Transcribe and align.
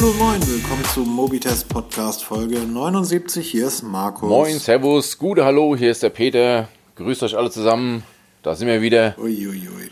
Hallo 0.00 0.14
moin, 0.14 0.40
willkommen 0.48 0.82
zum 0.94 1.14
Mobitest 1.14 1.68
Podcast 1.68 2.24
Folge 2.24 2.60
79. 2.60 3.50
Hier 3.50 3.66
ist 3.66 3.82
Markus. 3.82 4.30
Moin, 4.30 4.58
Servus, 4.58 5.18
gute 5.18 5.44
Hallo, 5.44 5.76
hier 5.76 5.90
ist 5.90 6.02
der 6.02 6.08
Peter. 6.08 6.68
Grüßt 6.96 7.22
euch 7.22 7.36
alle 7.36 7.50
zusammen. 7.50 8.02
Da 8.42 8.54
sind 8.54 8.68
wir 8.68 8.80
wieder. 8.80 9.14
Uiuiui. 9.18 9.68
Ui, 9.68 9.68
ui. 9.68 9.90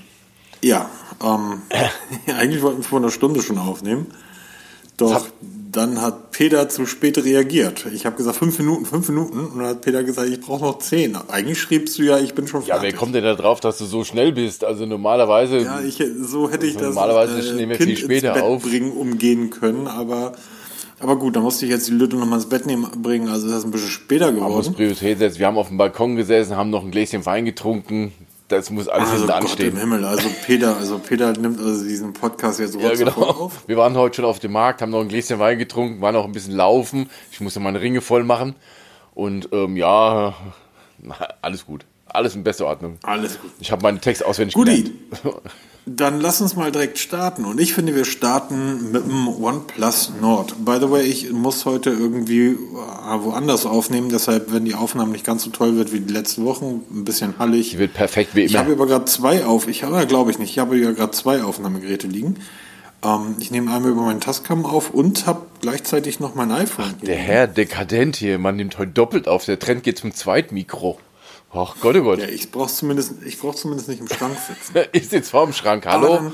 Ja, 0.62 0.88
ähm, 1.22 1.60
eigentlich 2.38 2.62
wollten 2.62 2.78
wir 2.78 2.84
vor 2.84 3.00
einer 3.00 3.10
Stunde 3.10 3.42
schon 3.42 3.58
aufnehmen. 3.58 4.06
Doch 4.96 5.26
dann 5.70 6.00
hat 6.00 6.30
Peter 6.30 6.68
zu 6.68 6.86
spät 6.86 7.22
reagiert. 7.22 7.86
Ich 7.92 8.06
habe 8.06 8.16
gesagt, 8.16 8.36
fünf 8.36 8.58
Minuten, 8.58 8.86
fünf 8.86 9.08
Minuten. 9.08 9.46
Und 9.46 9.58
dann 9.58 9.68
hat 9.68 9.80
Peter 9.82 10.02
gesagt, 10.02 10.28
ich 10.28 10.40
brauche 10.40 10.62
noch 10.62 10.78
zehn. 10.78 11.16
Eigentlich 11.28 11.60
schriebst 11.60 11.98
du 11.98 12.04
ja, 12.04 12.18
ich 12.18 12.34
bin 12.34 12.46
schon 12.46 12.62
fertig. 12.62 12.82
Ja, 12.82 12.82
wer 12.82 12.98
kommt 12.98 13.14
denn 13.14 13.24
da 13.24 13.34
drauf, 13.34 13.60
dass 13.60 13.78
du 13.78 13.84
so 13.84 14.04
schnell 14.04 14.32
bist? 14.32 14.64
Also 14.64 14.86
normalerweise. 14.86 15.58
Ja, 15.58 15.80
ich, 15.80 16.02
so 16.22 16.50
hätte 16.50 16.66
ich 16.66 16.74
das 16.74 16.94
normalerweise 16.94 17.40
äh, 17.40 17.66
kind 17.76 17.82
viel 17.82 17.96
später 17.96 18.28
ins 18.28 18.34
Bett 18.34 18.42
auf. 18.42 18.62
bringen, 18.62 18.92
umgehen 18.92 19.50
können. 19.50 19.86
Aber, 19.88 20.32
aber 21.00 21.16
gut, 21.16 21.36
da 21.36 21.40
musste 21.40 21.66
ich 21.66 21.70
jetzt 21.70 21.88
die 21.88 21.92
Lütte 21.92 22.16
noch 22.16 22.26
mal 22.26 22.36
ins 22.36 22.48
Bett 22.48 22.64
nehmen, 22.64 22.86
bringen. 23.02 23.28
Also 23.28 23.46
ist 23.46 23.52
das 23.52 23.64
ein 23.64 23.70
bisschen 23.70 23.90
später 23.90 24.32
geworden. 24.32 24.48
Man 24.48 24.58
muss 24.58 24.72
Priorität 24.72 25.18
setzen. 25.18 25.38
Wir 25.38 25.46
haben 25.48 25.58
auf 25.58 25.68
dem 25.68 25.76
Balkon 25.76 26.16
gesessen, 26.16 26.56
haben 26.56 26.70
noch 26.70 26.82
ein 26.82 26.90
Gläschen 26.90 27.26
Wein 27.26 27.44
getrunken 27.44 28.12
das 28.48 28.70
muss 28.70 28.88
alles 28.88 29.10
also 29.10 29.24
hinten 29.24 29.32
anstehen. 29.32 29.74
Gott 29.74 29.82
im 29.82 29.90
Himmel, 29.90 30.04
also 30.04 30.28
Peter, 30.44 30.76
also 30.76 30.98
Peter 30.98 31.32
nimmt 31.32 31.60
also 31.60 31.84
diesen 31.84 32.12
Podcast 32.14 32.58
jetzt 32.58 32.74
ja, 32.76 32.94
genau. 32.94 33.12
auf. 33.12 33.68
Wir 33.68 33.76
waren 33.76 33.96
heute 33.96 34.16
schon 34.16 34.24
auf 34.24 34.38
dem 34.38 34.52
Markt, 34.52 34.82
haben 34.82 34.90
noch 34.90 35.00
ein 35.00 35.08
Gläschen 35.08 35.38
Wein 35.38 35.58
getrunken, 35.58 36.00
waren 36.00 36.16
auch 36.16 36.24
ein 36.24 36.32
bisschen 36.32 36.56
laufen. 36.56 37.10
Ich 37.30 37.40
musste 37.40 37.60
meine 37.60 37.80
Ringe 37.80 38.00
voll 38.00 38.24
machen. 38.24 38.54
Und 39.14 39.50
ähm, 39.52 39.76
ja, 39.76 40.34
alles 41.42 41.66
gut. 41.66 41.84
Alles 42.06 42.34
in 42.34 42.42
bester 42.42 42.66
Ordnung. 42.66 42.98
Alles 43.02 43.38
gut. 43.40 43.50
Ich 43.60 43.70
habe 43.70 43.82
meinen 43.82 44.00
Text 44.00 44.24
auswendig 44.24 44.54
Guti. 44.54 44.94
gelernt. 45.22 45.42
Dann 45.90 46.20
lass 46.20 46.40
uns 46.40 46.54
mal 46.54 46.70
direkt 46.70 46.98
starten. 46.98 47.44
Und 47.44 47.58
ich 47.60 47.72
finde, 47.72 47.94
wir 47.94 48.04
starten 48.04 48.92
mit 48.92 49.04
dem 49.04 49.26
OnePlus 49.28 50.12
Nord. 50.20 50.54
By 50.64 50.76
the 50.80 50.90
way, 50.90 51.02
ich 51.02 51.32
muss 51.32 51.64
heute 51.64 51.90
irgendwie 51.90 52.48
äh, 52.48 52.54
woanders 53.20 53.64
aufnehmen. 53.64 54.10
Deshalb, 54.10 54.52
wenn 54.52 54.64
die 54.64 54.74
Aufnahme 54.74 55.12
nicht 55.12 55.24
ganz 55.24 55.44
so 55.44 55.50
toll 55.50 55.76
wird 55.76 55.92
wie 55.92 56.00
die 56.00 56.12
letzten 56.12 56.44
Wochen, 56.44 56.82
ein 56.90 57.04
bisschen 57.04 57.38
hallig. 57.38 57.70
Die 57.70 57.78
wird 57.78 57.94
perfekt 57.94 58.34
wie 58.34 58.40
immer. 58.40 58.50
Ich 58.50 58.56
habe 58.58 58.72
aber 58.72 58.86
gerade 58.86 59.06
zwei 59.06 59.46
auf. 59.46 59.66
Ich 59.66 59.82
habe, 59.82 60.06
glaube 60.06 60.30
ich 60.30 60.38
nicht. 60.38 60.50
Ich 60.50 60.58
habe 60.58 60.76
ja 60.76 60.92
gerade 60.92 61.12
zwei 61.12 61.42
Aufnahmegeräte 61.42 62.06
liegen. 62.06 62.36
Ähm, 63.02 63.36
ich 63.40 63.50
nehme 63.50 63.72
einmal 63.72 63.92
über 63.92 64.02
meinen 64.02 64.20
Tascam 64.20 64.66
auf 64.66 64.90
und 64.90 65.26
habe 65.26 65.46
gleichzeitig 65.60 66.20
noch 66.20 66.34
mein 66.34 66.50
iPhone. 66.50 66.94
Ach, 66.98 67.04
der 67.04 67.16
Herr 67.16 67.46
dekadent 67.46 68.16
hier. 68.16 68.38
Man 68.38 68.56
nimmt 68.56 68.78
heute 68.78 68.92
doppelt 68.92 69.26
auf. 69.26 69.44
Der 69.46 69.58
Trend 69.58 69.84
geht 69.84 69.98
zum 69.98 70.12
Zweitmikro. 70.12 70.98
Ach 71.52 71.76
Gott, 71.80 71.96
oh 71.96 72.02
Gott. 72.02 72.18
Ja, 72.18 72.26
ich 72.26 72.50
brauche 72.50 72.72
zumindest, 72.72 73.14
brauch 73.40 73.54
zumindest 73.54 73.88
nicht 73.88 74.00
im 74.00 74.08
Schrank 74.08 74.36
sitzen. 74.36 74.88
ich 74.92 75.08
sitze 75.08 75.30
vor 75.30 75.44
dem 75.46 75.54
Schrank, 75.54 75.86
hallo? 75.86 76.16
Dann, 76.16 76.32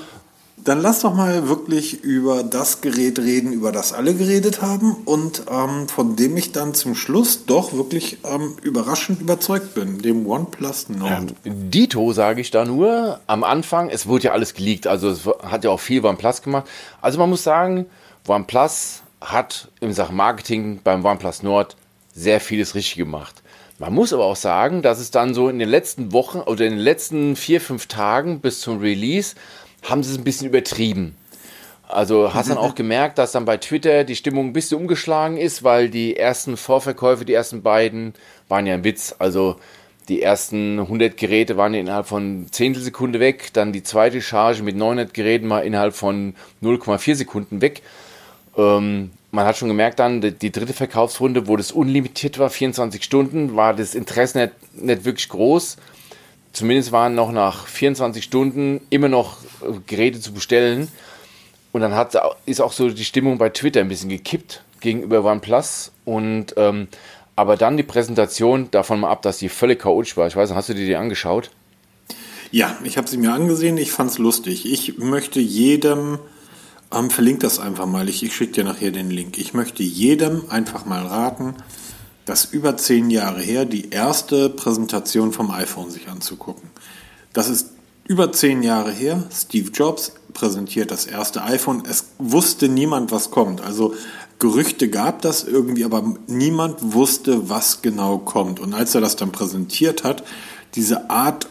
dann, 0.57 0.81
lass 0.81 1.01
doch 1.01 1.15
mal 1.15 1.49
wirklich 1.49 2.03
über 2.03 2.43
das 2.43 2.81
Gerät 2.81 3.19
reden, 3.19 3.53
über 3.53 3.71
das 3.71 3.93
alle 3.93 4.15
geredet 4.15 4.61
haben 4.61 4.97
und 5.05 5.45
ähm, 5.51 5.89
von 5.89 6.17
dem 6.17 6.37
ich 6.37 6.53
dann 6.53 6.75
zum 6.75 6.95
Schluss 6.95 7.47
doch 7.47 7.73
wirklich 7.73 8.19
ähm, 8.25 8.57
überraschend 8.63 9.21
überzeugt 9.21 9.75
bin, 9.75 10.03
dem 10.03 10.27
OnePlus 10.27 10.89
Nord. 10.89 11.35
Ähm, 11.45 11.71
Dito 11.71 12.13
sage 12.13 12.41
ich 12.41 12.51
da 12.51 12.65
nur. 12.65 13.21
Am 13.27 13.45
Anfang, 13.45 13.91
es 13.91 14.07
wurde 14.07 14.25
ja 14.25 14.33
alles 14.33 14.55
geleakt, 14.55 14.87
also 14.87 15.11
es 15.11 15.27
hat 15.43 15.65
ja 15.65 15.71
auch 15.71 15.81
viel 15.81 16.05
OnePlus 16.05 16.43
gemacht. 16.43 16.65
Also 17.01 17.19
man 17.19 17.31
muss 17.31 17.45
sagen, 17.45 17.87
OnePlus 18.27 19.03
hat 19.21 19.69
in 19.81 19.93
Sachen 19.93 20.17
Marketing 20.17 20.81
beim 20.83 21.05
OnePlus 21.05 21.43
Nord 21.43 21.77
sehr 22.15 22.41
vieles 22.41 22.75
richtig 22.75 22.97
gemacht. 22.97 23.43
Man 23.79 23.93
muss 23.93 24.13
aber 24.13 24.25
auch 24.25 24.37
sagen, 24.37 24.83
dass 24.83 25.01
es 25.01 25.11
dann 25.11 25.35
so 25.35 25.49
in 25.49 25.59
den 25.59 25.69
letzten 25.69 26.13
Wochen 26.13 26.39
oder 26.39 26.65
in 26.65 26.75
den 26.75 26.81
letzten 26.81 27.35
vier, 27.35 27.61
fünf 27.61 27.87
Tagen 27.87 28.41
bis 28.41 28.61
zum 28.61 28.79
Release 28.79 29.35
haben 29.83 30.03
sie 30.03 30.13
es 30.13 30.19
ein 30.19 30.25
bisschen 30.25 30.49
übertrieben. 30.49 31.17
Also 31.89 32.33
hast 32.33 32.51
dann 32.51 32.59
auch 32.65 32.75
gemerkt, 32.75 33.19
dass 33.19 33.33
dann 33.33 33.45
bei 33.45 33.57
Twitter 33.57 34.05
die 34.05 34.17
Stimmung 34.17 34.49
ein 34.49 34.53
bisschen 34.53 34.79
umgeschlagen 34.79 35.37
ist, 35.37 35.65
weil 35.65 35.91
die 35.91 36.17
ersten 36.17 36.57
Vorverkäufe, 36.57 37.25
die 37.25 37.35
ersten 37.35 37.63
beiden, 37.63 38.15
waren 38.49 38.67
ja 38.67 38.75
ein 38.75 38.85
Witz. 38.85 39.15
Also 39.19 39.57
die 40.09 40.23
ersten 40.23 40.79
100 40.79 41.17
Geräte 41.17 41.57
waren 41.57 41.75
innerhalb 41.75 42.07
von 42.07 42.47
Zehntelsekunde 42.51 43.21
weg, 43.21 43.51
dann 43.55 43.73
die 43.73 43.83
zweite 43.83 44.21
Charge 44.21 44.63
mit 44.63 44.77
900 44.77 45.15
Geräten 45.15 45.49
war 45.49 45.65
innerhalb 45.65 45.95
von 45.95 46.35
0,4 46.63 47.15
Sekunden 47.15 47.61
weg. 47.61 47.83
Ähm, 48.57 49.11
man 49.35 49.47
hat 49.47 49.57
schon 49.57 49.69
gemerkt 49.69 49.99
dann, 49.99 50.21
die, 50.21 50.53
dritte 50.53 50.73
Verkaufsrunde, 50.73 51.49
wo 51.49 51.57
das 51.57 51.73
unlimitiert 51.73 52.39
war, 52.39 52.51
24 52.51 53.03
Stunden, 53.03 53.57
war 53.57 53.75
das 53.75 53.95
Interesse 53.95 54.39
nicht, 54.39 54.83
nicht 54.83 55.05
wirklich 55.05 55.29
groß. 55.29 55.77
Zumindest 56.53 56.93
waren 56.93 57.17
noch 57.17 57.33
nach 57.33 57.67
24 57.67 58.23
Stunden 58.23 58.81
immer 58.91 59.09
noch 59.09 59.39
äh, 59.63 59.73
Geräte 59.87 60.21
zu 60.21 60.33
bestellen. 60.33 60.89
Und 61.73 61.81
dann 61.81 61.97
hat, 61.97 62.17
ist 62.47 62.61
auch 62.61 62.73
so 62.73 62.89
die 62.89 63.05
Stimmung 63.05 63.39
bei 63.39 63.49
Twitter 63.49 63.81
ein 63.81 63.89
bisschen 63.89 64.09
gekippt 64.09 64.63
gegenüber 64.81 65.25
OnePlus. 65.25 65.91
Und, 66.05 66.55
ähm, 66.57 66.87
aber 67.35 67.57
dann 67.57 67.77
die 67.77 67.83
Präsentation, 67.83 68.71
davon 68.71 69.01
mal 69.01 69.11
ab, 69.11 69.23
dass 69.23 69.39
die 69.39 69.49
völlig 69.49 69.81
chaotisch 69.81 70.17
war. 70.17 70.29
Ich 70.29 70.37
weiß 70.37 70.53
hast 70.53 70.69
du 70.69 70.75
dir 70.75 70.87
die 70.87 70.95
angeschaut? 70.95 71.51
Ja, 72.53 72.79
ich 72.85 72.97
habe 72.97 73.09
sie 73.09 73.17
mir 73.17 73.33
angesehen. 73.33 73.79
Ich 73.79 73.91
fand 73.91 74.13
es 74.13 74.19
lustig. 74.19 74.71
Ich 74.71 74.97
möchte 74.99 75.41
jedem 75.41 76.21
ähm, 76.95 77.11
verlink 77.11 77.41
das 77.41 77.59
einfach 77.59 77.87
mal. 77.87 78.09
Ich, 78.09 78.23
ich 78.23 78.35
schicke 78.35 78.53
dir 78.53 78.65
nachher 78.65 78.91
den 78.91 79.11
Link. 79.11 79.39
Ich 79.39 79.55
möchte 79.55 79.83
jedem 79.83 80.51
einfach 80.51 80.85
mal 80.85 81.07
raten, 81.07 81.55
das 82.25 82.47
über 82.47 82.77
zehn 82.77 83.11
Jahre 83.11 83.41
her, 83.41 83.65
die 83.65 83.91
erste 83.91 84.49
Präsentation 84.49 85.33
vom 85.33 85.51
iPhone 85.51 85.91
sich 85.91 86.09
anzugucken. 86.09 86.71
Das 87.33 87.49
ist 87.49 87.71
über 88.07 88.33
zehn 88.33 88.63
Jahre 88.63 88.93
her. 88.93 89.25
Steve 89.33 89.71
Jobs 89.71 90.13
präsentiert 90.33 90.91
das 90.91 91.07
erste 91.07 91.43
iPhone. 91.43 91.85
Es 91.89 92.13
wusste 92.19 92.69
niemand, 92.69 93.13
was 93.13 93.31
kommt. 93.31 93.61
Also 93.61 93.95
Gerüchte 94.39 94.89
gab 94.89 95.23
das 95.23 95.45
irgendwie, 95.45 95.85
aber 95.85 96.15
niemand 96.27 96.93
wusste, 96.93 97.49
was 97.49 97.83
genau 97.83 98.19
kommt. 98.19 98.61
Und 98.61 98.75
als 98.75 98.95
er 98.95 99.01
das 99.01 99.17
dann 99.17 99.33
präsentiert 99.33 100.05
hat, 100.05 100.25
diese 100.75 101.09
Art 101.09 101.47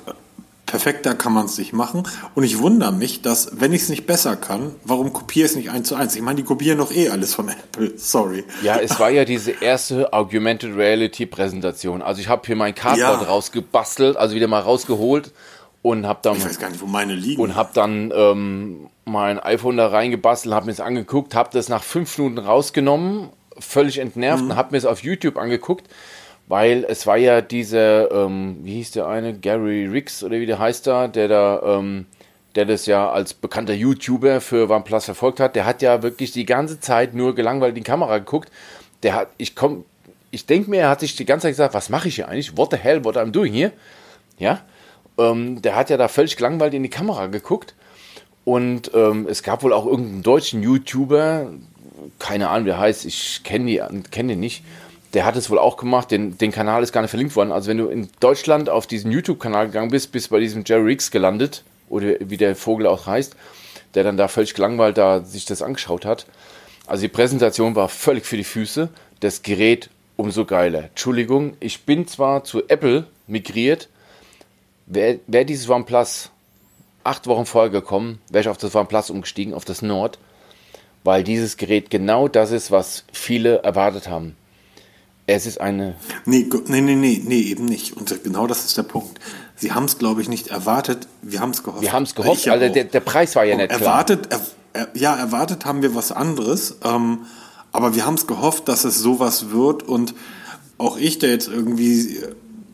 perfekter 0.73 1.13
kann 1.13 1.33
man 1.33 1.45
es 1.45 1.59
nicht 1.59 1.71
machen. 1.71 2.01
Und 2.33 2.43
ich 2.43 2.57
wundere 2.57 2.91
mich, 2.91 3.21
dass, 3.21 3.61
wenn 3.61 3.73
ich 3.73 3.83
es 3.83 3.89
nicht 3.89 4.07
besser 4.07 4.35
kann, 4.35 4.73
warum 4.83 5.13
kopiere 5.13 5.45
ich 5.45 5.51
es 5.51 5.55
nicht 5.55 5.69
eins 5.69 5.87
zu 5.87 5.93
eins? 5.93 6.15
Ich 6.15 6.23
meine, 6.23 6.37
die 6.37 6.43
kopieren 6.43 6.79
doch 6.79 6.91
eh 6.91 7.09
alles 7.09 7.35
von 7.35 7.47
Apple. 7.49 7.93
Sorry. 7.95 8.43
Ja, 8.63 8.77
es 8.77 8.99
war 8.99 9.11
ja 9.11 9.23
diese 9.23 9.51
erste 9.51 10.11
Augmented 10.13 10.75
Reality 10.75 11.27
Präsentation. 11.27 12.01
Also 12.01 12.21
ich 12.21 12.27
habe 12.27 12.41
hier 12.47 12.55
mein 12.55 12.73
Cardboard 12.73 13.21
ja. 13.21 13.27
rausgebastelt, 13.27 14.17
also 14.17 14.33
wieder 14.33 14.47
mal 14.47 14.61
rausgeholt 14.61 15.31
und 15.83 16.07
habe 16.07 16.21
dann 16.23 16.37
ich 16.37 16.45
weiß 16.45 16.57
gar 16.57 16.71
nicht, 16.71 16.81
wo 16.81 16.87
meine 16.87 17.13
liegen 17.13 17.39
und 17.39 17.55
habe 17.55 17.69
dann 17.75 18.11
ähm, 18.15 18.89
mein 19.05 19.39
iPhone 19.39 19.77
da 19.77 19.89
reingebastelt, 19.89 20.55
habe 20.55 20.65
mir 20.65 20.71
es 20.71 20.79
angeguckt, 20.79 21.35
habe 21.35 21.51
das 21.53 21.69
nach 21.69 21.83
fünf 21.83 22.17
Minuten 22.17 22.39
rausgenommen, 22.39 23.29
völlig 23.59 23.99
entnervt 23.99 24.43
mhm. 24.43 24.49
und 24.51 24.55
habe 24.55 24.71
mir 24.71 24.79
es 24.79 24.85
auf 24.85 25.03
YouTube 25.03 25.37
angeguckt 25.37 25.87
weil 26.53 26.85
es 26.87 27.07
war 27.07 27.17
ja 27.17 27.41
dieser, 27.41 28.11
ähm, 28.11 28.57
wie 28.61 28.75
hieß 28.75 28.91
der 28.91 29.07
eine, 29.07 29.33
Gary 29.33 29.87
Riggs 29.87 30.23
oder 30.23 30.39
wie 30.39 30.45
der 30.45 30.59
heißt 30.59 30.85
da, 30.85 31.07
der 31.07 31.27
da, 31.27 31.63
ähm, 31.65 32.05
der 32.53 32.65
das 32.65 32.85
ja 32.85 33.09
als 33.09 33.33
bekannter 33.33 33.73
YouTuber 33.73 34.39
für 34.39 34.69
OnePlus 34.69 35.05
verfolgt 35.05 35.39
hat, 35.39 35.55
der 35.55 35.65
hat 35.65 35.81
ja 35.81 36.03
wirklich 36.03 36.31
die 36.31 36.45
ganze 36.45 36.79
Zeit 36.79 37.15
nur 37.15 37.33
gelangweilt 37.33 37.71
in 37.71 37.83
die 37.83 37.89
Kamera 37.89 38.19
geguckt. 38.19 38.51
Der 39.01 39.15
hat, 39.15 39.29
ich 39.39 39.55
komm, 39.55 39.83
ich 40.29 40.45
denke 40.45 40.69
mir, 40.69 40.81
er 40.81 40.89
hat 40.89 40.99
sich 40.99 41.15
die 41.15 41.25
ganze 41.25 41.45
Zeit 41.45 41.53
gesagt, 41.53 41.73
was 41.73 41.89
mache 41.89 42.07
ich 42.07 42.17
hier 42.17 42.27
eigentlich? 42.27 42.55
What 42.55 42.69
the 42.69 42.77
hell, 42.77 43.03
what 43.03 43.17
I'm 43.17 43.31
doing 43.31 43.51
here? 43.51 43.71
Ja, 44.37 44.61
ähm, 45.17 45.59
der 45.59 45.75
hat 45.75 45.89
ja 45.89 45.97
da 45.97 46.07
völlig 46.07 46.37
gelangweilt 46.37 46.75
in 46.75 46.83
die 46.83 46.89
Kamera 46.89 47.25
geguckt. 47.25 47.73
Und 48.45 48.91
ähm, 48.93 49.25
es 49.27 49.41
gab 49.41 49.63
wohl 49.63 49.73
auch 49.73 49.87
irgendeinen 49.87 50.21
deutschen 50.21 50.61
YouTuber, 50.61 51.47
keine 52.19 52.49
Ahnung, 52.49 52.65
wie 52.65 52.69
der 52.69 52.79
heißt, 52.79 53.05
ich 53.05 53.41
kenne 53.43 54.03
kenn 54.11 54.27
den 54.27 54.39
nicht, 54.39 54.63
der 55.13 55.25
hat 55.25 55.35
es 55.35 55.49
wohl 55.49 55.59
auch 55.59 55.77
gemacht. 55.77 56.11
Den, 56.11 56.37
den 56.37 56.51
Kanal 56.51 56.83
ist 56.83 56.91
gar 56.91 57.01
nicht 57.01 57.11
verlinkt 57.11 57.35
worden. 57.35 57.51
Also 57.51 57.69
wenn 57.69 57.77
du 57.77 57.87
in 57.87 58.09
Deutschland 58.19 58.69
auf 58.69 58.87
diesen 58.87 59.11
YouTube-Kanal 59.11 59.67
gegangen 59.67 59.91
bist, 59.91 60.11
bist 60.11 60.29
bei 60.29 60.39
diesem 60.39 60.63
Jerry 60.65 60.83
Riggs 60.83 61.11
gelandet, 61.11 61.63
oder 61.89 62.15
wie 62.19 62.37
der 62.37 62.55
Vogel 62.55 62.87
auch 62.87 63.05
heißt, 63.05 63.35
der 63.93 64.03
dann 64.03 64.17
da 64.17 64.27
völlig 64.27 64.53
gelangweilt 64.55 64.97
da 64.97 65.23
sich 65.23 65.45
das 65.45 65.61
angeschaut 65.61 66.05
hat. 66.05 66.25
Also 66.87 67.03
die 67.03 67.09
Präsentation 67.09 67.75
war 67.75 67.87
völlig 67.87 68.25
für 68.25 68.37
die 68.37 68.43
Füße. 68.43 68.89
Das 69.19 69.43
Gerät 69.43 69.89
umso 70.17 70.45
geiler. 70.45 70.85
Entschuldigung, 70.85 71.55
ich 71.59 71.83
bin 71.83 72.07
zwar 72.07 72.43
zu 72.43 72.67
Apple 72.67 73.07
migriert, 73.27 73.89
wäre 74.85 75.19
wär 75.27 75.45
dieses 75.45 75.69
OnePlus 75.69 76.31
acht 77.03 77.27
Wochen 77.27 77.45
vorher 77.45 77.69
gekommen, 77.69 78.19
wäre 78.29 78.41
ich 78.41 78.49
auf 78.49 78.57
das 78.57 78.75
OnePlus 78.75 79.09
umgestiegen, 79.09 79.53
auf 79.53 79.65
das 79.65 79.81
Nord, 79.81 80.19
weil 81.03 81.23
dieses 81.23 81.57
Gerät 81.57 81.89
genau 81.89 82.27
das 82.27 82.51
ist, 82.51 82.71
was 82.71 83.05
viele 83.11 83.63
erwartet 83.63 84.07
haben. 84.09 84.35
Es 85.25 85.45
ist 85.45 85.61
eine. 85.61 85.95
Nee, 86.25 86.49
nee, 86.67 86.81
nee, 86.81 86.95
nee, 86.95 87.21
nee, 87.23 87.41
eben 87.41 87.65
nicht. 87.65 87.95
Und 87.95 88.23
genau 88.23 88.45
das 88.45 88.65
ist 88.65 88.77
der 88.77 88.83
Punkt. 88.83 89.19
Sie 89.55 89.71
haben 89.71 89.85
es, 89.85 89.97
glaube 89.97 90.21
ich, 90.21 90.27
nicht 90.27 90.47
erwartet. 90.47 91.07
Wir 91.21 91.39
haben 91.39 91.51
es 91.51 91.63
gehofft. 91.63 91.81
Wir 91.81 91.93
haben 91.93 92.03
es 92.03 92.15
gehofft, 92.15 92.47
also 92.47 92.73
der, 92.73 92.83
der, 92.83 92.99
Preis 92.99 93.35
war 93.35 93.45
ja 93.45 93.55
nicht 93.55 93.71
erwartet, 93.71 94.29
klar. 94.29 94.41
Er, 94.73 94.87
ja, 94.95 95.15
erwartet 95.15 95.65
haben 95.65 95.81
wir 95.81 95.95
was 95.95 96.11
anderes. 96.11 96.77
Ähm, 96.83 97.19
aber 97.71 97.95
wir 97.95 98.05
haben 98.05 98.15
es 98.15 98.27
gehofft, 98.27 98.67
dass 98.67 98.83
es 98.83 98.99
sowas 98.99 99.51
wird. 99.51 99.83
Und 99.83 100.13
auch 100.77 100.97
ich, 100.97 101.19
der 101.19 101.29
jetzt 101.29 101.47
irgendwie. 101.47 102.19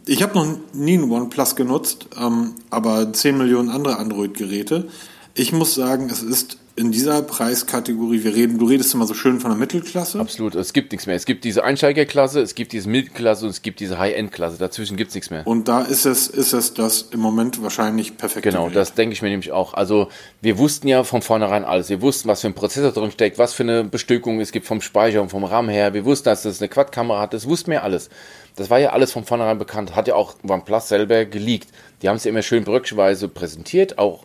Ich 0.07 0.23
habe 0.23 0.33
noch 0.33 0.47
nie 0.73 0.97
ein 0.97 1.11
OnePlus 1.11 1.55
genutzt, 1.55 2.07
ähm, 2.19 2.55
aber 2.71 3.13
10 3.13 3.37
Millionen 3.37 3.69
andere 3.69 3.97
Android-Geräte. 3.97 4.87
Ich 5.35 5.53
muss 5.53 5.75
sagen, 5.75 6.09
es 6.09 6.23
ist 6.23 6.57
in 6.79 6.93
dieser 6.93 7.21
Preiskategorie, 7.21 8.23
wir 8.23 8.33
reden, 8.33 8.57
du 8.57 8.65
redest 8.65 8.93
immer 8.93 9.05
so 9.05 9.13
schön 9.13 9.41
von 9.41 9.51
der 9.51 9.59
Mittelklasse. 9.59 10.17
Absolut, 10.17 10.55
es 10.55 10.71
gibt 10.71 10.93
nichts 10.93 11.07
mehr. 11.07 11.15
Es 11.17 11.25
gibt 11.25 11.43
diese 11.43 11.65
Einsteigerklasse, 11.65 12.39
es 12.39 12.55
gibt 12.55 12.71
diese 12.71 12.87
Mittelklasse 12.87 13.43
und 13.43 13.51
es 13.51 13.61
gibt 13.61 13.81
diese 13.81 13.99
High-End-Klasse. 13.99 14.57
Dazwischen 14.57 14.95
gibt 14.95 15.09
es 15.09 15.15
nichts 15.15 15.29
mehr. 15.29 15.45
Und 15.45 15.67
da 15.67 15.81
ist 15.81 16.05
es, 16.05 16.27
ist 16.27 16.53
es 16.53 16.73
das 16.73 17.01
im 17.11 17.19
Moment 17.19 17.61
wahrscheinlich 17.61 18.15
perfekt. 18.15 18.43
Genau, 18.43 18.63
Gerät. 18.63 18.77
das 18.77 18.93
denke 18.93 19.11
ich 19.11 19.21
mir 19.21 19.29
nämlich 19.29 19.51
auch. 19.51 19.73
Also 19.73 20.07
wir 20.41 20.57
wussten 20.57 20.87
ja 20.87 21.03
von 21.03 21.21
vornherein 21.21 21.65
alles. 21.65 21.89
Wir 21.89 22.01
wussten, 22.01 22.29
was 22.29 22.39
für 22.41 22.47
ein 22.47 22.53
Prozessor 22.53 22.93
drin 22.93 23.11
steckt, 23.11 23.37
was 23.37 23.53
für 23.53 23.63
eine 23.63 23.83
Bestückung 23.83 24.39
es 24.39 24.53
gibt 24.53 24.65
vom 24.65 24.79
Speicher 24.79 25.21
und 25.21 25.27
vom 25.27 25.43
RAM 25.43 25.67
her. 25.67 25.93
Wir 25.93 26.05
wussten, 26.05 26.29
dass 26.29 26.43
das 26.43 26.61
eine 26.61 26.69
Quad-Kamera 26.69 27.19
hat. 27.19 27.33
Das 27.33 27.45
wussten 27.45 27.71
wir 27.71 27.83
alles. 27.83 28.09
Das 28.55 28.69
war 28.69 28.79
ja 28.79 28.91
alles 28.91 29.11
von 29.11 29.25
vornherein 29.25 29.57
bekannt. 29.57 29.97
Hat 29.97 30.07
ja 30.07 30.15
auch 30.15 30.35
OnePlus 30.47 30.87
selber 30.87 31.25
geleakt. 31.25 31.67
Die 32.01 32.07
haben 32.07 32.15
es 32.15 32.23
ja 32.23 32.29
immer 32.29 32.41
schön 32.41 32.63
bröckchenweise 32.63 33.27
präsentiert, 33.27 33.97
auch 33.97 34.23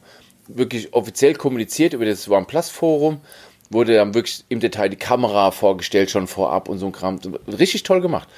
wirklich 0.48 0.92
offiziell 0.92 1.34
kommuniziert 1.34 1.92
über 1.92 2.04
das 2.04 2.28
OnePlus-Forum. 2.28 3.20
Wurde 3.70 3.94
dann 3.94 4.14
wirklich 4.14 4.44
im 4.48 4.60
Detail 4.60 4.88
die 4.88 4.96
Kamera 4.96 5.50
vorgestellt, 5.50 6.10
schon 6.10 6.26
vorab 6.26 6.68
und 6.68 6.78
so 6.78 6.86
ein 6.86 6.92
Kram. 6.92 7.18
Richtig 7.46 7.82
toll 7.82 8.00
gemacht. 8.00 8.28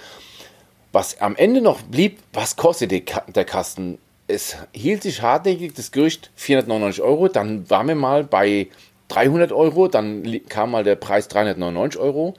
Was 0.92 1.20
am 1.20 1.36
Ende 1.36 1.60
noch 1.60 1.82
blieb, 1.82 2.18
was 2.32 2.56
kostet 2.56 2.90
der 2.90 3.44
Kasten? 3.44 3.98
Es 4.28 4.56
hielt 4.72 5.02
sich 5.02 5.22
hartnäckig 5.22 5.74
das 5.74 5.92
Gerücht 5.92 6.30
499 6.36 7.02
Euro. 7.02 7.28
Dann 7.28 7.68
waren 7.68 7.88
wir 7.88 7.94
mal 7.94 8.24
bei 8.24 8.68
300 9.08 9.52
Euro. 9.52 9.88
Dann 9.88 10.40
kam 10.48 10.70
mal 10.70 10.84
der 10.84 10.96
Preis 10.96 11.28
399 11.28 12.00
Euro. 12.00 12.34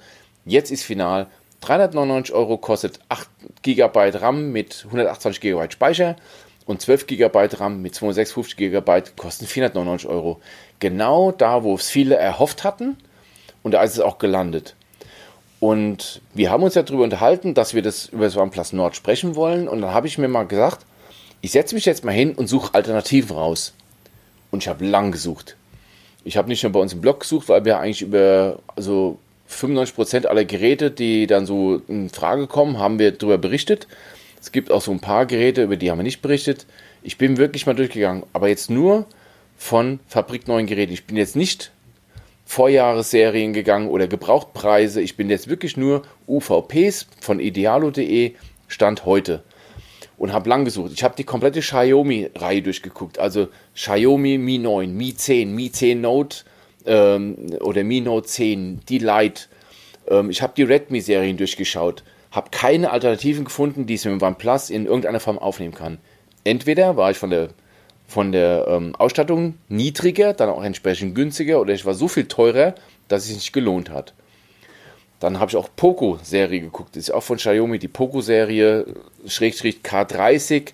Jetzt 0.46 0.72
ist 0.72 0.84
final 0.84 1.28
399 1.62 2.34
Euro 2.34 2.58
kostet 2.58 3.00
8 3.10 3.28
GB 3.64 4.10
RAM 4.16 4.52
mit 4.52 4.84
128 4.86 5.42
GB 5.42 5.72
Speicher 5.72 6.16
und 6.68 6.82
12 6.82 7.08
GB 7.08 7.48
RAM 7.54 7.82
mit 7.82 7.96
256 7.96 8.58
GB 8.58 9.02
kosten 9.16 9.48
499 9.48 10.08
Euro. 10.10 10.40
Genau 10.80 11.32
da, 11.32 11.64
wo 11.64 11.74
es 11.74 11.90
viele 11.90 12.16
erhofft 12.16 12.64
hatten 12.64 12.98
und 13.64 13.72
da 13.72 13.82
ist 13.82 13.94
es 13.94 14.00
auch 14.00 14.20
gelandet. 14.20 14.76
Und 15.60 16.22
wir 16.36 16.52
haben 16.52 16.62
uns 16.62 16.76
ja 16.76 16.84
darüber 16.84 17.04
unterhalten, 17.04 17.56
dass 17.56 17.74
wir 17.74 17.82
das 17.82 18.08
über 18.08 18.26
das 18.26 18.38
OnePlus 18.38 18.74
Nord 18.74 18.96
sprechen 18.96 19.36
wollen 19.36 19.68
und 19.68 19.82
dann 19.82 19.94
habe 19.94 20.06
ich 20.06 20.20
mir 20.20 20.28
mal 20.28 20.46
gesagt, 20.46 20.86
ich 21.42 21.52
setze 21.52 21.74
mich 21.74 21.86
jetzt 21.86 22.04
mal 22.04 22.12
hin 22.12 22.34
und 22.36 22.48
suche 22.48 22.74
Alternativen 22.76 23.36
raus. 23.36 23.74
Und 24.52 24.64
ich 24.64 24.70
habe 24.70 24.86
lang 24.86 25.12
gesucht. 25.12 25.56
Ich 26.24 26.38
habe 26.38 26.50
nicht 26.50 26.64
nur 26.64 26.72
bei 26.72 26.80
uns 26.80 26.94
im 26.94 27.02
Blog 27.02 27.22
gesucht, 27.22 27.50
weil 27.50 27.66
wir 27.66 27.80
eigentlich 27.80 28.02
über 28.02 28.60
also 28.76 29.18
95% 29.50 30.26
aller 30.26 30.46
Geräte, 30.46 30.92
die 30.92 31.28
dann 31.28 31.46
so 31.46 31.82
in 31.88 32.10
Frage 32.10 32.48
kommen, 32.48 32.80
haben 32.80 33.00
wir 33.00 33.12
darüber 33.12 33.38
berichtet. 33.38 33.88
Es 34.48 34.54
gibt 34.54 34.72
auch 34.72 34.82
so 34.82 34.94
ein 34.94 35.02
paar 35.02 35.26
Geräte, 35.26 35.64
über 35.64 35.76
die 35.76 35.92
haben 35.92 36.00
wir 36.00 36.04
nicht 36.04 36.22
berichtet. 36.22 36.68
Ich 37.04 37.18
bin 37.18 37.36
wirklich 37.36 37.66
mal 37.66 37.76
durchgegangen, 37.76 38.24
aber 38.32 38.48
jetzt 38.48 38.70
nur 38.70 39.06
von 39.58 40.00
fabrikneuen 40.08 40.68
Geräten. 40.68 40.94
Ich 40.94 41.06
bin 41.06 41.18
jetzt 41.18 41.36
nicht 41.36 41.74
Vorjahresserien 42.46 43.52
gegangen 43.52 43.90
oder 43.90 44.08
Gebrauchtpreise. 44.08 45.02
Ich 45.02 45.18
bin 45.18 45.30
jetzt 45.30 45.50
wirklich 45.50 45.76
nur 45.76 46.04
UVPs 46.30 47.08
von 47.20 47.42
idealo.de 47.42 48.36
Stand 48.70 49.06
heute 49.06 49.44
und 50.18 50.32
habe 50.32 50.48
lang 50.48 50.64
gesucht. 50.64 50.94
Ich 50.94 51.04
habe 51.04 51.18
die 51.18 51.26
komplette 51.26 51.60
Xiaomi-Reihe 51.60 52.62
durchgeguckt. 52.62 53.20
Also 53.20 53.50
Xiaomi 53.76 54.38
Mi 54.38 54.60
9, 54.60 54.96
Mi 54.96 55.14
10, 55.14 55.54
Mi 55.54 55.74
10 55.74 56.00
Note 56.00 56.38
ähm, 56.86 57.36
oder 57.60 57.84
Mi 57.84 58.00
Note 58.00 58.28
10, 58.28 58.80
die 58.88 59.00
Lite. 59.00 59.42
Ähm, 60.10 60.30
ich 60.30 60.42
habe 60.42 60.54
die 60.56 60.64
Redmi-Serien 60.64 61.36
durchgeschaut, 61.36 62.06
habe 62.38 62.52
keine 62.52 62.92
Alternativen 62.92 63.46
gefunden, 63.46 63.88
die 63.88 63.96
es 63.96 64.06
mit 64.06 64.14
dem 64.14 64.22
OnePlus 64.22 64.70
in 64.70 64.86
irgendeiner 64.86 65.20
Form 65.20 65.40
aufnehmen 65.40 65.74
kann. 65.74 65.98
Entweder 66.44 66.96
war 66.96 67.10
ich 67.10 67.18
von 67.18 67.32
der, 67.32 67.50
von 68.08 68.32
der 68.32 68.68
ähm, 68.68 68.96
Ausstattung 68.96 69.56
niedriger, 69.70 70.34
dann 70.34 70.50
auch 70.50 70.64
entsprechend 70.64 71.16
günstiger, 71.16 71.60
oder 71.60 71.74
ich 71.74 71.84
war 71.84 71.96
so 71.96 72.08
viel 72.08 72.28
teurer, 72.28 72.76
dass 73.08 73.24
es 73.24 73.30
sich 73.30 73.38
nicht 73.38 73.54
gelohnt 73.54 73.90
hat. 73.90 74.14
Dann 75.20 75.40
habe 75.40 75.50
ich 75.50 75.58
auch 75.58 75.68
Poco-Serie 75.76 76.62
geguckt. 76.62 76.96
Das 76.96 77.06
ist 77.06 77.12
auch 77.12 77.24
von 77.24 77.38
Xiaomi 77.38 77.80
die 77.80 77.88
Poco-Serie, 77.88 78.86
Schrägstrich 79.26 79.80
K30. 79.84 80.74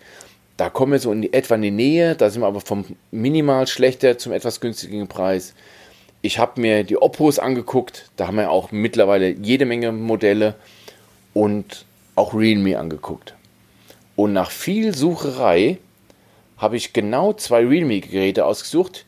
Da 0.58 0.70
kommen 0.70 0.92
wir 0.92 1.00
so 1.00 1.14
in 1.14 1.22
die, 1.22 1.32
etwa 1.32 1.56
in 1.56 1.62
die 1.62 1.72
Nähe. 1.72 2.16
Da 2.16 2.30
sind 2.30 2.42
wir 2.42 2.48
aber 2.48 2.60
vom 2.60 2.84
minimal 3.10 3.68
schlechter 3.68 4.18
zum 4.18 4.34
etwas 4.34 4.60
günstigen 4.60 5.08
Preis. 5.08 5.54
Ich 6.22 6.40
habe 6.40 6.60
mir 6.60 6.84
die 6.84 7.02
Oppos 7.02 7.40
angeguckt, 7.40 8.10
da 8.18 8.28
haben 8.28 8.36
wir 8.36 8.52
auch 8.52 8.74
mittlerweile 8.74 9.30
jede 9.30 9.66
Menge 9.66 9.94
Modelle 9.94 10.56
und 11.34 11.86
auch 12.16 12.34
Realme 12.34 12.78
angeguckt. 12.78 13.36
Und 14.16 14.34
nach 14.34 14.52
viel 14.52 14.94
Sucherei 14.94 15.78
habe 16.58 16.78
ich 16.78 16.94
genau 16.94 17.34
zwei 17.34 17.66
Realme-Geräte 17.66 18.46
ausgesucht, 18.46 19.06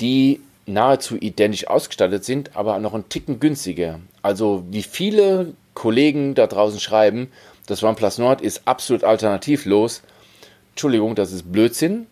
die 0.00 0.40
nahezu 0.66 1.16
identisch 1.16 1.66
ausgestattet 1.66 2.24
sind, 2.24 2.56
aber 2.56 2.78
noch 2.78 2.94
einen 2.94 3.08
Ticken 3.08 3.40
günstiger. 3.40 4.00
Also 4.22 4.64
wie 4.70 4.82
viele 4.82 5.54
Kollegen 5.74 6.34
da 6.34 6.46
draußen 6.46 6.80
schreiben, 6.80 7.30
das 7.66 7.82
OnePlus 7.82 8.18
Nord 8.18 8.40
ist 8.40 8.62
absolut 8.66 9.04
alternativlos. 9.04 10.02
Entschuldigung, 10.70 11.14
das 11.14 11.32
ist 11.32 11.52
Blödsinn. 11.52 12.06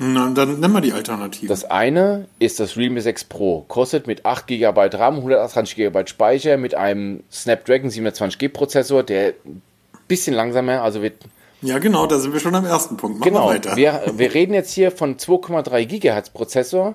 Na, 0.00 0.30
dann 0.30 0.60
nimm 0.60 0.72
mal 0.72 0.80
die 0.80 0.92
Alternative. 0.92 1.48
Das 1.48 1.64
eine 1.64 2.28
ist 2.38 2.60
das 2.60 2.76
Realme 2.76 3.00
6 3.00 3.24
Pro. 3.24 3.64
Kostet 3.66 4.06
mit 4.06 4.24
8 4.24 4.46
GB 4.46 4.90
RAM, 4.92 5.16
128 5.16 5.76
GB 5.76 6.06
Speicher, 6.06 6.56
mit 6.56 6.74
einem 6.74 7.24
Snapdragon 7.32 7.90
720G 7.90 8.48
Prozessor, 8.48 9.02
der 9.02 9.34
ein 9.44 9.62
bisschen 10.06 10.34
langsamer, 10.34 10.82
also 10.82 11.02
wird. 11.02 11.24
Ja, 11.62 11.78
genau, 11.80 12.06
da 12.06 12.18
sind 12.20 12.32
wir 12.32 12.38
schon 12.38 12.54
am 12.54 12.64
ersten 12.64 12.96
Punkt. 12.96 13.18
Machen 13.18 13.32
genau, 13.32 13.48
wir 13.48 13.54
weiter. 13.54 13.76
Wir, 13.76 14.02
wir 14.14 14.32
reden 14.32 14.54
jetzt 14.54 14.72
hier 14.72 14.92
von 14.92 15.16
2,3 15.16 15.86
GHz 15.86 16.30
Prozessor. 16.30 16.94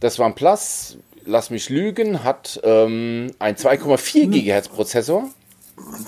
Das 0.00 0.18
OnePlus, 0.18 0.98
lass 1.24 1.48
mich 1.48 1.70
lügen, 1.70 2.22
hat 2.22 2.60
ähm, 2.64 3.32
ein 3.38 3.56
2,4 3.56 4.28
GHz 4.28 4.68
Prozessor. 4.68 5.24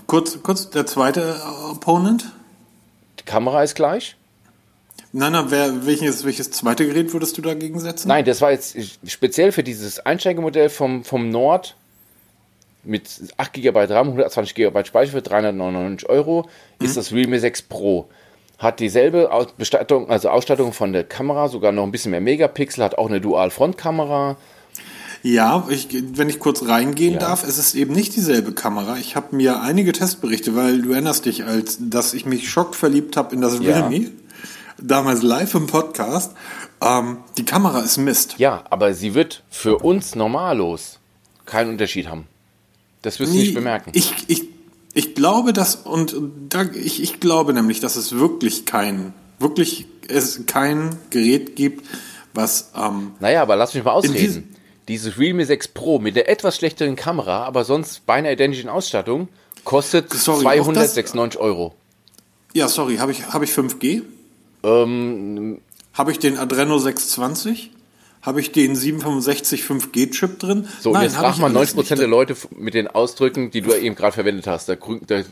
Kurz, 0.07 0.43
kurz 0.43 0.69
der 0.69 0.85
zweite 0.85 1.37
Opponent. 1.71 2.33
Die 3.21 3.25
Kamera 3.25 3.63
ist 3.63 3.75
gleich. 3.75 4.17
Nein, 5.17 5.31
nein, 5.31 5.45
wer, 5.51 5.87
welches, 5.87 6.25
welches 6.25 6.51
zweite 6.51 6.85
Gerät 6.89 7.13
würdest 7.13 7.39
du 7.39 7.43
dagegen 7.43 7.79
setzen? 7.79 8.09
Nein, 8.09 8.25
das 8.25 8.41
war 8.41 8.51
jetzt 8.51 8.77
speziell 9.07 9.53
für 9.53 9.63
dieses 9.63 10.01
Einsteigemodell 10.01 10.69
vom, 10.69 11.05
vom 11.05 11.31
Nord 11.31 11.77
mit 12.83 13.09
8 13.37 13.53
GB 13.53 13.85
RAM, 13.85 14.09
120 14.09 14.57
GB 14.57 14.85
Speicher 14.85 15.13
für 15.13 15.23
399 15.23 16.09
Euro 16.09 16.49
mhm. 16.81 16.85
ist 16.85 16.97
das 16.97 17.13
Realme 17.13 17.39
6 17.39 17.63
Pro. 17.63 18.09
Hat 18.59 18.81
dieselbe 18.81 19.31
Bestattung, 19.57 20.11
also 20.11 20.31
Ausstattung 20.31 20.73
von 20.73 20.93
der 20.93 21.05
Kamera, 21.05 21.49
sogar 21.49 21.71
noch 21.71 21.85
ein 21.85 21.93
bisschen 21.93 22.11
mehr 22.11 22.21
Megapixel, 22.21 22.83
hat 22.83 22.99
auch 22.99 23.09
eine 23.09 23.21
Dual-Front-Kamera. 23.21 24.37
Ja, 25.23 25.65
ich, 25.71 25.89
wenn 26.17 26.29
ich 26.29 26.41
kurz 26.41 26.67
reingehen 26.67 27.15
ja. 27.15 27.21
darf, 27.21 27.45
es 27.45 27.59
ist 27.59 27.77
eben 27.77 27.95
nicht 27.95 28.17
dieselbe 28.17 28.51
Kamera. 28.51 28.97
Ich 28.97 29.15
habe 29.15 29.37
mir 29.37 29.63
einige 29.63 29.93
Testberichte, 29.93 30.57
weil 30.57 30.83
du 30.83 30.91
erinnerst 30.91 31.27
dich, 31.27 31.45
als 31.45 31.79
dass 31.81 32.15
ich 32.15 32.27
mich 32.27 32.51
schockverliebt 32.51 33.17
habe 33.17 33.33
in 33.33 33.41
das 33.41 33.61
Realme. 33.61 34.11
Damals 34.79 35.23
live 35.23 35.55
im 35.55 35.67
Podcast. 35.67 36.33
Ähm, 36.81 37.19
die 37.39 37.45
Kamera 37.45 37.81
ist 37.81 37.97
Mist. 37.97 38.35
Ja, 38.39 38.65
aber 38.71 38.95
sie 38.95 39.15
wird 39.15 39.43
für 39.51 39.79
uns 39.79 40.15
normallos 40.15 40.99
keinen 41.47 41.71
Unterschied 41.71 42.09
haben. 42.09 42.27
Das 43.03 43.21
wirst 43.21 43.33
du 43.33 43.37
nicht 43.37 43.55
bemerken. 43.55 43.91
Ich, 43.95 44.25
ich, 44.29 44.49
ich 44.95 45.15
glaube, 45.15 45.53
dass, 45.53 45.77
und 45.77 46.17
da, 46.49 46.63
ich, 46.63 47.03
ich 47.03 47.21
glaube 47.21 47.53
nämlich, 47.53 47.81
dass 47.81 47.97
es 47.97 48.13
wirklich 48.13 48.65
kein, 48.65 49.13
wirklich 49.39 49.87
es 50.09 50.47
kein 50.47 50.97
Gerät 51.11 51.57
gibt, 51.57 51.87
was. 52.33 52.73
Ähm, 52.77 53.13
naja, 53.21 53.43
aber 53.43 53.57
lass 53.57 53.75
mich 53.75 53.85
mal 53.85 53.93
ausreden. 53.93 54.55
Dieses 54.89 55.19
Realme 55.19 55.47
6 55.47 55.69
Pro 55.69 55.99
mit 55.99 56.15
der 56.15 56.29
etwas 56.29 56.57
schlechteren 56.57 56.97
Kamera, 56.97 57.45
aber 57.45 57.65
sonst 57.65 58.05
beinahe 58.05 58.35
identischen 58.35 58.69
Ausstattung, 58.69 59.29
kostet 59.65 60.13
sorry, 60.13 60.43
296 60.43 61.41
Euro. 61.41 61.75
Ja, 62.53 62.69
sorry, 62.69 62.97
habe 62.97 63.13
ich, 63.13 63.27
hab 63.27 63.43
ich 63.43 63.51
5G? 63.51 64.03
Ähm, 64.65 65.59
Habe 65.93 66.11
ich 66.11 66.19
den 66.19 66.39
Adreno 66.39 66.79
620? 66.79 67.71
Habe 68.23 68.41
ich 68.41 68.53
den 68.53 68.75
765 68.75 69.65
5G-Chip 69.65 70.39
drin? 70.39 70.67
So, 70.81 70.93
Nein, 70.93 71.03
jetzt 71.03 71.17
frag 71.17 71.37
mal 71.39 71.55
90% 71.55 71.77
nicht. 71.77 71.91
der 71.91 72.09
Leute 72.09 72.35
mit 72.57 72.73
den 72.73 72.89
Ausdrücken, 72.89 73.51
die 73.51 73.61
du 73.61 73.75
eben 73.75 73.95
gerade 73.95 74.13
verwendet 74.13 74.47
hast. 74.47 74.69
Da, 74.69 74.77
da, 74.77 74.81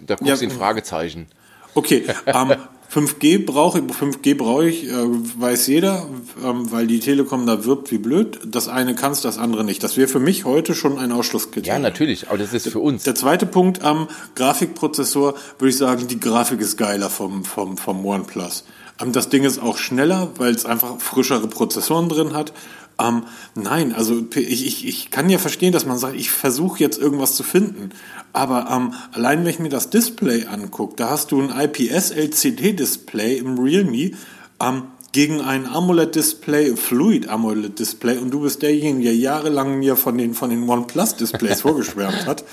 da 0.07 0.15
guckst 0.15 0.21
du 0.21 0.27
ja, 0.27 0.37
in 0.37 0.51
Fragezeichen. 0.51 1.27
Okay, 1.75 2.05
ähm, 2.27 2.53
5G 2.93 3.47
brauche 3.47 3.79
5G 3.79 4.37
brauche 4.37 4.69
ich, 4.69 4.85
äh, 4.87 4.93
weiß 4.93 5.69
jeder, 5.69 6.07
ähm, 6.45 6.71
weil 6.71 6.87
die 6.87 7.01
Telekom 7.01 7.47
da 7.47 7.65
wirbt 7.65 7.91
wie 7.91 7.97
blöd. 7.97 8.39
Das 8.45 8.69
eine 8.69 8.95
kannst, 8.95 9.25
das 9.25 9.39
andere 9.39 9.65
nicht. 9.65 9.83
Das 9.83 9.97
wäre 9.97 10.09
für 10.09 10.21
mich 10.21 10.45
heute 10.45 10.75
schon 10.75 10.99
ein 10.99 11.13
Ausschlusskriterium. 11.13 11.83
Ja, 11.83 11.89
natürlich, 11.89 12.29
aber 12.29 12.37
das 12.37 12.53
ist 12.53 12.69
für 12.69 12.81
uns. 12.81 13.05
Der 13.05 13.15
zweite 13.15 13.47
Punkt 13.47 13.83
am 13.83 14.09
Grafikprozessor 14.35 15.35
würde 15.59 15.71
ich 15.71 15.79
sagen, 15.79 16.07
die 16.09 16.21
Grafik 16.21 16.61
ist 16.61 16.77
geiler 16.77 17.09
vom, 17.09 17.47
vom, 17.47 17.79
vom 17.79 18.05
OnePlus. 18.05 18.65
Ähm, 19.01 19.13
das 19.13 19.29
Ding 19.29 19.45
ist 19.45 19.61
auch 19.61 19.79
schneller, 19.79 20.31
weil 20.37 20.55
es 20.55 20.67
einfach 20.67 21.01
frischere 21.01 21.49
Prozessoren 21.49 22.09
drin 22.09 22.35
hat. 22.35 22.53
Ähm, 22.99 23.25
nein, 23.55 23.95
also 23.95 24.23
ich, 24.35 24.67
ich, 24.67 24.87
ich 24.87 25.11
kann 25.11 25.31
ja 25.31 25.39
verstehen, 25.39 25.73
dass 25.73 25.87
man 25.87 25.99
sagt, 25.99 26.15
ich 26.17 26.31
versuche 26.31 26.79
jetzt 26.81 26.99
irgendwas 26.99 27.35
zu 27.35 27.43
finden. 27.43 27.91
Aber 28.33 28.69
ähm, 28.71 28.95
allein 29.13 29.41
wenn 29.41 29.51
ich 29.51 29.59
mir 29.59 29.71
das 29.71 29.91
Display 29.91 30.47
angucke, 30.47 30.97
da 30.97 31.11
hast 31.11 31.33
du 31.33 31.41
ein 31.41 31.51
IPS-LCD-Display 31.51 33.39
im 33.39 33.59
Realme. 33.59 34.13
Ähm, 34.61 34.85
gegen 35.13 35.43
ein 35.43 35.67
AMOLED-Display, 35.67 36.75
Fluid 36.75 37.29
AMOLED-Display, 37.29 38.17
und 38.17 38.31
du 38.31 38.41
bist 38.41 38.63
derjenige, 38.63 39.05
der 39.05 39.17
jahrelang 39.17 39.79
mir 39.79 39.97
von 39.97 40.17
den, 40.17 40.33
von 40.33 40.49
den 40.49 40.69
OnePlus-Displays 40.69 41.61
vorgeschwärmt 41.63 42.27
hat. 42.27 42.45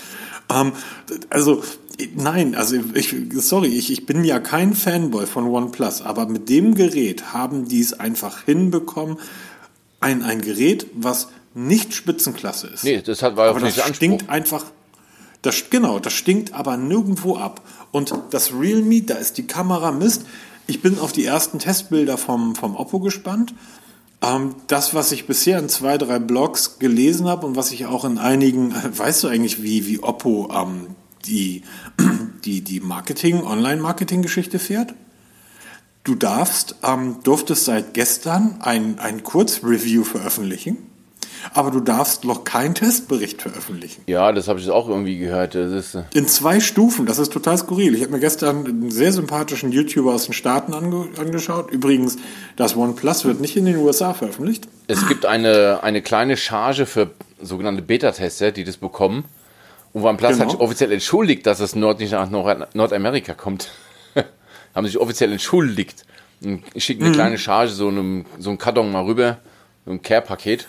Ähm, 0.52 0.74
also, 1.30 1.64
nein, 2.16 2.56
also 2.56 2.78
ich, 2.94 3.16
sorry, 3.34 3.68
ich, 3.68 3.92
ich 3.92 4.06
bin 4.06 4.24
ja 4.24 4.40
kein 4.40 4.74
Fanboy 4.74 5.26
von 5.26 5.46
OnePlus, 5.48 6.02
aber 6.02 6.28
mit 6.28 6.50
dem 6.50 6.76
Gerät 6.76 7.34
haben 7.34 7.68
die 7.68 7.82
es 7.82 8.00
einfach 8.00 8.44
hinbekommen, 8.44 9.18
ein, 10.00 10.24
ein 10.24 10.42
Gerät, 10.42 10.88
was 10.94 11.30
nicht 11.54 11.94
Spitzenklasse 11.94 12.68
ist. 12.68 12.84
Nee, 12.84 13.02
das 13.02 13.22
hat, 13.22 13.36
war 13.36 13.50
aber 13.50 13.60
das 13.60 13.76
stinkt 13.96 14.30
einfach, 14.30 14.66
das, 15.42 15.70
genau, 15.70 16.00
das 16.00 16.14
stinkt 16.14 16.54
aber 16.54 16.78
nirgendwo 16.78 17.38
ab. 17.38 17.62
Und 17.92 18.14
das 18.30 18.54
Realme, 18.54 19.02
da 19.02 19.16
ist 19.16 19.38
die 19.38 19.48
Kamera 19.48 19.92
Mist. 19.92 20.26
Ich 20.68 20.82
bin 20.82 21.00
auf 21.00 21.12
die 21.12 21.26
ersten 21.26 21.60
Testbilder 21.60 22.18
vom, 22.18 22.56
vom 22.56 22.76
Oppo 22.76 23.00
gespannt. 23.00 23.54
Ähm, 24.22 24.56
das, 24.68 24.94
was 24.94 25.12
ich 25.12 25.28
bisher 25.28 25.60
in 25.60 25.70
zwei, 25.70 25.98
drei 25.98 26.20
Blogs 26.20 26.80
gelesen 26.80 27.28
habe 27.28 27.48
und 27.48 27.56
was 27.56 27.72
ich 27.72 27.86
auch 27.86 28.04
in 28.06 28.18
einigen, 28.18 28.74
weißt 28.74 29.24
du 29.24 29.28
eigentlich, 29.28 29.64
wie, 29.64 29.88
wie 29.88 30.04
Oppo 30.04 30.50
ähm, 30.54 30.96
die, 31.26 31.64
die, 32.46 32.62
die 32.62 32.80
Marketing, 32.80 33.44
Online-Marketing-Geschichte 33.44 34.60
fährt? 34.60 34.94
Du 36.04 36.16
darfst, 36.16 36.76
ähm, 36.84 37.18
durftest 37.24 37.66
seit 37.66 37.94
gestern 37.94 38.62
ein, 38.62 39.00
ein 39.00 39.24
Kurzreview 39.24 40.04
veröffentlichen 40.04 40.89
aber 41.54 41.72
du 41.72 41.80
darfst 41.80 42.26
noch 42.26 42.44
keinen 42.44 42.76
Testbericht 42.76 43.42
veröffentlichen. 43.42 44.04
Ja, 44.08 44.32
das 44.32 44.48
habe 44.48 44.60
ich 44.60 44.70
auch 44.70 44.88
irgendwie 44.88 45.18
gehört. 45.18 45.56
Ist, 45.56 45.96
äh, 45.96 46.04
In 46.14 46.28
zwei 46.28 46.60
Stufen, 46.60 47.06
das 47.06 47.20
ist 47.20 47.32
total 47.32 47.58
skurril. 47.58 47.96
Ich 47.96 48.02
habe 48.02 48.12
mir 48.12 48.20
gestern 48.20 48.66
einen 48.66 48.92
sehr 48.92 49.12
sympathischen 49.12 49.72
YouTuber 49.72 50.14
aus 50.14 50.26
den 50.26 50.34
Staaten 50.34 50.74
ange 50.74 51.08
angeschaut. 51.18 51.72
Übrigens, 51.72 52.18
das 52.56 52.76
OnePlus 52.76 53.26
wird 53.26 53.42
nicht 53.42 53.56
in 53.56 53.66
den 53.66 53.78
USA 53.78 54.14
veröffentlicht. 54.14 54.68
Es 54.88 55.08
gibt 55.08 55.26
eine, 55.26 55.84
eine 55.84 56.02
kleine 56.02 56.38
Charge 56.38 56.86
für 56.86 57.12
sogenannte 57.42 57.82
Beta-Tester, 57.82 58.52
die 58.52 58.64
das 58.64 58.78
bekommen. 58.78 59.26
Und 59.94 60.04
OnePlus 60.04 60.32
genau. 60.34 60.44
hat 60.44 60.52
sich 60.52 60.60
offiziell 60.60 60.92
entschuldigt, 60.92 61.46
dass 61.46 61.60
es 61.60 61.76
Nord 61.76 62.00
nicht 62.00 62.12
nach 62.12 62.30
Nord 62.30 62.76
Nordamerika 62.76 63.34
kommt. 63.34 63.70
Haben 64.76 64.86
sich 64.86 64.98
offiziell 64.98 65.32
entschuldigt. 65.32 66.06
Ich 66.74 66.86
schicke 66.86 67.02
eine 67.02 67.10
mhm. 67.10 67.16
kleine 67.16 67.38
Charge, 67.38 67.72
so, 67.72 67.88
einem, 67.88 68.26
so 68.38 68.50
einen 68.50 68.58
Karton 68.58 68.92
mal 68.92 69.04
rüber, 69.04 69.38
so 69.86 69.92
ein 69.92 70.02
Care-Paket. 70.02 70.68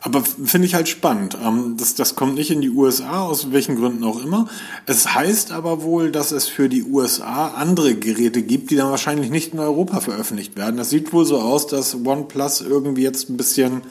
Aber 0.00 0.22
finde 0.22 0.66
ich 0.66 0.74
halt 0.74 0.88
spannend. 0.88 1.36
Ähm, 1.42 1.76
das, 1.78 1.94
das 1.94 2.14
kommt 2.14 2.34
nicht 2.34 2.50
in 2.50 2.60
die 2.60 2.70
USA, 2.70 3.22
aus 3.22 3.50
welchen 3.52 3.76
Gründen 3.76 4.04
auch 4.04 4.22
immer. 4.22 4.48
Es 4.86 5.14
heißt 5.14 5.52
aber 5.52 5.82
wohl, 5.82 6.10
dass 6.10 6.32
es 6.32 6.48
für 6.48 6.68
die 6.68 6.84
USA 6.84 7.48
andere 7.48 7.94
Geräte 7.94 8.42
gibt, 8.42 8.70
die 8.70 8.76
dann 8.76 8.90
wahrscheinlich 8.90 9.30
nicht 9.30 9.52
in 9.54 9.58
Europa 9.58 10.00
veröffentlicht 10.00 10.56
werden. 10.56 10.76
Das 10.76 10.90
sieht 10.90 11.12
wohl 11.12 11.24
so 11.24 11.40
aus, 11.40 11.66
dass 11.66 11.94
OnePlus 11.94 12.60
irgendwie 12.60 13.02
jetzt 13.02 13.30
ein 13.30 13.36
bisschen 13.36 13.82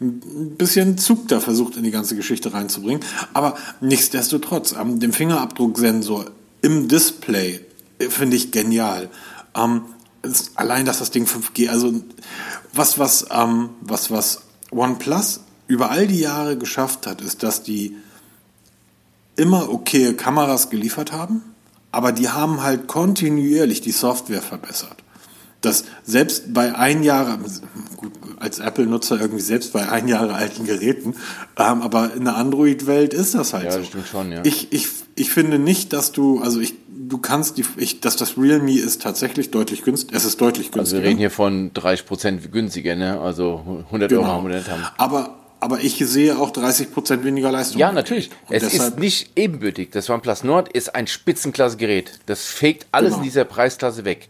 ein 0.00 0.54
bisschen 0.56 0.96
Zug 0.96 1.26
da 1.26 1.40
versucht, 1.40 1.76
in 1.76 1.82
die 1.82 1.90
ganze 1.90 2.14
Geschichte 2.14 2.54
reinzubringen. 2.54 3.02
Aber 3.34 3.56
nichtsdestotrotz, 3.80 4.72
ähm, 4.72 5.00
den 5.00 5.12
Fingerabdrucksensor 5.12 6.26
im 6.62 6.86
Display 6.86 7.60
äh, 7.98 8.08
finde 8.08 8.36
ich 8.36 8.52
genial. 8.52 9.10
Ähm, 9.56 9.82
allein, 10.54 10.84
dass 10.84 11.00
das 11.00 11.10
Ding 11.10 11.26
5G, 11.26 11.68
also 11.68 11.92
was, 12.72 12.98
was, 12.98 13.26
was, 13.30 14.10
was 14.10 14.42
OnePlus 14.70 15.40
über 15.66 15.90
all 15.90 16.06
die 16.06 16.20
Jahre 16.20 16.56
geschafft 16.56 17.06
hat, 17.06 17.20
ist, 17.20 17.42
dass 17.42 17.62
die 17.62 17.96
immer 19.36 19.70
okay 19.70 20.14
Kameras 20.14 20.70
geliefert 20.70 21.12
haben, 21.12 21.42
aber 21.92 22.12
die 22.12 22.28
haben 22.28 22.62
halt 22.62 22.86
kontinuierlich 22.86 23.80
die 23.80 23.92
Software 23.92 24.42
verbessert. 24.42 24.96
Dass 25.60 25.84
selbst 26.04 26.54
bei 26.54 26.74
ein 26.76 27.02
Jahre, 27.02 27.38
gut, 27.96 28.12
als 28.38 28.60
Apple-Nutzer 28.60 29.20
irgendwie 29.20 29.42
selbst 29.42 29.72
bei 29.72 29.88
ein 29.88 30.06
Jahre 30.06 30.34
alten 30.34 30.64
Geräten, 30.64 31.14
ähm, 31.56 31.82
aber 31.82 32.14
in 32.14 32.24
der 32.24 32.36
Android-Welt 32.36 33.12
ist 33.12 33.34
das 33.34 33.52
halt 33.52 33.64
ja, 33.64 33.72
so. 33.72 33.82
Stimmt 33.82 34.06
schon, 34.06 34.30
ja. 34.30 34.42
Ich, 34.44 34.72
ich, 34.72 34.88
ich 35.18 35.30
finde 35.30 35.58
nicht, 35.58 35.92
dass 35.92 36.12
du, 36.12 36.40
also 36.40 36.60
ich, 36.60 36.74
du 36.88 37.18
kannst 37.18 37.58
die, 37.58 37.64
ich, 37.76 38.00
dass 38.00 38.16
das 38.16 38.38
Realme 38.38 38.72
ist 38.72 39.02
tatsächlich 39.02 39.50
deutlich 39.50 39.82
günstiger, 39.82 40.16
es 40.16 40.24
ist 40.24 40.40
deutlich 40.40 40.70
günstiger. 40.70 40.80
Also 40.80 40.96
wir 40.96 41.02
reden 41.02 41.18
hier 41.18 41.30
von 41.30 41.72
30 41.74 42.06
Prozent 42.06 42.52
günstiger, 42.52 42.94
ne? 42.96 43.20
Also 43.20 43.84
100 43.86 44.08
genau. 44.08 44.22
Euro 44.22 44.32
haben 44.32 44.48
wir 44.48 44.56
nicht 44.56 44.70
haben. 44.70 44.84
Aber, 44.96 45.36
aber 45.60 45.80
ich 45.80 45.96
sehe 45.98 46.38
auch 46.38 46.50
30 46.50 46.92
Prozent 46.92 47.24
weniger 47.24 47.50
Leistung. 47.50 47.80
Ja, 47.80 47.92
natürlich. 47.92 48.30
Und 48.48 48.54
es 48.54 48.72
ist 48.72 48.98
nicht 48.98 49.32
ebenbürtig. 49.36 49.90
Das 49.90 50.08
OnePlus 50.08 50.44
Nord 50.44 50.68
ist 50.72 50.94
ein 50.94 51.06
Spitzenklasse-Gerät. 51.06 52.20
Das 52.26 52.46
fegt 52.46 52.86
alles 52.92 53.10
genau. 53.10 53.18
in 53.18 53.24
dieser 53.24 53.44
Preisklasse 53.44 54.04
weg. 54.04 54.28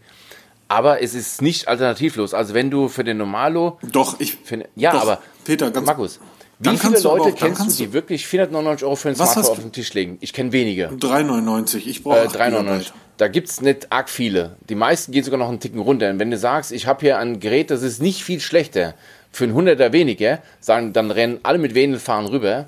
Aber 0.67 1.01
es 1.01 1.15
ist 1.15 1.41
nicht 1.41 1.67
alternativlos. 1.67 2.33
Also 2.33 2.53
wenn 2.53 2.69
du 2.69 2.89
für 2.89 3.03
den 3.03 3.17
Normalo... 3.17 3.79
Doch, 3.91 4.19
ich... 4.19 4.37
Für, 4.43 4.63
ja, 4.75 4.91
doch, 4.91 5.01
aber... 5.01 5.21
Peter, 5.43 5.71
ganz... 5.71 5.87
Markus, 5.87 6.19
wie 6.59 6.77
viele 6.77 6.99
Leute 6.99 7.33
auch, 7.33 7.35
kennst 7.35 7.79
du, 7.79 7.83
die 7.85 7.93
wirklich 7.93 8.27
499 8.27 8.85
Euro 8.85 8.95
für 8.97 9.09
ein 9.09 9.15
Smartphone 9.15 9.45
auf 9.45 9.59
den 9.59 9.71
Tisch 9.71 9.93
legen? 9.93 10.17
Ich 10.19 10.33
kenne 10.33 10.51
wenige. 10.51 10.89
3,99. 10.89 11.87
Ich 11.87 12.03
brauche 12.03 12.19
äh, 12.19 12.27
3,99. 12.27 12.91
Da 13.17 13.27
gibt 13.29 13.49
es 13.49 13.61
nicht 13.61 13.91
arg 13.91 14.09
viele. 14.09 14.57
Die 14.69 14.75
meisten 14.75 15.11
gehen 15.11 15.23
sogar 15.23 15.39
noch 15.39 15.49
einen 15.49 15.59
Ticken 15.59 15.79
runter. 15.79 16.09
Und 16.09 16.19
wenn 16.19 16.31
du 16.31 16.37
sagst, 16.37 16.71
ich 16.71 16.85
habe 16.85 17.01
hier 17.01 17.17
ein 17.17 17.39
Gerät, 17.39 17.71
das 17.71 17.81
ist 17.81 18.01
nicht 18.01 18.23
viel 18.23 18.41
schlechter, 18.41 18.93
für 19.31 19.45
einen 19.45 19.53
Hunderter 19.53 19.93
weniger, 19.93 20.39
sagen, 20.59 20.91
dann 20.93 21.11
rennen 21.11 21.39
alle 21.43 21.59
mit 21.59 21.75
wenigen 21.75 21.99
fahren 21.99 22.25
rüber 22.25 22.67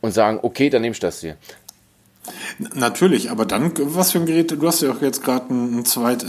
und 0.00 0.12
sagen, 0.12 0.38
okay, 0.42 0.70
dann 0.70 0.82
nehme 0.82 0.92
ich 0.92 1.00
das 1.00 1.20
hier. 1.20 1.36
Natürlich, 2.74 3.30
aber 3.30 3.44
dann, 3.44 3.72
was 3.76 4.12
für 4.12 4.18
ein 4.18 4.26
Gerät, 4.26 4.50
du 4.50 4.66
hast 4.66 4.82
ja 4.82 4.92
auch 4.92 5.00
jetzt 5.02 5.24
gerade 5.24 5.52
ein, 5.52 5.84
zweit, 5.84 6.24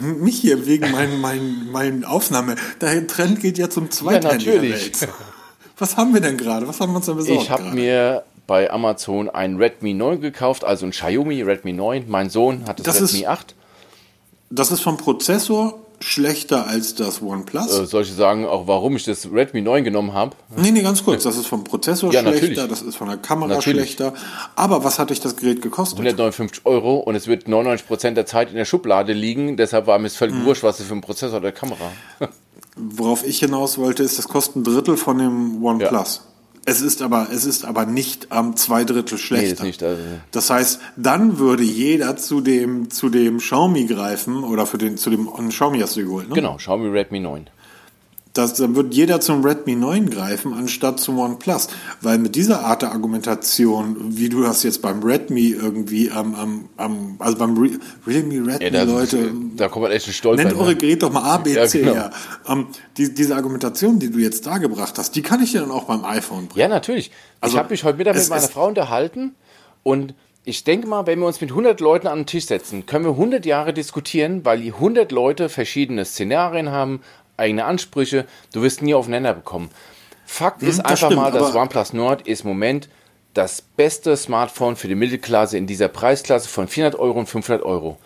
mich 0.00 0.38
hier 0.38 0.66
wegen 0.66 0.90
meinen 0.92 1.20
mein, 1.20 1.68
mein 1.72 2.04
Aufnahme, 2.04 2.56
der 2.80 3.06
Trend 3.06 3.40
geht 3.40 3.58
ja 3.58 3.70
zum 3.70 3.90
zweiten. 3.90 4.26
Ja, 4.26 4.32
natürlich. 4.32 4.92
Was 5.78 5.96
haben 5.96 6.14
wir 6.14 6.20
denn 6.20 6.36
gerade? 6.36 6.68
Was 6.68 6.80
haben 6.80 6.92
wir 6.92 6.96
uns 6.96 7.06
denn 7.06 7.16
besorgt? 7.16 7.42
Ich 7.42 7.50
habe 7.50 7.64
mir 7.70 8.24
bei 8.46 8.70
Amazon 8.70 9.28
ein 9.28 9.56
Redmi 9.56 9.94
9 9.94 10.20
gekauft, 10.20 10.64
also 10.64 10.86
ein 10.86 10.90
Xiaomi 10.90 11.42
Redmi 11.42 11.72
9. 11.72 12.04
Mein 12.08 12.30
Sohn 12.30 12.66
hat 12.66 12.78
das, 12.80 12.98
das 12.98 13.08
Redmi 13.08 13.20
ist, 13.20 13.28
8. 13.28 13.54
Das 14.50 14.70
ist 14.70 14.80
vom 14.80 14.96
Prozessor 14.96 15.78
schlechter 16.00 16.66
als 16.66 16.94
das 16.94 17.22
OnePlus. 17.22 17.78
Äh, 17.78 17.86
soll 17.86 18.02
ich 18.02 18.12
sagen, 18.12 18.46
auch 18.46 18.66
warum 18.66 18.96
ich 18.96 19.04
das 19.04 19.28
Redmi 19.32 19.62
9 19.62 19.84
genommen 19.84 20.12
habe? 20.12 20.36
Nee, 20.56 20.70
nee, 20.70 20.82
ganz 20.82 21.02
kurz. 21.04 21.22
Das 21.22 21.36
ist 21.36 21.46
vom 21.46 21.64
Prozessor 21.64 22.12
ja, 22.12 22.20
schlechter, 22.20 22.46
natürlich. 22.46 22.68
das 22.68 22.82
ist 22.82 22.96
von 22.96 23.08
der 23.08 23.16
Kamera 23.16 23.54
natürlich. 23.54 23.94
schlechter. 23.94 24.12
Aber 24.54 24.84
was 24.84 24.98
hat 24.98 25.10
dich 25.10 25.20
das 25.20 25.36
Gerät 25.36 25.62
gekostet? 25.62 25.98
159 25.98 26.66
Euro 26.66 26.96
und 26.96 27.14
es 27.14 27.26
wird 27.26 27.46
99% 27.46 28.10
der 28.10 28.26
Zeit 28.26 28.50
in 28.50 28.56
der 28.56 28.64
Schublade 28.66 29.12
liegen. 29.12 29.56
Deshalb 29.56 29.86
war 29.86 29.98
mir 29.98 30.08
es 30.08 30.16
völlig 30.16 30.36
hm. 30.36 30.44
wurscht, 30.44 30.62
was 30.62 30.80
es 30.80 30.86
für 30.86 30.94
ein 30.94 31.00
Prozessor 31.00 31.38
oder 31.38 31.52
Kamera. 31.52 31.90
Worauf 32.76 33.24
ich 33.24 33.38
hinaus 33.38 33.78
wollte, 33.78 34.02
ist, 34.02 34.18
das 34.18 34.28
kostet 34.28 34.56
ein 34.56 34.64
Drittel 34.64 34.96
von 34.96 35.18
dem 35.18 35.64
OnePlus. 35.64 36.16
Ja. 36.16 36.30
Es 36.66 36.80
ist 36.80 37.02
aber, 37.02 37.28
es 37.30 37.44
ist 37.44 37.64
aber 37.64 37.84
nicht 37.84 38.32
am 38.32 38.56
zwei 38.56 38.84
Drittel 38.84 39.18
schlechter. 39.18 39.62
Nee, 39.62 39.68
nicht, 39.68 39.82
also. 39.82 40.00
Das 40.30 40.48
heißt, 40.48 40.80
dann 40.96 41.38
würde 41.38 41.62
jeder 41.62 42.16
zu 42.16 42.40
dem, 42.40 42.90
zu 42.90 43.10
dem 43.10 43.38
Xiaomi 43.38 43.84
greifen 43.84 44.44
oder 44.44 44.64
für 44.66 44.78
den, 44.78 44.96
zu 44.96 45.10
dem 45.10 45.28
Xiaomi 45.50 45.80
hast 45.80 45.96
du 45.96 46.04
geholt, 46.04 46.28
ne? 46.28 46.34
Genau, 46.34 46.56
Xiaomi 46.56 46.88
Redmi 46.88 47.20
9 47.20 47.50
das, 48.34 48.54
dann 48.54 48.74
wird 48.74 48.92
jeder 48.92 49.20
zum 49.20 49.44
Redmi 49.44 49.76
9 49.76 50.10
greifen, 50.10 50.54
anstatt 50.54 50.98
zum 50.98 51.20
OnePlus. 51.20 51.68
Weil 52.00 52.18
mit 52.18 52.34
dieser 52.34 52.64
Art 52.64 52.82
der 52.82 52.90
Argumentation, 52.90 53.96
wie 54.18 54.28
du 54.28 54.42
das 54.42 54.64
jetzt 54.64 54.82
beim 54.82 55.04
Redmi 55.04 55.50
irgendwie 55.50 56.10
am, 56.10 56.34
am, 56.34 56.68
am 56.76 57.16
also 57.20 57.38
beim 57.38 57.56
Re 57.56 57.70
Realme 58.04 58.44
Redmi, 58.44 58.64
ja, 58.64 58.70
da, 58.70 58.82
Leute. 58.82 59.30
Da 59.56 59.68
kommt 59.68 59.84
man 59.84 59.92
echt 59.92 60.08
ein 60.08 60.12
Stolz 60.12 60.42
Nennt 60.42 60.52
eure 60.56 60.74
Geräte 60.74 60.98
doch 61.06 61.12
mal 61.12 61.22
A, 61.22 61.38
B, 61.38 61.54
C 61.66 61.78
ja, 61.78 61.84
genau. 61.84 61.94
her. 61.94 62.10
Ähm, 62.48 62.66
die, 62.96 63.14
diese 63.14 63.36
Argumentation, 63.36 64.00
die 64.00 64.10
du 64.10 64.18
jetzt 64.18 64.44
da 64.44 64.58
gebracht 64.58 64.98
hast, 64.98 65.14
die 65.14 65.22
kann 65.22 65.40
ich 65.40 65.52
dir 65.52 65.60
dann 65.60 65.70
auch 65.70 65.84
beim 65.84 66.04
iPhone 66.04 66.48
bringen. 66.48 66.60
Ja, 66.60 66.68
natürlich. 66.68 67.12
Also, 67.40 67.54
ich 67.54 67.58
habe 67.58 67.70
mich 67.70 67.84
heute 67.84 67.98
Mittag 67.98 68.16
mit 68.16 68.28
meiner 68.28 68.42
Frau 68.48 68.66
unterhalten 68.66 69.36
und 69.84 70.12
ich 70.44 70.64
denke 70.64 70.86
mal, 70.86 71.06
wenn 71.06 71.20
wir 71.20 71.26
uns 71.26 71.40
mit 71.40 71.50
100 71.50 71.80
Leuten 71.80 72.06
an 72.06 72.20
den 72.20 72.26
Tisch 72.26 72.46
setzen, 72.46 72.84
können 72.84 73.04
wir 73.04 73.12
100 73.12 73.46
Jahre 73.46 73.72
diskutieren, 73.72 74.44
weil 74.44 74.60
die 74.60 74.72
100 74.72 75.10
Leute 75.10 75.48
verschiedene 75.48 76.04
Szenarien 76.04 76.70
haben, 76.70 77.00
eigene 77.36 77.64
Ansprüche. 77.64 78.26
Du 78.52 78.62
wirst 78.62 78.82
nie 78.82 78.94
aufeinander 78.94 79.34
bekommen. 79.34 79.70
Fakt 80.26 80.62
hm, 80.62 80.68
ist 80.68 80.80
einfach 80.80 81.08
stimmt, 81.08 81.16
mal, 81.16 81.32
dass 81.32 81.54
OnePlus 81.54 81.92
Nord 81.92 82.26
ist 82.26 82.42
im 82.42 82.48
Moment 82.48 82.88
das 83.34 83.62
beste 83.62 84.16
Smartphone 84.16 84.76
für 84.76 84.88
die 84.88 84.94
Mittelklasse 84.94 85.58
in 85.58 85.66
dieser 85.66 85.88
Preisklasse 85.88 86.48
von 86.48 86.68
400 86.68 86.98
Euro 86.98 87.18
und 87.18 87.26
500 87.26 87.64
Euro. 87.64 87.98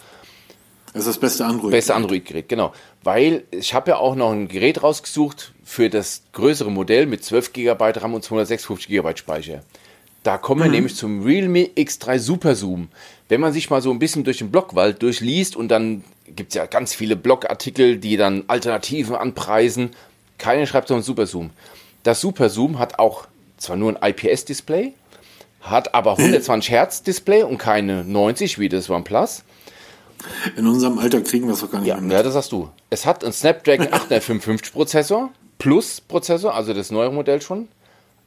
Das 0.93 1.03
ist 1.03 1.09
das 1.09 1.19
beste 1.19 1.45
Android. 1.45 1.71
Beste 1.71 1.95
Android-Gerät, 1.95 2.49
genau. 2.49 2.73
Weil 3.03 3.45
ich 3.51 3.75
habe 3.75 3.91
ja 3.91 3.99
auch 3.99 4.15
noch 4.15 4.33
ein 4.33 4.49
Gerät 4.49 4.83
rausgesucht 4.83 5.53
für 5.63 5.91
das 5.91 6.23
größere 6.33 6.71
Modell 6.71 7.07
mit 7.07 7.23
12 7.23 7.53
GB 7.53 7.85
RAM 7.97 8.15
und 8.15 8.25
256 8.25 8.89
GB 8.89 9.17
Speicher. 9.17 9.63
Da 10.23 10.39
kommen 10.39 10.63
wir 10.63 10.67
mhm. 10.67 10.75
nämlich 10.75 10.97
zum 10.97 11.23
Realme 11.23 11.67
X3 11.67 12.19
Super 12.19 12.55
Zoom. 12.55 12.89
Wenn 13.29 13.41
man 13.41 13.53
sich 13.53 13.71
mal 13.71 13.83
so 13.83 13.91
ein 13.91 13.99
bisschen 13.99 14.25
durch 14.25 14.39
den 14.39 14.51
Blockwald 14.51 15.03
durchliest 15.03 15.57
und 15.57 15.69
dann 15.69 16.05
gibt 16.35 16.51
es 16.51 16.55
ja 16.55 16.67
ganz 16.67 16.95
viele 16.95 17.17
Blogartikel, 17.17 17.99
die 17.99 18.17
dann 18.17 18.45
Alternativen 18.49 19.17
anpreisen. 19.17 19.91
Keiner 20.39 20.67
schreibt 20.67 20.89
so 20.89 20.95
ein 20.95 21.03
Super 21.03 21.27
Zoom. 21.27 21.51
Das 22.03 22.21
Super 22.21 22.49
Zoom 22.49 22.79
hat 22.79 22.99
auch 22.99 23.27
zwar 23.57 23.77
nur 23.77 24.01
ein 24.03 24.11
IPS-Display, 24.11 24.95
hat 25.61 25.95
aber 25.95 26.13
120 26.19 26.71
Hertz 26.71 27.03
Display 27.03 27.43
und 27.43 27.59
keine 27.59 28.05
90 28.05 28.59
wie 28.59 28.69
das 28.69 28.89
OnePlus. 28.89 29.43
In 30.57 30.67
unserem 30.67 30.99
Alter 30.99 31.21
kriegen 31.21 31.47
wir 31.47 31.55
es 31.55 31.61
doch 31.61 31.71
gar 31.71 31.81
nicht 31.81 31.89
ja, 31.89 31.95
mehr 31.97 32.03
mit. 32.03 32.13
Ja, 32.13 32.23
das 32.23 32.35
hast 32.35 32.53
du. 32.53 32.71
Es 32.91 33.07
hat 33.07 33.23
einen 33.25 33.33
Snapdragon 33.33 33.89
855 33.93 34.73
Prozessor, 34.73 35.31
Plus 35.59 36.01
Prozessor, 36.01 36.55
also 36.55 36.73
das 36.73 36.91
neue 36.91 37.11
Modell 37.11 37.43
schon. 37.43 37.69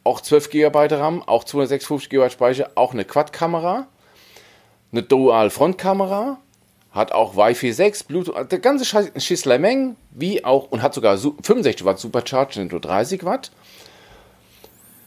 Auch 0.04 0.22
12 0.22 0.50
GB 0.50 0.88
RAM, 0.92 1.22
auch 1.24 1.44
256 1.44 2.10
GB 2.10 2.30
Speicher, 2.30 2.72
auch 2.76 2.94
eine 2.94 3.06
Quad-Kamera, 3.06 3.88
eine 4.92 5.04
Dual-Frontkamera, 5.04 6.40
hat 6.92 7.12
auch 7.14 7.38
Wi-Fi 7.38 7.72
6, 7.72 8.04
Bluetooth, 8.04 8.52
der 8.52 8.60
ganze 8.60 8.86
Schisslermeng, 8.86 9.96
wie 10.12 10.44
auch, 10.44 10.72
und 10.72 10.82
hat 10.82 10.94
sogar 10.94 11.18
65 11.18 11.86
Watt 11.86 12.00
Supercharge, 12.00 12.60
nicht 12.60 12.72
nur 12.72 12.82
30 12.82 13.24
Watt. 13.24 13.52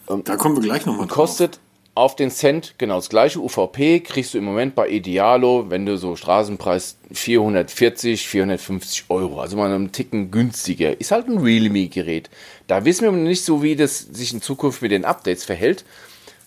Da 0.07 0.37
kommen 0.37 0.57
wir 0.57 0.62
gleich 0.62 0.87
nochmal 0.87 1.07
drauf. 1.07 1.17
Kostet 1.17 1.61
auf 1.95 2.17
den 2.17 2.31
Cent 2.31 2.75
genau 2.79 2.97
das 2.97 3.09
gleiche 3.09 3.38
UVP, 3.38 4.00
kriegst 4.00 4.35
du 4.35 4.38
im 4.38 4.45
Moment 4.45 4.75
bei 4.75 4.88
Idealo, 4.88 5.67
wenn 5.69 5.87
du 5.87 5.97
so 5.97 6.17
Straßenpreis 6.17 6.97
440, 7.12 8.26
450 8.26 9.05
Euro, 9.11 9.41
also 9.41 9.57
mal 9.57 9.73
einen 9.73 9.93
Ticken 9.93 10.31
günstiger. 10.31 11.00
Ist 11.00 11.12
halt 11.12 11.29
ein 11.29 11.38
Realme-Gerät. 11.38 12.31
Da 12.67 12.85
wissen 12.85 13.05
wir 13.05 13.12
nicht 13.12 13.45
so, 13.45 13.62
wie 13.62 13.76
das 13.76 14.00
sich 14.00 14.33
in 14.33 14.43
Zukunft 14.43 14.83
mit 14.83 14.91
den 14.91 15.05
Updates 15.05 15.45
verhält, 15.45 15.85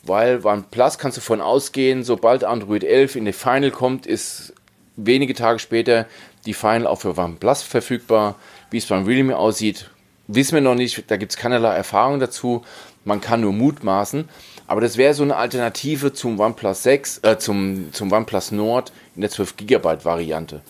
weil 0.04 0.46
OnePlus 0.46 0.98
kannst 0.98 1.18
du 1.18 1.22
von 1.22 1.40
ausgehen, 1.40 2.04
sobald 2.04 2.44
Android 2.44 2.84
11 2.84 3.16
in 3.16 3.26
die 3.26 3.34
Final 3.34 3.72
kommt, 3.72 4.06
ist 4.06 4.54
wenige 4.98 5.34
Tage 5.34 5.60
später 5.60 6.06
die 6.46 6.54
Final 6.54 6.88
auch 6.88 7.02
für 7.02 7.18
OnePlus 7.18 7.64
verfügbar. 7.64 8.36
Wie 8.70 8.78
es 8.78 8.86
beim 8.86 9.06
Realme 9.06 9.38
aussieht, 9.38 9.90
wissen 10.28 10.56
wir 10.56 10.62
noch 10.62 10.76
nicht. 10.76 11.10
Da 11.10 11.16
gibt 11.16 11.32
es 11.32 11.38
keinerlei 11.38 11.74
Erfahrung 11.74 12.20
dazu. 12.20 12.64
Man 13.06 13.22
kann 13.22 13.42
nur 13.42 13.54
mutmaßen. 13.54 14.28
Aber 14.68 14.82
das 14.82 14.98
wäre 14.98 15.14
so 15.14 15.24
eine 15.24 15.38
Alternative 15.38 16.12
zum 16.12 16.40
OnePlus 16.40 16.84
6, 16.84 17.20
äh, 17.24 17.38
zum, 17.38 17.94
zum 17.94 18.12
OnePlus 18.12 18.52
Nord 18.52 18.92
in 19.16 19.22
der 19.22 19.30
12 19.30 19.56
GB 19.56 20.04
Variante. 20.04 20.62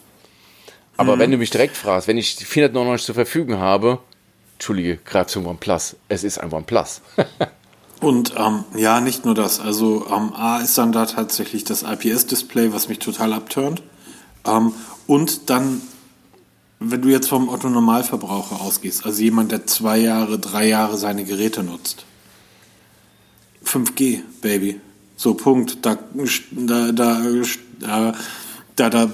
Aber 0.98 1.16
mhm. 1.16 1.20
wenn 1.20 1.32
du 1.32 1.38
mich 1.38 1.50
direkt 1.50 1.76
fragst, 1.76 2.08
wenn 2.08 2.18
ich 2.18 2.36
499 2.36 3.06
zur 3.08 3.16
Verfügung 3.16 3.58
habe, 3.58 4.00
Entschuldige, 4.54 4.98
greif 4.98 5.28
zum 5.28 5.46
OnePlus. 5.46 5.96
Es 6.10 6.24
ist 6.24 6.40
ein 6.40 6.52
OnePlus. 6.52 7.02
Und 8.02 8.34
ähm, 8.38 8.64
ja, 8.76 9.02
nicht 9.02 9.26
nur 9.26 9.34
das. 9.34 9.60
Also 9.60 10.06
ähm, 10.08 10.34
A 10.34 10.60
ist 10.60 10.78
dann 10.78 10.92
da 10.92 11.06
tatsächlich 11.06 11.64
das 11.64 11.84
IPS-Display, 11.84 12.74
was 12.74 12.90
mich 12.90 13.00
total 13.00 13.34
abturnt. 13.34 13.82
Ähm, 14.48 14.74
und 15.06 15.50
dann, 15.50 15.82
wenn 16.80 17.02
du 17.02 17.10
jetzt 17.10 17.28
vom 17.28 17.50
Otto-Normalverbraucher 17.50 18.62
ausgehst, 18.62 19.06
also 19.06 19.22
jemand, 19.22 19.52
der 19.52 19.66
zwei 19.66 19.98
Jahre, 19.98 20.40
drei 20.40 20.68
Jahre 20.68 20.98
seine 20.98 21.24
Geräte 21.24 21.64
nutzt, 21.64 22.06
5G, 23.66 24.22
Baby. 24.42 24.80
So, 25.16 25.34
Punkt. 25.34 25.86
Da, 25.86 25.98
da, 26.52 26.92
da, 26.92 27.22
da, 27.80 28.14
da, 28.76 28.90
da 28.90 29.12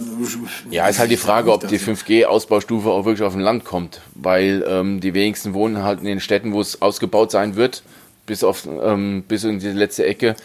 ja, 0.70 0.88
ist 0.88 1.00
halt 1.00 1.12
die 1.12 1.18
Frage, 1.18 1.52
ob 1.52 1.68
die 1.68 1.80
5G-Ausbaustufe 1.80 2.90
auch 2.90 3.06
wirklich 3.06 3.26
auf 3.26 3.34
dem 3.34 3.42
Land 3.42 3.64
kommt, 3.64 4.02
weil 4.14 4.64
ähm, 4.68 5.00
die 5.00 5.14
wenigsten 5.14 5.54
wohnen 5.54 5.82
halt 5.82 6.00
in 6.00 6.06
den 6.06 6.20
Städten, 6.20 6.52
wo 6.52 6.60
es 6.60 6.82
ausgebaut 6.82 7.32
sein 7.32 7.56
wird 7.56 7.84
bis 8.26 8.44
auf 8.44 8.66
ähm, 8.66 9.24
bis 9.28 9.44
in 9.44 9.60
die 9.60 9.68
letzte 9.68 10.06
Ecke. 10.06 10.36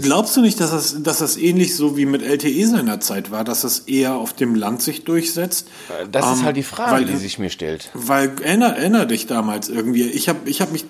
Glaubst 0.00 0.36
du 0.36 0.40
nicht, 0.40 0.58
dass 0.60 0.70
das, 0.70 1.02
dass 1.02 1.18
das 1.18 1.36
ähnlich 1.36 1.76
so 1.76 1.96
wie 1.96 2.06
mit 2.06 2.22
LTE 2.22 2.66
seiner 2.66 3.00
Zeit 3.00 3.30
war, 3.30 3.44
dass 3.44 3.64
es 3.64 3.80
eher 3.80 4.14
auf 4.14 4.32
dem 4.32 4.54
Land 4.54 4.80
sich 4.80 5.04
durchsetzt? 5.04 5.68
Das 6.10 6.24
ähm, 6.24 6.32
ist 6.32 6.42
halt 6.42 6.56
die 6.56 6.62
Frage, 6.62 6.92
weil, 6.92 7.04
die 7.04 7.16
sich 7.16 7.38
mir 7.38 7.50
stellt. 7.50 7.90
Weil 7.92 8.32
erinner, 8.42 8.76
erinner 8.76 9.04
dich 9.04 9.26
damals 9.26 9.68
irgendwie. 9.68 10.04
Ich 10.04 10.28
habe 10.30 10.48
ich 10.48 10.62
hab 10.62 10.72
mich 10.72 10.86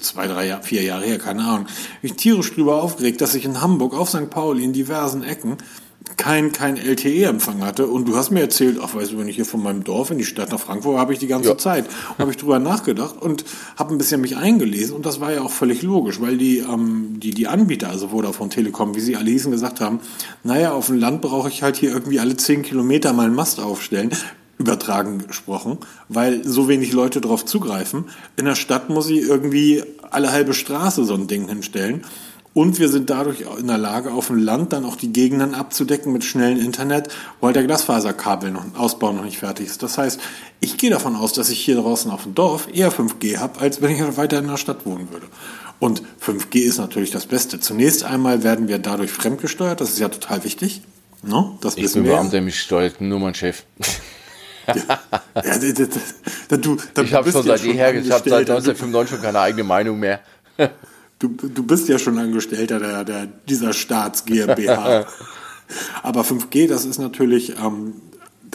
zwei, 0.00 0.26
drei, 0.26 0.56
vier 0.62 0.82
Jahre 0.82 1.04
her, 1.04 1.18
keine 1.18 1.44
Ahnung, 1.44 1.66
mich 2.00 2.14
tierisch 2.14 2.54
drüber 2.54 2.82
aufgeregt, 2.82 3.20
dass 3.20 3.34
ich 3.34 3.44
in 3.44 3.60
Hamburg 3.60 3.94
auf 3.94 4.08
St. 4.08 4.30
Pauli 4.30 4.64
in 4.64 4.72
diversen 4.72 5.22
Ecken 5.22 5.58
kein, 6.20 6.52
kein 6.52 6.76
LTE-Empfang 6.76 7.64
hatte. 7.64 7.86
Und 7.86 8.06
du 8.06 8.14
hast 8.14 8.30
mir 8.30 8.40
erzählt, 8.40 8.78
ach, 8.82 8.94
weißt 8.94 9.12
du, 9.12 9.18
wenn 9.18 9.26
ich 9.26 9.36
hier 9.36 9.46
von 9.46 9.62
meinem 9.62 9.84
Dorf 9.84 10.10
in 10.10 10.18
die 10.18 10.26
Stadt 10.26 10.52
nach 10.52 10.60
Frankfurt 10.60 10.98
habe 10.98 11.14
ich 11.14 11.18
die 11.18 11.26
ganze 11.26 11.48
ja. 11.48 11.56
Zeit. 11.58 11.86
Und 11.86 12.18
habe 12.18 12.30
ich 12.30 12.36
drüber 12.36 12.58
nachgedacht 12.58 13.14
und 13.18 13.46
habe 13.76 13.94
ein 13.94 13.98
bisschen 13.98 14.20
mich 14.20 14.36
eingelesen. 14.36 14.94
Und 14.94 15.06
das 15.06 15.20
war 15.20 15.32
ja 15.32 15.40
auch 15.40 15.50
völlig 15.50 15.80
logisch, 15.80 16.20
weil 16.20 16.36
die, 16.36 16.58
ähm, 16.58 17.18
die, 17.20 17.30
die 17.30 17.48
Anbieter, 17.48 17.88
also 17.88 18.08
Vodafone 18.08 18.50
Telekom, 18.50 18.94
wie 18.94 19.00
sie 19.00 19.16
alle 19.16 19.30
hießen, 19.30 19.50
gesagt 19.50 19.80
haben, 19.80 20.00
naja, 20.44 20.72
auf 20.72 20.88
dem 20.88 20.98
Land 20.98 21.22
brauche 21.22 21.48
ich 21.48 21.62
halt 21.62 21.76
hier 21.76 21.90
irgendwie 21.90 22.20
alle 22.20 22.36
zehn 22.36 22.60
Kilometer 22.60 23.14
mal 23.14 23.24
einen 23.24 23.34
Mast 23.34 23.58
aufstellen 23.58 24.10
übertragen 24.58 25.26
gesprochen, 25.26 25.78
weil 26.10 26.46
so 26.46 26.68
wenig 26.68 26.92
Leute 26.92 27.22
darauf 27.22 27.46
zugreifen. 27.46 28.04
In 28.36 28.44
der 28.44 28.56
Stadt 28.56 28.90
muss 28.90 29.08
ich 29.08 29.22
irgendwie 29.22 29.82
alle 30.10 30.32
halbe 30.32 30.52
Straße 30.52 31.06
so 31.06 31.14
ein 31.14 31.28
Ding 31.28 31.48
hinstellen. 31.48 32.04
Und 32.52 32.80
wir 32.80 32.88
sind 32.88 33.10
dadurch 33.10 33.44
in 33.58 33.68
der 33.68 33.78
Lage, 33.78 34.10
auf 34.12 34.26
dem 34.26 34.38
Land 34.38 34.72
dann 34.72 34.84
auch 34.84 34.96
die 34.96 35.12
Gegenden 35.12 35.54
abzudecken 35.54 36.12
mit 36.12 36.24
schnellem 36.24 36.58
Internet, 36.58 37.08
weil 37.40 37.52
der 37.52 37.62
Glasfaserkabel 37.62 38.50
noch, 38.50 38.64
Ausbau 38.76 39.12
noch 39.12 39.22
nicht 39.22 39.38
fertig 39.38 39.66
ist. 39.66 39.84
Das 39.84 39.98
heißt, 39.98 40.20
ich 40.58 40.76
gehe 40.76 40.90
davon 40.90 41.14
aus, 41.14 41.32
dass 41.32 41.48
ich 41.48 41.60
hier 41.60 41.76
draußen 41.76 42.10
auf 42.10 42.24
dem 42.24 42.34
Dorf 42.34 42.66
eher 42.72 42.90
5G 42.90 43.38
habe, 43.38 43.60
als 43.60 43.80
wenn 43.82 43.92
ich 43.92 44.16
weiter 44.16 44.40
in 44.40 44.48
der 44.48 44.56
Stadt 44.56 44.84
wohnen 44.84 45.12
würde. 45.12 45.26
Und 45.78 46.02
5G 46.24 46.58
ist 46.58 46.78
natürlich 46.78 47.12
das 47.12 47.26
Beste. 47.26 47.60
Zunächst 47.60 48.04
einmal 48.04 48.42
werden 48.42 48.66
wir 48.66 48.78
dadurch 48.78 49.12
fremdgesteuert, 49.12 49.80
das 49.80 49.90
ist 49.90 50.00
ja 50.00 50.08
total 50.08 50.42
wichtig. 50.42 50.82
No? 51.22 51.56
Das 51.60 51.76
ich 51.76 51.92
bin 51.92 52.02
Beamter, 52.02 52.32
der 52.32 52.42
mich 52.42 52.60
steuert, 52.60 53.00
nur 53.00 53.20
mein 53.20 53.34
Chef. 53.34 53.64
Ja, 54.66 54.74
ja, 55.42 55.58
da, 55.58 55.86
da, 56.48 56.56
du, 56.56 56.76
da, 56.94 57.02
ich 57.02 57.14
habe 57.14 57.32
schon 57.32 57.42
seit 57.42 57.62
jeher, 57.62 57.92
ich 57.94 58.10
habe 58.10 58.28
seit 58.28 58.48
1995 58.48 59.16
schon 59.16 59.22
keine 59.22 59.40
eigene 59.40 59.64
Meinung 59.64 59.98
mehr. 59.98 60.20
Du, 61.20 61.28
du 61.28 61.62
bist 61.62 61.88
ja 61.88 61.98
schon 61.98 62.18
Angestellter 62.18 62.78
der, 62.78 63.04
der, 63.04 63.26
dieser 63.26 63.74
Staats 63.74 64.24
GmbH. 64.24 65.06
aber 66.02 66.22
5G, 66.22 66.66
das 66.66 66.86
ist 66.86 66.98
natürlich, 66.98 67.58
ähm, 67.58 67.92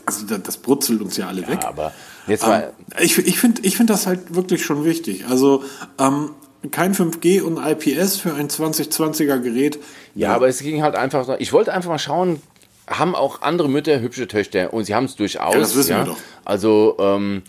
also 0.06 0.26
das, 0.26 0.42
das 0.42 0.58
brutzelt 0.58 1.02
uns 1.02 1.16
ja 1.16 1.28
alle 1.28 1.44
ja, 1.44 1.48
weg. 1.48 1.64
Aber 1.64 1.94
jetzt 2.28 2.42
mal 2.42 2.74
ähm, 2.98 3.04
ich 3.04 3.18
ich 3.20 3.40
finde 3.40 3.62
ich 3.64 3.78
find 3.78 3.92
das 3.92 4.08
halt 4.08 4.34
wirklich 4.34 4.66
schon 4.66 4.84
wichtig. 4.84 5.26
Also 5.28 5.64
ähm, 6.00 6.32
kein 6.72 6.96
5G 6.96 7.44
und 7.44 7.58
IPS 7.64 8.18
für 8.18 8.34
ein 8.34 8.50
2020er 8.50 9.38
Gerät. 9.38 9.78
Ja, 10.16 10.34
aber 10.34 10.48
es 10.48 10.60
ging 10.60 10.82
halt 10.82 10.96
einfach, 10.96 11.38
ich 11.38 11.54
wollte 11.54 11.72
einfach 11.72 11.92
mal 11.92 12.00
schauen, 12.00 12.42
haben 12.88 13.14
auch 13.14 13.44
andere 13.44 13.70
Mütter 13.70 14.00
hübsche 14.00 14.28
Töchter 14.28 14.74
und 14.74 14.86
sie 14.86 14.96
haben 14.96 15.06
es 15.06 15.16
durchaus. 15.16 15.54
Ja, 15.54 15.60
das 15.60 15.76
wissen 15.76 15.92
ja. 15.92 15.98
wir 16.00 16.06
doch. 16.06 16.18
Also, 16.46 16.96
ähm, 17.00 17.44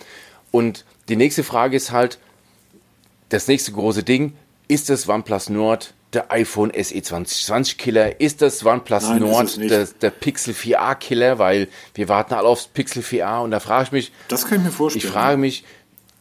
und 0.50 0.84
die 1.08 1.16
nächste 1.16 1.42
Frage 1.42 1.74
ist 1.74 1.90
halt, 1.90 2.18
das 3.30 3.48
nächste 3.48 3.72
große 3.72 4.02
Ding, 4.02 4.34
ist 4.68 4.90
das 4.90 5.08
OnePlus 5.08 5.48
Nord 5.50 5.94
der 6.12 6.30
iPhone 6.32 6.72
SE 6.72 7.02
2020 7.02 7.78
Killer? 7.78 8.20
Ist 8.20 8.42
das 8.42 8.64
OnePlus 8.64 9.04
Nein, 9.04 9.20
Nord 9.20 9.56
der, 9.58 9.86
der, 9.86 10.10
Pixel 10.10 10.54
4a 10.54 10.94
Killer? 10.94 11.38
Weil 11.38 11.68
wir 11.94 12.08
warten 12.08 12.34
alle 12.34 12.48
aufs 12.48 12.66
Pixel 12.68 13.02
4a 13.02 13.42
und 13.42 13.50
da 13.50 13.60
frage 13.60 13.84
ich 13.84 13.92
mich. 13.92 14.12
Das 14.28 14.46
kann 14.46 14.58
ich 14.58 14.64
mir 14.64 14.70
vorstellen. 14.70 15.04
Ich 15.04 15.10
frage 15.10 15.36
mich, 15.36 15.64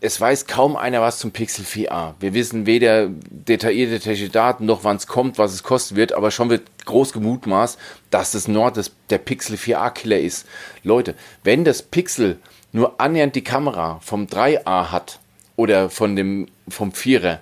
es 0.01 0.19
weiß 0.19 0.45
kaum 0.45 0.75
einer 0.75 1.01
was 1.01 1.19
zum 1.19 1.31
Pixel 1.31 1.65
4a. 1.65 2.13
Wir 2.19 2.34
wissen 2.34 2.65
weder 2.65 3.10
detaillierte 3.10 3.99
technische 3.99 4.29
Daten 4.29 4.65
noch 4.65 4.84
wann 4.84 4.97
es 4.97 5.08
kommt, 5.08 5.38
was 5.38 5.53
es 5.53 5.63
kosten 5.63 5.95
wird, 5.95 6.13
aber 6.13 6.31
schon 6.31 6.49
wird 6.49 6.63
groß 6.86 7.13
gemutmaßt, 7.13 7.79
dass 8.12 8.31
das 8.31 8.47
Nord 8.47 8.77
das, 8.77 8.91
der 9.10 9.17
Pixel 9.17 9.55
4a 9.55 9.89
Killer 9.91 10.19
ist. 10.19 10.45
Leute, 10.84 11.15
wenn 11.43 11.63
das 11.63 11.81
Pixel 11.81 12.38
nur 12.71 12.99
annähernd 12.99 13.36
die 13.36 13.43
Kamera 13.43 13.99
vom 14.03 14.25
3a 14.25 14.91
hat 14.91 15.19
oder 15.55 15.89
von 15.89 16.15
dem 16.15 16.47
vom 16.67 16.91
4er, 16.91 17.39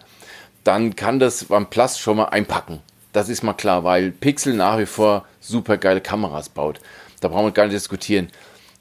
dann 0.64 0.96
kann 0.96 1.20
das 1.20 1.50
OnePlus 1.50 2.00
schon 2.00 2.18
mal 2.18 2.26
einpacken. 2.26 2.80
Das 3.12 3.30
ist 3.30 3.44
mal 3.44 3.54
klar, 3.54 3.84
weil 3.84 4.12
Pixel 4.12 4.54
nach 4.54 4.80
wie 4.80 4.86
vor 4.86 5.26
super 5.40 5.78
geile 5.78 6.02
Kameras 6.02 6.50
baut. 6.50 6.80
Da 7.22 7.28
brauchen 7.28 7.46
wir 7.46 7.52
gar 7.52 7.66
nicht 7.66 7.76
diskutieren. 7.76 8.30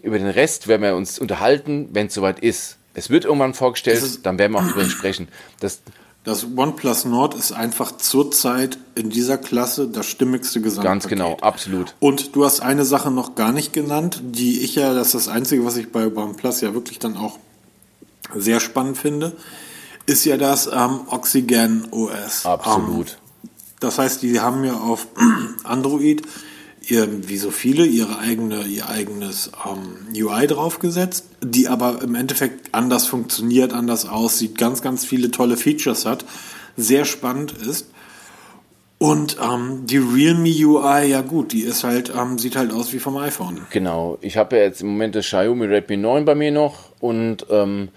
Über 0.03 0.19
den 0.19 0.29
Rest 0.29 0.69
werden 0.69 0.83
wir 0.83 0.97
uns 0.97 1.19
unterhalten, 1.19 1.89
wenn 1.93 2.07
es 2.07 2.15
soweit 2.15 2.41
ist. 2.41 2.79
Es 2.95 3.11
wird 3.11 3.25
irgendwann 3.25 3.55
vorgestellt, 3.55 4.25
dann 4.25 4.39
werden 4.39 4.53
wir 4.53 4.59
auch 4.59 4.67
darüber 4.67 4.85
sprechen. 4.85 5.29
Das, 5.61 5.81
das 6.25 6.47
OnePlus 6.57 7.05
Nord 7.05 7.35
ist 7.35 7.53
einfach 7.53 7.97
zurzeit 7.97 8.79
in 8.95 9.11
dieser 9.11 9.39
Klasse 9.39 9.89
das 9.89 10.07
stimmigste 10.07 10.61
Gesamtpaket. 10.61 11.03
Ganz 11.03 11.09
genau, 11.09 11.37
absolut. 11.41 11.95
Und 12.01 12.35
du 12.35 12.45
hast 12.45 12.61
eine 12.61 12.85
Sache 12.85 13.11
noch 13.11 13.35
gar 13.35 13.53
nicht 13.53 13.73
genannt, 13.73 14.21
die 14.23 14.61
ich 14.61 14.75
ja, 14.75 14.95
das 14.95 15.09
ist 15.09 15.27
das 15.27 15.29
Einzige, 15.29 15.65
was 15.65 15.77
ich 15.77 15.93
bei 15.93 16.07
OnePlus 16.07 16.61
ja 16.61 16.75
wirklich 16.75 16.99
dann 16.99 17.17
auch 17.17 17.39
sehr 18.35 18.61
spannend 18.61 18.99
finde 18.99 19.33
ist 20.07 20.25
ja 20.25 20.37
das 20.37 20.67
ähm, 20.67 21.01
Oxygen 21.09 21.89
OS. 21.91 22.47
Absolut. 22.47 23.11
Ähm, 23.11 23.51
das 23.81 23.99
heißt, 23.99 24.23
die 24.23 24.41
haben 24.41 24.65
ja 24.65 24.75
auf 24.75 25.07
Android 25.65 26.23
ihr, 26.89 27.29
wie 27.29 27.37
so 27.37 27.51
viele 27.51 27.87
ihre 27.87 28.19
eigene, 28.19 28.65
ihr 28.65 28.89
eigenes 28.89 29.53
ähm, 29.67 30.15
UI 30.15 30.47
draufgesetzt, 30.47 31.27
die 31.43 31.69
aber 31.69 32.03
im 32.03 32.15
Endeffekt 32.15 32.75
anders 32.75 33.07
funktioniert, 33.07 33.73
anders 33.73 34.09
aussieht, 34.09 34.59
ganz, 34.59 34.83
ganz 34.83 35.05
viele 35.05 35.31
tolle 35.31 35.57
Features 35.57 36.07
hat, 36.07 36.25
sehr 36.77 37.05
spannend 37.05 37.53
ist. 37.53 37.89
Und 38.99 39.37
ähm, 39.43 39.83
die 39.85 39.99
Realme 39.99 40.49
UI, 40.49 41.11
ja 41.11 41.23
gut, 41.23 41.53
die 41.53 41.63
ist 41.63 41.83
halt, 41.83 42.13
ähm, 42.17 42.39
sieht 42.39 42.55
halt 42.55 42.73
aus 42.73 42.93
wie 42.93 43.01
vom 43.01 43.17
iPhone. 43.17 43.63
Genau. 43.71 44.17
Ich 44.21 44.37
habe 44.37 44.57
ja 44.57 44.63
jetzt 44.63 44.81
im 44.81 44.89
Moment 44.89 45.17
das 45.17 45.27
Xiaomi 45.27 45.67
Redmi 45.67 45.97
9 45.97 46.25
bei 46.25 46.37
mir 46.37 46.53
noch 46.53 46.91
und 47.01 47.45
ähm, 47.51 47.89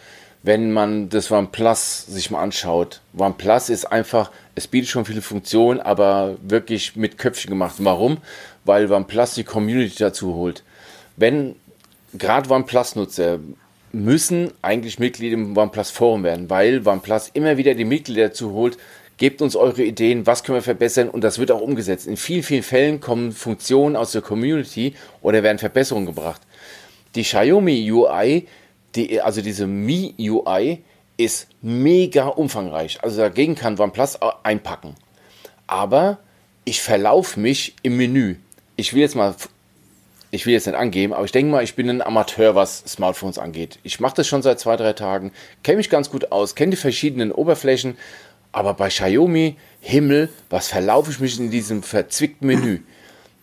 wenn 0.45 0.71
man 0.71 1.09
das 1.09 1.31
OnePlus 1.31 2.05
sich 2.05 2.29
mal 2.29 2.41
anschaut. 2.41 3.01
OnePlus 3.17 3.69
ist 3.69 3.85
einfach, 3.85 4.29
es 4.53 4.67
bietet 4.67 4.89
schon 4.91 5.03
viele 5.03 5.23
Funktionen, 5.23 5.79
aber 5.79 6.37
wirklich 6.43 6.95
mit 6.95 7.17
Köpfchen 7.17 7.49
gemacht. 7.49 7.75
Warum? 7.79 8.19
Weil 8.63 8.91
OnePlus 8.91 9.33
die 9.33 9.43
Community 9.43 9.97
dazu 9.97 10.35
holt. 10.35 10.63
wenn 11.17 11.55
gerade 12.13 12.49
OnePlus-Nutzer 12.49 13.39
müssen 13.91 14.51
eigentlich 14.61 14.99
Mitglied 14.99 15.33
im 15.33 15.57
OnePlus 15.57 15.89
Forum 15.89 16.23
werden, 16.23 16.49
weil 16.49 16.85
OnePlus 16.87 17.31
immer 17.33 17.57
wieder 17.57 17.73
die 17.73 17.85
Mitglieder 17.85 18.27
dazu 18.27 18.51
holt, 18.51 18.77
gebt 19.17 19.41
uns 19.41 19.55
eure 19.55 19.83
Ideen, 19.83 20.27
was 20.27 20.43
können 20.43 20.57
wir 20.57 20.61
verbessern 20.61 21.09
und 21.09 21.23
das 21.23 21.39
wird 21.39 21.51
auch 21.51 21.61
umgesetzt. 21.61 22.05
In 22.05 22.17
vielen, 22.17 22.43
vielen 22.43 22.63
Fällen 22.63 22.99
kommen 22.99 23.31
Funktionen 23.31 23.95
aus 23.95 24.11
der 24.11 24.21
Community 24.21 24.93
oder 25.21 25.41
werden 25.41 25.57
Verbesserungen 25.57 26.05
gebracht. 26.05 26.41
Die 27.15 27.23
Xiaomi 27.23 27.89
UI, 27.91 28.47
die, 28.95 29.21
also 29.21 29.41
diese 29.41 29.67
Mi 29.67 30.13
UI, 30.19 30.83
ist 31.17 31.47
mega 31.61 32.27
umfangreich. 32.27 32.99
Also 33.01 33.17
dagegen 33.17 33.55
kann 33.55 33.79
OnePlus 33.79 34.19
einpacken. 34.43 34.95
Aber 35.67 36.17
ich 36.65 36.81
verlaufe 36.81 37.39
mich 37.39 37.75
im 37.83 37.97
Menü. 37.97 38.35
Ich 38.75 38.93
will 38.93 39.01
jetzt 39.01 39.15
mal, 39.15 39.35
ich 40.31 40.45
will 40.45 40.53
jetzt 40.53 40.67
nicht 40.67 40.75
angeben, 40.75 41.13
aber 41.13 41.25
ich 41.25 41.31
denke 41.31 41.51
mal, 41.51 41.63
ich 41.63 41.75
bin 41.75 41.89
ein 41.89 42.01
Amateur, 42.01 42.55
was 42.55 42.79
Smartphones 42.79 43.37
angeht. 43.37 43.79
Ich 43.83 43.99
mache 43.99 44.15
das 44.15 44.27
schon 44.27 44.41
seit 44.41 44.59
zwei, 44.59 44.75
drei 44.75 44.93
Tagen, 44.93 45.31
kenne 45.63 45.77
mich 45.77 45.89
ganz 45.89 46.09
gut 46.09 46.31
aus, 46.31 46.55
kenne 46.55 46.71
die 46.71 46.77
verschiedenen 46.77 47.31
Oberflächen, 47.31 47.97
aber 48.51 48.73
bei 48.73 48.89
Xiaomi, 48.89 49.55
Himmel, 49.79 50.29
was 50.49 50.67
verlaufe 50.67 51.11
ich 51.11 51.19
mich 51.19 51.39
in 51.39 51.51
diesem 51.51 51.83
verzwickten 51.83 52.47
Menü? 52.47 52.79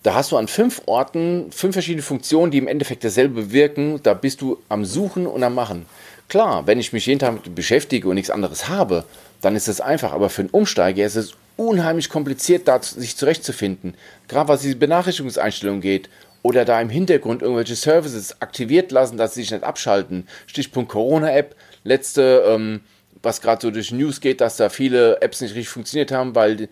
Da 0.03 0.15
hast 0.15 0.33
du 0.33 0.37
an 0.37 0.49
fünf 0.49 0.83
Orten 0.87 1.53
fünf 1.53 1.75
verschiedene 1.75 2.03
Funktionen, 2.03 2.51
die 2.51 2.59
im 2.59 2.67
Endeffekt 2.67 3.05
dasselbe 3.05 3.43
bewirken. 3.43 4.01
Da 4.03 4.15
bist 4.15 4.41
du 4.41 4.59
am 4.69 4.85
Suchen 4.85 5.27
und 5.27 5.45
am 5.45 5.55
Machen. 5.55 5.87
Klar, 6.29 6.67
wenn 6.67 6.81
ich 6.81 6.93
mich 6.93 7.07
jeden 7.07 7.21
Tag 7.21 7.55
beschäftige 7.55 8.09
und 8.09 8.17
nichts 8.17 8.31
anderes 8.31 8.69
habe, 8.69 9.05
dann 9.43 9.55
ist 9.55 9.69
es 9.69 9.81
einfach. 9.81 10.12
Aber 10.12 10.29
für 10.29 10.43
einen 10.43 10.51
Umsteiger 10.51 11.05
ist 11.05 11.17
es 11.17 11.35
unheimlich 11.57 12.09
kompliziert, 12.09 12.67
da 12.67 12.83
sich 12.83 13.17
zurechtzufinden. 13.17 13.95
Gerade 14.27 14.49
was 14.49 14.62
diese 14.62 14.77
Benachrichtigungseinstellung 14.77 15.81
geht 15.81 16.09
oder 16.43 16.65
da 16.65 16.81
im 16.81 16.91
Hintergrund 16.91 17.43
irgendwelche 17.43 17.77
Services 17.77 18.41
aktiviert 18.41 18.91
lassen, 18.91 19.17
dass 19.17 19.35
sie 19.35 19.43
sich 19.43 19.53
nicht 19.53 19.62
abschalten. 19.62 20.27
Stichpunkt 20.47 20.91
Corona-App. 20.91 21.55
Letzte, 21.85 22.45
ähm, 22.49 22.81
was 23.23 23.41
gerade 23.41 23.62
so 23.62 23.71
durch 23.71 23.93
News 23.93 24.21
geht, 24.21 24.41
dass 24.41 24.57
da 24.57 24.69
viele 24.69 25.21
Apps 25.21 25.41
nicht 25.41 25.55
richtig 25.55 25.69
funktioniert 25.69 26.11
haben, 26.11 26.35
weil 26.35 26.69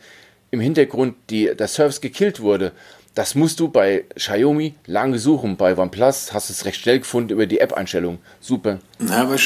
im 0.51 0.61
Hintergrund 0.61 1.15
die, 1.31 1.55
der 1.55 1.69
Service 1.69 2.01
gekillt 2.01 2.41
wurde. 2.41 2.73
Das 3.15 3.35
musst 3.35 3.59
du 3.59 3.69
bei 3.69 4.05
Xiaomi 4.15 4.75
lange 4.87 5.19
suchen. 5.19 5.57
Bei 5.57 5.77
OnePlus 5.77 6.33
hast 6.33 6.49
du 6.49 6.53
es 6.53 6.65
recht 6.65 6.81
schnell 6.81 7.01
gefunden 7.01 7.31
über 7.31 7.47
die 7.47 7.59
App-Einstellung. 7.59 8.19
Super. 8.41 8.79
Ja, 9.07 9.25
bei, 9.25 9.37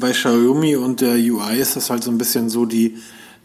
bei 0.00 0.10
Xiaomi 0.10 0.76
und 0.76 1.00
der 1.00 1.14
UI 1.14 1.58
ist 1.58 1.76
das 1.76 1.90
halt 1.90 2.02
so 2.02 2.10
ein 2.10 2.18
bisschen 2.18 2.50
so, 2.50 2.66
die, 2.66 2.96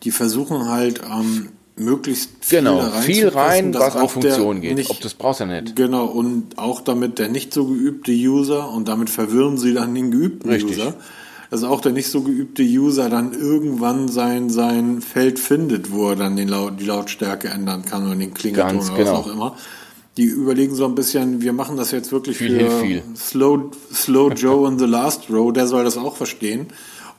die 0.03 0.12
versuchen 0.12 0.67
halt 0.67 1.01
ähm, 1.03 1.49
möglichst 1.79 2.32
viel 2.41 2.60
genau, 2.60 2.79
rein 2.79 3.03
viel 3.03 3.27
rein, 3.27 3.73
was 3.73 3.95
auch 3.95 4.12
Funktionen 4.12 4.62
geht. 4.62 4.75
Nicht, 4.75 4.89
Ob 4.89 5.01
das 5.01 5.13
brauchst 5.13 5.39
du 5.39 5.45
ja 5.45 5.62
nicht. 5.62 5.75
Genau, 5.75 6.05
und 6.05 6.58
auch 6.58 6.82
damit 6.82 7.19
der 7.19 7.29
nicht 7.29 7.53
so 7.53 7.65
geübte 7.65 8.12
User, 8.12 8.69
und 8.71 8.88
damit 8.88 9.10
verwirren 9.10 9.58
sie 9.58 9.73
dann 9.73 9.95
den 9.95 10.12
geübten 10.12 10.49
Richtig. 10.49 10.77
User, 10.77 10.95
dass 11.49 11.63
auch 11.63 11.81
der 11.81 11.91
nicht 11.91 12.09
so 12.09 12.21
geübte 12.21 12.63
User 12.63 13.09
dann 13.09 13.33
irgendwann 13.33 14.07
sein, 14.07 14.49
sein 14.49 15.01
Feld 15.01 15.39
findet, 15.39 15.91
wo 15.91 16.09
er 16.09 16.15
dann 16.15 16.35
den 16.35 16.47
Laut, 16.47 16.79
die 16.79 16.85
Lautstärke 16.85 17.49
ändern 17.49 17.83
kann 17.85 18.05
oder 18.05 18.15
den 18.15 18.33
Klingelton 18.33 18.77
Ganz 18.77 18.89
oder 18.89 18.97
genau. 18.97 19.12
was 19.12 19.19
auch 19.19 19.31
immer. 19.31 19.55
Die 20.17 20.25
überlegen 20.25 20.75
so 20.75 20.85
ein 20.85 20.95
bisschen, 20.95 21.41
wir 21.41 21.53
machen 21.53 21.77
das 21.77 21.91
jetzt 21.91 22.12
wirklich 22.12 22.38
viel 22.38 22.59
für 22.59 22.81
viel. 22.81 23.03
Slow, 23.15 23.71
Slow 23.93 24.33
Joe 24.33 24.67
in 24.67 24.77
the 24.77 24.85
Last 24.85 25.29
Row, 25.29 25.51
der 25.51 25.67
soll 25.67 25.83
das 25.83 25.97
auch 25.97 26.15
verstehen. 26.15 26.67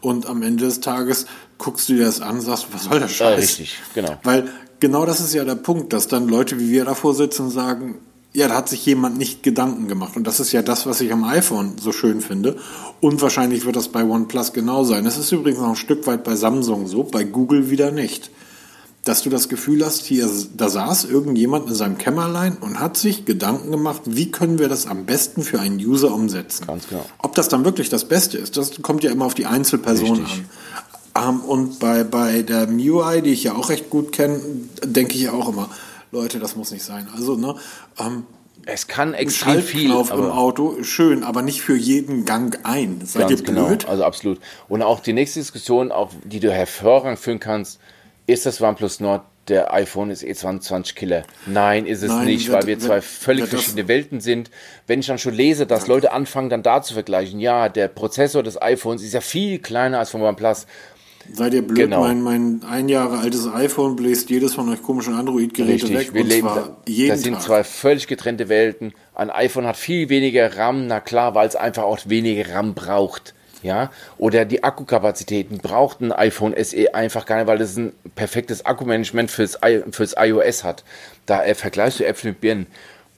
Und 0.00 0.26
am 0.26 0.42
Ende 0.42 0.64
des 0.64 0.80
Tages 0.80 1.26
guckst 1.58 1.88
du 1.88 1.94
dir 1.94 2.04
das 2.04 2.20
an 2.20 2.36
und 2.36 2.42
sagst, 2.42 2.68
was 2.72 2.84
soll 2.84 3.00
der 3.00 3.08
Scheiß? 3.08 3.34
Ja, 3.34 3.36
richtig, 3.36 3.78
genau. 3.94 4.18
Weil 4.22 4.48
genau 4.80 5.06
das 5.06 5.20
ist 5.20 5.34
ja 5.34 5.44
der 5.44 5.56
Punkt, 5.56 5.92
dass 5.92 6.08
dann 6.08 6.28
Leute 6.28 6.58
wie 6.58 6.70
wir 6.70 6.84
davor 6.84 7.14
sitzen 7.14 7.46
und 7.46 7.50
sagen, 7.50 7.98
ja, 8.32 8.46
da 8.46 8.54
hat 8.54 8.68
sich 8.68 8.86
jemand 8.86 9.18
nicht 9.18 9.42
Gedanken 9.42 9.88
gemacht. 9.88 10.16
Und 10.16 10.26
das 10.26 10.38
ist 10.38 10.52
ja 10.52 10.62
das, 10.62 10.86
was 10.86 11.00
ich 11.00 11.12
am 11.12 11.24
iPhone 11.24 11.76
so 11.80 11.90
schön 11.90 12.20
finde. 12.20 12.56
Und 13.00 13.20
wahrscheinlich 13.22 13.64
wird 13.64 13.76
das 13.76 13.88
bei 13.88 14.04
OnePlus 14.04 14.52
genau 14.52 14.84
sein. 14.84 15.04
Das 15.04 15.18
ist 15.18 15.32
übrigens 15.32 15.60
noch 15.60 15.70
ein 15.70 15.76
Stück 15.76 16.06
weit 16.06 16.22
bei 16.22 16.36
Samsung 16.36 16.86
so, 16.86 17.02
bei 17.02 17.24
Google 17.24 17.70
wieder 17.70 17.90
nicht. 17.90 18.30
Dass 19.02 19.22
du 19.22 19.30
das 19.30 19.48
Gefühl 19.48 19.84
hast, 19.84 20.04
hier, 20.04 20.28
da 20.56 20.68
saß 20.68 21.06
irgendjemand 21.06 21.68
in 21.68 21.74
seinem 21.74 21.98
Kämmerlein 21.98 22.58
und 22.60 22.78
hat 22.78 22.98
sich 22.98 23.24
Gedanken 23.24 23.70
gemacht, 23.70 24.02
wie 24.04 24.30
können 24.30 24.58
wir 24.58 24.68
das 24.68 24.86
am 24.86 25.06
besten 25.06 25.42
für 25.42 25.58
einen 25.58 25.78
User 25.78 26.12
umsetzen. 26.12 26.66
Ganz 26.66 26.86
genau. 26.86 27.06
Ob 27.18 27.34
das 27.34 27.48
dann 27.48 27.64
wirklich 27.64 27.88
das 27.88 28.04
Beste 28.04 28.38
ist, 28.38 28.56
das 28.56 28.80
kommt 28.82 29.02
ja 29.02 29.10
immer 29.10 29.24
auf 29.24 29.34
die 29.34 29.46
Einzelperson 29.46 30.20
Richtig. 30.20 30.34
an. 30.34 30.44
Um, 31.12 31.40
und 31.40 31.80
bei, 31.80 32.04
bei 32.04 32.42
der 32.42 32.68
MIUI, 32.68 33.20
die 33.22 33.30
ich 33.30 33.42
ja 33.42 33.54
auch 33.54 33.68
recht 33.68 33.90
gut 33.90 34.12
kenne, 34.12 34.40
denke 34.84 35.14
ich 35.14 35.22
ja 35.22 35.32
auch 35.32 35.48
immer, 35.48 35.68
Leute, 36.12 36.38
das 36.38 36.56
muss 36.56 36.70
nicht 36.70 36.84
sein. 36.84 37.08
Also, 37.14 37.36
ne, 37.36 37.54
ähm, 37.98 38.24
es 38.66 38.86
kann 38.86 39.14
extrem 39.14 39.62
viel 39.62 39.92
auf 39.92 40.10
im 40.10 40.30
Auto, 40.30 40.82
schön, 40.82 41.24
aber 41.24 41.42
nicht 41.42 41.62
für 41.62 41.76
jeden 41.76 42.24
Gang 42.24 42.58
ein. 42.64 43.00
Seid 43.04 43.30
ihr 43.30 43.36
genau, 43.36 43.66
blöd? 43.66 43.80
Genau, 43.80 43.90
also 43.90 44.04
absolut. 44.04 44.40
Und 44.68 44.82
auch 44.82 45.00
die 45.00 45.14
nächste 45.14 45.40
Diskussion, 45.40 45.90
auch 45.90 46.10
die 46.24 46.40
du 46.40 46.52
hervorragend 46.52 47.18
führen 47.18 47.40
kannst, 47.40 47.80
ist 48.26 48.46
das 48.46 48.60
OnePlus 48.60 49.00
Nord 49.00 49.22
der 49.48 49.74
iPhone 49.74 50.10
ist 50.10 50.22
E22 50.22 50.94
Killer. 50.94 51.24
Nein, 51.46 51.84
ist 51.84 52.02
es 52.02 52.10
Nein, 52.10 52.26
nicht, 52.26 52.52
weil 52.52 52.66
wir 52.66 52.78
zwei 52.78 53.00
völlig 53.00 53.46
verschiedene 53.46 53.88
Welten 53.88 54.20
sind. 54.20 54.50
Wenn 54.86 55.00
ich 55.00 55.06
dann 55.06 55.18
schon 55.18 55.34
lese, 55.34 55.66
dass 55.66 55.88
Leute 55.88 56.12
anfangen, 56.12 56.50
dann 56.50 56.62
da 56.62 56.82
zu 56.82 56.94
vergleichen, 56.94 57.40
ja, 57.40 57.68
der 57.68 57.88
Prozessor 57.88 58.42
des 58.42 58.60
iPhones 58.62 59.02
ist 59.02 59.12
ja 59.12 59.20
viel 59.20 59.58
kleiner 59.58 59.98
als 59.98 60.10
vom 60.10 60.22
OnePlus. 60.22 60.66
Seid 61.32 61.54
ihr 61.54 61.62
blöd, 61.62 61.78
genau. 61.78 62.00
mein, 62.00 62.22
mein 62.22 62.62
ein 62.68 62.88
Jahre 62.88 63.18
altes 63.18 63.46
iPhone 63.46 63.96
bläst 63.96 64.30
jedes 64.30 64.54
von 64.54 64.68
euch 64.68 64.82
komischen 64.82 65.14
Android-Geräte 65.14 65.88
weg. 65.90 66.12
Wir 66.14 66.24
leben 66.24 66.48
da, 66.48 66.76
das 67.08 67.22
sind 67.22 67.34
Tag. 67.34 67.42
zwei 67.42 67.64
völlig 67.64 68.06
getrennte 68.06 68.48
Welten. 68.48 68.92
Ein 69.14 69.30
iPhone 69.30 69.66
hat 69.66 69.76
viel 69.76 70.08
weniger 70.08 70.56
RAM, 70.56 70.86
na 70.86 71.00
klar, 71.00 71.34
weil 71.34 71.46
es 71.46 71.56
einfach 71.56 71.84
auch 71.84 71.98
weniger 72.06 72.54
RAM 72.54 72.74
braucht. 72.74 73.34
Ja, 73.62 73.90
oder 74.16 74.46
die 74.46 74.64
Akkukapazitäten 74.64 75.58
braucht 75.58 76.00
ein 76.00 76.12
iPhone 76.12 76.54
SE 76.64 76.94
einfach 76.94 77.26
gar 77.26 77.36
nicht, 77.36 77.46
weil 77.46 77.60
es 77.60 77.76
ein 77.76 77.92
perfektes 78.14 78.64
Akkumanagement 78.64 79.30
fürs, 79.30 79.58
fürs 79.90 80.14
iOS 80.18 80.64
hat. 80.64 80.82
Da 81.26 81.44
äh, 81.44 81.54
vergleichst 81.54 82.00
du 82.00 82.06
Äpfel 82.06 82.30
mit 82.30 82.40
Birnen 82.40 82.66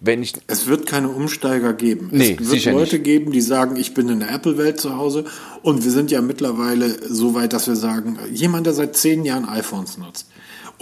wenn 0.02 0.22
ich. 0.22 0.34
Es 0.48 0.66
wird 0.66 0.86
keine 0.86 1.08
Umsteiger 1.08 1.72
geben. 1.72 2.08
Nee, 2.12 2.36
es 2.40 2.50
wird 2.50 2.64
Leute 2.66 2.96
nicht. 2.96 3.04
geben, 3.04 3.32
die 3.32 3.40
sagen, 3.40 3.76
ich 3.76 3.94
bin 3.94 4.08
in 4.08 4.20
der 4.20 4.30
Apple-Welt 4.30 4.80
zu 4.80 4.96
Hause. 4.96 5.24
Und 5.62 5.84
wir 5.84 5.90
sind 5.90 6.10
ja 6.10 6.20
mittlerweile 6.20 7.08
so 7.08 7.34
weit, 7.34 7.52
dass 7.52 7.68
wir 7.68 7.76
sagen, 7.76 8.18
jemand, 8.32 8.66
der 8.66 8.74
seit 8.74 8.96
zehn 8.96 9.24
Jahren 9.24 9.48
iPhones 9.48 9.98
nutzt 9.98 10.26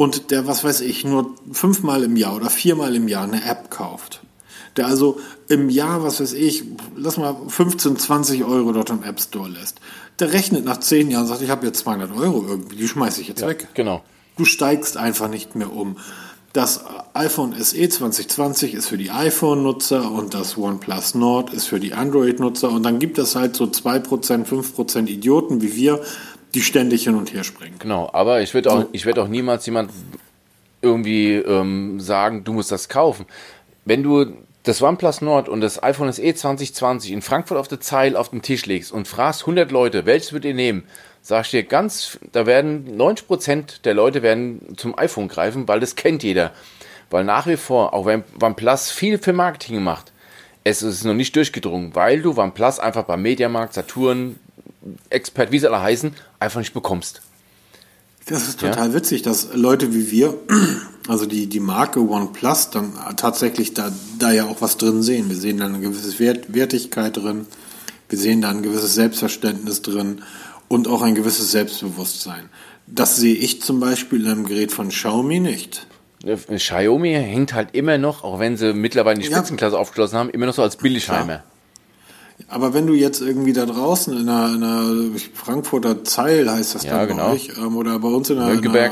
und 0.01 0.31
der, 0.31 0.47
was 0.47 0.65
weiß 0.65 0.81
ich, 0.81 1.05
nur 1.05 1.35
fünfmal 1.53 2.03
im 2.05 2.17
Jahr 2.17 2.35
oder 2.35 2.49
viermal 2.49 2.97
im 2.97 3.07
Jahr 3.07 3.25
eine 3.25 3.45
App 3.45 3.71
kauft. 3.71 4.23
Der 4.79 4.87
also 4.87 5.21
im 5.49 5.69
Jahr, 5.69 6.03
was 6.03 6.21
weiß 6.23 6.33
ich, 6.33 6.65
lass 6.97 7.19
mal 7.19 7.37
15, 7.49 7.99
20 7.99 8.45
Euro 8.45 8.73
dort 8.73 8.89
im 8.89 9.03
App 9.03 9.21
Store 9.21 9.51
lässt. 9.51 9.79
Der 10.19 10.33
rechnet 10.33 10.65
nach 10.65 10.81
zehn 10.81 11.11
Jahren, 11.11 11.27
sagt, 11.27 11.43
ich 11.43 11.51
habe 11.51 11.67
jetzt 11.67 11.81
200 11.81 12.17
Euro 12.17 12.47
irgendwie, 12.49 12.77
die 12.77 12.89
schmeiße 12.89 13.21
ich 13.21 13.29
jetzt 13.29 13.43
ja, 13.43 13.49
weg. 13.49 13.69
Genau. 13.75 14.03
Du 14.39 14.47
steigst 14.47 14.97
einfach 14.97 15.29
nicht 15.29 15.55
mehr 15.55 15.71
um. 15.71 15.99
Das 16.53 16.85
iPhone 17.15 17.55
SE 17.63 17.89
2020 17.89 18.75
ist 18.75 18.89
für 18.89 18.99
die 18.99 19.11
iPhone-Nutzer 19.11 20.11
und 20.11 20.35
das 20.35 20.59
OnePlus 20.59 21.15
Nord 21.15 21.53
ist 21.53 21.67
für 21.67 21.79
die 21.79 21.93
Android-Nutzer. 21.93 22.71
Und 22.71 22.83
dann 22.83 22.99
gibt 22.99 23.19
es 23.19 23.37
halt 23.37 23.55
so 23.55 23.67
2%, 23.67 24.47
5% 24.47 25.07
Idioten 25.07 25.63
wie 25.63 25.77
wir, 25.77 26.01
die 26.55 26.63
ständig 26.63 27.05
hin 27.05 27.15
und 27.15 27.33
her 27.33 27.45
springen. 27.45 27.77
Genau, 27.79 28.11
aber 28.13 28.43
ich 28.43 28.53
würde 28.53 28.73
auch, 28.73 28.87
ich 28.91 29.07
auch 29.17 29.29
niemals 29.29 29.65
jemand 29.67 29.93
irgendwie 30.83 31.35
ähm, 31.35 32.01
sagen, 32.01 32.43
du 32.43 32.53
musst 32.53 32.73
das 32.73 32.89
kaufen. 32.89 33.27
Wenn 33.85 34.03
du 34.03 34.27
das 34.65 34.83
OnePlus 34.83 35.21
Nord 35.21 35.49
und 35.49 35.61
das 35.61 35.81
iPhone 35.83 36.13
SE 36.13 36.35
2020 36.35 37.13
in 37.13 37.23
Frankfurt 37.23 37.59
auf 37.59 37.69
der 37.69 37.81
Zeil 37.81 38.17
auf 38.17 38.31
den 38.31 38.43
Tisch 38.43 38.67
legst 38.67 38.91
und 38.91 39.07
fragst 39.07 39.43
100 39.43 39.71
Leute, 39.71 40.05
welches 40.05 40.33
würdet 40.33 40.49
ihr 40.49 40.55
nehmen? 40.55 40.85
Sag 41.23 41.45
ich 41.45 41.51
dir 41.51 41.63
ganz, 41.65 42.19
da 42.33 42.47
werden 42.47 42.97
90 42.97 43.27
Prozent 43.27 43.85
der 43.85 43.95
Leute 43.95 44.23
werden 44.23 44.75
zum 44.77 44.99
iPhone 44.99 45.29
greifen, 45.29 45.69
weil 45.69 45.81
das 45.81 45.95
kennt 45.95 46.23
jeder. 46.23 46.53
Weil 47.11 47.25
nach 47.25 47.47
wie 47.47 47.57
vor, 47.57 47.93
auch 47.93 48.07
wenn 48.07 48.25
OnePlus 48.41 48.91
viel 48.91 49.19
für 49.19 49.33
Marketing 49.33 49.83
macht, 49.83 50.13
es 50.65 50.83
ist 50.83 51.05
noch 51.05 51.15
nicht 51.15 51.35
durchgedrungen, 51.37 51.95
weil 51.95 52.23
du 52.23 52.39
OnePlus 52.39 52.79
einfach 52.79 53.05
beim 53.05 53.23
Mediamarkt, 53.23 53.75
Saturn, 53.75 54.39
Expert, 55.11 55.53
wie 55.53 55.59
sie 55.59 55.67
alle 55.67 55.81
heißen, 55.81 56.15
einfach 56.39 56.61
nicht 56.61 56.75
bekommst. 56.75 57.21
Das 58.27 58.47
ist 58.47 58.61
total 58.61 58.89
ja? 58.89 58.95
witzig, 58.95 59.23
dass 59.23 59.49
Leute 59.55 59.93
wie 59.93 60.11
wir, 60.11 60.35
also 61.09 61.27
die, 61.27 61.49
die 61.49 61.61
Marke 61.61 62.01
OnePlus, 62.01 62.71
dann 62.71 62.93
tatsächlich 63.17 63.75
da, 63.75 63.91
da 64.19 64.31
ja 64.31 64.45
auch 64.45 64.61
was 64.61 64.77
drin 64.77 65.03
sehen. 65.03 65.29
Wir 65.29 65.37
sehen 65.37 65.59
da 65.59 65.67
eine 65.67 65.81
gewisse 65.81 66.17
Wert, 66.19 66.55
Wertigkeit 66.55 67.17
drin, 67.17 67.47
wir 68.09 68.19
sehen 68.19 68.41
da 68.41 68.51
ein 68.51 68.63
gewisses 68.63 68.95
Selbstverständnis 68.95 69.83
drin 69.83 70.23
und 70.71 70.87
auch 70.87 71.03
ein 71.03 71.17
gewisses 71.17 71.51
Selbstbewusstsein. 71.51 72.49
Das 72.87 73.17
sehe 73.17 73.35
ich 73.35 73.61
zum 73.61 73.81
Beispiel 73.81 74.25
in 74.25 74.31
einem 74.31 74.47
Gerät 74.47 74.71
von 74.71 74.89
Xiaomi 74.89 75.41
nicht. 75.41 75.87
Xiaomi 76.25 77.13
hängt 77.13 77.55
halt 77.55 77.71
immer 77.75 77.99
noch, 77.99 78.23
auch 78.23 78.39
wenn 78.39 78.57
sie 78.57 78.73
mittlerweile 78.73 79.19
die 79.19 79.27
Spitzenklasse 79.27 79.75
ja. 79.75 79.81
aufgeschlossen 79.81 80.19
haben, 80.19 80.31
immer 80.31 80.47
noch 80.47 80.55
so 80.55 80.63
als 80.63 80.77
Billigheimer. 80.77 81.43
Aber 82.49 82.73
wenn 82.73 82.87
du 82.87 82.95
jetzt 82.95 83.21
irgendwie 83.21 83.53
da 83.53 83.67
draußen 83.67 84.17
in 84.17 84.29
einer, 84.29 84.55
in 84.55 84.63
einer 84.63 85.19
Frankfurter 85.35 86.05
Zeil 86.05 86.51
heißt 86.51 86.77
das 86.77 86.85
ja, 86.85 86.99
dann 86.99 87.09
genau. 87.09 87.33
euch, 87.33 87.51
ähm, 87.59 87.77
oder 87.77 87.99
bei 87.99 88.09
uns 88.09 88.31
in 88.31 88.39
einer, 88.39 88.63
einer 88.63 88.91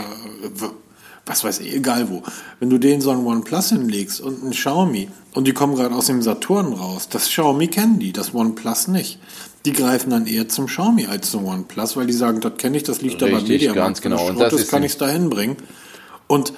was 1.26 1.44
weiß 1.44 1.60
ich, 1.60 1.74
egal 1.74 2.08
wo, 2.10 2.22
wenn 2.58 2.70
du 2.70 2.78
den 2.78 3.00
so 3.00 3.10
einen 3.10 3.24
OnePlus 3.24 3.68
hinlegst 3.70 4.20
und 4.20 4.42
einen 4.42 4.50
Xiaomi 4.50 5.08
und 5.34 5.46
die 5.46 5.52
kommen 5.52 5.76
gerade 5.76 5.94
aus 5.94 6.06
dem 6.06 6.22
Saturn 6.22 6.72
raus, 6.72 7.08
das 7.08 7.28
Xiaomi 7.28 7.68
kennen 7.68 7.98
die, 8.00 8.12
das 8.12 8.34
OnePlus 8.34 8.88
nicht. 8.88 9.20
Die 9.64 9.72
greifen 9.72 10.10
dann 10.10 10.26
eher 10.26 10.48
zum 10.48 10.66
Xiaomi 10.66 11.06
als 11.06 11.30
zum 11.30 11.44
OnePlus, 11.44 11.96
weil 11.96 12.06
die 12.06 12.12
sagen, 12.12 12.40
das 12.40 12.56
kenne 12.58 12.76
ich, 12.76 12.84
das 12.84 13.00
liegt 13.02 13.20
Richtig, 13.20 13.30
da 13.30 13.36
beim 13.38 13.48
Mediamarkt. 13.48 13.78
ganz 13.78 14.00
genau. 14.00 14.26
Und 14.28 14.38
das 14.40 14.52
das 14.52 14.60
ist, 14.62 14.70
kann 14.70 14.82
ich 14.82 14.92
es 14.92 14.98
da 14.98 15.08
hinbringen. 15.08 15.56
Und 16.26 16.52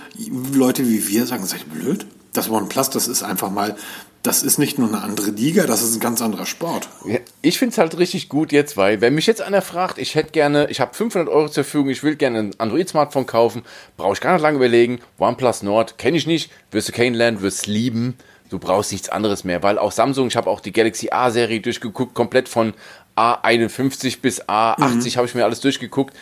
Leute 0.52 0.86
wie 0.88 1.08
wir 1.08 1.26
sagen, 1.26 1.44
seid 1.46 1.60
ihr 1.60 1.80
blöd? 1.80 2.06
Das 2.32 2.50
OnePlus, 2.50 2.90
das 2.90 3.08
ist 3.08 3.22
einfach 3.22 3.50
mal, 3.50 3.74
das 4.22 4.42
ist 4.42 4.58
nicht 4.58 4.78
nur 4.78 4.88
eine 4.88 5.00
andere 5.02 5.30
Liga, 5.30 5.66
das 5.66 5.82
ist 5.82 5.94
ein 5.94 6.00
ganz 6.00 6.20
anderer 6.20 6.44
Sport. 6.46 6.88
Ja, 7.06 7.18
Ich 7.42 7.58
finde 7.58 7.72
es 7.72 7.78
halt 7.78 7.96
richtig 7.98 8.28
gut 8.28 8.52
jetzt, 8.52 8.76
weil 8.76 9.00
wenn 9.00 9.14
mich 9.14 9.26
jetzt 9.26 9.40
einer 9.40 9.62
fragt, 9.62 9.98
ich 9.98 10.14
hätte 10.14 10.30
gerne, 10.32 10.68
ich 10.70 10.80
habe 10.80 10.94
500 10.94 11.28
Euro 11.28 11.48
zur 11.48 11.64
Verfügung, 11.64 11.90
ich 11.90 12.02
will 12.02 12.16
gerne 12.16 12.38
ein 12.38 12.50
Android-Smartphone 12.58 13.26
kaufen, 13.26 13.62
brauche 13.96 14.12
ich 14.12 14.20
gar 14.20 14.34
nicht 14.34 14.42
lange 14.42 14.56
überlegen. 14.58 15.00
OnePlus 15.18 15.62
Nord 15.62 15.96
kenne 15.98 16.18
ich 16.18 16.26
nicht, 16.26 16.50
wirst 16.70 16.88
du 16.88 16.92
kennenlernen, 16.92 17.40
wirst 17.40 17.66
lieben. 17.66 18.14
Du 18.50 18.58
brauchst 18.58 18.92
nichts 18.92 19.08
anderes 19.08 19.44
mehr, 19.44 19.62
weil 19.62 19.78
auch 19.78 19.92
Samsung, 19.92 20.26
ich 20.26 20.36
habe 20.36 20.50
auch 20.50 20.60
die 20.60 20.72
Galaxy 20.72 21.08
A-Serie 21.10 21.60
durchgeguckt, 21.60 22.14
komplett 22.14 22.48
von 22.48 22.74
A51 23.16 24.20
bis 24.20 24.42
A80 24.42 25.16
habe 25.16 25.26
ich 25.26 25.34
mir 25.34 25.44
alles 25.44 25.60
durchgeguckt. 25.60 26.16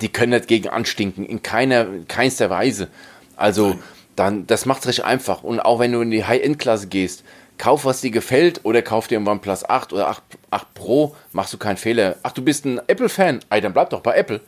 Die 0.00 0.10
können 0.10 0.32
nicht 0.32 0.48
gegen 0.48 0.68
anstinken, 0.68 1.24
in 1.24 1.42
keiner, 1.42 1.86
keinster 2.08 2.50
Weise. 2.50 2.88
Also, 3.36 3.78
dann, 4.16 4.46
das 4.46 4.66
macht 4.66 4.82
es 4.82 4.88
recht 4.88 5.04
einfach. 5.04 5.42
Und 5.42 5.60
auch 5.60 5.78
wenn 5.78 5.92
du 5.92 6.00
in 6.00 6.10
die 6.10 6.24
High-End-Klasse 6.24 6.88
gehst, 6.88 7.24
kauf, 7.56 7.84
was 7.84 8.00
dir 8.00 8.10
gefällt, 8.10 8.60
oder 8.64 8.82
kauf 8.82 9.06
dir 9.08 9.18
ein 9.18 9.26
OnePlus 9.26 9.68
8 9.68 9.92
oder 9.92 10.08
8, 10.08 10.22
8 10.50 10.74
Pro, 10.74 11.16
machst 11.32 11.52
du 11.52 11.58
keinen 11.58 11.76
Fehler. 11.76 12.16
Ach, 12.22 12.32
du 12.32 12.42
bist 12.42 12.64
ein 12.64 12.80
Apple-Fan, 12.86 13.40
ey, 13.50 13.60
dann 13.60 13.72
bleib 13.72 13.90
doch 13.90 14.00
bei 14.00 14.16
Apple. 14.16 14.40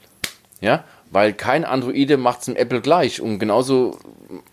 Ja, 0.60 0.84
weil 1.10 1.32
kein 1.32 1.64
Androide 1.64 2.16
macht 2.16 2.40
es 2.40 2.46
dem 2.46 2.56
Apple 2.56 2.80
gleich. 2.80 3.20
Und 3.20 3.38
genauso 3.38 3.98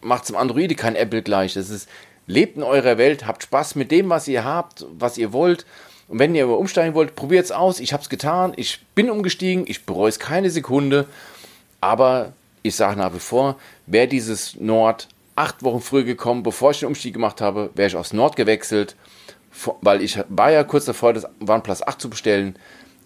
macht 0.01 0.23
es 0.23 0.27
dem 0.27 0.37
Androide 0.37 0.75
kein 0.75 0.95
Apple 0.95 1.23
gleich. 1.23 1.55
Das 1.55 1.69
ist, 1.69 1.89
lebt 2.31 2.57
in 2.57 2.63
eurer 2.63 2.97
Welt, 2.97 3.27
habt 3.27 3.43
Spaß 3.43 3.75
mit 3.75 3.91
dem, 3.91 4.09
was 4.09 4.27
ihr 4.27 4.43
habt, 4.43 4.85
was 4.97 5.17
ihr 5.17 5.33
wollt. 5.33 5.65
Und 6.07 6.19
wenn 6.19 6.35
ihr 6.35 6.47
umsteigen 6.47 6.93
wollt, 6.93 7.15
probiert 7.15 7.45
es 7.45 7.51
aus. 7.51 7.79
Ich 7.79 7.93
habe 7.93 8.03
es 8.03 8.09
getan, 8.09 8.53
ich 8.55 8.79
bin 8.95 9.09
umgestiegen, 9.09 9.65
ich 9.67 9.85
bereue 9.85 10.09
es 10.09 10.19
keine 10.19 10.49
Sekunde. 10.49 11.05
Aber 11.79 12.33
ich 12.63 12.75
sage 12.75 12.97
nach 12.97 13.13
wie 13.13 13.19
vor, 13.19 13.57
wäre 13.85 14.07
dieses 14.07 14.59
Nord 14.59 15.07
acht 15.35 15.63
Wochen 15.63 15.81
früher 15.81 16.03
gekommen, 16.03 16.43
bevor 16.43 16.71
ich 16.71 16.79
den 16.79 16.87
Umstieg 16.87 17.13
gemacht 17.13 17.41
habe, 17.41 17.71
wäre 17.75 17.87
ich 17.87 17.95
aufs 17.95 18.13
Nord 18.13 18.35
gewechselt, 18.35 18.95
weil 19.81 20.01
ich 20.01 20.19
war 20.29 20.51
ja 20.51 20.63
kurz 20.63 20.85
davor, 20.85 21.13
das 21.13 21.27
OnePlus 21.45 21.81
8 21.81 21.99
zu 21.99 22.09
bestellen. 22.09 22.55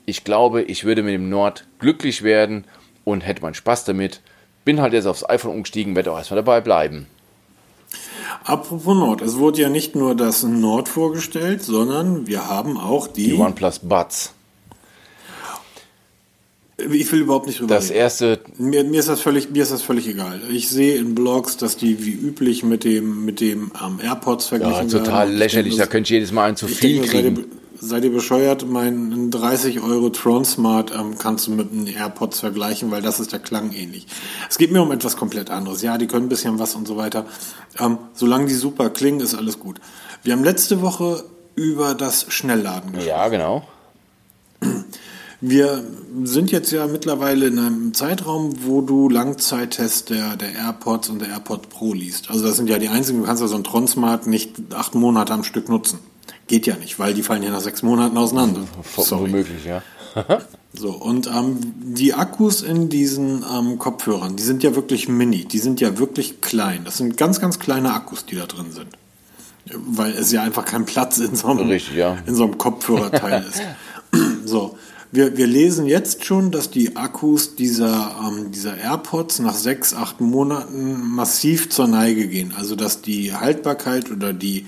Ich 0.05 0.23
glaube, 0.23 0.61
ich 0.63 0.83
würde 0.83 1.03
mit 1.03 1.13
dem 1.13 1.29
Nord 1.29 1.65
glücklich 1.79 2.23
werden 2.23 2.65
und 3.03 3.21
hätte 3.21 3.41
meinen 3.41 3.53
Spaß 3.53 3.85
damit. 3.85 4.21
Bin 4.65 4.81
halt 4.81 4.93
jetzt 4.93 5.05
aufs 5.05 5.27
iPhone 5.27 5.51
umgestiegen, 5.51 5.95
werde 5.95 6.11
auch 6.11 6.17
erstmal 6.17 6.38
dabei 6.41 6.61
bleiben. 6.61 7.07
Apropos 8.43 8.95
Nord, 8.97 9.21
es 9.21 9.38
wurde 9.38 9.61
ja 9.61 9.69
nicht 9.69 9.95
nur 9.95 10.15
das 10.15 10.43
Nord 10.43 10.89
vorgestellt, 10.89 11.63
sondern 11.63 12.27
wir 12.27 12.47
haben 12.47 12.77
auch 12.77 13.07
die. 13.07 13.25
Die 13.31 13.33
OnePlus 13.33 13.79
Buds. 13.79 14.33
ich 16.77 17.11
will 17.11 17.21
überhaupt 17.21 17.47
nicht 17.47 17.59
drüber 17.59 17.75
Das 17.75 17.89
reden. 17.89 17.99
erste, 17.99 18.39
Mir, 18.57 18.83
mir, 18.83 18.99
ist 18.99 19.09
das 19.09 19.21
völlig, 19.21 19.49
mir 19.49 19.63
ist 19.63 19.71
das 19.71 19.81
völlig 19.81 20.07
egal. 20.07 20.41
Ich 20.51 20.69
sehe 20.69 20.95
in 20.97 21.15
Blogs, 21.15 21.57
dass 21.57 21.77
die 21.77 22.05
wie 22.05 22.11
üblich 22.11 22.63
mit 22.63 22.83
dem, 22.83 23.25
mit 23.25 23.39
dem 23.39 23.71
ähm, 23.83 23.99
AirPods 24.03 24.49
ja, 24.49 24.57
verglichen 24.57 24.89
total 24.89 25.19
werden. 25.27 25.33
Ich 25.33 25.39
lächerlich, 25.39 25.73
denke, 25.75 25.85
da 25.85 25.91
könnte 25.91 26.07
ich 26.07 26.11
jedes 26.11 26.31
Mal 26.31 26.45
einen 26.45 26.57
zu 26.57 26.67
viel 26.67 27.01
denke, 27.01 27.07
kriegen. 27.09 27.45
Seid 27.79 28.03
ihr 28.03 28.11
bescheuert? 28.11 28.67
Mein 28.67 29.31
30 29.31 29.81
Euro 29.81 30.09
Tron 30.09 30.45
Smart 30.45 30.91
ähm, 30.93 31.17
kannst 31.17 31.47
du 31.47 31.51
mit 31.51 31.71
einem 31.71 31.88
AirPods 31.88 32.39
vergleichen, 32.39 32.91
weil 32.91 33.01
das 33.01 33.19
ist 33.19 33.31
der 33.31 33.39
Klang 33.39 33.71
ähnlich. 33.73 34.07
Es 34.49 34.57
geht 34.57 34.71
mir 34.71 34.81
um 34.81 34.91
etwas 34.91 35.17
komplett 35.17 35.49
anderes. 35.49 35.81
Ja, 35.81 35.97
die 35.97 36.07
können 36.07 36.25
ein 36.25 36.29
bisschen 36.29 36.59
was 36.59 36.75
und 36.75 36.88
so 36.88 36.97
weiter. 36.97 37.25
Ähm, 37.79 37.97
solange 38.13 38.45
die 38.47 38.53
super 38.53 38.89
klingen, 38.89 39.19
ist 39.19 39.35
alles 39.35 39.59
gut. 39.59 39.79
Wir 40.23 40.33
haben 40.33 40.43
letzte 40.43 40.81
Woche 40.81 41.23
über 41.55 41.95
das 41.95 42.25
Schnellladen 42.29 42.93
gesprochen. 42.93 43.07
Ja, 43.07 43.27
genau. 43.29 43.67
Wir 45.41 45.83
sind 46.23 46.51
jetzt 46.51 46.71
ja 46.71 46.88
mittlerweile 46.88 47.47
in 47.47 47.59
einem 47.59 47.93
Zeitraum, 47.93 48.55
wo 48.65 48.81
du 48.81 49.09
Langzeittests 49.09 50.05
der, 50.05 50.38
der 50.38 50.55
AirPods 50.55 51.09
und 51.09 51.19
der 51.19 51.29
AirPod 51.29 51.69
Pro 51.69 51.93
liest. 51.93 52.31
Also 52.31 52.45
das 52.45 52.55
sind 52.55 52.69
ja 52.69 52.79
die 52.79 52.88
einzigen, 52.88 53.19
du 53.19 53.25
kannst 53.25 53.41
ja 53.41 53.47
so 53.47 53.55
ein 53.55 53.63
Tron 53.63 53.88
Smart 53.88 54.27
nicht 54.27 54.55
acht 54.73 54.95
Monate 54.95 55.33
am 55.33 55.43
Stück 55.43 55.69
nutzen. 55.69 55.99
Geht 56.47 56.67
ja 56.67 56.75
nicht, 56.75 56.99
weil 56.99 57.13
die 57.13 57.23
fallen 57.23 57.43
ja 57.43 57.49
nach 57.49 57.62
sechs 57.62 57.81
Monaten 57.81 58.17
auseinander. 58.17 58.62
Sorry. 58.97 59.31
Womöglich, 59.31 59.65
ja. 59.65 59.81
So, 60.77 60.91
und 60.91 61.27
ähm, 61.27 61.58
die 61.77 62.13
Akkus 62.13 62.62
in 62.62 62.89
diesen 62.89 63.45
ähm, 63.49 63.79
Kopfhörern, 63.79 64.36
die 64.36 64.43
sind 64.43 64.62
ja 64.62 64.75
wirklich 64.75 65.08
mini, 65.08 65.45
die 65.45 65.60
sind 65.60 65.79
ja 65.79 65.97
wirklich 65.97 66.41
klein. 66.41 66.81
Das 66.84 66.97
sind 66.97 67.15
ganz, 67.15 67.39
ganz 67.39 67.60
kleine 67.60 67.93
Akkus, 67.93 68.25
die 68.25 68.36
da 68.36 68.45
drin 68.45 68.71
sind. 68.71 68.88
Weil 69.73 70.12
es 70.12 70.31
ja 70.31 70.43
einfach 70.43 70.65
kein 70.65 70.86
Platz 70.86 71.17
in 71.17 71.36
so 71.36 71.47
einem, 71.47 71.69
Richtig, 71.69 71.95
ja. 71.95 72.17
in 72.25 72.36
so 72.36 72.43
einem 72.43 72.58
Kopfhörerteil 72.58 73.45
ist. 73.49 73.62
So, 74.43 74.77
wir, 75.12 75.38
wir 75.38 75.47
lesen 75.47 75.86
jetzt 75.86 76.25
schon, 76.25 76.51
dass 76.51 76.69
die 76.69 76.97
Akkus 76.97 77.55
dieser, 77.55 78.15
ähm, 78.27 78.51
dieser 78.51 78.77
AirPods 78.77 79.39
nach 79.39 79.55
sechs, 79.55 79.93
acht 79.93 80.19
Monaten 80.19 81.08
massiv 81.08 81.69
zur 81.69 81.88
Neige 81.88 82.27
gehen. 82.27 82.53
Also, 82.55 82.75
dass 82.75 83.01
die 83.01 83.34
Haltbarkeit 83.34 84.12
oder 84.12 84.34
die 84.34 84.65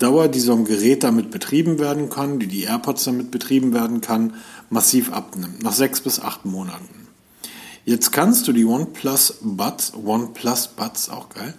Dauer, 0.00 0.28
die 0.28 0.40
so 0.40 0.54
ein 0.54 0.64
Gerät 0.64 1.04
damit 1.04 1.30
betrieben 1.30 1.78
werden 1.78 2.10
kann, 2.10 2.40
die 2.40 2.46
die 2.48 2.64
AirPods 2.64 3.04
damit 3.04 3.30
betrieben 3.30 3.72
werden 3.72 4.00
kann, 4.00 4.34
massiv 4.70 5.12
abnimmt. 5.12 5.62
Nach 5.62 5.72
sechs 5.72 6.00
bis 6.00 6.20
acht 6.20 6.44
Monaten. 6.44 7.06
Jetzt 7.84 8.10
kannst 8.10 8.48
du 8.48 8.52
die 8.52 8.64
OnePlus 8.64 9.38
Buds, 9.42 9.92
OnePlus 9.94 10.68
Buds, 10.68 11.08
auch 11.08 11.28
geil, 11.28 11.54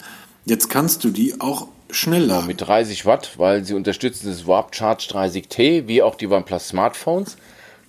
jetzt 0.45 0.69
kannst 0.69 1.03
du 1.03 1.09
die 1.09 1.39
auch 1.39 1.67
schnell 1.89 2.25
laden. 2.25 2.47
Mit 2.47 2.61
30 2.61 3.05
Watt, 3.05 3.31
weil 3.37 3.63
sie 3.63 3.73
unterstützen 3.73 4.27
das 4.27 4.47
Warp 4.47 4.75
Charge 4.75 5.07
30T, 5.11 5.87
wie 5.87 6.01
auch 6.01 6.15
die 6.15 6.27
OnePlus 6.27 6.69
Smartphones. 6.69 7.37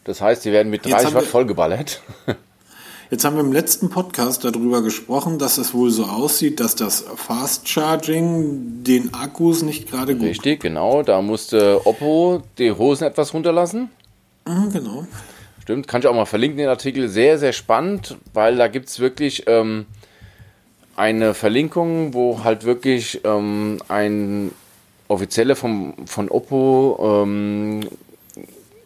Das 0.04 0.20
heißt, 0.20 0.42
sie 0.42 0.52
werden 0.52 0.70
mit 0.70 0.84
Jetzt 0.84 0.94
30 0.94 1.06
haben 1.06 1.14
Watt 1.14 1.24
vollgeballert. 1.24 2.02
Jetzt 3.12 3.26
haben 3.26 3.36
wir 3.36 3.42
im 3.42 3.52
letzten 3.52 3.90
Podcast 3.90 4.42
darüber 4.42 4.80
gesprochen, 4.80 5.38
dass 5.38 5.58
es 5.58 5.74
wohl 5.74 5.90
so 5.90 6.04
aussieht, 6.04 6.60
dass 6.60 6.76
das 6.76 7.04
Fast 7.14 7.68
Charging 7.68 8.84
den 8.84 9.12
Akkus 9.12 9.60
nicht 9.60 9.90
gerade 9.90 10.16
gut 10.16 10.28
Richtig, 10.28 10.60
genau. 10.60 11.02
Da 11.02 11.20
musste 11.20 11.86
Oppo 11.86 12.42
die 12.56 12.72
Hosen 12.72 13.04
etwas 13.04 13.34
runterlassen. 13.34 13.90
Mhm, 14.46 14.72
Genau. 14.72 15.06
Stimmt, 15.60 15.88
kann 15.88 16.00
ich 16.00 16.06
auch 16.06 16.14
mal 16.14 16.24
verlinken, 16.24 16.56
den 16.56 16.70
Artikel. 16.70 17.10
Sehr, 17.10 17.38
sehr 17.38 17.52
spannend, 17.52 18.16
weil 18.32 18.56
da 18.56 18.68
gibt 18.68 18.88
es 18.88 18.98
wirklich 18.98 19.44
ähm, 19.46 19.84
eine 20.96 21.34
Verlinkung, 21.34 22.14
wo 22.14 22.44
halt 22.44 22.64
wirklich 22.64 23.20
ähm, 23.24 23.76
ein 23.88 24.52
Offizieller 25.08 25.54
vom, 25.54 25.92
von 26.06 26.30
Oppo 26.30 27.22
ähm, 27.22 27.80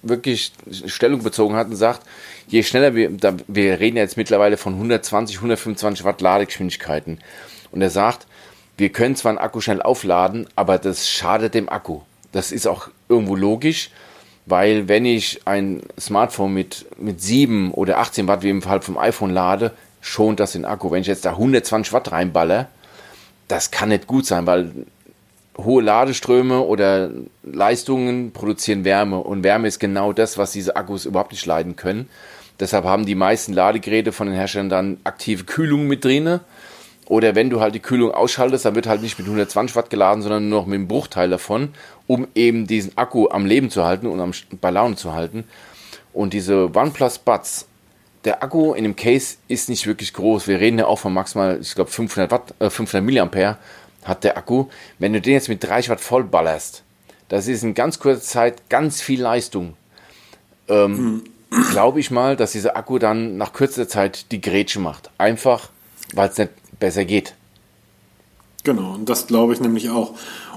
wirklich 0.08 0.52
Stellung 0.86 1.22
bezogen 1.22 1.56
hat 1.56 1.68
und 1.68 1.76
sagt, 1.76 2.02
je 2.48 2.62
schneller 2.62 2.94
wir, 2.94 3.10
da, 3.10 3.34
wir 3.46 3.80
reden 3.80 3.96
jetzt 3.96 4.16
mittlerweile 4.16 4.56
von 4.56 4.74
120, 4.74 5.36
125 5.36 6.04
Watt 6.04 6.20
Ladegeschwindigkeiten. 6.20 7.18
Und 7.72 7.82
er 7.82 7.90
sagt, 7.90 8.26
wir 8.76 8.90
können 8.90 9.16
zwar 9.16 9.30
einen 9.30 9.38
Akku 9.38 9.60
schnell 9.60 9.82
aufladen, 9.82 10.46
aber 10.54 10.78
das 10.78 11.08
schadet 11.08 11.54
dem 11.54 11.68
Akku. 11.68 12.00
Das 12.32 12.52
ist 12.52 12.66
auch 12.66 12.88
irgendwo 13.08 13.34
logisch, 13.34 13.90
weil 14.44 14.88
wenn 14.88 15.04
ich 15.04 15.40
ein 15.46 15.82
Smartphone 15.98 16.52
mit, 16.52 16.86
mit 16.98 17.20
7 17.20 17.72
oder 17.72 17.98
18 17.98 18.28
Watt, 18.28 18.42
wie 18.42 18.50
im 18.50 18.62
Fall 18.62 18.82
vom 18.82 18.98
iPhone 18.98 19.30
lade, 19.30 19.72
schont 20.00 20.40
das 20.40 20.52
den 20.52 20.64
Akku. 20.64 20.90
Wenn 20.90 21.00
ich 21.00 21.06
jetzt 21.06 21.24
da 21.24 21.30
120 21.30 21.92
Watt 21.92 22.12
reinballer, 22.12 22.68
das 23.48 23.70
kann 23.70 23.88
nicht 23.88 24.06
gut 24.06 24.26
sein, 24.26 24.46
weil 24.46 24.70
hohe 25.58 25.82
Ladeströme 25.82 26.60
oder 26.60 27.10
Leistungen 27.42 28.32
produzieren 28.32 28.84
Wärme 28.84 29.18
und 29.18 29.42
Wärme 29.42 29.68
ist 29.68 29.78
genau 29.78 30.12
das, 30.12 30.38
was 30.38 30.52
diese 30.52 30.76
Akkus 30.76 31.06
überhaupt 31.06 31.32
nicht 31.32 31.46
leiden 31.46 31.76
können. 31.76 32.08
Deshalb 32.60 32.84
haben 32.84 33.06
die 33.06 33.14
meisten 33.14 33.52
Ladegeräte 33.52 34.12
von 34.12 34.26
den 34.26 34.36
Herstellern 34.36 34.68
dann 34.68 35.00
aktive 35.04 35.44
Kühlung 35.44 35.86
mit 35.86 36.04
drin. 36.04 36.40
Oder 37.06 37.34
wenn 37.34 37.50
du 37.50 37.60
halt 37.60 37.74
die 37.74 37.80
Kühlung 37.80 38.10
ausschaltest, 38.10 38.64
dann 38.64 38.74
wird 38.74 38.86
halt 38.86 39.02
nicht 39.02 39.18
mit 39.18 39.26
120 39.26 39.76
Watt 39.76 39.90
geladen, 39.90 40.22
sondern 40.22 40.48
nur 40.48 40.60
noch 40.60 40.66
mit 40.66 40.76
einem 40.76 40.88
Bruchteil 40.88 41.30
davon, 41.30 41.68
um 42.06 42.26
eben 42.34 42.66
diesen 42.66 42.96
Akku 42.96 43.28
am 43.28 43.46
Leben 43.46 43.70
zu 43.70 43.84
halten 43.84 44.06
und 44.06 44.20
am, 44.20 44.32
bei 44.60 44.70
Laune 44.70 44.96
zu 44.96 45.12
halten. 45.12 45.44
Und 46.12 46.32
diese 46.32 46.74
OnePlus 46.74 47.18
Buds, 47.18 47.68
der 48.24 48.42
Akku 48.42 48.72
in 48.72 48.82
dem 48.82 48.96
Case 48.96 49.36
ist 49.46 49.68
nicht 49.68 49.86
wirklich 49.86 50.14
groß. 50.14 50.48
Wir 50.48 50.58
reden 50.58 50.80
ja 50.80 50.86
auch 50.86 50.98
von 50.98 51.12
maximal, 51.12 51.58
ich 51.60 51.74
glaube 51.74 51.90
500 51.90 52.30
Watt, 52.32 52.54
äh, 52.58 52.70
500 52.70 53.04
Milliampere 53.04 53.58
hat 54.06 54.24
der 54.24 54.36
Akku. 54.36 54.66
Wenn 54.98 55.12
du 55.12 55.20
den 55.20 55.34
jetzt 55.34 55.48
mit 55.48 55.62
30 55.62 55.90
Watt 55.90 56.00
voll 56.00 56.24
ballerst, 56.24 56.82
das 57.28 57.48
ist 57.48 57.62
in 57.62 57.74
ganz 57.74 57.98
kurzer 57.98 58.22
Zeit 58.22 58.68
ganz 58.70 59.00
viel 59.00 59.20
Leistung. 59.20 59.74
Ähm, 60.68 61.22
Glaube 61.70 62.00
ich 62.00 62.10
mal, 62.10 62.36
dass 62.36 62.52
dieser 62.52 62.76
Akku 62.76 62.98
dann 62.98 63.36
nach 63.36 63.52
kürzester 63.52 63.88
Zeit 63.88 64.32
die 64.32 64.40
Grätsche 64.40 64.80
macht. 64.80 65.10
Einfach, 65.16 65.70
weil 66.14 66.28
es 66.28 66.38
nicht 66.38 66.50
besser 66.78 67.04
geht. 67.04 67.34
Genau, 68.64 68.94
und 68.94 69.08
das 69.08 69.26
glaube 69.28 69.52
ich 69.54 69.60
nämlich 69.60 69.90
auch. 69.90 70.14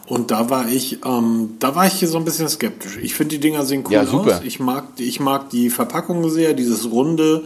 Und 0.08 0.32
da 0.32 0.50
war 0.50 0.68
ich, 0.68 1.06
ähm, 1.06 1.58
da 1.60 1.76
war 1.76 1.86
ich 1.86 1.94
hier 1.94 2.08
so 2.08 2.18
ein 2.18 2.26
bisschen 2.26 2.50
skeptisch. 2.50 2.98
Ich 2.98 3.14
finde 3.14 3.36
die 3.36 3.40
Dinger 3.40 3.64
sehen 3.66 3.84
cool 3.86 3.94
Ja, 3.94 4.06
super. 4.06 4.38
aus. 4.38 4.44
Ich 4.44 4.60
mag, 4.60 4.86
ich 4.98 5.20
mag 5.20 5.52
die 5.52 5.70
Verpackung 5.70 6.28
sehr, 6.30 6.54
dieses 6.54 6.90
runde 6.92 7.44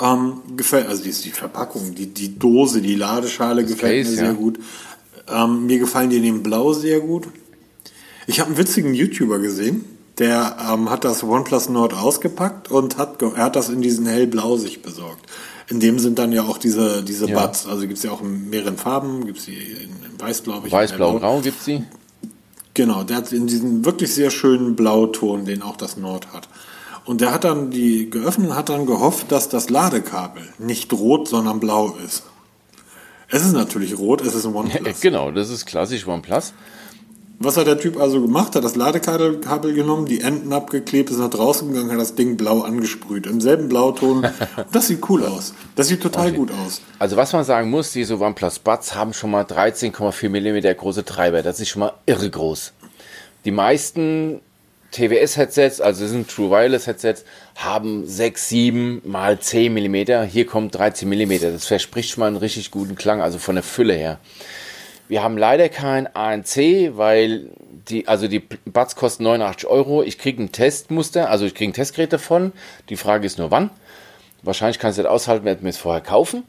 Ähm, 0.00 0.34
gefällt, 0.56 0.86
also 0.86 1.02
die, 1.02 1.10
die 1.10 1.30
Verpackung, 1.30 1.92
die, 1.96 2.06
die 2.06 2.38
Dose, 2.38 2.80
die 2.80 2.94
Ladeschale 2.94 3.62
das 3.62 3.72
gefällt 3.72 4.04
Case, 4.04 4.10
mir 4.12 4.16
sehr 4.16 4.26
ja. 4.26 4.32
gut. 4.32 4.60
Ähm, 5.32 5.66
mir 5.66 5.78
gefallen 5.78 6.10
die 6.10 6.16
in 6.16 6.22
dem 6.22 6.42
Blau 6.42 6.72
sehr 6.72 7.00
gut. 7.00 7.28
Ich 8.26 8.40
habe 8.40 8.48
einen 8.48 8.58
witzigen 8.58 8.94
YouTuber 8.94 9.38
gesehen, 9.38 9.84
der 10.18 10.56
ähm, 10.70 10.90
hat 10.90 11.04
das 11.04 11.22
OnePlus 11.22 11.68
Nord 11.68 11.94
ausgepackt 11.94 12.70
und 12.70 12.98
hat, 12.98 13.22
er 13.22 13.44
hat 13.44 13.56
das 13.56 13.68
in 13.68 13.80
diesen 13.80 14.06
hellblau 14.06 14.56
sich 14.56 14.82
besorgt. 14.82 15.24
In 15.68 15.80
dem 15.80 15.98
sind 15.98 16.18
dann 16.18 16.32
ja 16.32 16.42
auch 16.42 16.58
diese, 16.58 17.02
diese 17.02 17.28
ja. 17.28 17.40
Buds. 17.40 17.66
Also 17.66 17.82
gibt 17.82 17.98
es 17.98 18.02
ja 18.02 18.10
auch 18.10 18.22
in 18.22 18.48
mehreren 18.48 18.78
Farben. 18.78 19.26
Gibt 19.26 19.38
es 19.38 19.44
die 19.44 19.56
in, 19.56 19.90
in 20.10 20.20
Weiß, 20.20 20.42
glaube 20.42 20.66
ich. 20.66 20.72
Weiß, 20.72 20.92
Blau, 20.92 21.18
Grau 21.18 21.40
gibt 21.40 21.58
es 21.58 21.64
die? 21.66 21.84
Genau, 22.74 23.02
der 23.02 23.18
hat 23.18 23.32
in 23.32 23.46
diesem 23.46 23.84
wirklich 23.84 24.14
sehr 24.14 24.30
schönen 24.30 24.76
Blauton, 24.76 25.44
den 25.44 25.62
auch 25.62 25.76
das 25.76 25.96
Nord 25.96 26.32
hat. 26.32 26.48
Und 27.04 27.20
der 27.20 27.32
hat 27.32 27.44
dann 27.44 27.70
die 27.70 28.10
geöffnet 28.10 28.50
und 28.50 28.56
hat 28.56 28.68
dann 28.68 28.86
gehofft, 28.86 29.32
dass 29.32 29.48
das 29.48 29.70
Ladekabel 29.70 30.42
nicht 30.58 30.92
rot, 30.92 31.28
sondern 31.28 31.60
blau 31.60 31.96
ist. 32.04 32.24
Es 33.30 33.44
ist 33.44 33.52
natürlich 33.52 33.98
rot, 33.98 34.22
es 34.22 34.34
ist 34.34 34.46
ein 34.46 34.54
OnePlus. 34.54 35.00
genau, 35.00 35.30
das 35.30 35.50
ist 35.50 35.66
klassisch 35.66 36.06
OnePlus. 36.06 36.54
Was 37.40 37.56
hat 37.56 37.68
der 37.68 37.78
Typ 37.78 38.00
also 38.00 38.20
gemacht? 38.20 38.56
Hat 38.56 38.64
das 38.64 38.74
Ladekabel 38.74 39.72
genommen, 39.72 40.06
die 40.06 40.22
Enden 40.22 40.52
abgeklebt, 40.52 41.10
ist 41.10 41.18
nach 41.18 41.30
draußen 41.30 41.68
gegangen, 41.68 41.92
hat 41.92 42.00
das 42.00 42.16
Ding 42.16 42.36
blau 42.36 42.62
angesprüht. 42.62 43.26
Im 43.26 43.40
selben 43.40 43.68
Blauton. 43.68 44.26
das 44.72 44.88
sieht 44.88 45.08
cool 45.08 45.24
aus. 45.24 45.54
Das 45.76 45.86
sieht 45.86 46.02
total 46.02 46.28
okay. 46.28 46.36
gut 46.36 46.50
aus. 46.50 46.80
Also 46.98 47.16
was 47.16 47.32
man 47.32 47.44
sagen 47.44 47.70
muss, 47.70 47.92
diese 47.92 48.18
OnePlus 48.18 48.58
Buds 48.58 48.96
haben 48.96 49.12
schon 49.12 49.30
mal 49.30 49.44
13,4 49.44 50.28
mm 50.30 50.76
große 50.76 51.04
Treiber. 51.04 51.42
Das 51.42 51.60
ist 51.60 51.68
schon 51.68 51.80
mal 51.80 51.92
irre 52.06 52.28
groß. 52.28 52.72
Die 53.44 53.52
meisten 53.52 54.40
TWS-Headsets, 54.92 55.80
also 55.80 56.06
sind 56.06 56.30
True 56.30 56.50
Wireless 56.50 56.86
Headsets, 56.86 57.24
haben 57.56 58.06
6, 58.06 58.48
7 58.48 59.02
mal 59.04 59.38
10 59.38 59.72
mm. 59.74 60.24
Hier 60.28 60.46
kommt 60.46 60.74
13 60.74 61.08
mm. 61.08 61.40
Das 61.40 61.66
verspricht 61.66 62.10
schon 62.10 62.20
mal 62.20 62.28
einen 62.28 62.36
richtig 62.36 62.70
guten 62.70 62.94
Klang, 62.94 63.20
also 63.20 63.38
von 63.38 63.54
der 63.54 63.64
Fülle 63.64 63.94
her. 63.94 64.18
Wir 65.08 65.22
haben 65.22 65.38
leider 65.38 65.68
kein 65.68 66.06
ANC, 66.14 66.96
weil 66.96 67.50
die, 67.88 68.08
also 68.08 68.28
die 68.28 68.40
Buds 68.40 68.94
kosten 68.96 69.24
89 69.24 69.68
Euro. 69.68 70.02
Ich 70.02 70.18
kriege 70.18 70.42
ein 70.42 70.52
Testmuster, 70.52 71.30
also 71.30 71.46
ich 71.46 71.54
kriege 71.54 71.70
ein 71.70 71.74
Testgerät 71.74 72.12
davon. 72.12 72.52
Die 72.88 72.96
Frage 72.96 73.26
ist 73.26 73.38
nur 73.38 73.50
wann. 73.50 73.70
Wahrscheinlich 74.42 74.78
kann 74.78 74.90
ich 74.90 74.94
es 74.94 74.98
nicht 74.98 75.10
aushalten, 75.10 75.44
wenn 75.44 75.62
wir 75.62 75.70
es 75.70 75.78
vorher 75.78 76.02
kaufen. 76.02 76.44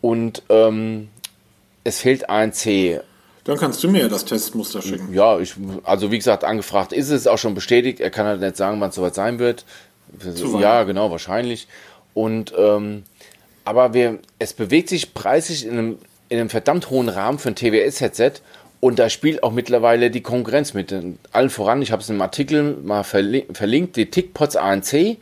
Und 0.00 0.42
ähm, 0.48 1.08
es 1.84 2.00
fehlt 2.00 2.28
ANC. 2.28 3.00
Dann 3.46 3.56
kannst 3.56 3.82
du 3.84 3.88
mir 3.88 4.02
ja 4.02 4.08
das 4.08 4.24
Testmuster 4.24 4.82
schicken. 4.82 5.14
Ja, 5.14 5.38
ich, 5.38 5.54
also 5.84 6.10
wie 6.10 6.18
gesagt, 6.18 6.42
angefragt 6.42 6.92
ist 6.92 7.10
es, 7.10 7.28
auch 7.28 7.38
schon 7.38 7.54
bestätigt. 7.54 8.00
Er 8.00 8.10
kann 8.10 8.26
halt 8.26 8.40
nicht 8.40 8.56
sagen, 8.56 8.80
wann 8.80 8.90
es 8.90 8.96
soweit 8.96 9.14
sein 9.14 9.38
wird. 9.38 9.64
Zu 10.34 10.58
ja, 10.58 10.82
genau, 10.82 11.10
wahrscheinlich. 11.10 11.68
Und 12.12 12.52
ähm, 12.58 13.04
aber 13.64 13.94
wir, 13.94 14.18
es 14.38 14.52
bewegt 14.52 14.88
sich 14.88 15.14
preislich 15.14 15.64
in 15.64 15.72
einem 15.72 15.98
in 16.28 16.40
einem 16.40 16.50
verdammt 16.50 16.90
hohen 16.90 17.08
Rahmen 17.08 17.38
für 17.38 17.50
ein 17.50 17.54
TWS-Headset. 17.54 18.32
Und 18.80 18.98
da 18.98 19.08
spielt 19.08 19.42
auch 19.42 19.52
mittlerweile 19.52 20.10
die 20.10 20.22
Konkurrenz 20.22 20.74
mit. 20.74 20.94
Allen 21.32 21.50
voran, 21.50 21.82
ich 21.82 21.92
habe 21.92 22.02
es 22.02 22.10
im 22.10 22.20
Artikel 22.20 22.76
mal 22.82 23.04
verlinkt, 23.04 23.96
die 23.96 24.10
TickPods 24.10 24.56
ANC. 24.56 25.18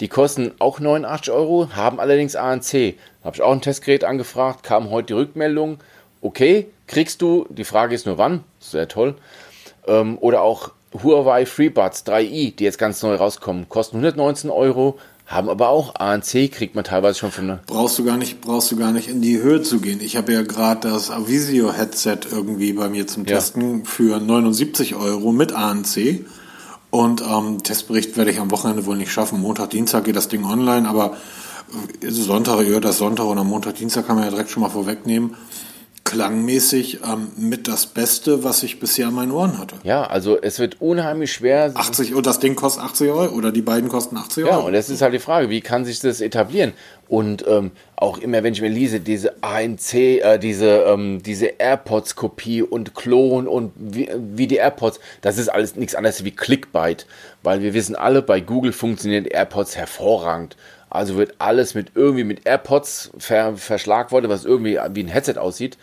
Die 0.00 0.08
kosten 0.08 0.52
auch 0.58 0.78
89 0.78 1.32
Euro, 1.32 1.70
haben 1.74 2.00
allerdings 2.00 2.36
ANC. 2.36 2.96
Da 3.22 3.26
habe 3.26 3.36
ich 3.36 3.42
auch 3.42 3.52
ein 3.52 3.60
Testgerät 3.60 4.04
angefragt, 4.04 4.62
kam 4.62 4.90
heute 4.90 5.08
die 5.08 5.12
Rückmeldung. 5.14 5.78
Okay, 6.26 6.66
kriegst 6.88 7.22
du, 7.22 7.46
die 7.50 7.62
Frage 7.62 7.94
ist 7.94 8.04
nur 8.04 8.18
wann, 8.18 8.42
sehr 8.58 8.88
toll. 8.88 9.14
Ähm, 9.86 10.18
oder 10.20 10.42
auch 10.42 10.72
Huawei 10.92 11.46
FreeBuds 11.46 12.04
3i, 12.04 12.56
die 12.56 12.64
jetzt 12.64 12.78
ganz 12.78 13.00
neu 13.00 13.14
rauskommen, 13.14 13.68
kosten 13.68 13.98
119 13.98 14.50
Euro, 14.50 14.98
haben 15.24 15.48
aber 15.48 15.68
auch 15.68 15.94
ANC, 15.94 16.50
kriegt 16.50 16.74
man 16.74 16.82
teilweise 16.82 17.20
schon 17.20 17.30
von. 17.30 17.60
Brauchst 17.68 18.00
du 18.00 18.04
gar 18.04 18.16
nicht, 18.16 18.40
brauchst 18.40 18.72
du 18.72 18.76
gar 18.76 18.90
nicht 18.90 19.06
in 19.08 19.22
die 19.22 19.40
Höhe 19.40 19.62
zu 19.62 19.78
gehen. 19.78 20.00
Ich 20.00 20.16
habe 20.16 20.32
ja 20.32 20.42
gerade 20.42 20.88
das 20.88 21.12
Avisio 21.12 21.72
Headset 21.72 22.18
irgendwie 22.28 22.72
bei 22.72 22.88
mir 22.88 23.06
zum 23.06 23.24
Testen 23.24 23.78
ja. 23.78 23.84
für 23.84 24.18
79 24.18 24.96
Euro 24.96 25.30
mit 25.30 25.52
ANC. 25.52 26.24
Und 26.90 27.22
ähm, 27.22 27.62
Testbericht 27.62 28.16
werde 28.16 28.32
ich 28.32 28.40
am 28.40 28.50
Wochenende 28.50 28.84
wohl 28.84 28.96
nicht 28.96 29.12
schaffen. 29.12 29.40
Montag, 29.40 29.70
Dienstag 29.70 30.02
geht 30.02 30.16
das 30.16 30.26
Ding 30.26 30.44
online, 30.44 30.88
aber 30.88 31.16
Sonntag, 32.02 32.66
ja, 32.66 32.80
das 32.80 32.98
Sonntag 32.98 33.26
oder 33.26 33.44
Montag, 33.44 33.76
Dienstag 33.76 34.08
kann 34.08 34.16
man 34.16 34.24
ja 34.24 34.30
direkt 34.30 34.50
schon 34.50 34.64
mal 34.64 34.70
vorwegnehmen 34.70 35.36
klangmäßig 36.06 37.00
ähm, 37.04 37.32
mit 37.36 37.68
das 37.68 37.86
Beste, 37.86 38.44
was 38.44 38.62
ich 38.62 38.80
bisher 38.80 39.08
in 39.08 39.14
meinen 39.14 39.32
Ohren 39.32 39.58
hatte. 39.58 39.74
Ja, 39.82 40.04
also 40.04 40.40
es 40.40 40.58
wird 40.58 40.80
unheimlich 40.80 41.32
schwer. 41.32 41.72
80 41.74 42.14
und 42.14 42.24
das 42.26 42.38
Ding 42.38 42.54
kostet 42.54 42.84
80 42.84 43.10
Euro 43.10 43.34
oder 43.34 43.52
die 43.52 43.60
beiden 43.60 43.90
kosten 43.90 44.16
80 44.16 44.44
Euro. 44.44 44.52
Ja, 44.52 44.58
und 44.60 44.72
das 44.72 44.88
ist 44.88 45.02
halt 45.02 45.12
die 45.12 45.18
Frage, 45.18 45.50
wie 45.50 45.60
kann 45.60 45.84
sich 45.84 46.00
das 46.00 46.20
etablieren? 46.20 46.72
Und 47.08 47.44
ähm, 47.46 47.72
auch 47.96 48.18
immer, 48.18 48.42
wenn 48.42 48.52
ich 48.52 48.62
mir 48.62 48.68
lese, 48.68 49.00
diese 49.00 49.42
ANC, 49.42 49.94
äh, 49.94 50.38
diese, 50.38 50.84
ähm, 50.86 51.22
diese 51.22 51.46
AirPods-Kopie 51.58 52.62
und 52.62 52.94
Klon 52.94 53.48
und 53.48 53.72
wie, 53.76 54.08
wie 54.16 54.46
die 54.46 54.56
AirPods, 54.56 55.00
das 55.20 55.38
ist 55.38 55.48
alles 55.48 55.76
nichts 55.76 55.94
anderes 55.96 56.24
wie 56.24 56.30
Clickbait, 56.30 57.06
weil 57.42 57.62
wir 57.62 57.74
wissen 57.74 57.96
alle, 57.96 58.22
bei 58.22 58.40
Google 58.40 58.72
funktionieren 58.72 59.24
AirPods 59.24 59.76
hervorragend. 59.76 60.56
Also 60.88 61.16
wird 61.16 61.34
alles 61.38 61.74
mit 61.74 61.92
irgendwie 61.94 62.24
mit 62.24 62.46
AirPods 62.46 63.10
ver, 63.18 63.56
verschlagwortet, 63.56 64.30
was 64.30 64.44
irgendwie 64.44 64.78
wie 64.92 65.02
ein 65.02 65.08
Headset 65.08 65.36
aussieht. 65.36 65.76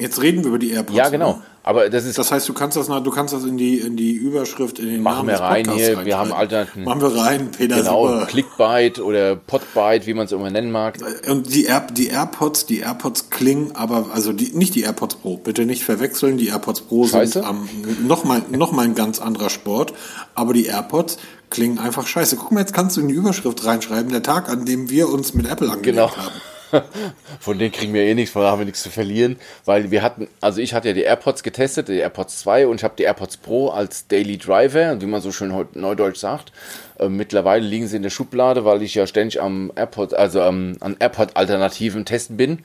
Jetzt 0.00 0.22
reden 0.22 0.44
wir 0.44 0.50
über 0.50 0.58
die 0.60 0.70
AirPods. 0.70 0.96
Ja, 0.96 1.08
genau. 1.08 1.42
Aber 1.64 1.90
das 1.90 2.04
ist. 2.04 2.16
Das 2.16 2.30
heißt, 2.30 2.48
du 2.48 2.52
kannst 2.52 2.76
das, 2.76 2.86
du 2.86 3.10
kannst 3.10 3.34
das 3.34 3.44
in 3.44 3.56
die, 3.56 3.78
in 3.78 3.96
die 3.96 4.12
Überschrift, 4.12 4.78
in 4.78 4.86
den 4.86 5.02
Machen 5.02 5.26
Namen 5.26 5.40
wir 5.40 5.40
rein 5.40 5.70
hier. 5.72 6.04
Wir 6.04 6.16
haben 6.16 6.32
Alternativen. 6.32 6.84
Machen 6.84 7.00
wir 7.00 7.16
rein, 7.16 7.50
Peter. 7.50 7.76
Genau, 7.76 8.06
super. 8.06 8.26
Clickbyte 8.26 9.00
oder 9.00 9.34
Podbyte, 9.34 10.06
wie 10.06 10.14
man 10.14 10.26
es 10.26 10.32
immer 10.32 10.50
nennen 10.50 10.70
mag. 10.70 10.98
Und 11.28 11.52
die, 11.52 11.64
Air, 11.64 11.88
die 11.90 12.08
AirPods, 12.08 12.66
die 12.66 12.78
AirPods 12.78 13.30
klingen, 13.30 13.72
aber, 13.74 14.06
also 14.14 14.32
die, 14.32 14.56
nicht 14.56 14.76
die 14.76 14.82
AirPods 14.82 15.16
Pro, 15.16 15.36
bitte 15.36 15.66
nicht 15.66 15.82
verwechseln. 15.82 16.38
Die 16.38 16.46
AirPods 16.46 16.82
Pro 16.82 17.06
Scheiße. 17.06 17.42
sind 17.42 17.44
ähm, 17.44 18.06
nochmal, 18.06 18.42
noch 18.50 18.70
mal 18.70 18.84
ein 18.84 18.94
ganz 18.94 19.20
anderer 19.20 19.50
Sport. 19.50 19.94
Aber 20.36 20.52
die 20.52 20.66
AirPods 20.66 21.18
klingen 21.50 21.80
einfach 21.80 22.06
scheiße. 22.06 22.36
Guck 22.36 22.52
mal, 22.52 22.60
jetzt 22.60 22.72
kannst 22.72 22.96
du 22.96 23.00
in 23.00 23.08
die 23.08 23.14
Überschrift 23.14 23.64
reinschreiben, 23.64 24.12
der 24.12 24.22
Tag, 24.22 24.48
an 24.48 24.64
dem 24.64 24.90
wir 24.90 25.08
uns 25.08 25.34
mit 25.34 25.50
Apple 25.50 25.68
angelegt 25.70 25.96
genau. 25.96 26.16
haben. 26.16 26.34
von 27.40 27.58
denen 27.58 27.72
kriegen 27.72 27.94
wir 27.94 28.02
eh 28.02 28.14
nichts, 28.14 28.32
von 28.32 28.42
da 28.42 28.50
haben 28.50 28.60
wir 28.60 28.66
nichts 28.66 28.82
zu 28.82 28.90
verlieren, 28.90 29.36
weil 29.64 29.90
wir 29.90 30.02
hatten, 30.02 30.28
also 30.40 30.60
ich 30.60 30.74
hatte 30.74 30.88
ja 30.88 30.94
die 30.94 31.02
AirPods 31.02 31.42
getestet, 31.42 31.88
die 31.88 31.98
AirPods 31.98 32.40
2 32.40 32.66
und 32.66 32.76
ich 32.76 32.84
habe 32.84 32.94
die 32.96 33.04
AirPods 33.04 33.38
Pro 33.38 33.68
als 33.68 34.06
Daily 34.06 34.38
Driver, 34.38 35.00
wie 35.00 35.06
man 35.06 35.20
so 35.20 35.32
schön 35.32 35.54
neudeutsch 35.74 36.18
sagt. 36.18 36.52
Äh, 36.98 37.08
mittlerweile 37.08 37.66
liegen 37.66 37.86
sie 37.86 37.96
in 37.96 38.02
der 38.02 38.10
Schublade, 38.10 38.64
weil 38.64 38.82
ich 38.82 38.94
ja 38.94 39.06
ständig 39.06 39.40
am 39.40 39.72
AirPod, 39.74 40.14
also 40.14 40.40
ähm, 40.40 40.76
an 40.80 40.96
AirPod-Alternativen 40.98 42.04
testen 42.04 42.36
bin. 42.36 42.60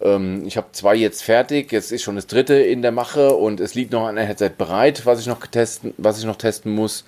Ähm, 0.00 0.44
ich 0.46 0.56
habe 0.56 0.68
zwei 0.72 0.94
jetzt 0.94 1.22
fertig, 1.22 1.72
jetzt 1.72 1.92
ist 1.92 2.02
schon 2.02 2.16
das 2.16 2.26
dritte 2.26 2.54
in 2.54 2.82
der 2.82 2.92
Mache 2.92 3.34
und 3.34 3.60
es 3.60 3.74
liegt 3.74 3.92
noch 3.92 4.06
ein 4.06 4.16
Headset 4.16 4.50
bereit, 4.56 5.06
was 5.06 5.20
ich 5.20 5.26
noch 5.26 5.46
testen, 5.46 5.94
was 5.96 6.18
ich 6.18 6.24
noch 6.24 6.36
testen 6.36 6.74
muss. 6.74 7.04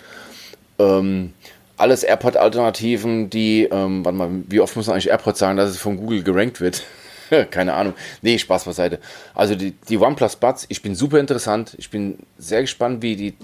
Ähm, 0.78 1.32
alles 1.78 2.02
AirPod-Alternativen, 2.02 3.30
die, 3.30 3.64
ähm, 3.64 4.04
warte 4.04 4.18
mal, 4.18 4.30
wie 4.48 4.60
oft 4.60 4.76
muss 4.76 4.86
man 4.86 4.94
eigentlich 4.94 5.10
AirPod 5.10 5.36
sagen, 5.36 5.56
dass 5.56 5.70
es 5.70 5.78
von 5.78 5.96
Google 5.96 6.22
gerankt 6.22 6.60
wird? 6.60 6.82
Keine 7.50 7.74
Ahnung. 7.74 7.94
Nee, 8.22 8.38
Spaß 8.38 8.64
beiseite. 8.64 8.98
Also 9.34 9.54
die, 9.54 9.72
die 9.88 9.98
OnePlus 9.98 10.36
Buds, 10.36 10.66
ich 10.68 10.82
bin 10.82 10.94
super 10.94 11.18
interessant. 11.18 11.74
Ich 11.78 11.90
bin 11.90 12.18
sehr 12.38 12.62
gespannt, 12.62 13.02
wie 13.02 13.16
die. 13.16 13.34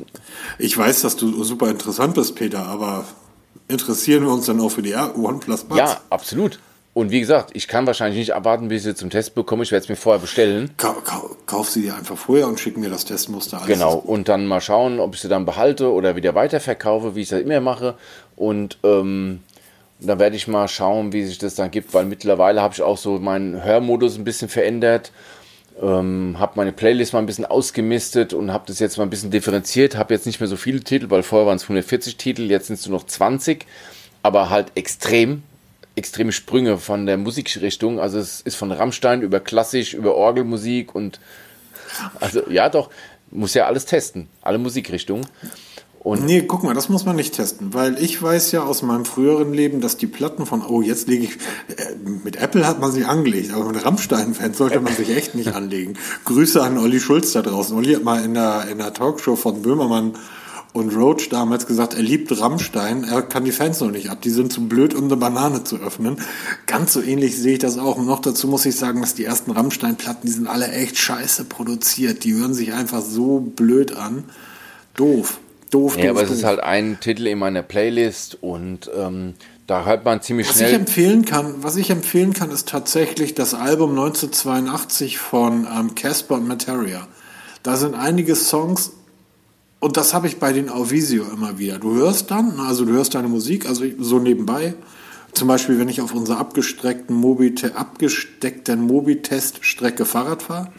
Ich 0.59 0.77
weiß, 0.77 1.03
dass 1.03 1.17
du 1.17 1.45
super 1.45 1.69
interessant 1.69 2.15
bist, 2.15 2.35
Peter, 2.35 2.67
aber 2.67 3.05
interessieren 3.69 4.25
wir 4.25 4.33
uns 4.33 4.47
dann 4.47 4.61
auch 4.61 4.71
für 4.71 4.83
die 4.83 4.95
OnePlus 4.95 5.65
Buds? 5.65 5.79
Ja, 5.79 6.01
absolut. 6.11 6.59
Und 6.95 7.11
wie 7.11 7.19
gesagt, 7.19 7.51
ich 7.55 7.67
kann 7.67 7.89
wahrscheinlich 7.89 8.19
nicht 8.19 8.29
erwarten, 8.31 8.69
bis 8.69 8.79
ich 8.79 8.85
sie 8.85 8.95
zum 8.95 9.11
Test 9.11 9.35
bekomme. 9.35 9.65
Ich 9.65 9.73
werde 9.73 9.83
es 9.83 9.89
mir 9.89 9.97
vorher 9.97 10.21
bestellen. 10.21 10.71
Ka 10.77 10.97
kauf 11.45 11.69
sie 11.69 11.83
dir 11.83 11.97
einfach 11.97 12.17
vorher 12.17 12.47
und 12.47 12.61
schick 12.61 12.77
mir 12.77 12.89
das 12.89 13.05
Testmuster. 13.05 13.57
Alles 13.59 13.67
genau. 13.67 13.95
Und 13.97 14.29
dann 14.29 14.47
mal 14.47 14.61
schauen, 14.61 15.01
ob 15.01 15.17
ich 15.17 15.21
sie 15.21 15.29
dann 15.29 15.45
behalte 15.45 15.93
oder 15.93 16.15
wieder 16.15 16.37
weiterverkaufe, 16.37 17.17
wie 17.17 17.23
ich 17.23 17.29
das 17.29 17.41
immer 17.41 17.61
mache. 17.61 17.97
Und 18.37 18.79
ähm, 18.85 19.41
dann 19.99 20.21
werde 20.21 20.37
ich 20.37 20.47
mal 20.47 20.69
schauen, 20.69 21.13
wie 21.13 21.25
sich 21.25 21.39
das 21.39 21.57
dann 21.57 21.73
gibt, 21.73 21.95
weil 21.95 22.05
mittlerweile 22.05 22.63
habe 22.63 22.75
ich 22.75 22.83
auch 22.83 22.97
so 22.97 23.19
meinen 23.19 23.65
Hörmodus 23.65 24.17
ein 24.17 24.25
bisschen 24.25 24.49
verändert. 24.49 25.11
Ähm, 25.83 26.37
habe 26.39 26.53
meine 26.55 26.71
Playlist 26.71 27.13
mal 27.13 27.19
ein 27.19 27.27
bisschen 27.27 27.45
ausgemistet 27.45 28.33
und 28.35 28.53
habe 28.53 28.65
das 28.69 28.79
jetzt 28.79 28.99
mal 28.99 29.03
ein 29.03 29.11
bisschen 29.11 29.33
differenziert. 29.33 29.97
Habe 29.97 30.15
jetzt 30.15 30.27
nicht 30.27 30.39
mehr 30.39 30.49
so 30.49 30.57
viele 30.57 30.81
Titel, 30.81 31.11
weil 31.11 31.25
vorher 31.25 31.49
waren 31.49 31.57
es 31.57 31.65
140 31.65 32.17
Titel, 32.17 32.43
jetzt 32.43 32.69
sind 32.69 32.79
es 32.79 32.87
nur 32.87 33.01
noch 33.01 33.07
20, 33.07 33.67
aber 34.23 34.51
halt 34.51 34.69
extrem 34.77 35.43
extreme 35.97 36.33
Sprünge 36.33 36.79
von 36.79 37.07
der 37.07 37.17
Musikrichtung. 37.17 38.01
Also 38.01 38.19
es 38.19 38.41
ist 38.41 38.57
von 38.57 38.73
Rammstein 38.73 39.23
über 39.23 39.41
klassisch, 39.41 39.95
über 39.95 40.15
Orgelmusik 40.15 40.95
und 40.95 41.21
also 42.21 42.49
ja 42.51 42.69
doch, 42.69 42.91
muss 43.31 43.55
ja 43.55 43.67
alles 43.67 43.87
testen, 43.87 44.29
alle 44.43 44.59
Musikrichtungen. 44.59 45.27
Und 46.01 46.27
nee, 46.27 46.43
guck 46.43 46.63
mal, 46.63 46.75
das 46.75 46.91
muss 46.91 47.07
man 47.07 47.17
nicht 47.17 47.35
testen, 47.35 47.73
weil 47.73 47.97
ich 47.99 48.23
weiß 48.23 48.53
ja 48.53 48.63
aus 48.63 48.83
meinem 48.83 49.07
früheren 49.07 49.55
Leben, 49.55 49.81
dass 49.81 49.97
die 49.97 50.07
Platten 50.07 50.45
von, 50.45 50.61
oh, 50.61 50.83
jetzt 50.83 51.09
lege 51.09 51.25
ich, 51.25 51.37
äh, 51.79 51.95
mit 52.25 52.37
Apple 52.37 52.67
hat 52.67 52.79
man 52.79 52.93
sich 52.93 53.07
angelegt, 53.07 53.55
aber 53.55 53.73
mit 53.73 53.83
Rammstein-Fans 53.83 54.59
sollte 54.59 54.81
man 54.81 54.95
sich 54.95 55.17
echt 55.17 55.35
nicht 55.35 55.55
anlegen. 55.55 55.95
Grüße 56.27 56.63
an 56.63 56.77
Olli 56.77 57.01
Schulz 57.01 57.33
da 57.33 57.41
draußen. 57.41 57.75
Olli 57.75 57.95
hat 57.95 58.05
mal 58.05 58.23
in 58.23 58.35
der, 58.35 58.69
in 58.71 58.77
der 58.77 58.93
Talkshow 58.93 59.35
von 59.35 59.63
Böhmermann 59.63 60.19
Und 60.75 60.95
Roach 60.95 61.29
damals 61.31 61.67
gesagt, 61.67 61.95
er 61.95 62.03
liebt 62.03 62.37
Rammstein, 62.39 63.05
er 63.05 63.23
kann 63.23 63.45
die 63.45 63.53
Fans 63.53 63.79
noch 63.81 63.93
nicht 63.93 64.11
ab, 64.11 64.21
die 64.23 64.31
sind 64.31 64.53
zu 64.53 64.67
blöd, 64.69 64.93
um 64.93 65.05
eine 65.05 65.17
Banane 65.17 65.63
zu 65.63 65.77
öffnen. 65.77 66.17
Ganz 66.67 66.93
so 66.93 67.01
ähnlich 67.01 67.39
sehe 67.39 67.53
ich 67.55 67.59
das 67.61 67.79
auch. 67.79 67.97
Und 67.97 68.07
noch 68.07 68.19
dazu 68.21 68.49
muss 68.49 68.67
ich 68.67 68.75
sagen, 68.75 69.01
dass 69.01 69.15
die 69.15 69.25
ersten 69.25 69.53
Rammstein-Platten, 69.53 70.27
die 70.27 70.33
sind 70.33 70.49
alle 70.49 70.67
echt 70.73 70.99
scheiße 70.99 71.45
produziert. 71.45 72.25
Die 72.25 72.35
hören 72.35 72.55
sich 72.55 72.73
einfach 72.73 73.03
so 73.03 73.39
blöd 73.39 73.95
an. 73.97 74.25
Doof. 74.97 75.39
Doof, 75.71 75.97
Ja, 75.97 76.03
doof, 76.03 76.11
aber 76.11 76.23
es 76.23 76.29
doof. 76.31 76.39
ist 76.39 76.45
halt 76.45 76.59
ein 76.61 76.99
Titel 77.01 77.29
in 77.29 77.39
meiner 77.39 77.63
Playlist 77.63 78.39
und 78.43 78.91
ähm, 78.99 79.35
da 79.69 79.85
hört 79.85 80.05
man 80.05 80.23
ziemlich 80.23 80.49
Was 80.49 80.57
ich 80.61 80.67
schnell. 80.67 80.75
empfehlen 80.81 81.25
kann, 81.25 81.55
was 81.63 81.77
ich 81.77 81.91
empfehlen 81.91 82.33
kann, 82.33 82.51
ist 82.51 82.69
tatsächlich 82.69 83.35
das 83.35 83.55
Album 83.55 83.91
1982 83.91 85.19
von 85.19 85.69
ähm, 85.73 85.95
Casper 85.95 86.35
und 86.35 86.49
Materia. 86.49 87.07
Da 87.63 87.77
sind 87.77 87.95
einige 87.95 88.35
Songs 88.35 88.91
und 89.85 89.99
das 89.99 90.15
habe 90.15 90.27
ich 90.29 90.39
bei 90.39 90.55
den 90.55 90.71
Auvisio 90.71 91.25
immer 91.25 91.59
wieder. 91.59 91.79
Du 91.79 91.95
hörst 91.95 92.31
dann, 92.31 92.59
also 92.59 92.87
du 92.87 92.93
hörst 92.93 93.15
deine 93.15 93.29
Musik, 93.29 93.69
also 93.69 93.85
so 93.99 94.19
nebenbei. 94.19 94.77
Zum 95.35 95.47
Beispiel, 95.47 95.79
wenn 95.79 95.91
ich 95.91 96.01
auf 96.01 96.15
unserer 96.15 96.39
abgestreckten 96.39 97.15
Mobite 97.15 97.77
abgesteckten 97.77 98.81
Mobitest-Strecke 98.87 100.07
Fahrrad 100.07 100.43
fahre, 100.43 100.73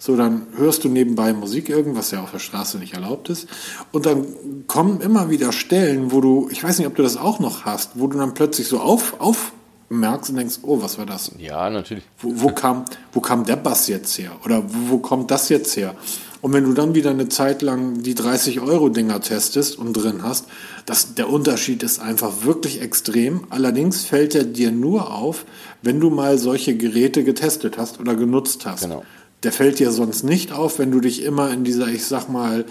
so 0.00 0.16
dann 0.16 0.48
hörst 0.56 0.82
du 0.82 0.88
nebenbei 0.88 1.32
Musik 1.34 1.68
irgendwas 1.68 2.10
ja 2.10 2.20
auf 2.20 2.32
der 2.32 2.40
Straße 2.40 2.78
nicht 2.78 2.94
erlaubt 2.94 3.30
ist. 3.30 3.46
Und 3.92 4.06
dann 4.06 4.26
kommen 4.66 5.00
immer 5.02 5.30
wieder 5.30 5.52
Stellen, 5.52 6.10
wo 6.10 6.20
du, 6.20 6.48
ich 6.50 6.64
weiß 6.64 6.78
nicht, 6.78 6.88
ob 6.88 6.96
du 6.96 7.04
das 7.04 7.16
auch 7.16 7.38
noch 7.38 7.64
hast, 7.64 7.92
wo 7.94 8.08
du 8.08 8.18
dann 8.18 8.34
plötzlich 8.34 8.66
so 8.66 8.80
auf, 8.80 9.20
aufmerkst 9.20 10.30
und 10.30 10.36
denkst, 10.36 10.58
oh, 10.62 10.82
was 10.82 10.98
war 10.98 11.06
das? 11.06 11.30
Ja, 11.38 11.70
natürlich. 11.70 12.02
Wo, 12.18 12.32
wo, 12.34 12.48
kam, 12.48 12.86
wo 13.12 13.20
kam 13.20 13.44
der 13.44 13.54
Bass 13.54 13.86
jetzt 13.86 14.18
her? 14.18 14.32
Oder 14.44 14.64
wo, 14.66 14.94
wo 14.94 14.98
kommt 14.98 15.30
das 15.30 15.48
jetzt 15.48 15.76
her? 15.76 15.94
Und 16.40 16.52
wenn 16.52 16.64
du 16.64 16.72
dann 16.72 16.94
wieder 16.94 17.10
eine 17.10 17.28
Zeit 17.28 17.62
lang 17.62 18.02
die 18.02 18.14
30-Euro-Dinger 18.14 19.20
testest 19.20 19.76
und 19.76 19.92
drin 19.92 20.22
hast, 20.22 20.46
das, 20.86 21.14
der 21.14 21.28
Unterschied 21.28 21.82
ist 21.82 21.98
einfach 21.98 22.44
wirklich 22.44 22.80
extrem. 22.80 23.44
Allerdings 23.50 24.04
fällt 24.04 24.34
er 24.34 24.44
dir 24.44 24.70
nur 24.70 25.12
auf, 25.12 25.44
wenn 25.82 25.98
du 25.98 26.10
mal 26.10 26.38
solche 26.38 26.76
Geräte 26.76 27.24
getestet 27.24 27.76
hast 27.76 27.98
oder 27.98 28.14
genutzt 28.14 28.66
hast. 28.66 28.82
Genau. 28.82 29.04
Der 29.42 29.52
fällt 29.52 29.78
dir 29.78 29.90
sonst 29.90 30.22
nicht 30.22 30.52
auf, 30.52 30.78
wenn 30.78 30.90
du 30.90 31.00
dich 31.00 31.22
immer 31.22 31.50
in 31.50 31.64
dieser, 31.64 31.88
ich 31.88 32.04
sag 32.04 32.28
mal, 32.28 32.64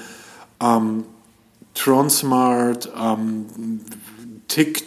ähm, 0.62 1.04
Tronsmart, 1.74 2.92
ähm, 3.00 3.46
Tick, 4.48 4.84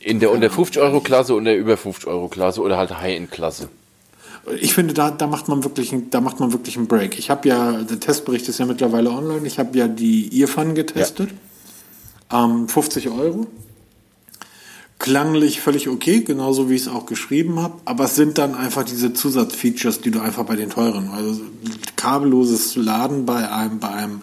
In 0.00 0.20
der 0.20 0.30
unter 0.30 0.48
50 0.48 0.80
Euro 0.80 1.00
Klasse 1.00 1.34
und 1.34 1.44
der 1.44 1.58
über 1.58 1.76
50 1.76 2.06
Euro 2.06 2.28
Klasse 2.28 2.62
oder 2.62 2.76
halt 2.76 2.98
High-End 2.98 3.30
Klasse. 3.30 3.68
Ich 4.60 4.74
finde, 4.74 4.94
da, 4.94 5.10
da 5.10 5.26
macht 5.26 5.48
man 5.48 5.64
wirklich, 5.64 5.94
da 6.10 6.20
macht 6.20 6.40
man 6.40 6.52
wirklich 6.52 6.76
einen 6.76 6.86
Break. 6.86 7.18
Ich 7.18 7.30
habe 7.30 7.48
ja, 7.48 7.72
der 7.72 7.98
Testbericht 7.98 8.48
ist 8.48 8.58
ja 8.58 8.66
mittlerweile 8.66 9.10
online. 9.10 9.46
Ich 9.46 9.58
habe 9.58 9.76
ja 9.76 9.88
die 9.88 10.40
Earfun 10.40 10.74
getestet. 10.74 11.30
Ähm, 12.32 12.68
50 12.68 13.08
Euro. 13.08 13.46
Klanglich 14.98 15.60
völlig 15.60 15.88
okay, 15.88 16.20
genauso 16.20 16.70
wie 16.70 16.74
ich 16.74 16.82
es 16.82 16.88
auch 16.88 17.06
geschrieben 17.06 17.60
habe. 17.60 17.74
Aber 17.84 18.04
es 18.04 18.14
sind 18.14 18.38
dann 18.38 18.54
einfach 18.54 18.84
diese 18.84 19.12
Zusatzfeatures, 19.12 20.00
die 20.00 20.10
du 20.10 20.20
einfach 20.20 20.44
bei 20.44 20.56
den 20.56 20.70
teuren, 20.70 21.10
also 21.10 21.40
kabelloses 21.96 22.76
Laden 22.76 23.26
bei 23.26 23.50
einem, 23.50 23.78
bei 23.78 23.88
einem 23.88 24.22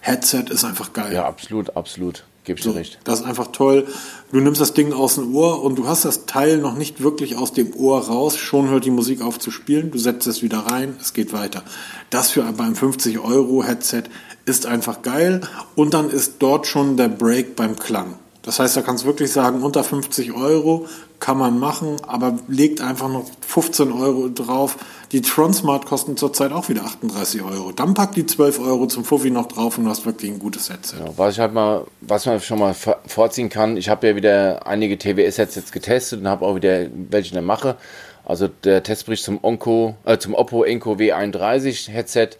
Headset 0.00 0.44
ist 0.50 0.64
einfach 0.64 0.92
geil. 0.92 1.14
Ja, 1.14 1.26
absolut, 1.26 1.76
absolut. 1.76 2.24
Gebe 2.44 2.58
ich 2.58 2.64
dir 2.64 2.72
So, 2.72 2.76
recht. 2.76 2.98
Das 3.04 3.20
ist 3.20 3.26
einfach 3.26 3.48
toll. 3.52 3.86
Du 4.32 4.40
nimmst 4.40 4.60
das 4.60 4.74
Ding 4.74 4.92
aus 4.92 5.14
dem 5.14 5.34
Ohr 5.34 5.62
und 5.62 5.76
du 5.76 5.86
hast 5.86 6.04
das 6.04 6.26
Teil 6.26 6.58
noch 6.58 6.74
nicht 6.74 7.00
wirklich 7.02 7.36
aus 7.36 7.52
dem 7.52 7.74
Ohr 7.76 8.00
raus. 8.00 8.36
Schon 8.36 8.68
hört 8.68 8.84
die 8.84 8.90
Musik 8.90 9.22
auf 9.22 9.38
zu 9.38 9.50
spielen. 9.50 9.92
Du 9.92 9.98
setzt 9.98 10.26
es 10.26 10.42
wieder 10.42 10.58
rein, 10.58 10.96
es 11.00 11.12
geht 11.12 11.32
weiter. 11.32 11.62
Das 12.10 12.30
für 12.30 12.42
beim 12.52 12.74
50 12.74 13.20
Euro 13.20 13.62
Headset 13.62 14.04
ist 14.44 14.66
einfach 14.66 15.02
geil. 15.02 15.40
Und 15.76 15.94
dann 15.94 16.10
ist 16.10 16.36
dort 16.40 16.66
schon 16.66 16.96
der 16.96 17.08
Break 17.08 17.54
beim 17.54 17.76
Klang. 17.76 18.18
Das 18.42 18.58
heißt, 18.58 18.76
da 18.76 18.82
kannst 18.82 19.04
du 19.04 19.06
wirklich 19.06 19.30
sagen, 19.30 19.62
unter 19.62 19.84
50 19.84 20.32
Euro 20.32 20.86
kann 21.20 21.38
man 21.38 21.58
machen, 21.60 21.96
aber 22.08 22.36
legt 22.48 22.80
einfach 22.80 23.08
noch 23.08 23.24
15 23.46 23.92
Euro 23.92 24.28
drauf. 24.28 24.76
Die 25.12 25.20
Tronsmart 25.20 25.86
kosten 25.86 26.16
zurzeit 26.16 26.50
auch 26.50 26.68
wieder 26.68 26.82
38 26.84 27.42
Euro. 27.42 27.70
Dann 27.70 27.94
pack 27.94 28.14
die 28.14 28.26
12 28.26 28.58
Euro 28.58 28.86
zum 28.88 29.04
Fuffi 29.04 29.30
noch 29.30 29.46
drauf 29.46 29.78
und 29.78 29.84
du 29.84 29.90
hast 29.90 30.04
wirklich 30.06 30.30
ein 30.32 30.40
gutes 30.40 30.70
Headset. 30.70 30.96
Ja, 30.98 31.12
was 31.16 31.34
ich 31.34 31.40
halt 31.40 31.54
mal, 31.54 31.84
was 32.00 32.26
man 32.26 32.40
schon 32.40 32.58
mal 32.58 32.74
vor- 32.74 32.98
vorziehen 33.06 33.48
kann, 33.48 33.76
ich 33.76 33.88
habe 33.88 34.08
ja 34.08 34.16
wieder 34.16 34.66
einige 34.66 34.98
TWS-Sets 34.98 35.54
jetzt 35.54 35.72
getestet 35.72 36.20
und 36.20 36.26
habe 36.28 36.44
auch 36.44 36.56
wieder 36.56 36.86
welche 37.10 37.28
in 37.28 37.34
der 37.34 37.42
Mache. 37.42 37.76
Also 38.24 38.48
der 38.48 38.82
Testbericht 38.82 39.22
zum 39.22 39.38
Onco, 39.42 39.94
äh, 40.04 40.18
zum 40.18 40.34
Oppo 40.34 40.64
Enco 40.64 40.94
W31 40.94 41.90
Headset 41.90 42.30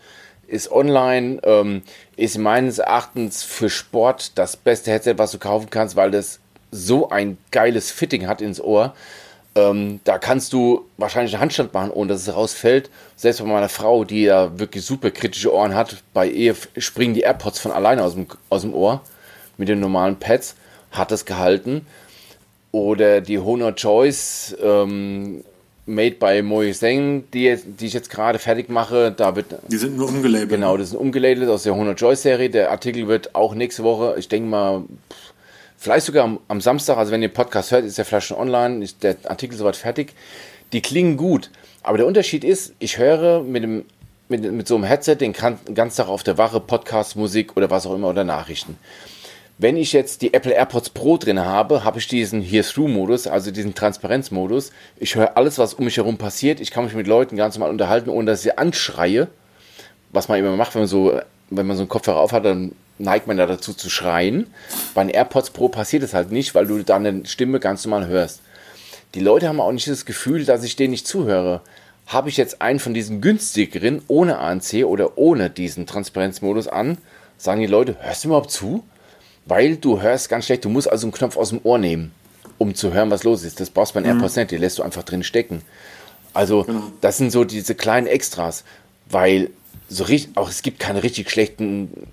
ist 0.48 0.70
online, 0.72 1.40
ähm, 1.44 1.82
ist 2.16 2.38
meines 2.38 2.78
Erachtens 2.78 3.42
für 3.42 3.70
Sport 3.70 4.38
das 4.38 4.56
beste 4.56 4.90
Headset, 4.90 5.14
was 5.16 5.32
du 5.32 5.38
kaufen 5.38 5.70
kannst, 5.70 5.96
weil 5.96 6.10
das 6.10 6.40
so 6.70 7.10
ein 7.10 7.38
geiles 7.50 7.90
Fitting 7.90 8.26
hat 8.26 8.40
ins 8.40 8.60
Ohr. 8.60 8.94
Ähm, 9.54 10.00
da 10.04 10.18
kannst 10.18 10.52
du 10.54 10.86
wahrscheinlich 10.96 11.34
einen 11.34 11.42
Handstand 11.42 11.74
machen, 11.74 11.90
ohne 11.90 12.12
dass 12.12 12.26
es 12.26 12.34
rausfällt. 12.34 12.90
Selbst 13.16 13.40
bei 13.40 13.46
meiner 13.46 13.68
Frau, 13.68 14.04
die 14.04 14.22
ja 14.22 14.58
wirklich 14.58 14.84
super 14.84 15.10
kritische 15.10 15.52
Ohren 15.52 15.74
hat, 15.74 16.02
bei 16.14 16.26
ihr 16.26 16.56
springen 16.78 17.14
die 17.14 17.20
AirPods 17.20 17.58
von 17.58 17.72
alleine 17.72 18.02
aus 18.02 18.14
dem, 18.14 18.26
aus 18.48 18.62
dem 18.62 18.72
Ohr 18.72 19.02
mit 19.58 19.68
den 19.68 19.80
normalen 19.80 20.16
Pads, 20.16 20.56
hat 20.90 21.12
es 21.12 21.26
gehalten. 21.26 21.86
Oder 22.72 23.20
die 23.20 23.38
Honor 23.38 23.74
Choice 23.74 24.56
ähm, 24.62 25.44
made 25.86 26.16
by 26.16 26.42
Moiseng, 26.42 27.24
die, 27.32 27.44
jetzt- 27.44 27.66
die 27.80 27.86
ich 27.86 27.92
jetzt 27.92 28.08
gerade 28.10 28.38
fertig 28.38 28.68
mache, 28.68 29.12
da 29.16 29.34
wird 29.34 29.46
Die 29.68 29.76
sind 29.76 29.96
nur 29.96 30.08
umgelabelt. 30.08 30.50
Genau, 30.50 30.76
das 30.76 30.88
ist 30.88 30.94
umgelabelt 30.94 31.48
aus 31.48 31.64
der 31.64 31.72
100 31.72 32.00
Joy 32.00 32.14
Serie. 32.16 32.50
Der 32.50 32.70
Artikel 32.70 33.08
wird 33.08 33.34
auch 33.34 33.54
nächste 33.54 33.82
Woche, 33.82 34.14
ich 34.18 34.28
denke 34.28 34.48
mal, 34.48 34.84
vielleicht 35.76 36.06
sogar 36.06 36.24
am, 36.24 36.38
am 36.48 36.60
Samstag, 36.60 36.96
also 36.96 37.10
wenn 37.10 37.20
ihr 37.22 37.28
den 37.28 37.34
Podcast 37.34 37.72
hört, 37.72 37.84
ist 37.84 37.98
der 37.98 38.04
vielleicht 38.04 38.28
schon 38.28 38.36
online, 38.36 38.84
ist 38.84 39.02
der 39.02 39.16
Artikel 39.24 39.56
soweit 39.56 39.76
fertig. 39.76 40.12
Die 40.72 40.80
klingen 40.82 41.16
gut, 41.16 41.50
aber 41.82 41.98
der 41.98 42.06
Unterschied 42.06 42.44
ist, 42.44 42.74
ich 42.78 42.98
höre 42.98 43.42
mit, 43.42 43.64
dem, 43.64 43.84
mit, 44.28 44.50
mit 44.52 44.68
so 44.68 44.76
einem 44.76 44.84
Headset 44.84 45.16
den 45.16 45.32
ganzen 45.32 45.96
Tag 45.96 46.08
auf 46.08 46.22
der 46.22 46.38
Wache 46.38 46.60
Podcast, 46.60 47.16
Musik 47.16 47.56
oder 47.56 47.68
was 47.70 47.86
auch 47.86 47.94
immer 47.94 48.08
oder 48.08 48.22
Nachrichten. 48.24 48.78
Wenn 49.58 49.76
ich 49.76 49.92
jetzt 49.92 50.22
die 50.22 50.34
Apple 50.34 50.52
AirPods 50.52 50.90
Pro 50.90 51.18
drin 51.18 51.38
habe, 51.38 51.84
habe 51.84 51.98
ich 51.98 52.08
diesen 52.08 52.42
Hear-Through-Modus, 52.42 53.26
also 53.26 53.50
diesen 53.50 53.74
Transparenz-Modus. 53.74 54.72
Ich 54.96 55.14
höre 55.14 55.36
alles, 55.36 55.58
was 55.58 55.74
um 55.74 55.84
mich 55.84 55.98
herum 55.98 56.18
passiert. 56.18 56.60
Ich 56.60 56.70
kann 56.70 56.84
mich 56.84 56.94
mit 56.94 57.06
Leuten 57.06 57.36
ganz 57.36 57.56
normal 57.56 57.70
unterhalten, 57.70 58.10
ohne 58.10 58.26
dass 58.26 58.40
ich 58.40 58.44
sie 58.44 58.58
anschreie 58.58 59.28
was 60.12 60.28
man 60.28 60.38
immer 60.38 60.54
macht, 60.56 60.74
wenn 60.74 60.82
man 60.82 60.88
so, 60.88 61.18
wenn 61.50 61.66
man 61.66 61.76
so 61.76 61.82
einen 61.82 61.88
Kopfhörer 61.88 62.20
auf 62.20 62.32
hat, 62.32 62.44
dann 62.44 62.72
neigt 62.98 63.26
man 63.26 63.36
da 63.36 63.46
dazu 63.46 63.72
zu 63.72 63.90
schreien. 63.90 64.46
Bei 64.94 65.02
den 65.02 65.10
AirPods 65.10 65.50
Pro 65.50 65.68
passiert 65.68 66.02
es 66.02 66.14
halt 66.14 66.30
nicht, 66.30 66.54
weil 66.54 66.66
du 66.66 66.82
deine 66.84 67.26
Stimme 67.26 67.58
ganz 67.58 67.84
normal 67.84 68.06
hörst. 68.06 68.40
Die 69.14 69.20
Leute 69.20 69.48
haben 69.48 69.60
auch 69.60 69.72
nicht 69.72 69.88
das 69.88 70.04
Gefühl, 70.04 70.44
dass 70.44 70.62
ich 70.62 70.76
denen 70.76 70.92
nicht 70.92 71.06
zuhöre. 71.06 71.62
Habe 72.06 72.28
ich 72.28 72.36
jetzt 72.36 72.62
einen 72.62 72.78
von 72.78 72.94
diesen 72.94 73.20
günstigeren 73.20 74.02
ohne 74.08 74.38
ANC 74.38 74.84
oder 74.84 75.16
ohne 75.18 75.50
diesen 75.50 75.86
Transparenzmodus 75.86 76.68
an, 76.68 76.98
sagen 77.38 77.60
die 77.60 77.66
Leute, 77.66 77.96
hörst 78.00 78.24
du 78.24 78.28
überhaupt 78.28 78.50
zu? 78.50 78.84
Weil 79.44 79.76
du 79.76 80.00
hörst 80.00 80.28
ganz 80.28 80.46
schlecht, 80.46 80.64
du 80.64 80.68
musst 80.68 80.90
also 80.90 81.06
einen 81.06 81.12
Knopf 81.12 81.36
aus 81.36 81.50
dem 81.50 81.60
Ohr 81.64 81.78
nehmen, 81.78 82.12
um 82.58 82.74
zu 82.74 82.92
hören, 82.92 83.10
was 83.10 83.24
los 83.24 83.42
ist. 83.42 83.60
Das 83.60 83.70
brauchst 83.70 83.92
du 83.92 83.94
bei 83.94 84.02
den 84.02 84.14
AirPods 84.14 84.36
nicht, 84.36 84.50
die 84.50 84.56
lässt 84.56 84.78
du 84.78 84.82
einfach 84.82 85.02
drin 85.02 85.22
stecken. 85.22 85.62
Also, 86.32 86.66
das 87.00 87.18
sind 87.18 87.30
so 87.30 87.44
diese 87.44 87.74
kleinen 87.74 88.06
Extras, 88.06 88.64
weil 89.10 89.50
so 89.88 90.04
richtig, 90.04 90.36
auch 90.36 90.48
es 90.48 90.62
gibt 90.62 90.78
keine 90.78 91.02
richtig 91.02 91.30
schlechten 91.30 92.06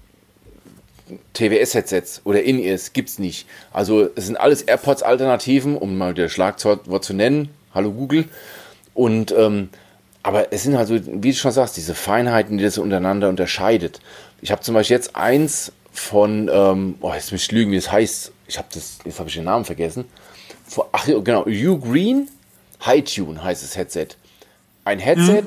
TWS-Headsets 1.33 2.21
oder 2.25 2.43
In-Ears, 2.43 2.93
gibt's 2.93 3.19
nicht. 3.19 3.47
Also, 3.71 4.09
es 4.15 4.25
sind 4.25 4.35
alles 4.35 4.63
AirPods-Alternativen, 4.63 5.77
um 5.77 5.97
mal 5.97 6.13
das 6.13 6.31
Schlagwort 6.31 7.05
zu 7.05 7.13
nennen. 7.13 7.49
Hallo 7.73 7.91
Google. 7.91 8.25
Und, 8.93 9.31
ähm, 9.31 9.69
aber 10.23 10.51
es 10.51 10.63
sind 10.63 10.77
halt 10.77 10.89
so, 10.89 10.95
wie 10.95 11.31
du 11.31 11.37
schon 11.37 11.51
sagst, 11.51 11.77
diese 11.77 11.95
Feinheiten, 11.95 12.57
die 12.57 12.63
das 12.63 12.77
untereinander 12.77 13.29
unterscheidet. 13.29 14.01
Ich 14.41 14.51
habe 14.51 14.61
zum 14.61 14.75
Beispiel 14.75 14.97
jetzt 14.97 15.15
eins 15.15 15.71
von, 15.91 16.49
ähm, 16.51 16.95
oh, 17.01 17.13
jetzt 17.13 17.31
muss 17.31 17.43
ich 17.43 17.51
lügen, 17.51 17.71
wie 17.71 17.77
es 17.77 17.91
heißt. 17.91 18.31
Ich 18.47 18.57
habe 18.57 18.67
das, 18.73 18.99
jetzt 19.05 19.19
habe 19.19 19.29
ich 19.29 19.35
den 19.35 19.45
Namen 19.45 19.65
vergessen. 19.65 20.05
Von, 20.67 20.85
ach 20.91 21.07
ja, 21.07 21.19
genau, 21.19 21.45
U 21.45 21.79
Green 21.79 22.29
High 22.85 23.03
Tune 23.03 23.43
heißt 23.43 23.63
das 23.63 23.75
Headset. 23.75 24.07
Ein 24.85 24.99
Headset, 24.99 25.43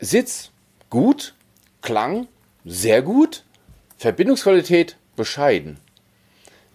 Sitz 0.00 0.50
gut, 0.90 1.34
Klang 1.82 2.28
sehr 2.64 3.02
gut, 3.02 3.44
Verbindungsqualität 3.98 4.96
bescheiden. 5.16 5.78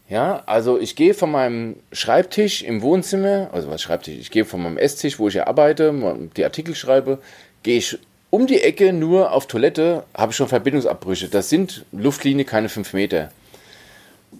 Ja, 0.08 0.44
also 0.46 0.80
ich 0.80 0.96
gehe 0.96 1.14
von 1.14 1.32
meinem 1.32 1.76
Schreibtisch 1.92 2.64
im 2.64 2.82
Wohnzimmer, 2.82 3.50
also 3.52 3.70
was 3.70 3.82
Schreibtisch, 3.82 4.18
ich 4.18 4.32
gehe 4.32 4.46
von 4.46 4.64
meinem 4.64 4.78
Esstisch, 4.78 5.20
wo 5.20 5.28
ich 5.28 5.36
ja 5.36 5.46
arbeite, 5.46 5.94
die 6.36 6.44
Artikel 6.44 6.74
schreibe, 6.74 7.20
gehe 7.62 7.78
ich 7.78 8.00
um 8.30 8.48
die 8.48 8.62
Ecke 8.62 8.94
nur 8.94 9.32
auf 9.32 9.48
Toilette, 9.48 10.04
habe 10.16 10.32
ich 10.32 10.36
schon 10.36 10.48
Verbindungsabbrüche. 10.48 11.30
Das 11.30 11.50
sind 11.50 11.86
Luftlinie 11.92 12.46
keine 12.46 12.70
5 12.70 12.94
Meter. 12.94 13.32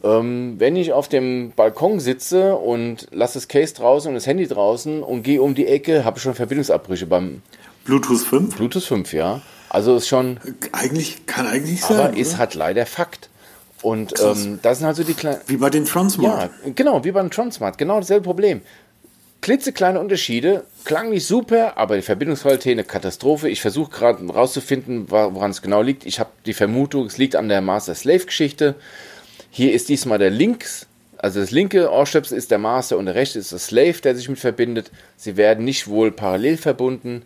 Ähm, 0.04 0.56
wenn 0.60 0.76
ich 0.76 0.94
auf 0.94 1.08
dem 1.08 1.52
Balkon 1.56 2.00
sitze 2.00 2.56
und 2.56 3.08
lasse 3.12 3.36
das 3.36 3.48
Case 3.48 3.74
draußen 3.74 4.10
und 4.10 4.16
das 4.16 4.28
Handy 4.28 4.48
draußen 4.48 5.02
und 5.02 5.24
gehe 5.24 5.42
um 5.42 5.56
die 5.56 5.66
Ecke, 5.66 6.06
habe 6.06 6.18
ich 6.18 6.24
schon 6.24 6.36
Verbindungsabbrüche 6.36 7.08
beim 7.08 7.42
Bluetooth 7.86 8.22
5? 8.22 8.56
Bluetooth 8.56 8.84
5, 8.84 9.14
ja. 9.14 9.42
Also 9.70 9.96
ist 9.96 10.08
schon, 10.08 10.40
Eigentlich, 10.72 11.26
kann 11.26 11.48
eigentlich 11.48 11.82
sein. 11.82 11.98
aber 12.00 12.10
oder? 12.10 12.18
ist 12.18 12.38
halt 12.38 12.54
leider 12.54 12.86
Fakt. 12.86 13.30
Und 13.82 14.14
ähm, 14.20 14.60
das 14.62 14.80
sind 14.80 14.88
halt 14.88 14.98
so 14.98 15.04
die 15.04 15.14
kleinen. 15.14 15.40
Wie 15.48 15.58
bei 15.58 15.70
den 15.70 15.86
Transmart. 15.86 16.52
Ja, 16.66 16.72
genau, 16.76 17.04
wie 17.04 17.12
beim 17.12 17.32
Transmart. 17.32 17.78
Genau 17.78 18.00
dasselbe 18.00 18.24
Problem. 18.24 18.62
Klitzekleine 19.42 20.00
Unterschiede, 20.00 20.66
klang 20.84 21.10
nicht 21.10 21.26
super, 21.26 21.78
aber 21.78 21.96
die 21.96 22.02
Verbindungsqualität 22.02 22.74
eine 22.74 22.84
Katastrophe. 22.84 23.50
Ich 23.50 23.62
versuche 23.62 23.92
gerade 23.92 24.26
rauszufinden, 24.28 25.10
woran 25.10 25.52
es 25.52 25.62
genau 25.62 25.82
liegt. 25.82 26.06
Ich 26.06 26.20
habe 26.20 26.30
die 26.46 26.54
Vermutung, 26.54 27.06
es 27.06 27.18
liegt 27.18 27.36
an 27.36 27.48
der 27.48 27.62
Master-Slave-Geschichte. 27.62 28.76
Hier 29.50 29.74
ist 29.74 29.90
diesmal 29.90 30.20
der 30.20 30.30
Links, 30.30 30.88
also 31.18 31.40
das 31.40 31.52
linke 31.52 31.92
Ohrstöpsel 31.92 32.38
ist 32.38 32.52
der 32.52 32.60
Master 32.60 32.98
und 32.98 33.06
der 33.06 33.16
rechte 33.16 33.40
ist 33.40 33.52
der 33.52 33.60
Slave, 33.60 34.02
der 34.04 34.16
sich 34.16 34.30
mit 34.30 34.40
verbindet. 34.40 34.92
Sie 35.18 35.38
werden 35.38 35.66
nicht 35.66 35.88
wohl 35.88 36.12
parallel 36.12 36.58
verbunden 36.58 37.24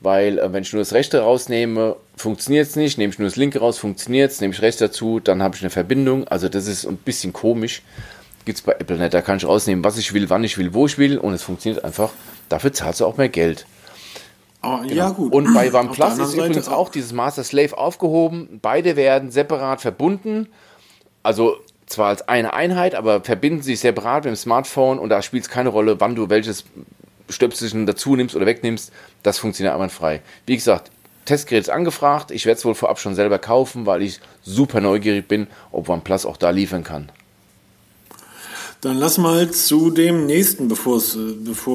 weil 0.00 0.38
äh, 0.38 0.52
wenn 0.52 0.62
ich 0.62 0.72
nur 0.72 0.80
das 0.80 0.92
rechte 0.92 1.20
rausnehme, 1.20 1.96
funktioniert 2.16 2.68
es 2.68 2.76
nicht, 2.76 2.98
nehme 2.98 3.12
ich 3.12 3.18
nur 3.18 3.28
das 3.28 3.36
linke 3.36 3.58
raus, 3.58 3.78
funktioniert 3.78 4.30
es, 4.30 4.40
nehme 4.40 4.54
ich 4.54 4.62
rechts 4.62 4.78
dazu, 4.78 5.20
dann 5.20 5.42
habe 5.42 5.56
ich 5.56 5.62
eine 5.62 5.70
Verbindung. 5.70 6.28
Also 6.28 6.48
das 6.48 6.66
ist 6.66 6.86
ein 6.86 6.96
bisschen 6.96 7.32
komisch. 7.32 7.82
Gibt 8.46 8.58
es 8.58 8.62
bei 8.62 8.72
Apple 8.72 8.96
nicht. 8.96 9.12
Da 9.12 9.20
kann 9.20 9.36
ich 9.36 9.44
rausnehmen, 9.44 9.84
was 9.84 9.98
ich 9.98 10.14
will, 10.14 10.30
wann 10.30 10.44
ich 10.44 10.56
will, 10.56 10.72
wo 10.72 10.86
ich 10.86 10.96
will 10.96 11.18
und 11.18 11.34
es 11.34 11.42
funktioniert 11.42 11.84
einfach. 11.84 12.10
Dafür 12.48 12.72
zahlst 12.72 13.00
du 13.00 13.06
auch 13.06 13.18
mehr 13.18 13.28
Geld. 13.28 13.66
Oh, 14.62 14.78
genau. 14.78 14.94
Ja, 14.94 15.10
gut. 15.10 15.32
Und 15.32 15.52
bei 15.52 15.72
OnePlus 15.74 16.18
ist 16.18 16.34
übrigens 16.34 16.68
auch 16.68 16.88
dieses 16.88 17.12
Master 17.12 17.42
Slave 17.42 17.76
aufgehoben. 17.76 18.60
Beide 18.62 18.96
werden 18.96 19.32
separat 19.32 19.80
verbunden. 19.80 20.48
Also 21.24 21.56
zwar 21.86 22.08
als 22.08 22.28
eine 22.28 22.54
Einheit, 22.54 22.94
aber 22.94 23.20
verbinden 23.20 23.62
sich 23.62 23.80
separat 23.80 24.24
mit 24.24 24.34
dem 24.34 24.36
Smartphone 24.36 25.00
und 25.00 25.08
da 25.08 25.22
spielt 25.22 25.42
es 25.42 25.50
keine 25.50 25.68
Rolle, 25.68 26.00
wann 26.00 26.14
du 26.14 26.30
welches 26.30 26.64
Stöpselchen 27.28 27.84
dazu 27.86 28.14
nimmst 28.14 28.36
oder 28.36 28.46
wegnimmst, 28.46 28.92
das 29.24 29.38
funktioniert 29.38 29.74
einwandfrei. 29.74 30.22
Wie 30.46 30.54
gesagt, 30.54 30.92
Testgerät 31.24 31.62
ist 31.62 31.70
angefragt. 31.70 32.30
Ich 32.30 32.46
werde 32.46 32.58
es 32.58 32.64
wohl 32.64 32.76
vorab 32.76 33.00
schon 33.00 33.16
selber 33.16 33.40
kaufen, 33.40 33.86
weil 33.86 34.02
ich 34.02 34.20
super 34.42 34.80
neugierig 34.80 35.26
bin, 35.26 35.48
ob 35.72 35.88
OnePlus 35.88 36.24
auch 36.24 36.36
da 36.36 36.50
liefern 36.50 36.84
kann. 36.84 37.10
Dann 38.86 38.98
lass 38.98 39.18
mal 39.18 39.50
zu 39.50 39.90
dem 39.90 40.26
nächsten, 40.26 40.68
bevor 40.68 41.02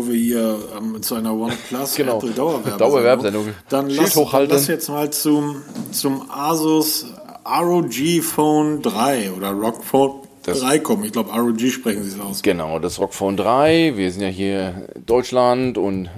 wir 0.08 0.16
hier 0.16 0.60
ähm, 0.78 1.04
zu 1.04 1.16
einer 1.16 1.34
OnePlus 1.38 1.96
genau. 1.96 2.20
Apple 2.20 2.32
Dauerwerbesendung. 2.32 3.48
Dann 3.68 3.90
lass, 3.90 4.16
lass, 4.16 4.68
jetzt 4.68 4.88
mal 4.88 5.10
zum, 5.10 5.62
zum 5.92 6.32
Asus 6.32 7.08
ROG 7.46 8.22
Phone 8.22 8.82
3 8.82 9.34
oder 9.34 9.52
ROG 9.52 9.84
Phone 9.84 10.22
das 10.44 10.62
3 10.62 10.80
kommen. 10.80 11.04
Ich 11.04 11.12
glaube, 11.12 11.32
ROG 11.32 11.60
sprechen 11.60 12.02
sie 12.06 12.12
es 12.12 12.20
aus. 12.22 12.44
Genau, 12.44 12.80
das 12.80 12.98
ROG 12.98 13.14
Phone 13.14 13.36
3. 13.36 13.98
Wir 13.98 14.10
sind 14.10 14.22
ja 14.22 14.30
hier 14.30 14.88
in 14.96 15.06
Deutschland 15.06 15.78
und 15.78 16.10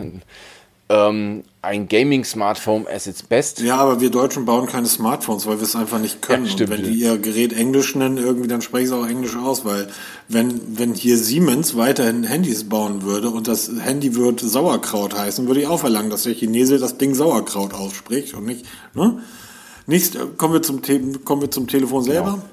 ähm, 0.94 1.44
ein 1.62 1.88
Gaming-Smartphone 1.88 2.86
as 2.88 3.08
its 3.08 3.24
best. 3.24 3.62
Ja, 3.62 3.78
aber 3.78 4.00
wir 4.00 4.12
Deutschen 4.12 4.46
bauen 4.46 4.68
keine 4.68 4.86
Smartphones, 4.86 5.48
weil 5.48 5.58
wir 5.58 5.64
es 5.64 5.76
einfach 5.76 6.00
nicht 6.00 6.22
können. 6.22 6.46
Ja, 6.46 6.52
stimmt, 6.52 6.70
und 6.70 6.78
wenn 6.78 6.84
die 6.91 7.00
ihr 7.00 7.18
Gerät 7.18 7.54
Englisch 7.54 7.96
nennen, 7.96 8.18
irgendwie, 8.18 8.48
dann 8.48 8.62
sprechen 8.62 8.88
sie 8.88 8.96
auch 8.96 9.08
Englisch 9.08 9.36
aus, 9.36 9.66
weil 9.66 9.88
wenn, 10.28 10.78
wenn 10.78 10.94
hier 10.94 11.18
Siemens 11.18 11.76
weiterhin 11.76 12.24
Handys 12.24 12.70
bauen 12.70 13.02
würde 13.02 13.30
und 13.30 13.48
das 13.48 13.72
Handy 13.80 14.16
wird 14.16 14.39
Sauerkraut 14.39 15.18
heißen, 15.18 15.48
würde 15.48 15.62
ich 15.62 15.68
auch 15.68 15.80
verlangen, 15.80 16.10
dass 16.12 16.24
der 16.24 16.36
Chinese 16.36 16.78
das 16.78 16.98
Ding 16.98 17.16
Sauerkraut 17.16 17.74
ausspricht 17.74 18.34
und 18.36 18.46
nicht, 18.46 18.66
ne? 18.94 19.20
Nächst, 19.86 20.18
kommen 20.38 20.54
wir 20.54 20.62
zum, 20.62 20.82
kommen 21.26 21.41
wir 21.41 21.52
zum 21.52 21.68
Telefon 21.68 22.04
selber. 22.04 22.32
Genau. 22.32 22.46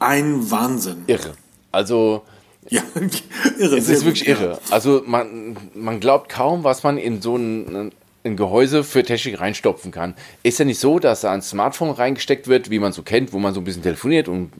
Ein 0.00 0.50
Wahnsinn. 0.50 1.04
Irre. 1.06 1.32
Also, 1.72 2.22
ja, 2.70 2.82
irre. 3.58 3.76
Es 3.76 3.88
ist 3.88 4.04
wirklich 4.04 4.28
irre. 4.28 4.60
Also 4.70 5.02
man, 5.06 5.56
man 5.74 6.00
glaubt 6.00 6.28
kaum, 6.28 6.64
was 6.64 6.82
man 6.82 6.98
in 6.98 7.20
so 7.20 7.36
ein, 7.36 7.92
ein 8.24 8.36
Gehäuse 8.36 8.84
für 8.84 9.02
Technik 9.02 9.40
reinstopfen 9.40 9.90
kann. 9.90 10.14
Ist 10.42 10.58
ja 10.58 10.64
nicht 10.64 10.80
so, 10.80 10.98
dass 10.98 11.22
da 11.22 11.32
ein 11.32 11.42
Smartphone 11.42 11.90
reingesteckt 11.90 12.48
wird, 12.48 12.70
wie 12.70 12.78
man 12.78 12.92
so 12.92 13.02
kennt, 13.02 13.32
wo 13.32 13.38
man 13.38 13.54
so 13.54 13.60
ein 13.60 13.64
bisschen 13.64 13.82
telefoniert 13.82 14.28
und 14.28 14.50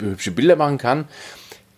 hübsche 0.00 0.30
Bilder 0.30 0.56
machen 0.56 0.78
kann. 0.78 1.06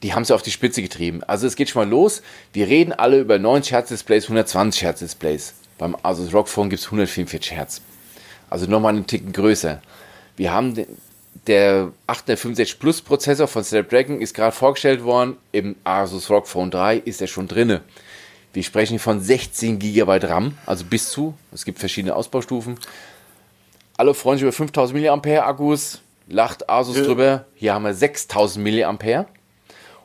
Die 0.02 0.14
haben 0.14 0.22
es 0.22 0.30
auf 0.30 0.42
die 0.42 0.50
Spitze 0.50 0.82
getrieben. 0.82 1.22
Also 1.24 1.46
es 1.46 1.56
geht 1.56 1.68
schon 1.68 1.82
mal 1.82 1.90
los. 1.90 2.22
Wir 2.52 2.66
reden 2.66 2.92
alle 2.92 3.20
über 3.20 3.38
90 3.38 3.72
Hertz 3.72 3.88
Displays, 3.90 4.24
120 4.24 4.82
Hertz 4.82 5.00
Displays. 5.00 5.54
Beim 5.78 5.96
Asus 6.02 6.32
ROG 6.32 6.48
Phone 6.48 6.70
gibt 6.70 6.80
es 6.80 6.86
144 6.86 7.52
Hertz. 7.52 7.82
Also 8.48 8.66
nochmal 8.66 8.94
einen 8.94 9.06
Ticken 9.06 9.32
größer. 9.32 9.80
Wir 10.36 10.52
haben 10.52 10.74
den, 10.74 10.86
der 11.50 11.90
865 12.06 12.78
Plus 12.78 13.02
Prozessor 13.02 13.48
von 13.48 13.64
Snapdragon 13.64 14.20
ist 14.20 14.34
gerade 14.34 14.54
vorgestellt 14.54 15.02
worden. 15.02 15.36
Im 15.50 15.74
Asus 15.82 16.30
ROG 16.30 16.46
Phone 16.46 16.70
3 16.70 16.98
ist 16.98 17.20
er 17.20 17.26
schon 17.26 17.48
drinne. 17.48 17.80
Wir 18.52 18.62
sprechen 18.62 19.00
von 19.00 19.20
16 19.20 19.80
GB 19.80 20.26
RAM, 20.26 20.56
also 20.64 20.84
bis 20.84 21.10
zu. 21.10 21.34
Es 21.52 21.64
gibt 21.64 21.80
verschiedene 21.80 22.14
Ausbaustufen. 22.14 22.78
Alle 23.96 24.14
freuen 24.14 24.38
sich 24.38 24.44
über 24.44 24.52
5000 24.52 25.00
mAh 25.00 25.42
Akkus. 25.42 26.00
Lacht 26.28 26.70
Asus 26.70 26.98
ja. 26.98 27.02
drüber. 27.02 27.46
Hier 27.56 27.74
haben 27.74 27.82
wir 27.82 27.94
6000 27.94 28.64
mAh. 28.64 29.26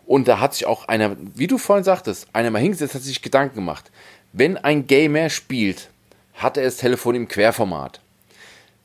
Und 0.08 0.28
da 0.28 0.40
hat 0.40 0.56
sich 0.56 0.66
auch 0.66 0.88
einer, 0.88 1.16
wie 1.36 1.46
du 1.46 1.60
vorhin 1.60 1.84
sagtest, 1.84 2.28
einer 2.34 2.50
mal 2.50 2.60
hingesetzt, 2.60 2.96
hat 2.96 3.04
sich 3.04 3.22
Gedanken 3.22 3.56
gemacht. 3.56 3.92
Wenn 4.34 4.58
ein 4.58 4.88
Gamer 4.88 5.30
spielt, 5.30 5.90
hat 6.34 6.58
er 6.58 6.64
das 6.64 6.78
Telefon 6.78 7.14
im 7.14 7.28
Querformat. 7.28 8.02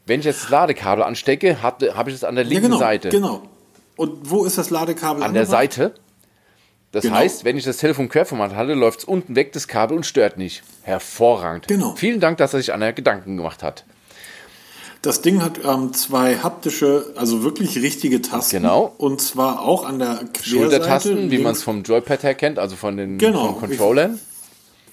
Wenn 0.07 0.21
ich 0.21 0.27
jetzt 0.27 0.45
das 0.45 0.51
Ladekabel 0.51 1.05
anstecke, 1.05 1.63
habe 1.63 1.87
ich 2.07 2.15
es 2.15 2.25
an 2.25 2.35
der 2.35 2.45
linken 2.45 2.65
ja, 2.65 2.69
genau, 2.69 2.79
Seite. 2.79 3.09
Genau. 3.11 3.43
Und 3.97 4.31
wo 4.31 4.45
ist 4.45 4.59
das 4.59 4.71
Ladekabel? 4.71 5.23
An 5.23 5.35
der 5.35 5.47
Seite. 5.47 5.95
Das 6.93 7.03
genau. 7.03 7.17
heißt, 7.17 7.45
wenn 7.45 7.57
ich 7.57 7.65
das 7.65 7.77
Telefon 7.77 8.09
Querformat 8.09 8.55
hatte, 8.55 8.75
läuft 8.75 9.01
es 9.01 9.05
unten 9.05 9.37
weg, 9.37 9.53
das 9.53 9.69
Kabel, 9.69 9.97
und 9.97 10.05
stört 10.05 10.39
nicht. 10.39 10.63
Hervorragend. 10.83 11.69
Genau. 11.69 11.95
Vielen 11.95 12.19
Dank, 12.19 12.39
dass 12.39 12.53
er 12.53 12.61
sich 12.61 12.73
an 12.73 12.81
der 12.81 12.93
Gedanken 12.93 13.37
gemacht 13.37 13.63
hat. 13.63 13.85
Das 15.03 15.23
Ding 15.23 15.41
hat 15.43 15.65
ähm, 15.65 15.95
zwei 15.95 16.37
haptische, 16.37 17.13
also 17.17 17.43
wirklich 17.43 17.77
richtige 17.79 18.21
Tasten. 18.21 18.57
Genau. 18.57 18.95
Und 18.99 19.21
zwar 19.21 19.63
auch 19.63 19.85
an 19.85 19.99
der 19.99 20.17
Querseite. 20.17 20.49
Schultertasten, 20.49 21.31
wie 21.31 21.39
man 21.39 21.53
es 21.53 21.63
vom 21.63 21.85
Joypad 21.85 22.23
her 22.23 22.35
kennt, 22.35 22.59
also 22.59 22.77
von 22.77 22.97
den 22.97 23.17
genau, 23.17 23.53
Controllern. 23.53 24.19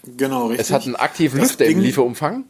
Genau, 0.06 0.48
richtig. 0.48 0.68
Es 0.68 0.72
hat 0.72 0.86
einen 0.86 0.96
aktiven 0.96 1.42
Lüfter 1.42 1.66
im 1.66 1.80
Lieferumfang. 1.80 2.46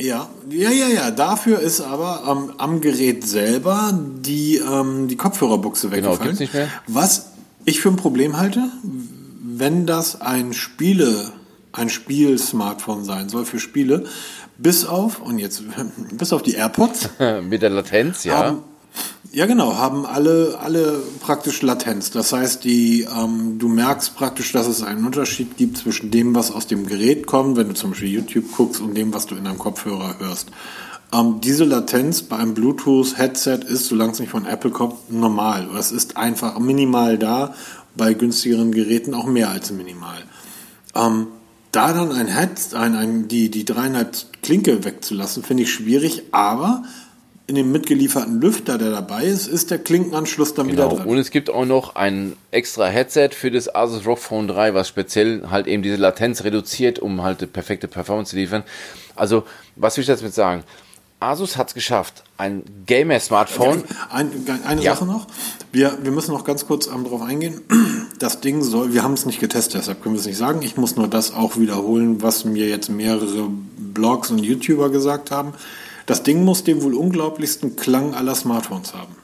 Ja, 0.00 0.28
ja, 0.50 0.70
ja, 0.70 0.88
ja. 0.88 1.10
Dafür 1.10 1.60
ist 1.60 1.80
aber 1.80 2.24
ähm, 2.28 2.52
am 2.58 2.80
Gerät 2.80 3.26
selber 3.26 3.96
die, 4.20 4.56
ähm, 4.56 5.06
die 5.08 5.16
Kopfhörerbuchse 5.16 5.92
weggefallen. 5.92 6.18
Genau, 6.18 6.40
nicht 6.40 6.52
mehr. 6.54 6.68
Was 6.88 7.32
ich 7.64 7.80
für 7.80 7.90
ein 7.90 7.96
Problem 7.96 8.36
halte, 8.36 8.70
wenn 8.82 9.86
das 9.86 10.20
ein 10.20 10.52
Spiele, 10.52 11.32
ein 11.72 11.90
Spiel-Smartphone 11.90 13.04
sein 13.04 13.28
soll 13.28 13.44
für 13.44 13.60
Spiele, 13.60 14.04
bis 14.58 14.84
auf, 14.84 15.20
und 15.20 15.38
jetzt, 15.38 15.62
bis 16.12 16.32
auf 16.32 16.42
die 16.42 16.54
AirPods. 16.54 17.10
Mit 17.48 17.62
der 17.62 17.70
Latenz, 17.70 18.24
ja. 18.24 18.36
Haben, 18.36 18.62
ja, 19.34 19.46
genau, 19.46 19.74
haben 19.76 20.06
alle, 20.06 20.58
alle 20.62 21.02
praktisch 21.20 21.60
Latenz. 21.62 22.12
Das 22.12 22.32
heißt, 22.32 22.62
die, 22.62 23.02
ähm, 23.02 23.58
du 23.58 23.68
merkst 23.68 24.14
praktisch, 24.14 24.52
dass 24.52 24.68
es 24.68 24.82
einen 24.84 25.04
Unterschied 25.04 25.56
gibt 25.56 25.76
zwischen 25.76 26.12
dem, 26.12 26.36
was 26.36 26.52
aus 26.52 26.68
dem 26.68 26.86
Gerät 26.86 27.26
kommt, 27.26 27.56
wenn 27.56 27.66
du 27.66 27.74
zum 27.74 27.90
Beispiel 27.90 28.10
YouTube 28.10 28.52
guckst, 28.52 28.80
und 28.80 28.94
dem, 28.94 29.12
was 29.12 29.26
du 29.26 29.34
in 29.34 29.44
deinem 29.44 29.58
Kopfhörer 29.58 30.20
hörst. 30.20 30.50
Ähm, 31.12 31.40
diese 31.42 31.64
Latenz 31.64 32.22
bei 32.22 32.36
einem 32.36 32.54
Bluetooth-Headset 32.54 33.60
ist, 33.68 33.86
solange 33.86 34.12
es 34.12 34.20
nicht 34.20 34.30
von 34.30 34.46
Apple 34.46 34.70
kommt, 34.70 35.12
normal. 35.12 35.68
Es 35.76 35.90
ist 35.90 36.16
einfach 36.16 36.56
minimal 36.60 37.18
da, 37.18 37.54
bei 37.96 38.14
günstigeren 38.14 38.70
Geräten 38.70 39.14
auch 39.14 39.26
mehr 39.26 39.50
als 39.50 39.72
minimal. 39.72 40.22
Ähm, 40.94 41.26
da 41.72 41.92
dann 41.92 42.12
ein 42.12 42.28
Head, 42.28 42.72
ein, 42.74 42.94
ein, 42.94 43.26
die, 43.26 43.50
die 43.50 43.64
dreieinhalb 43.64 44.42
Klinke 44.42 44.84
wegzulassen, 44.84 45.42
finde 45.42 45.64
ich 45.64 45.72
schwierig, 45.72 46.22
aber 46.30 46.84
in 47.46 47.56
dem 47.56 47.72
mitgelieferten 47.72 48.40
Lüfter, 48.40 48.78
der 48.78 48.90
dabei 48.90 49.24
ist, 49.24 49.46
ist 49.46 49.70
der 49.70 49.78
Klinkenanschluss 49.78 50.54
dann 50.54 50.68
genau. 50.68 50.90
wieder 50.90 51.02
drin. 51.02 51.10
Und 51.10 51.18
es 51.18 51.30
gibt 51.30 51.50
auch 51.50 51.66
noch 51.66 51.94
ein 51.94 52.36
extra 52.50 52.86
Headset 52.86 53.30
für 53.32 53.50
das 53.50 53.74
Asus 53.74 54.06
ROG 54.06 54.18
Phone 54.18 54.48
3, 54.48 54.72
was 54.72 54.88
speziell 54.88 55.50
halt 55.50 55.66
eben 55.66 55.82
diese 55.82 55.96
Latenz 55.96 56.44
reduziert, 56.44 56.98
um 56.98 57.22
halt 57.22 57.42
die 57.42 57.46
perfekte 57.46 57.86
Performance 57.86 58.30
zu 58.30 58.36
liefern. 58.36 58.62
Also, 59.14 59.44
was 59.76 59.96
will 59.96 60.02
ich 60.02 60.08
jetzt 60.08 60.22
mit 60.22 60.32
sagen? 60.32 60.64
Asus 61.20 61.56
hat 61.56 61.68
es 61.68 61.74
geschafft, 61.74 62.22
ein 62.36 62.62
Gamer-Smartphone. 62.86 63.84
Ein, 64.10 64.30
eine 64.66 64.82
ja. 64.82 64.94
Sache 64.94 65.06
noch. 65.06 65.26
Wir, 65.72 65.98
wir 66.02 66.12
müssen 66.12 66.32
noch 66.32 66.44
ganz 66.44 66.66
kurz 66.66 66.86
darauf 66.86 67.22
eingehen. 67.22 67.60
Das 68.20 68.40
Ding 68.40 68.62
soll, 68.62 68.94
wir 68.94 69.02
haben 69.02 69.14
es 69.14 69.26
nicht 69.26 69.40
getestet, 69.40 69.80
deshalb 69.80 70.02
können 70.02 70.14
wir 70.14 70.20
es 70.20 70.26
nicht 70.26 70.38
sagen. 70.38 70.62
Ich 70.62 70.76
muss 70.76 70.94
nur 70.94 71.08
das 71.08 71.34
auch 71.34 71.58
wiederholen, 71.58 72.22
was 72.22 72.44
mir 72.44 72.68
jetzt 72.68 72.88
mehrere 72.88 73.50
Blogs 73.76 74.30
und 74.30 74.38
YouTuber 74.38 74.88
gesagt 74.88 75.32
haben. 75.32 75.52
Das 76.06 76.22
Ding 76.22 76.44
muss 76.44 76.64
den 76.64 76.82
wohl 76.82 76.94
unglaublichsten 76.94 77.76
Klang 77.76 78.14
aller 78.14 78.34
Smartphones 78.34 78.94
haben. 78.94 79.16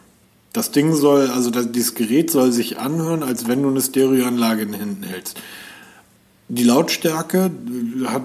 Das 0.52 0.72
Ding 0.72 0.94
soll, 0.94 1.28
also 1.30 1.50
das, 1.50 1.70
dieses 1.70 1.94
Gerät 1.94 2.30
soll 2.30 2.52
sich 2.52 2.78
anhören, 2.78 3.22
als 3.22 3.46
wenn 3.46 3.62
du 3.62 3.68
eine 3.68 3.80
Stereoanlage 3.80 4.62
in 4.62 4.72
den 4.72 4.80
Händen 4.80 5.02
hältst. 5.04 5.40
Die 6.48 6.64
Lautstärke, 6.64 7.52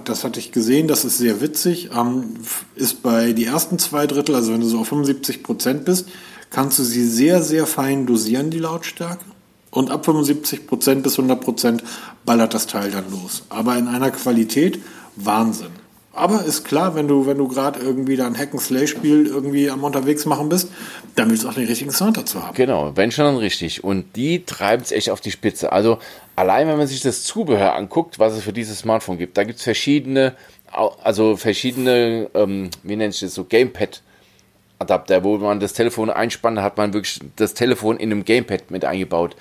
das 0.04 0.24
hatte 0.24 0.40
ich 0.40 0.52
gesehen, 0.52 0.88
das 0.88 1.06
ist 1.06 1.20
sehr 1.20 1.42
witzig, 1.42 1.92
ähm, 1.96 2.38
ist 2.74 3.04
bei 3.04 3.34
die 3.34 3.46
ersten 3.46 3.78
zwei 3.78 4.08
Drittel, 4.08 4.34
also 4.34 4.52
wenn 4.52 4.62
du 4.62 4.68
so 4.68 4.80
auf 4.80 4.88
75 4.88 5.44
Prozent 5.44 5.86
bist, 5.86 6.08
kannst 6.50 6.80
du 6.80 6.84
sie 6.84 7.08
sehr, 7.08 7.44
sehr 7.44 7.68
fein 7.68 8.08
dosieren, 8.08 8.50
die 8.50 8.58
Lautstärke. 8.58 9.26
Und 9.70 9.92
ab 9.92 10.06
75 10.06 10.66
Prozent 10.66 11.04
bis 11.04 11.20
100 11.20 11.40
Prozent 11.40 11.84
ballert 12.26 12.54
das 12.56 12.66
Teil 12.66 12.90
dann 12.90 13.12
los. 13.12 13.44
Aber 13.50 13.78
in 13.78 13.88
einer 13.88 14.10
Qualität 14.10 14.80
Wahnsinn. 15.18 15.85
Aber 16.16 16.46
ist 16.46 16.64
klar, 16.64 16.96
wenn 16.96 17.10
du, 17.10 17.26
wenn 17.26 17.38
du 17.38 17.50
gerade 17.50 17.80
irgendwie 17.80 18.16
da 18.16 18.26
ein 18.26 18.38
Hack-and-Slay-Spiel 18.38 19.28
irgendwie 19.28 19.70
am 19.70 19.84
unterwegs 19.84 20.26
machen 20.26 20.48
bist, 20.48 20.72
dann 21.16 21.30
willst 21.30 21.44
du 21.44 21.50
auch 21.50 21.54
den 21.54 21.68
richtigen 21.68 21.92
Sound 21.92 22.16
dazu 22.16 22.42
haben. 22.42 22.56
Genau, 22.56 22.96
wenn 22.96 23.12
schon 23.12 23.26
dann 23.26 23.36
richtig. 23.36 23.84
Und 23.84 24.16
die 24.16 24.46
treiben 24.46 24.82
es 24.82 24.94
echt 24.94 25.10
auf 25.10 25.20
die 25.20 25.32
Spitze. 25.32 25.74
Also 25.74 26.00
allein 26.38 26.70
wenn 26.70 26.78
man 26.78 26.88
sich 26.88 27.02
das 27.02 27.24
Zubehör 27.24 27.76
anguckt, 27.76 28.18
was 28.18 28.34
es 28.34 28.44
für 28.44 28.54
dieses 28.54 28.80
Smartphone 28.80 29.18
gibt, 29.18 29.38
da 29.38 29.44
gibt 29.44 29.60
es 29.60 29.64
verschiedene, 29.66 30.36
also 31.04 31.36
verschiedene, 31.36 32.30
ähm, 32.34 32.70
wie 32.84 32.96
nennt 32.96 33.14
sich 33.14 33.22
das 33.22 33.34
so, 33.34 33.44
Gamepad. 33.44 34.02
Adapter, 34.78 35.24
wo 35.24 35.38
man 35.38 35.62
das 35.62 35.72
Telefon 35.72 36.10
einspannt, 36.10 36.60
hat 36.60 36.76
man 36.76 36.94
wirklich 36.94 37.20
das 37.38 37.54
Telefon 37.54 37.96
in 37.98 38.12
einem 38.12 38.26
Gamepad 38.26 38.72
mit 38.72 38.84
eingebaut. 38.84 39.38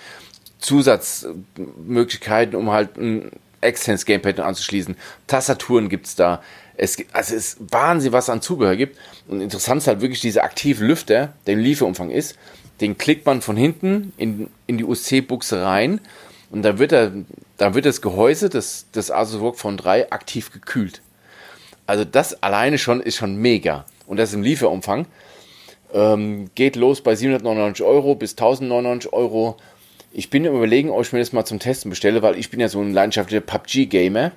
Zusatzmöglichkeiten, 0.61 2.55
um 2.55 2.71
halt 2.71 2.97
ein 2.97 3.33
externes 3.61 4.07
Gamepad 4.07 4.41
anzuschließen. 4.41 4.97
Tastaturen 5.27 5.89
gibt 5.89 6.07
es 6.07 6.15
da. 6.15 6.43
Es, 6.77 6.97
also 7.13 7.35
es 7.35 7.55
ist 7.55 7.73
Wahnsinn, 7.73 8.13
was 8.13 8.25
es 8.25 8.31
an 8.31 8.43
Zubehör 8.43 8.77
gibt. 8.77 8.99
Und 9.29 9.41
interessant 9.41 9.83
ist 9.83 9.89
halt 9.89 10.01
wirklich 10.01 10.21
dieser 10.21 10.45
aktive 10.45 10.85
Lüfter, 10.85 11.35
der 11.47 11.55
im 11.55 11.61
Lieferumfang 11.61 12.11
ist. 12.11 12.37
Den 12.81 12.99
klickt 12.99 13.27
man 13.27 13.41
von 13.41 13.57
hinten 13.57 14.13
in, 14.17 14.49
in 14.67 14.79
die 14.79 14.85
USB-Buchse 14.85 15.63
rein 15.63 16.01
und 16.51 16.63
dann 16.63 16.79
wird, 16.79 16.93
er, 16.93 17.13
dann 17.57 17.75
wird 17.75 17.87
das 17.87 18.03
Gehäuse 18.03 18.49
des, 18.49 18.87
des 18.93 19.11
Asus 19.11 19.41
ROG 19.41 19.57
Phone 19.57 19.77
3 19.77 20.11
aktiv 20.11 20.53
gekühlt. 20.53 21.03
Also 21.87 22.05
das 22.05 22.43
alleine 22.43 22.79
schon 22.79 23.01
ist 23.01 23.17
schon 23.17 23.37
mega. 23.37 23.85
Und 24.07 24.19
das 24.19 24.35
im 24.35 24.43
Lieferumfang. 24.43 25.07
Ähm, 25.93 26.51
geht 26.55 26.77
los 26.77 27.01
bei 27.01 27.15
799 27.15 27.85
Euro 27.87 28.15
bis 28.17 28.33
1099 28.33 29.13
Euro. 29.13 29.57
Ich 30.13 30.31
bin 30.31 30.45
Überlegen, 30.45 30.91
ob 30.91 31.03
ich 31.03 31.13
mir 31.13 31.21
das 31.21 31.33
mal 31.33 31.45
zum 31.45 31.61
Testen 31.61 31.91
bestelle, 31.91 32.23
weil 32.23 32.39
ich 32.39 32.51
bin 32.51 32.61
ja 32.61 32.69
so 32.69 32.81
ein 32.81 32.93
leidenschaftlicher 32.93 33.41
PUBG-Gamer 33.41 34.33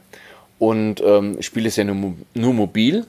und 0.60 1.01
ähm, 1.01 1.41
spiele 1.41 1.68
es 1.68 1.76
ja 1.76 1.84
nur, 1.84 2.14
nur 2.34 2.53
mobil. 2.53 3.05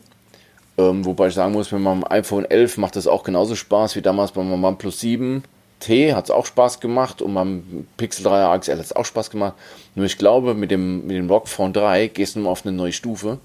Ähm, 0.77 1.05
wobei 1.05 1.29
ich 1.29 1.35
sagen 1.35 1.53
muss, 1.53 1.73
mit 1.73 1.81
meinem 1.81 2.05
iPhone 2.09 2.45
11 2.45 2.79
macht 2.79 2.97
das 2.97 3.07
auch 3.07 3.25
genauso 3.25 3.57
Spaß 3.57 3.97
wie 3.97 4.03
damals 4.03 4.33
bei 4.33 4.43
meinem 4.43 4.63
OnePlus 4.63 5.01
7 5.01 5.43
T 5.81 6.13
hat 6.15 6.25
es 6.25 6.31
auch 6.31 6.47
Spaß 6.47 6.81
gemacht 6.81 7.23
und 7.23 7.35
beim 7.35 7.87
Pixel 7.97 8.25
3 8.25 8.59
XL 8.59 8.73
hat 8.73 8.85
es 8.85 8.97
auch 8.97 9.05
Spaß 9.05 9.31
gemacht. 9.31 9.55
Nur 9.95 10.07
ich 10.07 10.19
glaube, 10.19 10.55
mit 10.55 10.71
dem, 10.71 11.07
mit 11.07 11.17
dem 11.17 11.31
ROG 11.31 11.49
Phone 11.49 11.73
3 11.73 12.09
gehst 12.09 12.35
du 12.35 12.41
mal 12.41 12.51
auf 12.51 12.67
eine 12.67 12.77
neue 12.77 12.93
Stufe, 12.93 13.39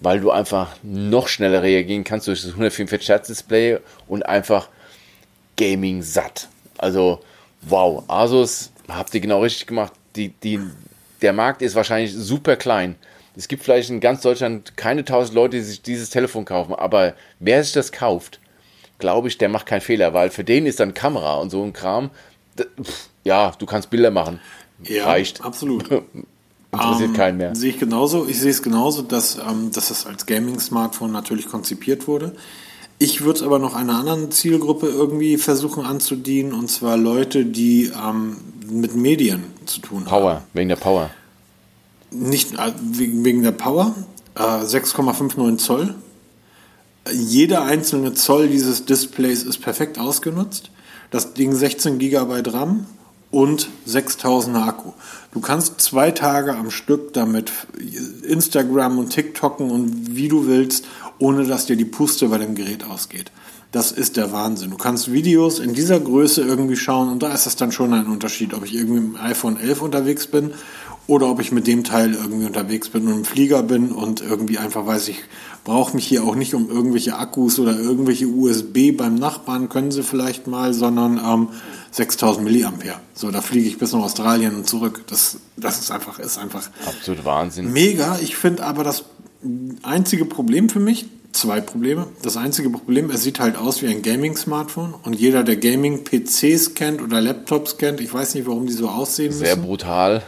weil 0.00 0.20
du 0.20 0.30
einfach 0.30 0.76
noch 0.82 1.28
schneller 1.28 1.62
reagieren 1.62 2.04
kannst 2.04 2.26
durch 2.26 2.42
das 2.42 2.52
144 2.52 3.08
Hertz 3.08 3.26
Display 3.26 3.78
und 4.08 4.24
einfach 4.24 4.68
Gaming 5.56 6.02
satt. 6.02 6.48
Also 6.78 7.20
wow, 7.62 8.02
Asus 8.08 8.70
habt 8.88 9.14
ihr 9.14 9.20
genau 9.20 9.42
richtig 9.42 9.66
gemacht. 9.66 9.92
Die, 10.16 10.28
die, 10.28 10.58
der 11.20 11.32
Markt 11.32 11.62
ist 11.62 11.74
wahrscheinlich 11.74 12.14
super 12.14 12.56
klein. 12.56 12.96
Es 13.36 13.48
gibt 13.48 13.62
vielleicht 13.62 13.90
in 13.90 14.00
ganz 14.00 14.20
Deutschland 14.20 14.76
keine 14.76 15.04
tausend 15.04 15.34
Leute, 15.34 15.56
die 15.56 15.62
sich 15.62 15.82
dieses 15.82 16.10
Telefon 16.10 16.44
kaufen, 16.44 16.74
aber 16.74 17.14
wer 17.40 17.62
sich 17.62 17.72
das 17.72 17.92
kauft, 17.92 18.40
glaube 18.98 19.28
ich, 19.28 19.38
der 19.38 19.48
macht 19.48 19.66
keinen 19.66 19.80
Fehler, 19.80 20.14
weil 20.14 20.30
für 20.30 20.44
den 20.44 20.66
ist 20.66 20.80
dann 20.80 20.94
Kamera 20.94 21.36
und 21.36 21.50
so 21.50 21.62
ein 21.62 21.72
Kram, 21.72 22.10
ja, 23.24 23.52
du 23.58 23.66
kannst 23.66 23.90
Bilder 23.90 24.10
machen. 24.10 24.40
Ja, 24.84 25.06
Reicht. 25.06 25.42
absolut. 25.44 25.84
Interessiert 26.72 27.10
ähm, 27.10 27.16
keinen 27.16 27.36
mehr. 27.36 27.54
Sehe 27.54 27.70
ich 27.70 27.78
genauso. 27.78 28.26
Ich 28.26 28.40
sehe 28.40 28.50
es 28.50 28.62
genauso, 28.62 29.02
dass, 29.02 29.36
ähm, 29.38 29.70
dass 29.72 29.90
es 29.90 30.06
als 30.06 30.24
Gaming-Smartphone 30.24 31.12
natürlich 31.12 31.46
konzipiert 31.48 32.06
wurde. 32.08 32.34
Ich 32.98 33.22
würde 33.22 33.40
es 33.40 33.42
aber 33.42 33.58
noch 33.58 33.74
einer 33.74 33.98
anderen 33.98 34.30
Zielgruppe 34.30 34.86
irgendwie 34.86 35.36
versuchen 35.36 35.84
anzudienen, 35.84 36.52
und 36.52 36.70
zwar 36.70 36.96
Leute, 36.96 37.44
die 37.44 37.90
ähm, 37.94 38.36
mit 38.70 38.94
Medien 38.94 39.44
zu 39.66 39.80
tun 39.80 40.04
Power, 40.04 40.12
haben. 40.12 40.22
Power, 40.22 40.42
wegen 40.54 40.68
der 40.68 40.76
Power. 40.76 41.10
Nicht 42.12 42.54
äh, 42.54 42.72
wegen 42.80 43.42
der 43.42 43.52
Power. 43.52 43.94
Äh, 44.34 44.40
6,59 44.40 45.58
Zoll. 45.58 45.94
Jeder 47.12 47.64
einzelne 47.64 48.14
Zoll 48.14 48.48
dieses 48.48 48.84
Displays 48.84 49.42
ist 49.42 49.58
perfekt 49.58 49.98
ausgenutzt. 49.98 50.70
Das 51.10 51.34
Ding 51.34 51.52
16 51.54 51.98
GB 51.98 52.42
RAM 52.50 52.86
und 53.30 53.68
6000er 53.88 54.66
Akku. 54.68 54.92
Du 55.32 55.40
kannst 55.40 55.80
zwei 55.80 56.10
Tage 56.10 56.54
am 56.54 56.70
Stück 56.70 57.12
damit 57.14 57.50
Instagram 58.22 58.98
und 58.98 59.10
TikToken 59.10 59.70
und 59.70 60.16
wie 60.16 60.28
du 60.28 60.46
willst 60.46 60.84
ohne 61.22 61.46
dass 61.46 61.66
dir 61.66 61.76
die 61.76 61.84
Puste 61.84 62.28
bei 62.28 62.38
dem 62.38 62.56
Gerät 62.56 62.84
ausgeht. 62.84 63.30
Das 63.70 63.92
ist 63.92 64.16
der 64.16 64.32
Wahnsinn. 64.32 64.70
Du 64.70 64.76
kannst 64.76 65.12
Videos 65.12 65.60
in 65.60 65.72
dieser 65.72 66.00
Größe 66.00 66.42
irgendwie 66.42 66.76
schauen 66.76 67.08
und 67.08 67.22
da 67.22 67.32
ist 67.32 67.46
es 67.46 67.54
dann 67.54 67.70
schon 67.70 67.94
ein 67.94 68.06
Unterschied, 68.06 68.54
ob 68.54 68.64
ich 68.64 68.74
irgendwie 68.74 69.00
mit 69.00 69.14
dem 69.14 69.24
iPhone 69.24 69.56
11 69.56 69.82
unterwegs 69.82 70.26
bin 70.26 70.52
oder 71.06 71.28
ob 71.28 71.40
ich 71.40 71.52
mit 71.52 71.66
dem 71.66 71.84
Teil 71.84 72.14
irgendwie 72.14 72.46
unterwegs 72.46 72.88
bin 72.88 73.06
und 73.06 73.12
im 73.12 73.24
Flieger 73.24 73.62
bin 73.62 73.90
und 73.90 74.20
irgendwie 74.20 74.58
einfach 74.58 74.86
weiß, 74.86 75.08
ich 75.08 75.18
brauche 75.64 75.94
mich 75.94 76.06
hier 76.06 76.24
auch 76.24 76.34
nicht 76.34 76.54
um 76.54 76.70
irgendwelche 76.70 77.16
Akkus 77.16 77.58
oder 77.58 77.78
irgendwelche 77.78 78.26
USB 78.26 78.96
beim 78.96 79.14
Nachbarn, 79.14 79.68
können 79.68 79.90
sie 79.90 80.02
vielleicht 80.02 80.46
mal, 80.46 80.72
sondern 80.74 81.18
ähm, 81.18 81.48
6000 81.90 82.44
Milliampere. 82.44 82.96
So, 83.14 83.30
da 83.30 83.42
fliege 83.42 83.68
ich 83.68 83.78
bis 83.78 83.92
nach 83.92 84.00
Australien 84.00 84.54
und 84.54 84.68
zurück. 84.68 85.04
Das, 85.08 85.38
das 85.56 85.80
ist 85.80 85.90
einfach, 85.90 86.18
ist 86.18 86.38
einfach 86.38 86.68
absolut 86.86 87.24
Wahnsinn. 87.24 87.72
Mega. 87.72 88.18
Ich 88.20 88.36
finde 88.36 88.64
aber 88.64 88.84
das 88.84 89.04
einzige 89.82 90.24
Problem 90.24 90.68
für 90.68 90.80
mich, 90.80 91.06
zwei 91.32 91.60
Probleme. 91.60 92.06
Das 92.22 92.36
einzige 92.36 92.70
Problem, 92.70 93.10
es 93.10 93.22
sieht 93.22 93.40
halt 93.40 93.56
aus 93.56 93.82
wie 93.82 93.88
ein 93.88 94.02
Gaming-Smartphone 94.02 94.94
und 95.02 95.14
jeder, 95.14 95.42
der 95.42 95.56
Gaming-PCs 95.56 96.74
kennt 96.74 97.02
oder 97.02 97.20
Laptops 97.20 97.78
kennt, 97.78 98.00
ich 98.00 98.12
weiß 98.12 98.34
nicht, 98.34 98.46
warum 98.46 98.66
die 98.66 98.72
so 98.72 98.88
aussehen 98.88 99.32
Sehr 99.32 99.56
müssen. 99.56 99.66
brutal. 99.66 100.22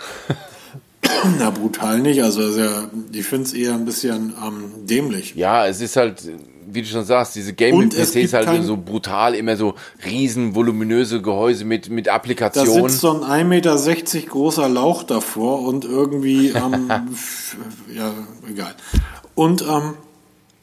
Na, 1.38 1.50
brutal 1.50 2.00
nicht. 2.00 2.22
Also 2.22 2.50
sehr, 2.50 2.90
ich 3.12 3.26
finde 3.26 3.44
es 3.46 3.52
eher 3.52 3.74
ein 3.74 3.84
bisschen 3.84 4.34
ähm, 4.44 4.86
dämlich. 4.86 5.34
Ja, 5.34 5.66
es 5.66 5.80
ist 5.80 5.96
halt, 5.96 6.22
wie 6.66 6.82
du 6.82 6.88
schon 6.88 7.04
sagst, 7.04 7.34
diese 7.34 7.52
Gaming-PCs 7.52 8.32
halt 8.32 8.64
so 8.64 8.76
brutal, 8.76 9.34
immer 9.34 9.56
so 9.56 9.74
riesen, 10.04 10.54
voluminöse 10.54 11.22
Gehäuse 11.22 11.64
mit, 11.64 11.90
mit 11.90 12.08
Applikationen. 12.08 12.82
Da 12.82 12.88
sitzt 12.88 13.00
so 13.00 13.22
ein 13.22 13.44
1,60 13.44 13.44
Meter 13.44 14.28
großer 14.28 14.68
Lauch 14.68 15.02
davor 15.02 15.62
und 15.62 15.84
irgendwie, 15.84 16.48
ähm, 16.54 16.90
ja, 17.94 18.12
egal. 18.48 18.74
Und 19.34 19.62
ähm, 19.62 19.94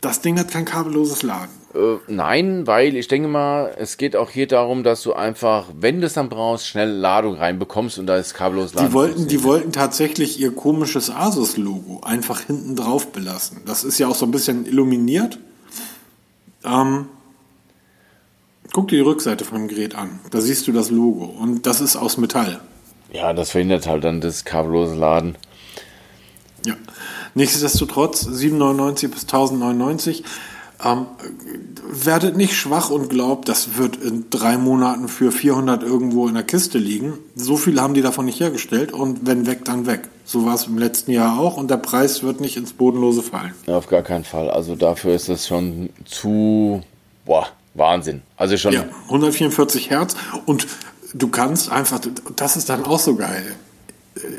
das 0.02 0.22
Ding 0.22 0.40
hat 0.40 0.50
kein 0.50 0.66
kabelloses 0.66 1.24
Laden. 1.24 1.61
Äh, 1.74 1.98
nein, 2.08 2.68
weil 2.68 2.96
ich 2.96 3.08
denke 3.08 3.28
mal, 3.28 3.74
es 3.78 3.98
geht 3.98 4.16
auch 4.16 4.30
hier 4.30 4.48
darum, 4.48 4.84
dass 4.84 5.04
du 5.04 5.14
einfach, 5.14 5.68
wenn 5.80 6.02
du 6.02 6.08
es 6.08 6.14
dann 6.14 6.30
brauchst, 6.30 6.68
schnell 6.68 6.90
Ladung 6.90 7.36
reinbekommst 7.36 7.98
und 7.98 8.08
da 8.08 8.18
ist 8.18 8.34
kabellos 8.34 8.74
Laden. 8.74 8.90
Die 8.90 8.94
wollten, 8.94 9.28
die 9.28 9.44
wollten 9.44 9.72
tatsächlich 9.72 10.40
ihr 10.40 10.54
komisches 10.54 11.10
Asus-Logo 11.10 12.02
einfach 12.04 12.42
hinten 12.42 12.76
drauf 12.76 13.12
belassen. 13.12 13.62
Das 13.66 13.84
ist 13.84 14.00
ja 14.00 14.08
auch 14.08 14.16
so 14.16 14.26
ein 14.26 14.32
bisschen 14.32 14.66
illuminiert. 14.66 15.40
Ähm, 16.66 17.08
guck 18.74 18.90
dir 18.90 18.98
die 18.98 19.02
Rückseite 19.02 19.46
von 19.46 19.60
dem 19.60 19.68
Gerät 19.68 19.96
an. 19.96 20.20
Da 20.30 20.42
siehst 20.42 20.68
du 20.68 20.74
das 20.74 20.92
Logo 20.92 21.26
und 21.26 21.66
das 21.66 21.80
ist 21.80 21.96
aus 21.96 22.18
Metall. 22.18 22.60
Ja, 23.14 23.34
das 23.34 23.52
verhindert 23.52 23.88
halt 23.88 24.04
dann 24.04 24.22
das 24.22 24.46
kabellose 24.46 24.96
Laden. 24.96 25.36
Ja. 26.66 26.76
Nichtsdestotrotz 27.34 28.28
7,99 28.28 29.08
bis 29.10 29.22
1099. 29.24 30.24
Ähm, 30.84 31.06
werdet 31.92 32.38
nicht 32.38 32.56
schwach 32.56 32.90
und 32.90 33.10
glaubt, 33.10 33.50
das 33.50 33.78
wird 33.78 33.98
in 33.98 34.30
drei 34.30 34.58
Monaten 34.58 35.08
für 35.08 35.32
400 35.32 35.84
irgendwo 35.84 36.28
in 36.28 36.34
der 36.34 36.44
Kiste 36.44 36.78
liegen. 36.78 37.14
So 37.36 37.58
viel 37.58 37.80
haben 37.80 37.94
die 37.94 38.02
davon 38.02 38.26
nicht 38.26 38.40
hergestellt 38.40 38.92
und 38.94 39.26
wenn 39.26 39.46
weg, 39.46 39.66
dann 39.66 39.86
weg. 39.86 40.08
So 40.26 40.46
war 40.46 40.56
es 40.56 40.68
im 40.68 40.78
letzten 40.78 41.12
Jahr 41.12 41.40
auch 41.40 41.58
und 41.58 41.70
der 41.70 41.78
Preis 41.78 42.24
wird 42.24 42.40
nicht 42.40 42.58
ins 42.58 42.74
Bodenlose 42.74 43.22
fallen. 43.22 43.54
Ja, 43.68 43.78
auf 43.78 43.88
gar 43.88 44.02
keinen 44.02 44.24
Fall. 44.24 44.50
Also 44.50 44.76
dafür 44.76 45.14
ist 45.14 45.30
das 45.30 45.48
schon 45.48 45.90
zu, 46.06 46.82
boah, 47.26 47.48
Wahnsinn. 47.74 48.22
Also 48.38 48.58
schon. 48.58 48.74
Ja, 48.74 48.86
144 49.06 49.90
Hertz 49.90 50.16
und 50.46 50.68
du 51.14 51.28
kannst 51.28 51.72
einfach, 51.72 52.00
das 52.36 52.56
ist 52.56 52.70
dann 52.70 52.86
auch 52.86 53.00
so 53.00 53.16
geil 53.16 53.56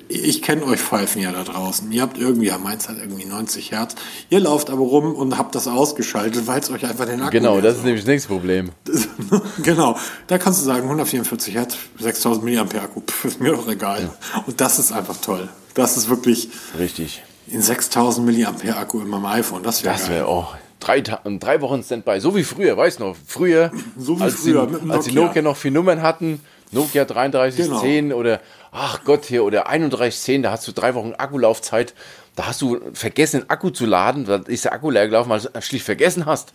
ich 0.08 0.42
kenne 0.42 0.64
euch 0.64 0.80
Pfeifen 0.80 1.22
ja 1.22 1.32
da 1.32 1.42
draußen. 1.44 1.90
Ihr 1.92 2.02
habt 2.02 2.18
irgendwie, 2.18 2.46
ja, 2.46 2.58
meins 2.58 2.88
hat 2.88 2.98
irgendwie 2.98 3.24
90 3.24 3.72
Hertz. 3.72 3.94
Ihr 4.30 4.40
lauft 4.40 4.70
aber 4.70 4.82
rum 4.82 5.14
und 5.14 5.38
habt 5.38 5.54
das 5.54 5.68
ausgeschaltet, 5.68 6.46
weil 6.46 6.60
es 6.60 6.70
euch 6.70 6.84
einfach 6.84 7.06
den 7.06 7.20
Akku 7.20 7.30
Genau, 7.30 7.60
das 7.60 7.78
ist 7.78 7.84
nämlich 7.84 8.02
das 8.02 8.08
nächste 8.08 8.28
Problem. 8.28 8.70
genau, 9.62 9.96
da 10.26 10.38
kannst 10.38 10.60
du 10.60 10.64
sagen, 10.64 10.84
144 10.84 11.54
Hertz, 11.54 11.76
6000 11.98 12.44
mAh 12.44 12.82
Akku, 12.82 13.00
Pff, 13.00 13.24
ist 13.24 13.40
mir 13.40 13.52
doch 13.52 13.68
egal. 13.68 14.02
Ja. 14.02 14.44
Und 14.46 14.60
das 14.60 14.78
ist 14.78 14.92
einfach 14.92 15.16
toll. 15.16 15.48
Das 15.74 15.96
ist 15.96 16.08
wirklich. 16.08 16.48
Richtig. 16.78 17.22
In 17.46 17.62
6000 17.62 18.26
mAh 18.26 18.76
Akku 18.76 19.00
in 19.00 19.08
meinem 19.08 19.26
iPhone, 19.26 19.62
das 19.62 19.84
wäre 19.84 19.94
Das 19.94 20.08
wäre, 20.08 20.28
oh, 20.28 20.46
drei, 20.82 21.00
drei 21.00 21.60
Wochen 21.60 21.82
Standby, 21.82 22.20
so 22.20 22.34
wie 22.34 22.44
früher, 22.44 22.76
weißt 22.76 23.00
du 23.00 23.04
noch, 23.04 23.16
früher, 23.26 23.70
so 23.98 24.18
wie 24.18 24.24
als, 24.24 24.34
früher 24.34 24.66
die, 24.66 24.90
als 24.90 25.04
die 25.06 25.12
Nokia 25.12 25.42
noch 25.42 25.56
vier 25.56 25.70
Nummern 25.70 26.02
hatten, 26.02 26.40
Nokia 26.72 27.04
3310 27.04 28.08
genau. 28.08 28.16
oder 28.16 28.40
ach 28.72 29.04
Gott 29.04 29.24
hier 29.26 29.44
oder 29.44 29.62
3110, 29.64 30.42
da 30.42 30.50
hast 30.50 30.66
du 30.66 30.72
drei 30.72 30.94
Wochen 30.94 31.12
Akkulaufzeit, 31.16 31.94
da 32.34 32.46
hast 32.46 32.60
du 32.62 32.80
vergessen, 32.94 33.40
den 33.42 33.50
Akku 33.50 33.70
zu 33.70 33.86
laden, 33.86 34.24
da 34.24 34.36
ist 34.46 34.64
der 34.64 34.72
Akku 34.72 34.90
leer 34.90 35.06
gelaufen, 35.06 35.30
weil 35.30 35.40
du 35.40 35.62
schlicht 35.62 35.84
vergessen 35.84 36.26
hast. 36.26 36.52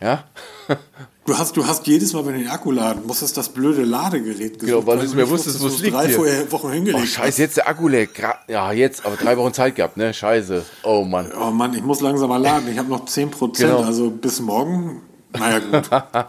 Ja? 0.00 0.24
Du 1.26 1.36
hast, 1.36 1.54
du 1.58 1.66
hast 1.66 1.86
jedes 1.86 2.14
Mal, 2.14 2.24
wenn 2.24 2.32
du 2.32 2.38
den 2.38 2.48
Akku 2.48 2.70
laden 2.72 3.06
musstest, 3.06 3.36
das 3.36 3.50
blöde 3.50 3.82
Ladegerät 3.82 4.58
gesucht. 4.58 4.60
Genau, 4.60 4.86
weil 4.86 4.96
du 4.96 5.02
nicht 5.02 5.14
mehr 5.14 5.28
wusstest, 5.28 5.60
wo 5.60 5.66
es 5.66 5.80
liegt. 5.80 5.94
drei 5.94 6.06
hier. 6.06 6.16
vorher 6.16 6.50
Wochen 6.52 6.72
hingelegt 6.72 7.02
Oh, 7.02 7.06
scheiße, 7.06 7.42
jetzt 7.42 7.58
der 7.58 7.68
Akku 7.68 7.86
leer. 7.86 8.08
Ja, 8.48 8.72
jetzt, 8.72 9.04
aber 9.04 9.16
drei 9.16 9.36
Wochen 9.36 9.52
Zeit 9.52 9.74
gehabt, 9.74 9.98
ne? 9.98 10.14
Scheiße. 10.14 10.64
Oh 10.84 11.04
Mann. 11.04 11.30
Oh 11.38 11.50
Mann, 11.50 11.74
ich 11.74 11.82
muss 11.82 12.00
langsam 12.00 12.30
mal 12.30 12.38
laden. 12.40 12.72
Ich 12.72 12.78
habe 12.78 12.88
noch 12.88 13.04
10 13.04 13.30
Prozent, 13.30 13.68
Genau. 13.72 13.82
also 13.86 14.08
bis 14.08 14.40
morgen. 14.40 15.02
Naja, 15.38 15.58
gut. 15.58 15.90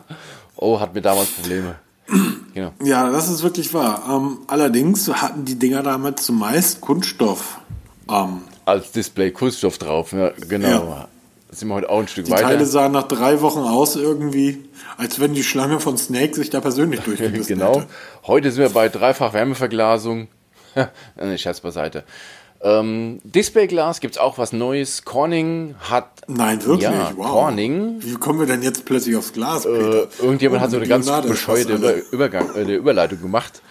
Oh, 0.58 0.78
hat 0.82 0.94
mir 0.94 1.02
damals 1.02 1.30
Probleme. 1.32 1.76
Genau. 2.56 2.74
ja, 2.84 3.10
das 3.10 3.30
ist 3.30 3.44
wirklich 3.44 3.74
wahr. 3.74 4.04
Ähm, 4.10 4.40
allerdings 4.48 5.08
hatten 5.08 5.46
die 5.46 5.58
Dinger 5.58 5.82
damals 5.84 6.24
zumeist 6.26 6.82
Kunststoff. 6.82 7.60
Ähm, 8.10 8.42
Als 8.66 8.92
Display 8.92 9.32
Kunststoff 9.32 9.78
drauf, 9.78 10.12
ja, 10.12 10.32
genau. 10.50 10.68
Ja. 10.68 11.08
Sind 11.52 11.70
wir 11.70 11.76
heute 11.76 11.90
auch 11.90 12.00
ein 12.00 12.08
Stück 12.08 12.26
die 12.26 12.32
weiter. 12.32 12.44
Teile 12.44 12.66
sahen 12.66 12.92
nach 12.92 13.08
drei 13.08 13.42
Wochen 13.42 13.60
aus 13.60 13.96
irgendwie, 13.96 14.64
als 14.98 15.20
wenn 15.20 15.34
die 15.34 15.44
Schlange 15.44 15.80
von 15.80 15.98
Snake 15.98 16.36
sich 16.36 16.50
da 16.50 16.60
persönlich 16.60 17.00
durchgebissen 17.06 17.58
genau. 17.58 17.76
hätte. 17.78 17.88
Heute 18.28 18.52
sind 18.52 18.64
wir 18.64 18.70
bei 18.70 18.90
dreifach 18.90 19.34
Wärmeverglasung. 19.34 20.28
ne, 20.76 21.38
Scherz 21.38 21.62
beiseite. 21.62 22.04
Ähm, 22.62 23.20
Displayglas 23.24 24.02
gibt 24.02 24.16
es 24.16 24.20
auch 24.20 24.38
was 24.38 24.52
Neues. 24.52 25.06
Corning 25.06 25.76
hat. 25.80 26.08
Nein, 26.28 26.64
wirklich? 26.66 26.84
Ja, 26.90 27.12
wow. 27.16 27.26
Corning. 27.28 27.96
Wie 28.00 28.16
kommen 28.16 28.40
wir 28.40 28.48
denn 28.48 28.62
jetzt 28.62 28.86
plötzlich 28.86 29.16
aufs 29.16 29.32
Glas, 29.34 29.66
Äh, 29.66 29.70
Peter? 29.70 30.08
irgendjemand 30.22 30.62
Oh, 30.62 30.64
hat 30.64 30.72
so 30.72 30.78
eine 30.78 30.86
die 30.86 30.90
ganz 30.90 31.06
Leonardo 31.06 31.28
ist 31.28 31.34
bescheuerte 31.34 31.74
Über. 31.76 31.94
Übergang, 32.12 32.56
äh, 32.56 32.76
Überleitung 32.76 33.22
gemacht. 33.22 33.62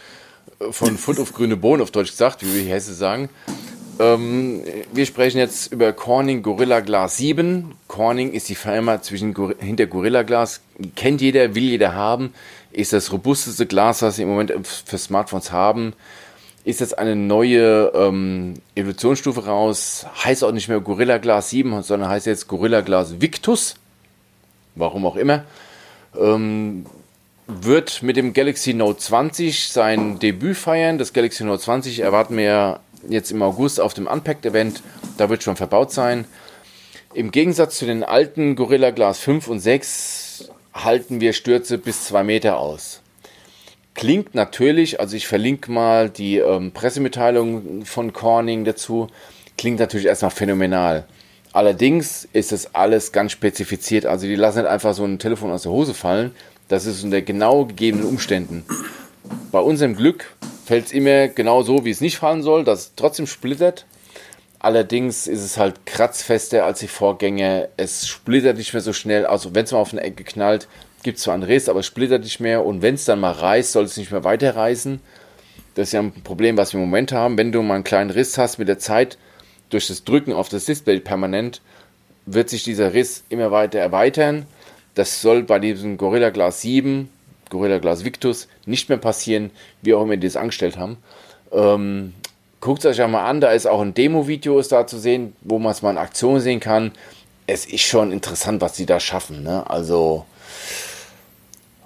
Äh, 0.58 0.72
Von 0.72 0.96
Fund 0.96 1.20
auf 1.20 1.34
grüne 1.34 1.56
Bohnen, 1.56 1.82
auf 1.82 1.90
Deutsch 1.90 2.10
gesagt, 2.12 2.42
wie 2.42 2.54
wir 2.54 2.62
hier 2.62 2.74
Hesse 2.74 2.94
sagen. 2.94 3.28
Ähm, 4.00 4.62
wir 4.92 5.06
sprechen 5.06 5.38
jetzt 5.38 5.72
über 5.72 5.92
Corning 5.92 6.42
Gorilla 6.42 6.80
Glass 6.80 7.16
7. 7.18 7.74
Corning 7.88 8.32
ist 8.32 8.48
die 8.48 8.54
Firma 8.54 9.02
zwischen, 9.02 9.34
hinter 9.58 9.86
Gorilla 9.86 10.22
Glass. 10.22 10.60
Kennt 10.96 11.20
jeder, 11.20 11.54
will 11.54 11.64
jeder 11.64 11.94
haben. 11.94 12.32
Ist 12.70 12.92
das 12.92 13.12
robusteste 13.12 13.66
Glas, 13.66 14.00
was 14.02 14.16
sie 14.16 14.22
im 14.22 14.28
Moment 14.28 14.52
für 14.64 14.98
Smartphones 14.98 15.50
haben. 15.52 15.94
Ist 16.68 16.80
jetzt 16.80 16.98
eine 16.98 17.16
neue 17.16 17.92
ähm, 17.94 18.52
Evolutionsstufe 18.74 19.46
raus. 19.46 20.04
Heißt 20.22 20.44
auch 20.44 20.52
nicht 20.52 20.68
mehr 20.68 20.80
Gorilla 20.80 21.16
Glass 21.16 21.48
7, 21.48 21.82
sondern 21.82 22.10
heißt 22.10 22.26
jetzt 22.26 22.46
Gorilla 22.46 22.82
Glass 22.82 23.22
Victus. 23.22 23.76
Warum 24.74 25.06
auch 25.06 25.16
immer 25.16 25.44
Ähm, 26.14 26.84
wird 27.46 28.02
mit 28.02 28.18
dem 28.18 28.34
Galaxy 28.34 28.74
Note 28.74 28.98
20 28.98 29.68
sein 29.68 30.18
Debüt 30.18 30.58
feiern. 30.58 30.98
Das 30.98 31.14
Galaxy 31.14 31.42
Note 31.42 31.62
20 31.62 32.00
erwarten 32.00 32.36
wir 32.36 32.80
jetzt 33.08 33.30
im 33.30 33.40
August 33.40 33.80
auf 33.80 33.94
dem 33.94 34.06
Unpacked-Event. 34.06 34.82
Da 35.16 35.30
wird 35.30 35.42
schon 35.42 35.56
verbaut 35.56 35.90
sein. 35.90 36.26
Im 37.14 37.30
Gegensatz 37.30 37.78
zu 37.78 37.86
den 37.86 38.04
alten 38.04 38.56
Gorilla 38.56 38.90
Glass 38.90 39.20
5 39.20 39.48
und 39.48 39.60
6 39.60 40.50
halten 40.74 41.22
wir 41.22 41.32
Stürze 41.32 41.78
bis 41.78 42.04
2 42.04 42.24
Meter 42.24 42.58
aus. 42.58 43.00
Klingt 43.98 44.32
natürlich, 44.32 45.00
also 45.00 45.16
ich 45.16 45.26
verlinke 45.26 45.72
mal 45.72 46.08
die 46.08 46.36
ähm, 46.36 46.70
Pressemitteilung 46.70 47.84
von 47.84 48.12
Corning 48.12 48.64
dazu, 48.64 49.08
klingt 49.56 49.80
natürlich 49.80 50.06
erstmal 50.06 50.30
phänomenal. 50.30 51.04
Allerdings 51.52 52.28
ist 52.32 52.52
das 52.52 52.76
alles 52.76 53.10
ganz 53.10 53.32
spezifiziert, 53.32 54.06
also 54.06 54.28
die 54.28 54.36
lassen 54.36 54.58
nicht 54.58 54.68
einfach 54.68 54.94
so 54.94 55.04
ein 55.04 55.18
Telefon 55.18 55.50
aus 55.50 55.62
der 55.62 55.72
Hose 55.72 55.94
fallen, 55.94 56.30
das 56.68 56.86
ist 56.86 57.02
unter 57.02 57.22
genau 57.22 57.64
gegebenen 57.64 58.06
Umständen. 58.06 58.64
Bei 59.50 59.58
unserem 59.58 59.96
Glück 59.96 60.32
fällt 60.64 60.86
es 60.86 60.92
immer 60.92 61.26
genau 61.26 61.64
so, 61.64 61.84
wie 61.84 61.90
es 61.90 62.00
nicht 62.00 62.18
fallen 62.18 62.44
soll, 62.44 62.62
dass 62.62 62.78
es 62.78 62.92
trotzdem 62.94 63.26
splittert. 63.26 63.84
Allerdings 64.60 65.26
ist 65.26 65.42
es 65.42 65.56
halt 65.56 65.86
kratzfester 65.86 66.64
als 66.64 66.78
die 66.78 66.86
Vorgänger. 66.86 67.66
Es 67.76 68.06
splittert 68.06 68.58
nicht 68.58 68.72
mehr 68.72 68.82
so 68.82 68.92
schnell. 68.92 69.26
Also 69.26 69.56
wenn 69.56 69.64
es 69.64 69.72
mal 69.72 69.78
auf 69.78 69.92
eine 69.92 70.02
Ecke 70.02 70.22
knallt, 70.22 70.68
gibt 71.02 71.18
es 71.18 71.24
zwar 71.24 71.34
einen 71.34 71.42
Riss, 71.42 71.68
aber 71.68 71.80
es 71.80 71.86
splittert 71.86 72.22
nicht 72.22 72.40
mehr. 72.40 72.64
Und 72.64 72.82
wenn 72.82 72.94
es 72.94 73.04
dann 73.04 73.20
mal 73.20 73.32
reißt, 73.32 73.72
soll 73.72 73.84
es 73.84 73.96
nicht 73.96 74.10
mehr 74.10 74.24
weiterreißen. 74.24 75.00
Das 75.74 75.88
ist 75.88 75.92
ja 75.92 76.00
ein 76.00 76.12
Problem, 76.24 76.56
was 76.56 76.72
wir 76.72 76.80
im 76.80 76.86
Moment 76.86 77.12
haben. 77.12 77.38
Wenn 77.38 77.52
du 77.52 77.62
mal 77.62 77.76
einen 77.76 77.84
kleinen 77.84 78.10
Riss 78.10 78.38
hast 78.38 78.58
mit 78.58 78.68
der 78.68 78.78
Zeit, 78.78 79.18
durch 79.70 79.86
das 79.86 80.04
Drücken 80.04 80.32
auf 80.32 80.48
das 80.48 80.64
Display 80.64 80.98
permanent, 80.98 81.60
wird 82.26 82.48
sich 82.48 82.64
dieser 82.64 82.94
Riss 82.94 83.24
immer 83.28 83.50
weiter 83.50 83.78
erweitern. 83.78 84.46
Das 84.94 85.20
soll 85.22 85.42
bei 85.44 85.58
diesem 85.58 85.96
Gorilla 85.96 86.30
Glass 86.30 86.62
7, 86.62 87.08
Gorilla 87.50 87.78
Glass 87.78 88.04
Victus, 88.04 88.48
nicht 88.66 88.88
mehr 88.88 88.98
passieren, 88.98 89.50
wie 89.82 89.94
auch 89.94 90.02
immer 90.02 90.16
die 90.16 90.26
das 90.26 90.36
angestellt 90.36 90.76
haben. 90.76 90.96
Ähm, 91.52 92.14
Guckt 92.60 92.84
es 92.84 92.86
euch 92.86 92.96
ja 92.98 93.06
mal 93.06 93.24
an, 93.24 93.40
da 93.40 93.52
ist 93.52 93.66
auch 93.66 93.80
ein 93.80 93.94
Demo-Video 93.94 94.60
da 94.62 94.86
zu 94.86 94.98
sehen, 94.98 95.36
wo 95.42 95.58
man 95.60 95.70
es 95.70 95.82
mal 95.82 95.92
in 95.92 95.98
Aktion 95.98 96.40
sehen 96.40 96.58
kann. 96.58 96.90
Es 97.46 97.64
ist 97.66 97.82
schon 97.82 98.10
interessant, 98.10 98.60
was 98.60 98.72
die 98.72 98.84
da 98.84 98.98
schaffen. 98.98 99.44
Ne? 99.44 99.68
Also 99.70 100.26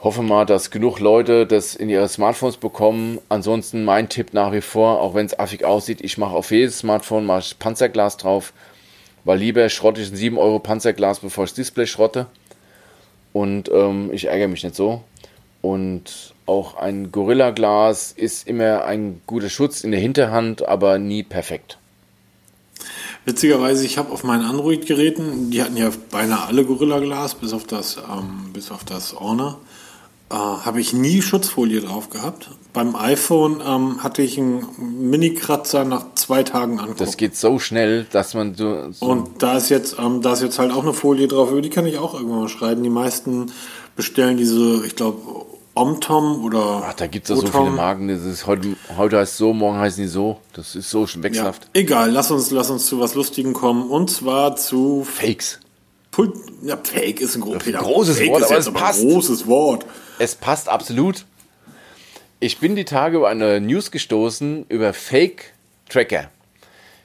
hoffe 0.03 0.23
mal, 0.23 0.45
dass 0.45 0.71
genug 0.71 0.99
Leute 0.99 1.47
das 1.47 1.75
in 1.77 1.89
ihre 1.89 2.09
Smartphones 2.09 2.57
bekommen. 2.57 3.21
Ansonsten 3.29 3.85
mein 3.85 4.09
Tipp 4.09 4.35
nach 4.35 4.53
wie 4.53 4.61
vor, 4.61 5.01
auch 5.01 5.15
wenn 5.15 5.27
es 5.27 5.39
affig 5.39 5.65
aussieht, 5.65 6.01
ich 6.01 6.19
mache 6.19 6.35
auf 6.35 6.51
jedes 6.51 6.81
Smartphone 6.81 7.31
ich 7.39 7.59
Panzerglas 7.59 8.17
drauf, 8.17 8.53
weil 9.25 9.39
lieber 9.39 9.69
schrotte 9.69 10.01
ich 10.01 10.11
ein 10.11 10.17
7 10.17 10.39
Euro 10.39 10.59
Panzerglas, 10.59 11.21
bevor 11.21 11.45
ich 11.45 11.51
das 11.51 11.57
Display 11.57 11.87
schrotte. 11.87 12.27
Und 13.33 13.71
ähm, 13.73 14.11
ich 14.13 14.27
ärgere 14.27 14.49
mich 14.49 14.65
nicht 14.65 14.75
so. 14.75 15.03
Und 15.63 16.35
auch 16.47 16.77
ein 16.77 17.13
Gorilla-Glas 17.13 18.13
ist 18.13 18.49
immer 18.49 18.85
ein 18.85 19.23
guter 19.27 19.49
Schutz 19.49 19.85
in 19.85 19.93
der 19.93 20.01
Hinterhand, 20.01 20.67
aber 20.67 20.99
nie 20.99 21.23
perfekt. 21.23 21.79
Witzigerweise, 23.25 23.87
ich 23.87 23.97
habe 23.99 24.11
auf 24.13 24.25
meinen 24.25 24.45
Android-Geräten, 24.45 25.53
die 25.53 25.63
hatten 25.63 25.77
ja 25.77 25.91
beinahe 26.11 26.49
alle 26.49 26.65
Gorilla-Glas, 26.65 27.37
bis 27.37 27.53
auf 27.53 27.65
das, 27.65 27.97
ähm, 27.97 28.53
bis 28.53 28.73
auf 28.73 28.83
das 28.83 29.19
Honor, 29.19 29.61
äh, 30.33 30.35
habe 30.35 30.81
ich 30.81 30.93
nie 30.93 31.21
Schutzfolie 31.23 31.81
drauf 31.83 32.09
gehabt. 32.11 32.51
Beim 32.73 32.97
iPhone 32.97 33.63
ähm, 33.67 34.03
hatte 34.03 34.23
ich 34.23 34.39
einen 34.39 34.67
Mini-Kratzer 35.11 35.85
nach 35.85 36.15
zwei 36.15 36.43
Tagen 36.43 36.79
angucken. 36.81 36.99
Das 36.99 37.17
geht 37.19 37.37
so 37.37 37.59
schnell, 37.59 38.07
dass 38.11 38.33
man 38.35 38.55
so, 38.55 38.91
so 38.93 39.05
Und 39.07 39.43
da 39.43 39.59
ist 39.59 39.69
jetzt, 39.69 39.97
ähm, 39.99 40.23
da 40.23 40.33
ist 40.33 40.43
jetzt 40.43 40.59
halt 40.59 40.73
auch 40.73 40.83
eine 40.83 40.95
Folie 40.95 41.29
drauf, 41.29 41.51
über 41.51 41.61
die 41.61 41.71
kann 41.71 41.87
ich 41.87 41.99
auch 41.99 42.15
irgendwann 42.15 42.41
mal 42.41 42.49
schreiben. 42.49 42.83
Die 42.83 42.91
meisten 42.91 43.53
bestellen 43.95 44.39
diese, 44.39 44.85
ich 44.87 44.97
glaube, 44.97 45.19
Omtom 45.75 46.45
oder. 46.45 46.83
Ach, 46.87 46.95
da 46.95 47.07
gibt 47.07 47.31
es 47.31 47.31
ja 47.31 47.37
so 47.37 47.47
viele 47.51 47.71
Marken. 47.71 48.09
Das 48.09 48.23
ist 48.25 48.47
heute, 48.47 48.77
heute 48.97 49.17
heißt 49.19 49.33
es 49.33 49.39
so, 49.39 49.55
morgen 49.55 49.79
heißen 49.79 50.03
die 50.03 50.09
so. 50.09 50.39
Das 50.53 50.75
ist 50.75 50.91
so 50.91 51.07
schon 51.07 51.23
Ja, 51.23 51.29
wechselhaft. 51.29 51.69
egal, 51.73 52.11
lass 52.11 52.31
uns, 52.31 52.51
lass 52.51 52.69
uns 52.69 52.87
zu 52.87 53.01
was 53.01 53.15
Lustigem 53.15 53.55
kommen. 53.55 53.89
Und 53.89 54.11
zwar 54.11 54.57
zu 54.57 55.03
Fakes. 55.05 55.61
Pult. 56.13 56.35
Ja, 56.63 56.77
Fake 56.83 57.21
ist 57.21 57.35
ein 57.35 57.41
gro 57.41 57.59
Peter, 57.59 57.79
großes 57.79 58.19
Fake 58.19 58.31
Wort, 58.31 58.43
ist 58.43 58.51
aber 58.51 58.59
es 58.61 58.71
passt. 58.73 59.01
ein 59.03 59.09
großes 59.09 59.47
Wort. 59.49 59.85
Es 60.21 60.37
passt 60.37 60.69
absolut. 60.69 61.25
Ich 62.39 62.59
bin 62.59 62.77
die 62.77 62.85
Tage 62.85 63.17
über 63.17 63.29
eine 63.29 63.61
News 63.61 63.91
gestoßen 63.91 64.67
über 64.69 64.93
Fake-Tracker. 64.93 66.31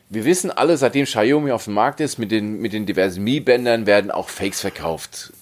Wir 0.10 0.26
wissen 0.26 0.51
alle, 0.51 0.78
seitdem 0.78 1.05
Xiaomi 1.05 1.51
auf 1.51 1.66
dem 1.66 1.74
Markt 1.74 1.99
ist, 1.99 2.18
mit 2.18 2.32
den, 2.32 2.60
mit 2.60 2.74
den 2.74 2.86
diversen 2.86 3.24
Mi-Bändern 3.24 3.86
werden 3.86 4.12
auch 4.12 4.30
Fakes 4.30 4.62
verkauft. 4.62 5.34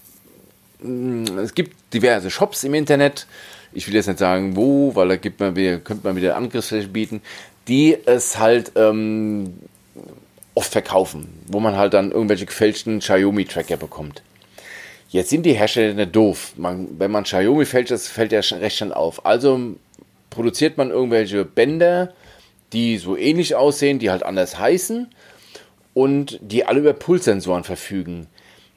Mm, 0.81 1.25
Es 1.37 1.53
gibt 1.53 1.75
diverse 1.93 2.29
Shops 2.31 2.63
im 2.63 2.73
Internet, 2.73 3.27
ich 3.73 3.87
will 3.87 3.93
jetzt 3.95 4.07
nicht 4.07 4.19
sagen 4.19 4.55
wo, 4.55 4.95
weil 4.95 5.07
da 5.09 5.15
gibt 5.17 5.39
man 5.39 5.55
wieder, 5.55 5.77
könnte 5.79 6.07
man 6.07 6.15
wieder 6.15 6.35
Angriffsfläche 6.35 6.87
bieten, 6.87 7.21
die 7.67 7.97
es 8.05 8.37
halt 8.39 8.71
ähm, 8.75 9.53
oft 10.55 10.71
verkaufen, 10.71 11.27
wo 11.47 11.59
man 11.59 11.77
halt 11.77 11.93
dann 11.93 12.11
irgendwelche 12.11 12.45
gefälschten 12.45 12.99
Xiaomi-Tracker 12.99 13.77
bekommt. 13.77 14.23
Jetzt 15.09 15.29
sind 15.29 15.45
die 15.45 15.53
Hersteller 15.53 15.93
nicht 15.93 16.15
doof. 16.15 16.53
Man, 16.57 16.99
wenn 16.99 17.11
man 17.11 17.23
Xiaomi 17.23 17.65
fälscht, 17.65 17.91
das 17.91 18.07
fällt 18.07 18.31
ja 18.31 18.39
recht 18.39 18.77
schon 18.77 18.91
auf. 18.91 19.25
Also 19.25 19.75
produziert 20.29 20.77
man 20.77 20.89
irgendwelche 20.89 21.45
Bänder, 21.45 22.13
die 22.73 22.97
so 22.97 23.15
ähnlich 23.15 23.55
aussehen, 23.55 23.99
die 23.99 24.09
halt 24.09 24.23
anders 24.23 24.57
heißen 24.59 25.07
und 25.93 26.39
die 26.41 26.65
alle 26.65 26.79
über 26.79 26.93
Pulssensoren 26.93 27.63
verfügen. 27.63 28.27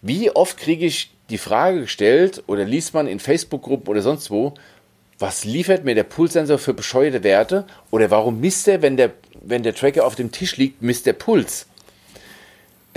Wie 0.02 0.30
oft 0.30 0.56
kriege 0.56 0.86
ich 0.86 1.10
die 1.30 1.38
Frage 1.38 1.80
gestellt 1.80 2.42
oder 2.46 2.64
liest 2.64 2.94
man 2.94 3.08
in 3.08 3.18
Facebook-Gruppen 3.18 3.88
oder 3.88 4.02
sonst 4.02 4.30
wo, 4.30 4.54
was 5.18 5.44
liefert 5.44 5.84
mir 5.84 5.94
der 5.94 6.04
Pulssensor 6.04 6.58
für 6.58 6.74
bescheuerte 6.74 7.24
Werte 7.24 7.66
oder 7.90 8.10
warum 8.10 8.40
misst 8.40 8.68
er, 8.68 8.82
wenn 8.82 8.96
der, 8.96 9.12
wenn 9.42 9.64
der 9.64 9.74
Tracker 9.74 10.06
auf 10.06 10.14
dem 10.14 10.30
Tisch 10.30 10.56
liegt, 10.56 10.80
misst 10.80 11.06
der 11.06 11.14
Puls? 11.14 11.66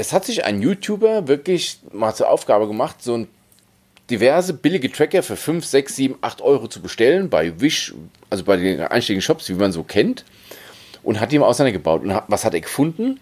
Es 0.01 0.13
hat 0.13 0.25
sich 0.25 0.45
ein 0.45 0.63
YouTuber 0.63 1.27
wirklich 1.27 1.77
mal 1.91 2.15
zur 2.15 2.27
Aufgabe 2.27 2.67
gemacht, 2.67 3.03
so 3.03 3.15
ein 3.15 3.27
diverse 4.09 4.51
billige 4.51 4.91
Tracker 4.91 5.21
für 5.21 5.35
5, 5.35 5.63
6, 5.63 5.95
7, 5.95 6.15
8 6.21 6.41
Euro 6.41 6.67
zu 6.67 6.81
bestellen 6.81 7.29
bei 7.29 7.61
Wish, 7.61 7.93
also 8.31 8.43
bei 8.43 8.57
den 8.57 8.81
einschlägigen 8.81 9.21
Shops, 9.21 9.47
wie 9.47 9.53
man 9.53 9.71
so 9.71 9.83
kennt, 9.83 10.25
und 11.03 11.19
hat 11.19 11.31
die 11.31 11.37
mal 11.37 11.45
auseinandergebaut. 11.45 12.01
Und 12.01 12.19
was 12.27 12.43
hat 12.45 12.55
er 12.55 12.61
gefunden? 12.61 13.19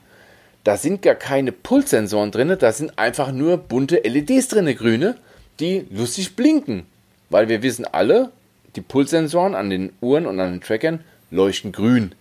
Da 0.63 0.77
sind 0.77 1.01
gar 1.01 1.15
keine 1.15 1.51
Pulssensoren 1.51 2.31
drin, 2.31 2.55
da 2.57 2.71
sind 2.71 2.97
einfach 2.97 3.33
nur 3.33 3.57
bunte 3.57 3.97
LEDs 3.97 4.47
drin, 4.47 4.73
grüne, 4.73 5.17
die 5.59 5.85
lustig 5.91 6.37
blinken. 6.37 6.85
Weil 7.29 7.49
wir 7.49 7.61
wissen 7.61 7.83
alle, 7.83 8.31
die 8.77 8.81
Pulssensoren 8.81 9.53
an 9.53 9.69
den 9.69 9.91
Uhren 9.99 10.25
und 10.25 10.39
an 10.39 10.53
den 10.53 10.61
Trackern 10.61 11.03
leuchten 11.29 11.73
grün, 11.73 12.15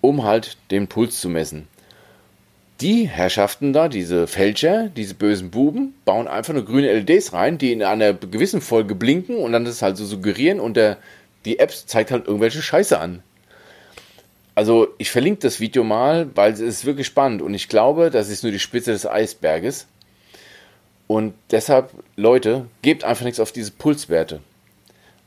um 0.00 0.24
halt 0.24 0.56
den 0.72 0.88
Puls 0.88 1.20
zu 1.20 1.28
messen. 1.28 1.68
Die 2.80 3.08
Herrschaften 3.08 3.72
da, 3.72 3.88
diese 3.88 4.26
Fälscher, 4.26 4.88
diese 4.88 5.14
bösen 5.14 5.50
Buben, 5.50 5.94
bauen 6.04 6.28
einfach 6.28 6.54
nur 6.54 6.64
grüne 6.64 6.92
LEDs 6.92 7.32
rein, 7.32 7.58
die 7.58 7.72
in 7.72 7.82
einer 7.82 8.14
gewissen 8.14 8.60
Folge 8.60 8.94
blinken 8.94 9.36
und 9.36 9.52
dann 9.52 9.64
das 9.64 9.82
halt 9.82 9.96
so 9.96 10.04
suggerieren 10.04 10.60
und 10.60 10.76
der, 10.76 10.98
die 11.44 11.58
App 11.58 11.72
zeigt 11.72 12.10
halt 12.10 12.26
irgendwelche 12.26 12.62
Scheiße 12.62 12.98
an. 12.98 13.22
Also 14.54 14.88
ich 14.98 15.10
verlinke 15.10 15.40
das 15.40 15.60
Video 15.60 15.84
mal, 15.84 16.28
weil 16.34 16.52
es 16.52 16.60
ist 16.60 16.84
wirklich 16.84 17.06
spannend 17.06 17.42
und 17.42 17.54
ich 17.54 17.68
glaube, 17.68 18.10
das 18.10 18.28
ist 18.28 18.42
nur 18.42 18.52
die 18.52 18.58
Spitze 18.58 18.92
des 18.92 19.06
Eisberges. 19.06 19.86
Und 21.06 21.34
deshalb, 21.50 21.90
Leute, 22.16 22.66
gebt 22.82 23.02
einfach 23.02 23.24
nichts 23.24 23.40
auf 23.40 23.50
diese 23.50 23.70
Pulswerte. 23.70 24.40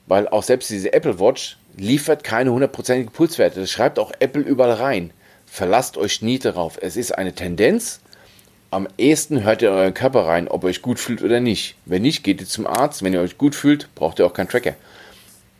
Weil 0.05 0.27
auch 0.27 0.43
selbst 0.43 0.69
diese 0.69 0.93
Apple 0.93 1.19
Watch 1.19 1.57
liefert 1.77 2.23
keine 2.23 2.51
hundertprozentige 2.51 3.09
Pulswerte. 3.09 3.61
Das 3.61 3.71
schreibt 3.71 3.99
auch 3.99 4.11
Apple 4.19 4.41
überall 4.41 4.73
rein. 4.73 5.11
Verlasst 5.53 5.97
euch 5.97 6.21
nie 6.21 6.39
darauf. 6.39 6.77
Es 6.81 6.95
ist 6.95 7.11
eine 7.11 7.35
Tendenz. 7.35 7.99
Am 8.69 8.87
ehesten 8.97 9.43
hört 9.43 9.61
ihr 9.61 9.67
in 9.67 9.75
euren 9.75 9.93
Körper 9.93 10.25
rein, 10.25 10.47
ob 10.47 10.63
ihr 10.63 10.67
euch 10.67 10.81
gut 10.81 10.97
fühlt 10.97 11.21
oder 11.21 11.41
nicht. 11.41 11.75
Wenn 11.85 12.03
nicht, 12.03 12.23
geht 12.23 12.39
ihr 12.39 12.47
zum 12.47 12.65
Arzt. 12.65 13.03
Wenn 13.03 13.11
ihr 13.11 13.19
euch 13.19 13.37
gut 13.37 13.53
fühlt, 13.53 13.93
braucht 13.93 14.19
ihr 14.19 14.25
auch 14.25 14.33
keinen 14.33 14.47
Tracker. 14.47 14.75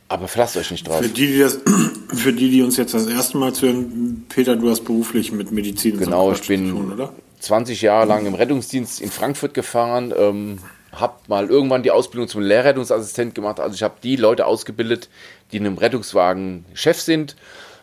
Aber 0.08 0.28
verlasst 0.28 0.56
euch 0.56 0.70
nicht 0.70 0.88
drauf. 0.88 1.02
Für 1.02 1.08
die, 1.10 1.26
die, 1.26 1.38
das, 1.38 1.60
für 2.08 2.32
die, 2.32 2.50
die 2.50 2.62
uns 2.62 2.78
jetzt 2.78 2.94
das 2.94 3.06
erste 3.06 3.36
Mal 3.36 3.52
hören, 3.52 4.24
Peter, 4.30 4.56
du 4.56 4.70
hast 4.70 4.82
beruflich 4.84 5.30
mit 5.30 5.52
Medizin 5.52 5.98
genau, 5.98 6.28
so 6.28 6.40
ich 6.40 6.48
bin 6.48 6.68
zu 6.68 6.74
tun, 6.74 6.92
oder? 6.94 7.12
20 7.40 7.82
Jahre 7.82 8.06
lang 8.06 8.24
im 8.24 8.34
Rettungsdienst 8.34 8.98
in 8.98 9.10
Frankfurt 9.10 9.52
gefahren, 9.52 10.14
ähm, 10.16 10.58
habe 10.90 11.16
mal 11.28 11.50
irgendwann 11.50 11.82
die 11.82 11.90
Ausbildung 11.90 12.28
zum 12.28 12.40
Lehrrettungsassistent 12.40 13.34
gemacht. 13.34 13.60
Also 13.60 13.74
ich 13.74 13.82
habe 13.82 13.96
die 14.02 14.16
Leute 14.16 14.46
ausgebildet, 14.46 15.10
die 15.52 15.58
in 15.58 15.66
einem 15.66 15.76
Rettungswagen 15.76 16.64
Chef 16.72 16.98
sind 16.98 17.36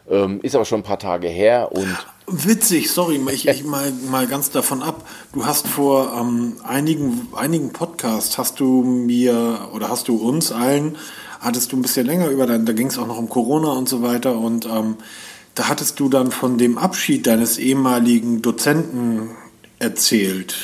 ähm, 0.09 0.39
ist 0.41 0.55
aber 0.55 0.65
schon 0.65 0.81
ein 0.81 0.83
paar 0.83 0.99
Tage 0.99 1.27
her 1.27 1.71
und. 1.71 1.95
Witzig, 2.27 2.91
sorry, 2.91 3.19
ich, 3.31 3.47
ich 3.47 3.63
mal, 3.63 3.91
mal 4.09 4.27
ganz 4.27 4.51
davon 4.51 4.83
ab. 4.83 5.07
Du 5.33 5.45
hast 5.45 5.67
vor 5.67 6.13
ähm, 6.19 6.57
einigen, 6.63 7.27
einigen 7.35 7.71
Podcasts 7.71 8.37
hast 8.37 8.59
du 8.59 8.83
mir 8.83 9.69
oder 9.73 9.89
hast 9.89 10.07
du 10.07 10.15
uns 10.15 10.51
allen, 10.51 10.97
hattest 11.39 11.71
du 11.71 11.77
ein 11.77 11.81
bisschen 11.81 12.05
länger 12.05 12.29
über 12.29 12.45
dein, 12.45 12.65
da 12.65 12.73
ging 12.73 12.87
es 12.87 12.97
auch 12.97 13.07
noch 13.07 13.17
um 13.17 13.29
Corona 13.29 13.71
und 13.71 13.89
so 13.89 14.01
weiter 14.01 14.37
und 14.37 14.65
ähm, 14.65 14.97
da 15.55 15.67
hattest 15.67 15.99
du 15.99 16.09
dann 16.09 16.31
von 16.31 16.57
dem 16.57 16.77
Abschied 16.77 17.27
deines 17.27 17.57
ehemaligen 17.57 18.41
Dozenten 18.41 19.31
erzählt. 19.79 20.55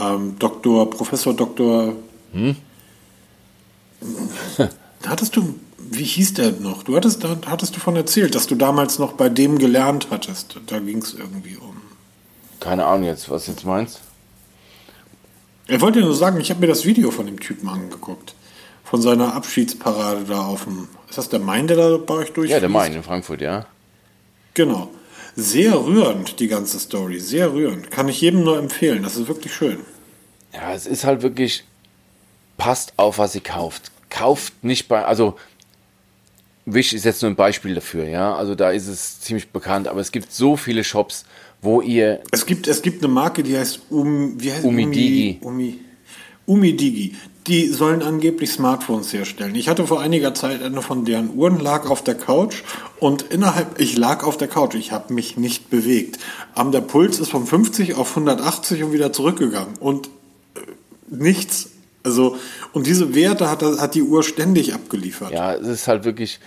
Ähm, 0.00 0.36
Doktor, 0.38 0.90
Professor 0.90 1.34
Doktor. 1.34 1.94
Hm? 2.32 2.56
Da 4.56 5.08
hattest 5.08 5.36
du 5.36 5.54
wie 5.98 6.04
hieß 6.04 6.34
der 6.34 6.52
noch? 6.52 6.82
Du 6.82 6.96
hattest, 6.96 7.24
da 7.24 7.36
hattest 7.46 7.76
du 7.76 7.80
von 7.80 7.96
erzählt, 7.96 8.34
dass 8.34 8.46
du 8.46 8.54
damals 8.54 8.98
noch 8.98 9.12
bei 9.12 9.28
dem 9.28 9.58
gelernt 9.58 10.08
hattest. 10.10 10.60
Da 10.66 10.78
ging 10.78 10.98
es 10.98 11.14
irgendwie 11.14 11.56
um. 11.56 11.80
Keine 12.60 12.86
Ahnung 12.86 13.06
jetzt, 13.06 13.28
was 13.28 13.46
du 13.46 13.52
jetzt 13.52 13.64
meinst. 13.64 14.00
Er 15.66 15.80
wollte 15.80 16.00
nur 16.00 16.14
sagen, 16.14 16.40
ich 16.40 16.50
habe 16.50 16.60
mir 16.60 16.66
das 16.66 16.84
Video 16.84 17.10
von 17.10 17.26
dem 17.26 17.40
Typen 17.40 17.68
angeguckt. 17.68 18.34
Von 18.84 19.00
seiner 19.00 19.34
Abschiedsparade 19.34 20.24
da 20.28 20.44
auf 20.44 20.64
dem. 20.64 20.88
Ist 21.08 21.18
das 21.18 21.28
der 21.28 21.40
Main, 21.40 21.66
der 21.66 21.76
da 21.76 21.96
bei 21.96 22.14
euch 22.14 22.32
durch? 22.32 22.50
Ja, 22.50 22.60
der 22.60 22.68
Main 22.68 22.92
in 22.92 23.02
Frankfurt, 23.02 23.40
ja. 23.40 23.66
Genau. 24.54 24.90
Sehr 25.34 25.74
rührend, 25.74 26.40
die 26.40 26.48
ganze 26.48 26.78
Story. 26.78 27.18
Sehr 27.18 27.52
rührend. 27.52 27.90
Kann 27.90 28.08
ich 28.08 28.20
jedem 28.20 28.44
nur 28.44 28.58
empfehlen. 28.58 29.02
Das 29.02 29.16
ist 29.16 29.28
wirklich 29.28 29.54
schön. 29.54 29.78
Ja, 30.52 30.74
es 30.74 30.86
ist 30.86 31.04
halt 31.04 31.22
wirklich. 31.22 31.64
Passt 32.58 32.92
auf, 32.98 33.18
was 33.18 33.34
ihr 33.34 33.40
kauft. 33.40 33.90
Kauft 34.10 34.62
nicht 34.62 34.88
bei. 34.88 35.04
Also, 35.04 35.36
Wish 36.64 36.92
ist 36.92 37.04
jetzt 37.04 37.22
nur 37.22 37.30
ein 37.30 37.36
Beispiel 37.36 37.74
dafür, 37.74 38.04
ja. 38.04 38.34
Also 38.34 38.54
da 38.54 38.70
ist 38.70 38.86
es 38.86 39.20
ziemlich 39.20 39.48
bekannt, 39.50 39.88
aber 39.88 40.00
es 40.00 40.12
gibt 40.12 40.32
so 40.32 40.56
viele 40.56 40.84
Shops, 40.84 41.24
wo 41.60 41.80
ihr. 41.80 42.20
Es 42.30 42.46
gibt, 42.46 42.68
es 42.68 42.82
gibt 42.82 43.02
eine 43.02 43.12
Marke, 43.12 43.42
die 43.42 43.56
heißt 43.56 43.82
um, 43.90 44.40
wie 44.40 44.52
heißt 44.52 44.64
Umidigi. 44.64 45.38
Umi, 45.42 45.78
Umidigi. 46.46 47.16
Die 47.48 47.66
sollen 47.66 48.02
angeblich 48.02 48.52
Smartphones 48.52 49.12
herstellen. 49.12 49.56
Ich 49.56 49.68
hatte 49.68 49.84
vor 49.88 50.00
einiger 50.00 50.32
Zeit 50.32 50.62
eine 50.62 50.80
von 50.80 51.04
deren 51.04 51.34
Uhren, 51.34 51.58
lag 51.58 51.90
auf 51.90 52.04
der 52.04 52.14
Couch 52.14 52.62
und 53.00 53.22
innerhalb, 53.22 53.80
ich 53.80 53.96
lag 53.96 54.22
auf 54.22 54.36
der 54.36 54.46
Couch, 54.46 54.76
ich 54.76 54.92
habe 54.92 55.12
mich 55.12 55.36
nicht 55.36 55.68
bewegt. 55.68 56.18
Aber 56.54 56.70
der 56.70 56.82
Puls 56.82 57.18
ist 57.18 57.30
von 57.30 57.44
50 57.44 57.94
auf 57.94 58.10
180 58.10 58.84
und 58.84 58.92
wieder 58.92 59.12
zurückgegangen 59.12 59.74
und 59.80 60.06
äh, 60.54 60.60
nichts 61.08 61.71
also, 62.02 62.36
und 62.72 62.86
diese 62.86 63.14
Werte 63.14 63.50
hat, 63.50 63.62
hat 63.62 63.94
die 63.94 64.02
Uhr 64.02 64.22
ständig 64.22 64.74
abgeliefert. 64.74 65.30
Ja, 65.32 65.54
es 65.54 65.68
ist 65.68 65.88
halt 65.88 66.04
wirklich, 66.04 66.40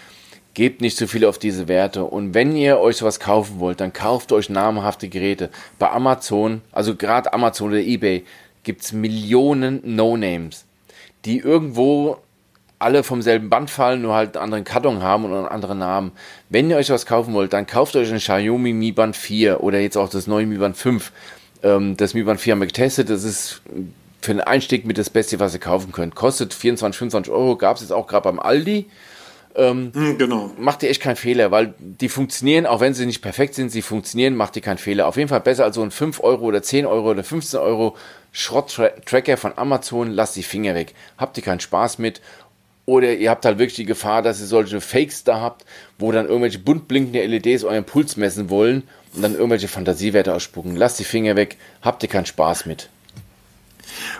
gebt 0.53 0.81
nicht 0.81 0.97
zu 0.97 1.07
viel 1.07 1.25
auf 1.25 1.37
diese 1.37 1.67
Werte. 1.67 2.03
Und 2.03 2.33
wenn 2.33 2.55
ihr 2.55 2.79
euch 2.79 2.97
sowas 2.97 3.19
kaufen 3.19 3.59
wollt, 3.59 3.79
dann 3.79 3.93
kauft 3.93 4.31
euch 4.31 4.49
namhafte 4.49 5.07
Geräte. 5.07 5.49
Bei 5.79 5.91
Amazon, 5.91 6.61
also 6.71 6.95
gerade 6.95 7.33
Amazon 7.33 7.69
oder 7.69 7.79
Ebay, 7.79 8.23
gibt 8.63 8.81
es 8.83 8.93
Millionen 8.93 9.81
No-Names, 9.83 10.65
die 11.25 11.39
irgendwo 11.39 12.17
alle 12.79 13.03
vom 13.03 13.21
selben 13.21 13.49
Band 13.49 13.69
fallen, 13.69 14.01
nur 14.01 14.13
halt 14.13 14.35
einen 14.35 14.43
anderen 14.43 14.63
Karton 14.63 15.01
haben 15.01 15.25
und 15.25 15.33
einen 15.33 15.47
anderen 15.47 15.79
Namen. 15.79 16.11
Wenn 16.49 16.69
ihr 16.69 16.77
euch 16.77 16.89
was 16.89 17.05
kaufen 17.05 17.33
wollt, 17.33 17.53
dann 17.53 17.65
kauft 17.65 17.95
euch 17.95 18.11
ein 18.11 18.17
Xiaomi 18.17 18.73
Mi 18.73 18.91
Band 18.91 19.15
4 19.15 19.63
oder 19.63 19.79
jetzt 19.79 19.97
auch 19.97 20.09
das 20.09 20.27
neue 20.27 20.45
Mi 20.45 20.57
Band 20.57 20.75
5. 20.75 21.11
Ähm, 21.63 21.95
das 21.95 22.13
Mi 22.13 22.23
Band 22.23 22.41
4 22.41 22.51
haben 22.51 22.59
wir 22.59 22.67
getestet, 22.67 23.09
das 23.09 23.23
ist 23.23 23.61
für 24.25 24.33
den 24.33 24.41
Einstieg 24.41 24.85
mit 24.85 24.97
das 24.97 25.09
Beste, 25.09 25.39
was 25.39 25.53
ihr 25.53 25.59
kaufen 25.59 25.91
könnt. 25.91 26.15
Kostet 26.15 26.53
24, 26.53 26.97
25 26.97 27.33
Euro, 27.33 27.55
gab 27.55 27.77
es 27.77 27.81
jetzt 27.81 27.91
auch 27.91 28.07
gerade 28.07 28.23
beim 28.23 28.39
Aldi. 28.39 28.87
Ähm, 29.55 29.91
hm, 29.93 30.17
genau. 30.17 30.51
Macht 30.57 30.83
ihr 30.83 30.89
echt 30.89 31.01
keinen 31.01 31.15
Fehler, 31.15 31.49
weil 31.49 31.73
die 31.79 32.09
funktionieren, 32.09 32.65
auch 32.65 32.81
wenn 32.81 32.93
sie 32.93 33.05
nicht 33.05 33.21
perfekt 33.21 33.55
sind, 33.55 33.69
sie 33.69 33.81
funktionieren, 33.81 34.35
macht 34.35 34.55
ihr 34.57 34.61
keinen 34.61 34.77
Fehler. 34.77 35.07
Auf 35.07 35.15
jeden 35.15 35.29
Fall 35.29 35.39
besser 35.39 35.63
als 35.63 35.75
so 35.75 35.81
ein 35.81 35.91
5 35.91 36.19
Euro 36.21 36.45
oder 36.45 36.61
10 36.61 36.85
Euro 36.85 37.11
oder 37.11 37.23
15 37.23 37.59
Euro 37.59 37.95
Schrott-Tracker 38.33 39.37
von 39.37 39.53
Amazon, 39.57 40.11
lasst 40.11 40.35
die 40.35 40.43
Finger 40.43 40.75
weg. 40.75 40.93
Habt 41.17 41.37
ihr 41.37 41.43
keinen 41.43 41.61
Spaß 41.61 41.99
mit. 41.99 42.21
Oder 42.85 43.13
ihr 43.13 43.29
habt 43.29 43.45
halt 43.45 43.57
wirklich 43.57 43.75
die 43.75 43.85
Gefahr, 43.85 44.21
dass 44.21 44.39
ihr 44.39 44.45
solche 44.45 44.81
Fakes 44.81 45.23
da 45.23 45.39
habt, 45.39 45.65
wo 45.97 46.11
dann 46.11 46.27
irgendwelche 46.27 46.59
bunt 46.59 46.87
blinkende 46.87 47.25
LEDs 47.25 47.63
euren 47.63 47.85
Puls 47.85 48.17
messen 48.17 48.49
wollen 48.49 48.83
und 49.13 49.23
dann 49.23 49.33
irgendwelche 49.33 49.67
Fantasiewerte 49.67 50.33
ausspucken. 50.35 50.75
Lasst 50.75 50.99
die 50.99 51.03
Finger 51.03 51.35
weg, 51.35 51.57
habt 51.81 52.03
ihr 52.03 52.09
keinen 52.09 52.27
Spaß 52.27 52.65
mit. 52.65 52.89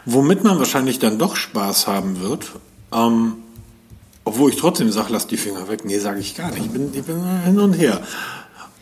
Womit 0.05 0.43
man 0.43 0.59
wahrscheinlich 0.59 0.99
dann 0.99 1.19
doch 1.19 1.35
Spaß 1.35 1.87
haben 1.87 2.21
wird, 2.21 2.51
ähm, 2.93 3.37
obwohl 4.23 4.49
ich 4.51 4.57
trotzdem 4.57 4.91
sage, 4.91 5.07
lass 5.11 5.27
die 5.27 5.37
Finger 5.37 5.67
weg. 5.69 5.85
Nee, 5.85 5.99
sage 5.99 6.19
ich 6.19 6.35
gar 6.35 6.51
nicht. 6.51 6.65
Ich 6.65 6.71
bin, 6.71 6.91
ich 6.93 7.03
bin 7.03 7.23
hin 7.43 7.59
und 7.59 7.73
her. 7.73 8.01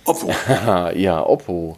Oppo. 0.05 0.31
ja, 0.95 1.25
Oppo. 1.25 1.77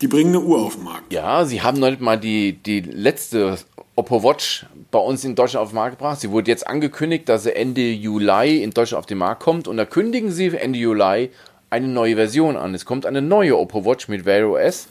Die 0.00 0.08
bringen 0.08 0.34
eine 0.34 0.40
Uhr 0.40 0.60
auf 0.60 0.76
den 0.76 0.84
Markt. 0.84 1.12
Ja, 1.12 1.44
sie 1.44 1.60
haben 1.60 1.78
noch 1.78 1.90
nicht 1.90 2.00
mal 2.00 2.18
die, 2.18 2.54
die 2.54 2.80
letzte 2.80 3.58
Oppo 3.96 4.22
Watch 4.22 4.64
bei 4.90 4.98
uns 4.98 5.24
in 5.24 5.34
Deutschland 5.34 5.62
auf 5.62 5.70
den 5.70 5.74
Markt 5.74 5.98
gebracht. 5.98 6.20
Sie 6.20 6.30
wurde 6.30 6.50
jetzt 6.50 6.66
angekündigt, 6.66 7.28
dass 7.28 7.42
sie 7.42 7.54
Ende 7.54 7.82
Juli 7.82 8.62
in 8.62 8.70
Deutschland 8.70 8.98
auf 9.00 9.06
den 9.06 9.18
Markt 9.18 9.42
kommt. 9.42 9.68
Und 9.68 9.76
da 9.76 9.84
kündigen 9.84 10.32
sie 10.32 10.56
Ende 10.56 10.78
Juli 10.78 11.30
eine 11.68 11.86
neue 11.86 12.16
Version 12.16 12.56
an. 12.56 12.74
Es 12.74 12.86
kommt 12.86 13.04
eine 13.04 13.20
neue 13.20 13.58
Oppo 13.58 13.84
Watch 13.84 14.08
mit 14.08 14.24
Wear 14.24 14.48
OS 14.48 14.88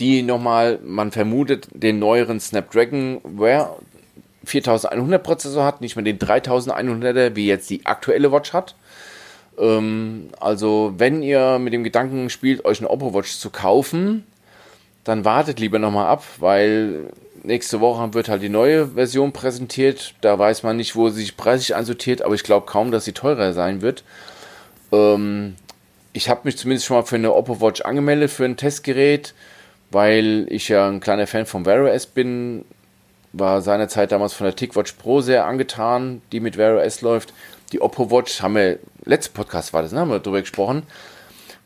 die 0.00 0.22
nochmal, 0.22 0.78
man 0.82 1.12
vermutet, 1.12 1.68
den 1.72 1.98
neueren 1.98 2.40
Snapdragon 2.40 3.20
Wear 3.22 3.76
4100 4.44 5.22
Prozessor 5.22 5.64
hat, 5.64 5.80
nicht 5.80 5.96
mehr 5.96 6.04
den 6.04 6.18
3100er, 6.18 7.36
wie 7.36 7.46
jetzt 7.46 7.70
die 7.70 7.86
aktuelle 7.86 8.32
Watch 8.32 8.52
hat. 8.52 8.74
Ähm, 9.58 10.30
also, 10.40 10.94
wenn 10.98 11.22
ihr 11.22 11.58
mit 11.58 11.72
dem 11.72 11.84
Gedanken 11.84 12.30
spielt, 12.30 12.64
euch 12.64 12.80
eine 12.80 12.90
Oppo 12.90 13.14
Watch 13.14 13.36
zu 13.36 13.50
kaufen, 13.50 14.24
dann 15.04 15.24
wartet 15.24 15.60
lieber 15.60 15.78
nochmal 15.78 16.06
ab, 16.06 16.24
weil 16.38 17.10
nächste 17.42 17.80
Woche 17.80 18.14
wird 18.14 18.28
halt 18.28 18.42
die 18.42 18.48
neue 18.48 18.88
Version 18.88 19.32
präsentiert. 19.32 20.14
Da 20.20 20.38
weiß 20.38 20.62
man 20.62 20.76
nicht, 20.76 20.96
wo 20.96 21.08
sie 21.10 21.20
sich 21.20 21.36
preislich 21.36 21.74
einsortiert, 21.74 22.22
aber 22.22 22.34
ich 22.34 22.42
glaube 22.42 22.66
kaum, 22.66 22.90
dass 22.90 23.04
sie 23.04 23.12
teurer 23.12 23.52
sein 23.52 23.82
wird. 23.82 24.02
Ähm, 24.92 25.56
ich 26.12 26.28
habe 26.28 26.42
mich 26.44 26.56
zumindest 26.56 26.86
schon 26.86 26.96
mal 26.96 27.04
für 27.04 27.16
eine 27.16 27.34
Oppo 27.34 27.60
Watch 27.60 27.82
angemeldet, 27.82 28.30
für 28.30 28.44
ein 28.44 28.56
Testgerät 28.56 29.34
weil 29.90 30.46
ich 30.50 30.68
ja 30.68 30.88
ein 30.88 31.00
kleiner 31.00 31.26
Fan 31.26 31.46
vom 31.46 31.66
Wear 31.66 31.84
OS 31.84 32.06
bin, 32.06 32.64
war 33.32 33.62
seinerzeit 33.62 34.12
damals 34.12 34.32
von 34.32 34.44
der 34.44 34.56
TicWatch 34.56 34.92
Pro 34.92 35.20
sehr 35.20 35.46
angetan, 35.46 36.22
die 36.32 36.40
mit 36.40 36.56
Wear 36.56 36.82
OS 36.82 37.00
läuft. 37.00 37.32
Die 37.72 37.80
Oppo 37.80 38.10
Watch 38.10 38.42
haben 38.42 38.54
wir, 38.54 38.78
letzter 39.04 39.32
Podcast 39.32 39.72
war 39.72 39.82
das, 39.82 39.92
ne, 39.92 40.00
haben 40.00 40.10
wir 40.10 40.20
darüber 40.20 40.40
gesprochen, 40.40 40.84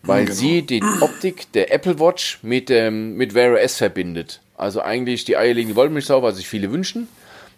weil 0.03 0.25
genau. 0.25 0.37
sie 0.37 0.62
die 0.62 0.83
Optik 1.01 1.53
der 1.53 1.73
Apple 1.73 2.01
Watch 2.01 2.39
mit, 2.43 2.71
ähm, 2.71 3.16
mit 3.16 3.35
Wear 3.35 3.53
OS 3.62 3.77
verbindet. 3.77 4.41
Also 4.57 4.81
eigentlich 4.81 5.25
die 5.25 5.37
eierlegende 5.37 5.77
Wollmilchsau, 5.77 6.23
was 6.23 6.37
sich 6.37 6.49
viele 6.49 6.73
wünschen. 6.73 7.09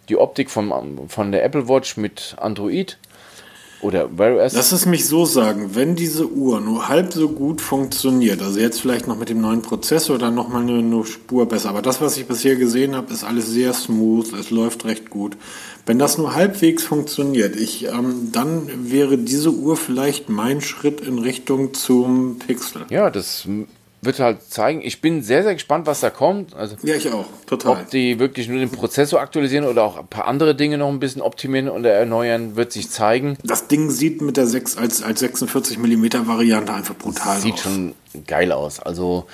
Die 0.08 0.16
Optik 0.16 0.50
vom, 0.50 1.08
von 1.08 1.32
der 1.32 1.44
Apple 1.44 1.68
Watch 1.68 1.96
mit 1.96 2.34
Android 2.38 2.98
oder 3.82 4.10
OS? 4.18 4.52
Lass 4.54 4.72
es 4.72 4.86
mich 4.86 5.06
so 5.06 5.24
sagen, 5.24 5.74
wenn 5.74 5.96
diese 5.96 6.30
Uhr 6.30 6.60
nur 6.60 6.88
halb 6.88 7.12
so 7.12 7.28
gut 7.28 7.60
funktioniert, 7.60 8.42
also 8.42 8.60
jetzt 8.60 8.80
vielleicht 8.80 9.06
noch 9.06 9.18
mit 9.18 9.28
dem 9.28 9.40
neuen 9.40 9.62
Prozessor 9.62 10.18
dann 10.18 10.34
nochmal 10.34 10.62
eine, 10.62 10.78
eine 10.78 11.04
Spur 11.04 11.46
besser, 11.46 11.70
aber 11.70 11.82
das, 11.82 12.00
was 12.00 12.16
ich 12.16 12.26
bisher 12.26 12.56
gesehen 12.56 12.94
habe, 12.94 13.12
ist 13.12 13.24
alles 13.24 13.48
sehr 13.48 13.72
smooth, 13.72 14.32
es 14.34 14.50
läuft 14.50 14.84
recht 14.84 15.10
gut. 15.10 15.36
Wenn 15.86 15.98
das 15.98 16.18
nur 16.18 16.34
halbwegs 16.34 16.84
funktioniert, 16.84 17.56
ich, 17.56 17.86
ähm, 17.86 18.30
dann 18.32 18.90
wäre 18.90 19.18
diese 19.18 19.50
Uhr 19.50 19.76
vielleicht 19.76 20.28
mein 20.28 20.60
Schritt 20.60 21.00
in 21.00 21.18
Richtung 21.18 21.74
zum 21.74 22.38
Pixel. 22.38 22.82
Ja, 22.90 23.10
das 23.10 23.46
wird 24.02 24.18
halt 24.18 24.42
zeigen. 24.42 24.80
Ich 24.82 25.00
bin 25.00 25.22
sehr, 25.22 25.42
sehr 25.42 25.54
gespannt, 25.54 25.86
was 25.86 26.00
da 26.00 26.10
kommt. 26.10 26.54
Also, 26.54 26.76
ja, 26.82 26.94
ich 26.94 27.10
auch, 27.12 27.26
total. 27.46 27.72
Ob 27.72 27.90
die 27.90 28.18
wirklich 28.18 28.48
nur 28.48 28.58
den 28.58 28.70
Prozessor 28.70 29.20
aktualisieren 29.20 29.66
oder 29.66 29.82
auch 29.84 29.98
ein 29.98 30.06
paar 30.06 30.26
andere 30.26 30.54
Dinge 30.54 30.78
noch 30.78 30.88
ein 30.88 31.00
bisschen 31.00 31.22
optimieren 31.22 31.68
oder 31.68 31.92
erneuern, 31.92 32.56
wird 32.56 32.72
sich 32.72 32.90
zeigen. 32.90 33.36
Das 33.42 33.68
Ding 33.68 33.90
sieht 33.90 34.22
mit 34.22 34.36
der 34.36 34.46
6 34.46 34.78
als, 34.78 35.02
als 35.02 35.20
46 35.20 35.78
mm 35.78 36.26
Variante 36.26 36.72
einfach 36.72 36.96
brutal 36.96 37.38
sieht 37.40 37.54
aus. 37.54 37.62
Sieht 37.62 37.72
schon 37.72 37.94
geil 38.26 38.52
aus. 38.52 38.80
Also 38.80 39.26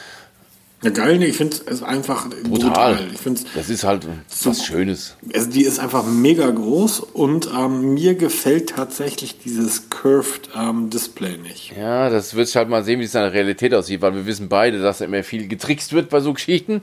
ja, 0.83 0.91
geil, 0.91 1.22
ich 1.22 1.37
finde 1.37 1.57
es 1.66 1.83
einfach 1.83 2.29
brutal. 2.45 2.68
brutal. 2.70 3.09
Ich 3.12 3.18
find's 3.18 3.45
das 3.55 3.70
ist 3.70 3.83
halt 3.85 4.07
so, 4.29 4.51
was 4.51 4.64
Schönes. 4.64 5.16
Also 5.35 5.51
die 5.51 5.62
ist 5.62 5.79
einfach 5.79 6.05
mega 6.05 6.51
groß 6.51 7.01
und 7.01 7.49
ähm, 7.57 7.95
mir 7.95 8.14
gefällt 8.14 8.70
tatsächlich 8.70 9.39
dieses 9.39 9.89
Curved 9.89 10.51
ähm, 10.55 10.91
Display 10.91 11.39
nicht. 11.39 11.72
Ja, 11.77 12.11
das 12.11 12.35
wird 12.35 12.55
halt 12.55 12.68
mal 12.68 12.85
sehen, 12.85 13.01
wie 13.01 13.05
es 13.05 13.14
in 13.14 13.22
der 13.22 13.33
Realität 13.33 13.72
aussieht, 13.72 14.03
weil 14.03 14.14
wir 14.14 14.27
wissen 14.27 14.51
beide, 14.51 14.81
dass 14.83 14.99
da 14.99 15.07
immer 15.07 15.22
viel 15.24 15.49
getrickst 15.49 15.95
wird 15.95 16.11
bei 16.11 16.20
so 16.20 16.35
Geschichten. 16.35 16.83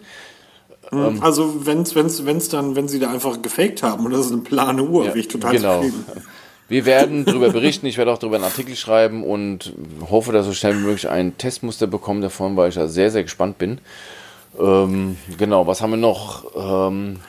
Mhm, 0.91 0.97
ähm, 0.97 1.23
also 1.23 1.65
wenn's, 1.65 1.93
wenn's, 1.93 2.25
wenn's 2.25 2.49
dann, 2.49 2.75
wenn 2.75 2.87
sie 2.87 2.99
da 2.99 3.11
einfach 3.11 3.43
gefaked 3.43 3.83
haben 3.83 4.05
und 4.05 4.11
das 4.11 4.25
ist 4.25 4.31
eine 4.31 4.41
plane 4.41 4.83
Uhr, 4.83 5.05
ja, 5.05 5.11
bin 5.11 5.21
ich 5.21 5.27
total 5.27 5.55
genau. 5.55 5.81
zufrieden. 5.81 6.05
Wir 6.73 6.87
werden 6.87 7.23
darüber 7.23 7.51
berichten, 7.51 7.85
ich 7.85 7.99
werde 7.99 8.11
auch 8.11 8.17
darüber 8.17 8.37
einen 8.37 8.45
Artikel 8.45 8.75
schreiben 8.75 9.23
und 9.23 9.73
hoffe, 10.09 10.31
dass 10.31 10.47
so 10.47 10.53
schnell 10.53 10.73
wie 10.75 10.81
möglich 10.81 11.07
ein 11.07 11.37
Testmuster 11.37 11.85
bekommen 11.85 12.23
davon, 12.23 12.57
weil 12.57 12.69
ich 12.69 12.73
da 12.73 12.87
sehr, 12.87 13.11
sehr 13.11 13.21
gespannt 13.21 13.59
bin. 13.59 13.77
Ähm, 14.59 15.17
genau, 15.37 15.67
was 15.67 15.81
haben 15.81 15.91
wir 15.91 15.97
noch? 15.97 16.45
Ähm, 16.55 17.19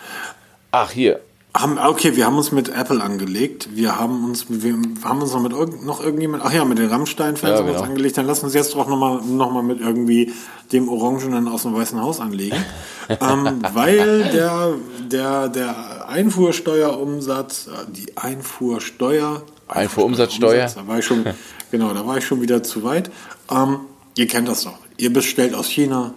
ach, 0.70 0.92
hier. 0.92 1.20
Okay, 1.56 2.16
wir 2.16 2.26
haben 2.26 2.36
uns 2.36 2.50
mit 2.50 2.68
Apple 2.68 3.00
angelegt. 3.00 3.68
Wir 3.74 3.96
haben 3.96 4.24
uns, 4.24 4.46
wir 4.48 4.76
haben 5.04 5.22
uns 5.22 5.32
noch 5.32 5.40
mit 5.40 5.52
irg 5.52 5.84
noch 5.84 6.02
irgendjemand, 6.02 6.42
ach 6.44 6.52
ja, 6.52 6.64
mit 6.64 6.78
den 6.78 6.88
Rammstein-Fans 6.88 7.60
ja, 7.60 7.64
genau. 7.64 7.80
angelegt. 7.80 8.18
Dann 8.18 8.26
lass 8.26 8.42
uns 8.42 8.54
jetzt 8.54 8.74
doch 8.74 8.88
nochmal 8.88 9.20
noch 9.22 9.52
mal 9.52 9.62
mit 9.62 9.80
irgendwie 9.80 10.32
dem 10.72 10.88
Orangenen 10.88 11.46
aus 11.46 11.62
dem 11.62 11.72
Weißen 11.72 12.02
Haus 12.02 12.18
anlegen. 12.18 12.56
ähm, 13.08 13.62
weil 13.72 14.24
der, 14.32 14.74
der, 15.08 15.48
der 15.48 16.08
Einfuhrsteuerumsatz, 16.08 17.68
äh, 17.68 17.92
die 17.92 18.16
Einfuhrsteuer, 18.16 19.42
Einfuhrumsatzsteuer, 19.68 20.68
da 20.74 20.88
war 20.88 20.98
ich 20.98 21.04
schon, 21.04 21.24
genau, 21.70 21.94
da 21.94 22.04
war 22.04 22.18
ich 22.18 22.26
schon 22.26 22.40
wieder 22.42 22.64
zu 22.64 22.82
weit. 22.82 23.12
Ähm, 23.48 23.78
ihr 24.16 24.26
kennt 24.26 24.48
das 24.48 24.64
doch. 24.64 24.78
Ihr 24.96 25.12
bestellt 25.12 25.54
aus 25.54 25.68
China, 25.68 26.14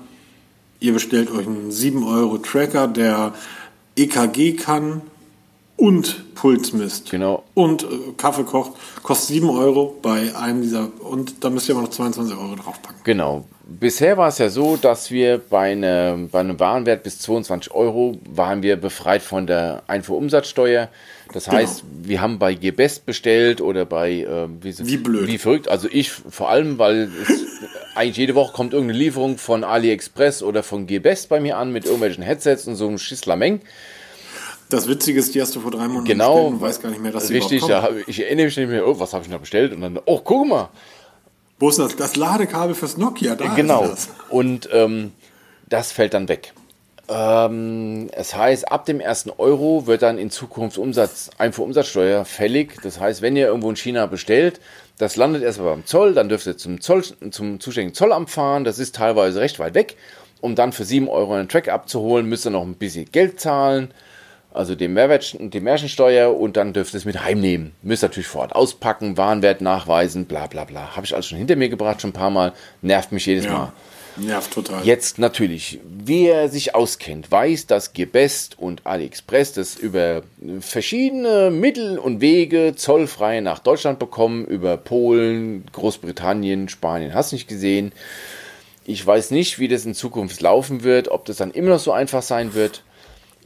ihr 0.80 0.94
bestellt 0.94 1.30
euch 1.30 1.46
einen 1.46 1.72
7 1.72 2.04
Euro 2.08 2.40
Tracker, 2.40 2.88
der 2.88 3.36
EKG 3.96 4.54
kann 4.54 5.04
und 5.78 6.34
Puls 6.36 6.74
misst. 6.74 7.10
Genau. 7.12 7.44
Und 7.54 7.84
äh, 7.84 7.88
Kaffee 8.18 8.44
kocht, 8.44 8.74
kostet 9.04 9.30
7 9.30 9.50
Euro 9.50 9.96
bei 10.02 10.36
einem 10.36 10.62
dieser, 10.62 10.90
und 11.02 11.44
da 11.44 11.50
müsst 11.50 11.70
ihr 11.70 11.76
aber 11.76 11.84
noch 11.84 11.92
22 11.92 12.36
Euro 12.36 12.56
draufpacken. 12.56 13.00
Genau. 13.04 13.46
Bisher 13.64 14.18
war 14.18 14.30
es 14.30 14.38
ja 14.38 14.50
so, 14.50 14.78
dass 14.78 15.12
wir 15.12 15.40
bei, 15.40 15.72
eine, 15.72 16.30
bei 16.32 16.40
einem 16.40 16.60
Warenwert 16.60 17.04
bis 17.04 17.20
22 17.20 17.74
Euro 17.74 18.18
waren 18.30 18.64
wir 18.64 18.76
befreit 18.78 19.22
von 19.22 19.46
der 19.46 19.84
Einfuhrumsatzsteuer. 19.88 20.90
Das 21.34 21.46
genau. 21.46 21.58
heißt, 21.58 21.82
genau. 21.82 22.08
wir 22.08 22.22
haben 22.22 22.40
bei 22.40 22.54
GBest 22.54 23.06
bestellt 23.06 23.62
oder 23.62 23.86
bei 23.86 24.22
äh, 24.22 24.48
wie, 24.62 24.74
wie 24.80 24.98
blöd. 24.98 25.28
Wie 25.28 25.38
verrückt. 25.38 25.68
Also 25.68 25.90
ich 25.92 26.12
vor 26.12 26.50
allem, 26.50 26.80
weil 26.80 27.12
es, 27.22 27.44
eigentlich 27.96 28.18
jede 28.18 28.36
Woche 28.36 28.54
kommt 28.54 28.74
irgendeine 28.74 29.00
Lieferung 29.00 29.38
von 29.38 29.64
AliExpress 29.64 30.44
oder 30.44 30.64
von 30.64 30.88
GBest 30.88 31.28
bei 31.28 31.40
mir 31.40 31.58
an 31.58 31.72
mit 31.72 31.86
irgendwelchen 31.86 32.24
Headsets 32.24 32.68
und 32.68 32.76
so 32.76 32.88
einem 32.88 32.98
Schisslameng. 32.98 33.62
Das 34.70 34.88
Witzige 34.88 35.20
ist, 35.20 35.34
die 35.34 35.42
hast 35.42 35.56
du 35.56 35.62
vor 35.62 35.72
drei 35.72 35.88
Monaten 35.88 36.06
genau, 36.06 36.36
bestellt 36.36 36.54
und 36.54 36.62
weiß 36.62 36.82
gar 36.82 36.90
nicht 36.90 37.02
mehr, 37.02 37.12
dass 37.12 37.28
sie 37.28 37.36
Richtig, 37.36 37.66
ja, 37.68 37.90
ich 38.06 38.22
erinnere 38.22 38.48
mich 38.48 38.58
nicht 38.58 38.70
mehr, 38.70 38.86
oh, 38.86 39.00
was 39.00 39.14
habe 39.14 39.24
ich 39.24 39.30
noch 39.30 39.40
bestellt? 39.40 39.74
Und 39.74 39.82
dann, 39.82 40.00
oh, 40.06 40.20
guck 40.24 40.48
mal. 40.48 40.70
Wo 41.60 41.70
ist 41.70 41.80
das? 41.80 41.96
Das 41.96 42.16
Ladekabel 42.16 42.76
fürs 42.76 42.98
Nokia, 42.98 43.36
da 43.36 43.54
Genau. 43.56 43.90
Und 44.30 44.70
ähm, 44.74 45.14
das 45.70 45.92
fällt 45.92 46.14
dann 46.14 46.28
weg. 46.28 46.54
Ähm, 47.10 48.10
es 48.12 48.36
heißt, 48.36 48.70
ab 48.70 48.86
dem 48.86 49.00
ersten 49.00 49.30
Euro 49.30 49.88
wird 49.88 50.02
dann 50.02 50.18
in 50.18 50.30
Zukunft 50.30 50.78
Umsatz, 50.78 51.30
Einfuhrumsatzsteuer 51.38 52.26
fällig. 52.26 52.82
Das 52.84 53.00
heißt, 53.00 53.22
wenn 53.22 53.38
ihr 53.38 53.48
irgendwo 53.48 53.70
in 53.70 53.78
China 53.78 54.06
bestellt, 54.08 54.60
das 54.98 55.16
landet 55.16 55.44
erstmal 55.44 55.70
beim 55.70 55.86
Zoll, 55.86 56.14
dann 56.14 56.28
dürft 56.28 56.46
ihr 56.46 56.58
zum, 56.58 56.82
Zoll, 56.82 57.04
zum 57.32 57.62
zuständigen 57.62 57.96
Zollamt 57.96 58.30
fahren. 58.30 58.66
Das 58.66 58.80
ist 58.80 58.96
teilweise 58.96 59.40
recht 59.40 59.60
weit 59.60 59.74
weg. 59.76 59.96
Um 60.42 60.56
dann 60.56 60.74
für 60.74 60.84
7 60.84 61.08
Euro 61.08 61.34
einen 61.34 61.50
Track 61.50 61.70
abzuholen, 61.70 62.28
müsst 62.28 62.46
ihr 62.46 62.52
noch 62.52 62.64
ein 62.64 62.76
bisschen 62.76 63.10
Geld 63.12 63.40
zahlen 63.40 63.94
also 64.58 64.76
die, 64.76 64.88
Mehrwert, 64.88 65.38
die 65.40 65.60
Mehrwertsteuer 65.60 66.36
und 66.36 66.58
dann 66.58 66.74
dürft 66.74 66.94
ihr 66.94 66.98
es 66.98 67.06
mit 67.06 67.24
heimnehmen. 67.24 67.74
Müsst 67.82 68.04
natürlich 68.04 68.28
vor 68.28 68.42
Ort 68.42 68.56
auspacken, 68.56 69.18
Warenwert 69.18 69.62
nachweisen, 69.62 70.26
bla 70.26 70.48
bla 70.48 70.66
bla. 70.66 70.96
Habe 70.96 71.06
ich 71.06 71.14
alles 71.14 71.28
schon 71.28 71.38
hinter 71.38 71.56
mir 71.56 71.70
gebracht, 71.70 72.02
schon 72.02 72.10
ein 72.10 72.14
paar 72.14 72.30
Mal. 72.30 72.54
Nervt 72.82 73.12
mich 73.12 73.26
jedes 73.26 73.46
ja, 73.46 73.52
Mal. 73.52 73.74
Nervt 74.18 74.52
total. 74.52 74.84
Jetzt 74.84 75.20
natürlich, 75.20 75.80
wer 75.84 76.50
sich 76.50 76.74
auskennt, 76.74 77.32
weiß, 77.32 77.68
dass 77.68 77.94
Gebest 77.94 78.58
und 78.58 78.86
AliExpress 78.86 79.54
das 79.54 79.76
über 79.76 80.24
verschiedene 80.60 81.52
Mittel 81.52 82.00
und 82.00 82.20
Wege 82.20 82.74
zollfrei 82.76 83.42
nach 83.42 83.60
Deutschland 83.60 84.00
bekommen, 84.00 84.46
über 84.46 84.78
Polen, 84.78 85.66
Großbritannien, 85.72 86.68
Spanien, 86.68 87.14
hast 87.14 87.32
nicht 87.32 87.48
gesehen. 87.48 87.92
Ich 88.86 89.06
weiß 89.06 89.32
nicht, 89.32 89.60
wie 89.60 89.68
das 89.68 89.86
in 89.86 89.94
Zukunft 89.94 90.42
laufen 90.42 90.84
wird, 90.84 91.10
ob 91.10 91.26
das 91.26 91.38
dann 91.38 91.52
immer 91.52 91.70
noch 91.70 91.80
so 91.80 91.92
einfach 91.92 92.24
sein 92.24 92.54
wird. 92.56 92.84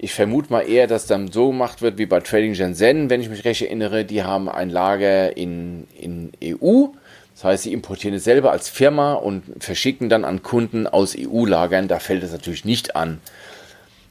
Ich 0.03 0.15
vermute 0.15 0.51
mal 0.51 0.61
eher, 0.61 0.87
dass 0.87 1.05
dann 1.05 1.31
so 1.31 1.49
gemacht 1.49 1.83
wird 1.83 1.99
wie 1.99 2.07
bei 2.07 2.21
Trading 2.21 2.55
Shenzhen, 2.55 3.11
wenn 3.11 3.21
ich 3.21 3.29
mich 3.29 3.45
recht 3.45 3.61
erinnere. 3.61 4.03
Die 4.03 4.23
haben 4.23 4.49
ein 4.49 4.71
Lager 4.71 5.37
in, 5.37 5.85
in 5.95 6.31
EU. 6.43 6.87
Das 7.35 7.43
heißt, 7.43 7.63
sie 7.65 7.71
importieren 7.71 8.15
es 8.15 8.23
selber 8.23 8.51
als 8.51 8.67
Firma 8.67 9.13
und 9.13 9.43
verschicken 9.59 10.09
dann 10.09 10.25
an 10.25 10.41
Kunden 10.41 10.87
aus 10.87 11.15
EU-Lagern. 11.15 11.87
Da 11.87 11.99
fällt 11.99 12.23
es 12.23 12.31
natürlich 12.31 12.65
nicht 12.65 12.95
an. 12.95 13.21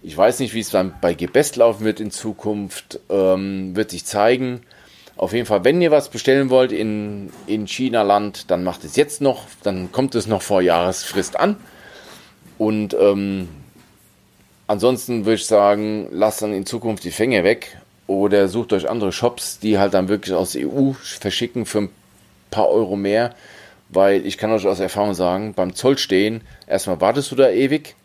Ich 0.01 0.17
weiß 0.17 0.39
nicht, 0.39 0.55
wie 0.55 0.61
es 0.61 0.71
dann 0.71 0.95
bei 1.01 1.13
Gebest 1.13 1.57
laufen 1.57 1.85
wird 1.85 1.99
in 1.99 2.13
Zukunft. 2.13 3.01
Ähm, 3.11 3.75
wird 3.75 3.91
sich 3.91 4.05
zeigen. 4.05 4.61
Auf 5.17 5.33
jeden 5.33 5.47
Fall, 5.47 5.65
wenn 5.65 5.83
ihr 5.83 5.91
was 5.91 6.09
bestellen 6.09 6.51
wollt 6.51 6.71
in, 6.71 7.33
in 7.49 7.67
China-Land, 7.67 8.53
dann 8.53 8.63
macht 8.63 8.85
es 8.85 8.95
jetzt 8.95 9.21
noch. 9.21 9.47
Dann 9.65 9.91
kommt 9.91 10.15
es 10.15 10.29
noch 10.29 10.43
vor 10.43 10.63
Jahresfrist 10.63 11.37
an. 11.41 11.57
Und 12.59 12.95
ähm, 12.95 13.49
Ansonsten 14.71 15.25
würde 15.25 15.35
ich 15.35 15.47
sagen, 15.47 16.07
lasst 16.13 16.43
dann 16.43 16.53
in 16.53 16.65
Zukunft 16.65 17.03
die 17.03 17.11
Fänge 17.11 17.43
weg 17.43 17.77
oder 18.07 18.47
sucht 18.47 18.73
euch 18.73 18.89
andere 18.89 19.11
Shops, 19.11 19.59
die 19.59 19.81
halt 19.81 19.95
dann 19.95 20.07
wirklich 20.07 20.33
aus 20.33 20.57
EU 20.57 20.93
verschicken 20.93 21.67
für 21.67 21.79
ein 21.79 21.89
paar 22.53 22.69
Euro 22.69 22.95
mehr. 22.95 23.35
Weil 23.89 24.25
ich 24.25 24.39
kann 24.39 24.53
euch 24.53 24.69
aus 24.69 24.79
Erfahrung 24.79 25.15
sagen, 25.15 25.55
beim 25.55 25.75
Zoll 25.75 25.99
stehen, 25.99 26.43
erstmal 26.69 27.01
wartest 27.01 27.33
du 27.33 27.35
da 27.35 27.51
ewig, 27.51 27.97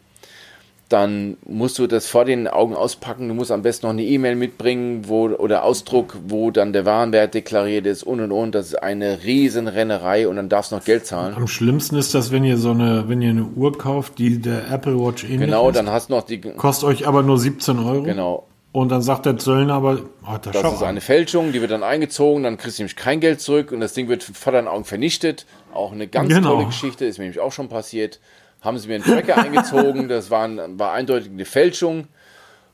dann 0.90 1.38
musst 1.46 1.80
du 1.80 1.88
das 1.88 2.08
vor 2.08 2.26
den 2.26 2.48
Augen 2.48 2.76
auspacken. 2.76 3.28
Du 3.28 3.34
musst 3.34 3.52
am 3.52 3.64
besten 3.64 3.88
noch 3.88 3.94
eine 3.94 4.04
E-Mail 4.04 4.36
mitbringen 4.36 5.08
wo, 5.08 5.26
oder 5.30 5.64
Ausdruck, 5.64 6.16
wo 6.28 6.52
dann 6.52 6.74
der 6.74 6.86
Warenwert 6.86 7.34
deklariert 7.34 7.88
ist 7.88 8.04
und 8.04 8.20
und 8.20 8.32
und. 8.32 8.54
Das 8.54 8.68
ist 8.68 8.76
eine 8.76 9.24
riesen 9.24 9.68
Rennerei 9.68 10.28
und 10.28 10.36
dann 10.36 10.48
darfst 10.48 10.72
du 10.72 10.76
noch 10.76 10.86
Geld 10.86 11.08
zahlen. 11.08 11.34
Am 11.36 11.48
schlimmsten 11.48 11.96
ist 11.96 12.14
das, 12.14 12.32
wenn 12.32 12.44
ihr 12.44 12.58
so 12.58 12.72
eine, 12.72 13.06
wenn 13.08 13.22
ihr 13.22 13.32
eine 13.32 13.46
Uhr 13.46 13.76
kauft, 13.76 14.20
die 14.20 14.40
der 14.40 14.70
Apple 14.72 15.00
Watch 15.00 15.24
ähnlich 15.24 15.42
Genau, 15.42 15.70
ist, 15.70 15.76
dann 15.76 15.90
hast 15.90 16.10
du 16.10 16.14
noch 16.14 16.24
die. 16.24 16.40
Kostet 16.40 16.88
euch 16.88 17.08
aber 17.08 17.24
nur 17.24 17.40
17 17.40 17.80
Euro. 17.80 18.04
Genau. 18.04 18.46
Und 18.72 18.90
dann 18.90 19.02
sagt 19.02 19.26
der 19.26 19.38
Zöllner 19.38 19.76
aber, 19.76 20.02
oh, 20.28 20.38
das, 20.40 20.62
das 20.62 20.74
ist 20.74 20.84
eine 20.84 21.00
Fälschung, 21.00 21.54
die 21.54 21.62
wird 21.62 21.72
dann 21.72 21.82
eingezogen, 21.82 22.44
dann 22.44 22.58
kriegst 22.58 22.78
du 22.78 22.84
nämlich 22.84 22.98
kein 22.98 23.22
Geld 23.22 23.40
zurück 23.40 23.72
und 23.72 23.80
das 23.80 23.94
Ding 23.94 24.10
wird 24.10 24.22
vor 24.22 24.52
deinen 24.52 24.68
Augen 24.68 24.84
vernichtet. 24.84 25.46
Auch 25.74 25.94
eine 25.94 26.08
ganz 26.10 26.28
genau. 26.28 26.56
tolle 26.56 26.66
Geschichte, 26.66 27.06
ist 27.06 27.18
mir 27.18 27.24
nämlich 27.24 27.40
auch 27.40 27.54
schon 27.54 27.70
passiert 27.70 28.20
haben 28.66 28.78
sie 28.78 28.88
mir 28.88 28.96
einen 28.96 29.04
Tracker 29.04 29.38
eingezogen, 29.38 30.08
das 30.10 30.30
war, 30.30 30.50
war 30.78 30.92
eindeutig 30.94 31.32
eine 31.32 31.46
Fälschung. 31.46 32.08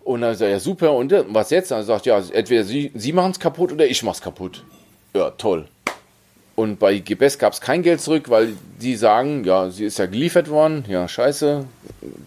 Und 0.04 0.22
dann 0.22 0.34
sagt 0.34 0.42
er, 0.42 0.50
ja 0.50 0.60
super, 0.60 0.94
und 0.94 1.14
was 1.28 1.52
jetzt? 1.52 1.70
Dann 1.70 1.86
sagt 1.86 2.08
ja, 2.08 2.22
entweder 2.32 2.64
sie, 2.64 2.92
sie 2.96 3.14
machen 3.14 3.32
es 3.32 3.40
kaputt 3.40 3.72
oder 3.72 3.86
ich 3.86 4.02
mach's 4.02 4.22
kaputt. 4.22 4.64
Ja, 5.14 5.30
toll. 5.32 5.68
Und 6.56 6.80
bei 6.80 6.98
GBS 6.98 7.38
gab 7.38 7.54
es 7.54 7.62
kein 7.62 7.82
Geld 7.82 8.02
zurück, 8.02 8.30
weil 8.30 8.54
die 8.82 8.96
sagen, 8.96 9.44
ja, 9.46 9.70
sie 9.70 9.86
ist 9.86 10.00
ja 10.00 10.06
geliefert 10.06 10.50
worden, 10.50 10.86
ja, 10.88 11.08
scheiße, 11.08 11.66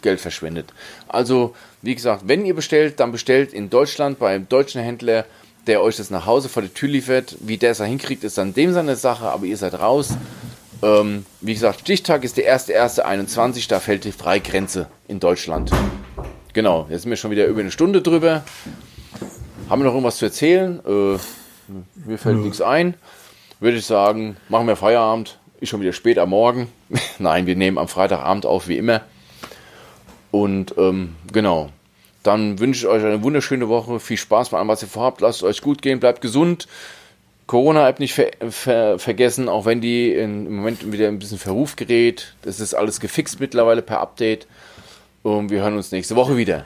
Geld 0.02 0.20
verschwendet. 0.20 0.72
Also, 1.08 1.54
wie 1.82 1.94
gesagt, 1.94 2.22
wenn 2.26 2.46
ihr 2.46 2.54
bestellt, 2.54 3.00
dann 3.00 3.12
bestellt 3.12 3.52
in 3.52 3.70
Deutschland 3.70 4.18
beim 4.18 4.48
deutschen 4.48 4.80
Händler, 4.80 5.26
der 5.66 5.82
euch 5.82 5.96
das 5.96 6.10
nach 6.10 6.26
Hause 6.26 6.48
vor 6.48 6.62
die 6.62 6.68
Tür 6.68 6.88
liefert. 6.88 7.36
Wie 7.40 7.58
der 7.58 7.72
es 7.72 7.78
da 7.78 7.84
hinkriegt, 7.84 8.24
ist 8.24 8.38
dann 8.38 8.54
dem 8.54 8.72
seine 8.72 8.96
Sache, 8.96 9.26
aber 9.26 9.46
ihr 9.46 9.56
seid 9.56 9.78
raus. 9.78 10.16
Ähm, 10.82 11.24
wie 11.40 11.54
gesagt, 11.54 11.80
Stichtag 11.80 12.24
ist 12.24 12.36
der 12.36 12.54
1.1.21, 12.56 13.68
da 13.68 13.80
fällt 13.80 14.04
die 14.04 14.12
Freigrenze 14.12 14.88
in 15.08 15.20
Deutschland. 15.20 15.70
Genau, 16.52 16.86
jetzt 16.90 17.02
sind 17.02 17.10
wir 17.10 17.16
schon 17.16 17.30
wieder 17.30 17.46
über 17.46 17.60
eine 17.60 17.70
Stunde 17.70 18.02
drüber. 18.02 18.44
Haben 19.68 19.80
wir 19.80 19.86
noch 19.86 19.92
irgendwas 19.92 20.18
zu 20.18 20.26
erzählen? 20.26 20.80
Äh, 20.86 21.18
mir 22.06 22.18
fällt 22.18 22.38
nichts 22.38 22.60
ein. 22.60 22.94
Würde 23.60 23.78
ich 23.78 23.86
sagen, 23.86 24.36
machen 24.48 24.66
wir 24.66 24.76
Feierabend. 24.76 25.38
Ist 25.60 25.70
schon 25.70 25.80
wieder 25.80 25.92
spät 25.92 26.18
am 26.18 26.30
Morgen. 26.30 26.68
Nein, 27.18 27.46
wir 27.46 27.56
nehmen 27.56 27.78
am 27.78 27.88
Freitagabend 27.88 28.46
auf, 28.46 28.68
wie 28.68 28.76
immer. 28.76 29.02
Und 30.30 30.74
ähm, 30.76 31.16
genau, 31.32 31.70
dann 32.22 32.58
wünsche 32.58 32.80
ich 32.80 32.92
euch 32.92 33.04
eine 33.04 33.22
wunderschöne 33.22 33.68
Woche. 33.68 34.00
Viel 34.00 34.16
Spaß 34.16 34.50
bei 34.50 34.58
allem, 34.58 34.68
was 34.68 34.82
ihr 34.82 34.88
vorhabt. 34.88 35.20
Lasst 35.20 35.38
es 35.38 35.44
euch 35.44 35.62
gut 35.62 35.80
gehen, 35.80 36.00
bleibt 36.00 36.20
gesund 36.20 36.68
Corona-App 37.46 38.00
nicht 38.00 38.14
ver 38.14 38.30
ver 38.48 38.98
vergessen, 38.98 39.48
auch 39.48 39.66
wenn 39.66 39.80
die 39.80 40.12
in, 40.12 40.46
im 40.46 40.56
Moment 40.56 40.90
wieder 40.92 41.08
ein 41.08 41.18
bisschen 41.18 41.38
Verruf 41.38 41.76
gerät. 41.76 42.34
Das 42.42 42.60
ist 42.60 42.74
alles 42.74 43.00
gefixt 43.00 43.40
mittlerweile 43.40 43.82
per 43.82 44.00
Update. 44.00 44.46
Und 45.22 45.50
wir 45.50 45.62
hören 45.62 45.76
uns 45.76 45.92
nächste 45.92 46.16
Woche 46.16 46.36
wieder. 46.36 46.64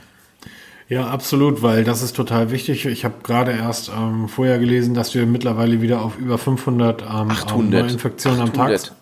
Ja, 0.88 1.08
absolut, 1.08 1.62
weil 1.62 1.84
das 1.84 2.02
ist 2.02 2.16
total 2.16 2.50
wichtig. 2.50 2.86
Ich 2.86 3.04
habe 3.04 3.16
gerade 3.22 3.52
erst 3.52 3.90
ähm, 3.90 4.28
vorher 4.28 4.58
gelesen, 4.58 4.94
dass 4.94 5.14
wir 5.14 5.26
mittlerweile 5.26 5.82
wieder 5.82 6.00
auf 6.00 6.16
über 6.18 6.38
500 6.38 7.02
ähm, 7.02 7.30
800. 7.30 7.82
Neuinfektionen 7.82 8.40
am 8.40 8.52
Tag 8.52 8.70
800. 8.70 8.92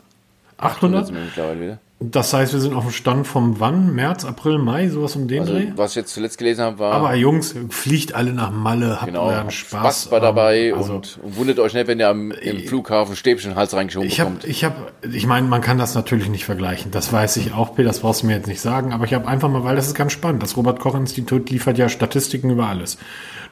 800? 0.59 1.07
sind 1.07 1.14
wir 1.14 1.24
mittlerweile 1.24 1.61
wieder. 1.61 1.79
Das 1.99 2.34
heißt, 2.34 2.53
wir 2.53 2.61
sind 2.61 2.74
auf 2.74 2.84
dem 2.84 2.92
Stand 2.92 3.26
vom 3.26 3.59
wann? 3.59 3.94
März, 3.94 4.26
April, 4.26 4.59
Mai, 4.59 4.90
sowas 4.90 5.16
um 5.16 5.28
den 5.28 5.40
Also, 5.40 5.55
Dreh? 5.55 5.68
was 5.76 5.92
ich 5.92 5.97
jetzt 5.97 6.12
zuletzt 6.12 6.36
gelesen 6.36 6.62
habe, 6.62 6.78
war 6.78 6.92
Aber 6.92 7.14
Jungs, 7.14 7.55
fliegt 7.70 8.14
alle 8.14 8.34
nach 8.34 8.51
Malle, 8.51 8.97
habt 9.01 9.07
genau, 9.07 9.24
euren 9.30 9.51
Spaß, 9.51 10.03
Spaß. 10.03 10.11
war 10.11 10.20
dabei 10.20 10.74
also, 10.76 10.97
und, 10.97 11.18
und 11.22 11.36
wundert 11.36 11.59
euch 11.59 11.72
nicht, 11.72 11.86
wenn 11.86 11.99
ihr 11.99 12.11
am, 12.11 12.32
im 12.32 12.61
Flughafen 12.68 13.16
Stäbchen 13.16 13.55
Hals 13.55 13.72
reingeschoben 13.72 14.07
Ich 14.07 14.20
habe, 14.20 14.32
bekommt. 14.32 14.44
ich 14.47 14.62
habe, 14.64 14.74
ich 15.11 15.26
meine, 15.26 15.47
man 15.49 15.62
kann 15.62 15.78
das 15.78 15.94
natürlich 15.94 16.28
nicht 16.28 16.44
vergleichen. 16.44 16.90
Das 16.90 17.14
weiß 17.14 17.38
ich 17.38 17.55
auch, 17.55 17.74
Peter, 17.74 17.88
das 17.88 18.01
brauchst 18.01 18.22
du 18.22 18.26
mir 18.26 18.34
jetzt 18.36 18.47
nicht 18.47 18.61
sagen. 18.61 18.92
Aber 18.92 19.07
ich 19.07 19.14
habe 19.14 19.26
einfach 19.26 19.49
mal, 19.49 19.64
weil 19.64 19.74
das 19.76 19.86
ist 19.86 19.94
ganz 19.94 20.12
spannend. 20.12 20.42
Das 20.42 20.55
Robert-Koch-Institut 20.59 21.49
liefert 21.49 21.78
ja 21.78 21.88
Statistiken 21.88 22.51
über 22.51 22.66
alles. 22.66 22.99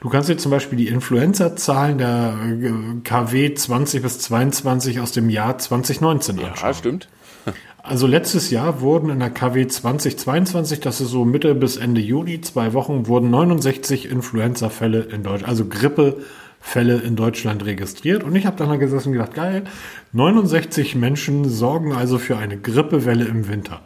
Du 0.01 0.09
kannst 0.09 0.29
dir 0.29 0.37
zum 0.37 0.51
Beispiel 0.51 0.77
die 0.77 0.89
Influenza-Zahlen 0.89 1.97
der 1.97 2.35
äh, 2.61 2.71
KW 3.03 3.55
20 3.55 4.03
bis 4.03 4.19
22 4.19 4.99
aus 4.99 5.13
dem 5.13 5.31
Jahr 5.31 5.57
2019 5.57 6.37
anschauen. 6.45 6.53
Ja, 6.69 6.73
stimmt. 6.75 7.07
Also 7.87 8.07
letztes 8.07 8.49
Jahr 8.49 8.81
wurden 8.81 9.11
in 9.11 9.19
der 9.19 9.29
KW 9.29 9.67
2022, 9.67 10.79
das 10.79 11.01
ist 11.01 11.09
so 11.09 11.23
Mitte 11.23 11.53
bis 11.53 11.77
Ende 11.77 12.01
Juli, 12.01 12.41
zwei 12.41 12.73
Wochen, 12.73 13.05
wurden 13.05 13.29
69 13.29 14.09
Influenza-Fälle 14.09 15.01
in 15.01 15.21
Deutschland, 15.21 15.47
also 15.47 15.65
Grippefälle 15.65 16.95
in 16.95 17.15
Deutschland 17.15 17.63
registriert. 17.63 18.23
Und 18.23 18.35
ich 18.35 18.47
habe 18.47 18.57
dann 18.57 18.69
mal 18.69 18.79
gesessen 18.79 19.09
und 19.09 19.13
gedacht, 19.13 19.35
geil, 19.35 19.65
69 20.13 20.95
Menschen 20.95 21.47
sorgen 21.47 21.93
also 21.93 22.17
für 22.17 22.37
eine 22.37 22.57
Grippewelle 22.57 23.25
im 23.25 23.47
Winter. 23.47 23.81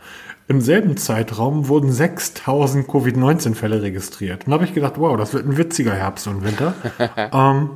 Im 0.47 0.61
selben 0.61 0.95
Zeitraum 0.95 1.67
wurden 1.67 1.91
6000 1.91 2.87
Covid-19-Fälle 2.87 3.81
registriert. 3.81 4.45
Und 4.45 4.51
da 4.51 4.53
habe 4.53 4.63
ich 4.65 4.73
gedacht, 4.73 4.93
wow, 4.95 5.17
das 5.17 5.33
wird 5.33 5.45
ein 5.45 5.57
witziger 5.57 5.93
Herbst 5.93 6.25
und 6.25 6.45
Winter. 6.45 6.73
ähm, 7.33 7.71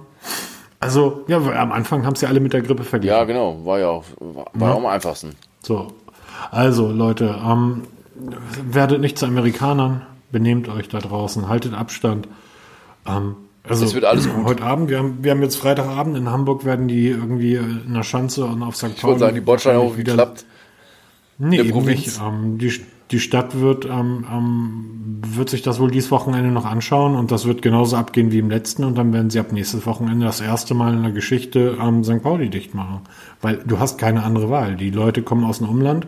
also, 0.80 1.26
ja, 1.28 1.38
am 1.38 1.74
Anfang 1.74 2.06
haben 2.06 2.14
es 2.14 2.22
ja 2.22 2.30
alle 2.30 2.40
mit 2.40 2.54
der 2.54 2.62
Grippe 2.62 2.86
verglichen. 2.86 3.18
Ja, 3.18 3.26
genau. 3.26 3.66
War 3.66 3.80
ja 3.80 3.88
auch, 3.90 4.06
war, 4.22 4.46
war 4.54 4.74
auch 4.74 4.78
am 4.80 4.86
einfachsten. 4.86 5.36
So, 5.62 5.94
also 6.52 6.92
Leute, 6.92 7.36
ähm, 7.46 7.84
werdet 8.70 9.02
nicht 9.02 9.18
zu 9.18 9.26
Amerikanern, 9.26 10.02
benehmt 10.32 10.70
euch 10.70 10.90
da 10.90 11.00
draußen, 11.00 11.48
haltet 11.48 11.74
Abstand. 11.74 12.28
Ähm, 13.08 13.36
also 13.68 13.86
Es 13.86 13.94
wird 13.94 14.06
alles 14.06 14.30
gut. 14.30 14.46
Heute 14.46 14.64
Abend, 14.64 14.90
wir 14.90 14.98
haben, 15.00 15.20
wir 15.24 15.32
haben 15.32 15.42
jetzt 15.42 15.56
Freitagabend 15.56 16.18
in 16.18 16.30
Hamburg, 16.30 16.66
werden 16.66 16.88
die 16.88 17.08
irgendwie 17.08 17.56
in 17.56 17.94
der 17.94 18.04
Schanze 18.04 18.46
und 18.46 18.62
auf 18.62 18.76
St. 18.76 18.82
Pauli. 18.84 18.94
Ich 18.98 19.04
wollte 19.04 19.20
sagen, 19.20 19.36
die 19.36 19.42
Bordsteine 19.42 19.80
auch 19.80 19.98
wieder- 19.98 20.14
geklappt. 20.14 20.46
Nee, 21.40 21.60
eben 21.60 21.72
Provinz. 21.72 22.06
nicht. 22.06 22.22
Ähm, 22.22 22.58
die, 22.60 22.72
die 23.12 23.20
Stadt 23.20 23.60
wird, 23.60 23.86
ähm, 23.86 24.26
ähm, 24.32 24.86
wird 25.26 25.50
sich 25.50 25.62
das 25.62 25.80
wohl 25.80 25.90
dieses 25.92 26.12
Wochenende 26.12 26.52
noch 26.52 26.66
anschauen 26.66 27.16
und 27.16 27.32
das 27.32 27.46
wird 27.46 27.62
genauso 27.62 27.96
abgehen 27.96 28.32
wie 28.32 28.40
im 28.40 28.50
letzten 28.50 28.84
und 28.84 28.98
dann 28.98 29.12
werden 29.14 29.30
sie 29.30 29.40
ab 29.40 29.52
nächstes 29.52 29.86
Wochenende 29.86 30.26
das 30.26 30.42
erste 30.42 30.74
Mal 30.74 30.94
in 30.94 31.02
der 31.04 31.12
Geschichte 31.12 31.78
ähm, 31.82 32.04
St. 32.04 32.22
Pauli 32.22 32.50
dicht 32.50 32.76
machen. 32.76 33.02
Weil 33.42 33.58
du 33.66 33.80
hast 33.80 33.98
keine 33.98 34.24
andere 34.24 34.50
Wahl. 34.50 34.76
Die 34.76 34.92
Leute 34.92 35.22
kommen 35.24 35.44
aus 35.44 35.58
dem 35.60 35.70
Umland, 35.70 36.06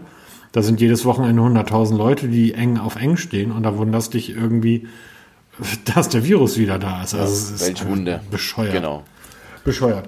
da 0.56 0.62
sind 0.62 0.80
jedes 0.80 1.04
Wochenende 1.04 1.42
100.000 1.42 1.98
Leute, 1.98 2.30
die 2.30 2.54
eng 2.54 2.78
auf 2.78 2.96
eng 2.96 3.18
stehen 3.18 3.52
und 3.52 3.64
da 3.64 3.76
wunderst 3.78 4.14
dich 4.14 4.30
irgendwie, 4.30 4.88
dass 5.94 6.08
der 6.08 6.24
Virus 6.24 6.58
wieder 6.58 6.80
da 6.80 7.04
ist. 7.04 7.14
Also 7.14 7.26
es 7.34 7.52
ist 7.52 7.68
Welch 7.68 7.86
Wunder. 7.86 8.22
bescheuert. 8.32 8.72
Genau. 8.72 9.04
Bescheuert. 9.66 10.08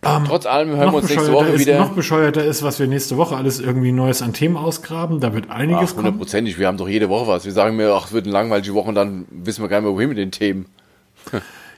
Trotz 0.00 0.46
allem 0.46 0.70
hören 0.70 0.92
wir 0.92 0.94
uns 0.98 1.10
nächste 1.10 1.30
Woche 1.32 1.48
ist, 1.50 1.60
wieder. 1.60 1.78
noch 1.78 1.90
bescheuerter 1.92 2.42
ist, 2.44 2.62
was 2.62 2.80
wir 2.80 2.86
nächste 2.86 3.18
Woche 3.18 3.36
alles 3.36 3.60
irgendwie 3.60 3.92
Neues 3.92 4.22
an 4.22 4.32
Themen 4.32 4.56
ausgraben. 4.56 5.20
Da 5.20 5.34
wird 5.34 5.46
Ach, 5.50 5.56
einiges 5.56 5.90
kommen. 5.94 6.06
hundertprozentig. 6.06 6.58
Wir 6.58 6.66
haben 6.68 6.78
doch 6.78 6.88
jede 6.88 7.08
Woche 7.10 7.28
was. 7.28 7.44
Wir 7.44 7.52
sagen 7.52 7.76
mir, 7.76 7.92
ach, 7.92 8.06
es 8.06 8.12
wird 8.12 8.24
eine 8.24 8.32
langweilige 8.32 8.72
Woche 8.74 8.88
und 8.88 8.94
dann 8.94 9.26
wissen 9.30 9.62
wir 9.62 9.68
gar 9.68 9.76
nicht 9.80 9.84
mehr, 9.88 9.94
wohin 9.94 10.08
mit 10.08 10.18
den 10.18 10.30
Themen. 10.32 10.66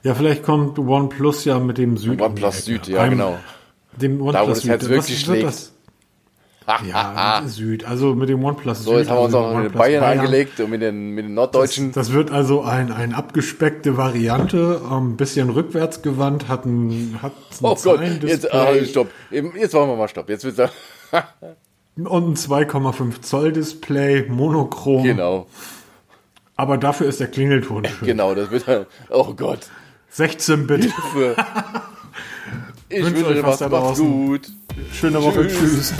Ja, 0.04 0.14
vielleicht 0.14 0.42
kommt 0.44 0.78
OnePlus 0.78 1.44
ja 1.44 1.58
mit 1.58 1.76
dem 1.78 1.96
Süd. 1.98 2.20
OnePlus. 2.22 2.64
Süd, 2.64 2.86
ja, 2.88 3.00
Einem- 3.00 3.10
genau. 3.18 3.38
Dem 4.00 4.20
OnePlus 4.22 4.32
Da, 4.32 4.42
wo 4.44 4.48
das 4.50 4.60
Süd. 4.60 4.70
Herz 4.70 4.82
Was 4.84 4.88
wirklich 4.90 5.26
wird 5.26 5.36
schlägt. 5.36 5.46
das? 5.46 5.72
Ja, 6.66 7.42
Süd. 7.46 7.84
Also 7.84 8.14
mit 8.14 8.28
dem 8.28 8.42
OnePlus 8.42 8.84
So, 8.84 8.92
Süd. 8.92 9.00
jetzt 9.00 9.10
haben 9.10 9.16
wir 9.18 9.24
uns 9.24 9.34
also 9.34 9.46
auch 9.46 9.54
OnePlus 9.54 9.78
Bayern, 9.78 10.18
angelegt 10.18 10.60
und 10.60 10.70
mit 10.70 10.82
den, 10.82 11.10
mit 11.10 11.24
den 11.26 11.34
Norddeutschen. 11.34 11.92
Das, 11.92 12.06
das 12.08 12.14
wird 12.14 12.30
also 12.30 12.62
ein, 12.62 12.90
ein 12.90 13.12
abgespeckte 13.12 13.96
Variante, 13.96 14.80
ein 14.90 15.16
bisschen 15.16 15.50
rückwärts 15.50 16.02
gewandt, 16.02 16.48
hat 16.48 16.64
ein, 16.64 17.18
hat 17.20 17.32
ein 17.32 17.64
oh 17.64 17.76
Gott, 17.82 18.00
jetzt, 18.22 18.52
ah, 18.52 18.72
stopp. 18.84 19.08
Jetzt 19.30 19.74
machen 19.74 19.88
wir 19.88 19.96
mal 19.96 20.08
Stopp. 20.08 20.28
Jetzt 20.28 20.44
wird's 20.44 20.58
und 21.96 22.28
ein 22.28 22.34
2,5 22.34 23.20
Zoll 23.20 23.52
Display, 23.52 24.26
monochrom. 24.28 25.04
genau, 25.04 25.46
Aber 26.56 26.78
dafür 26.78 27.08
ist 27.08 27.20
der 27.20 27.28
Klingelton 27.28 27.84
schön. 27.84 28.06
genau, 28.06 28.34
das 28.34 28.50
wird, 28.50 28.86
oh 29.10 29.34
Gott. 29.34 29.68
16 30.10 30.66
Bit. 30.66 30.92
Für, 31.12 31.36
ich 32.88 33.04
Wünsche 33.04 33.26
euch 33.26 33.42
was 33.42 33.60
macht's 33.68 33.98
gut. 33.98 34.48
Schöne 34.92 35.22
Woche. 35.22 35.48
Tschüss. 35.48 35.58
Tschüss. 35.58 35.94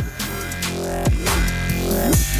Bye. 2.04 2.33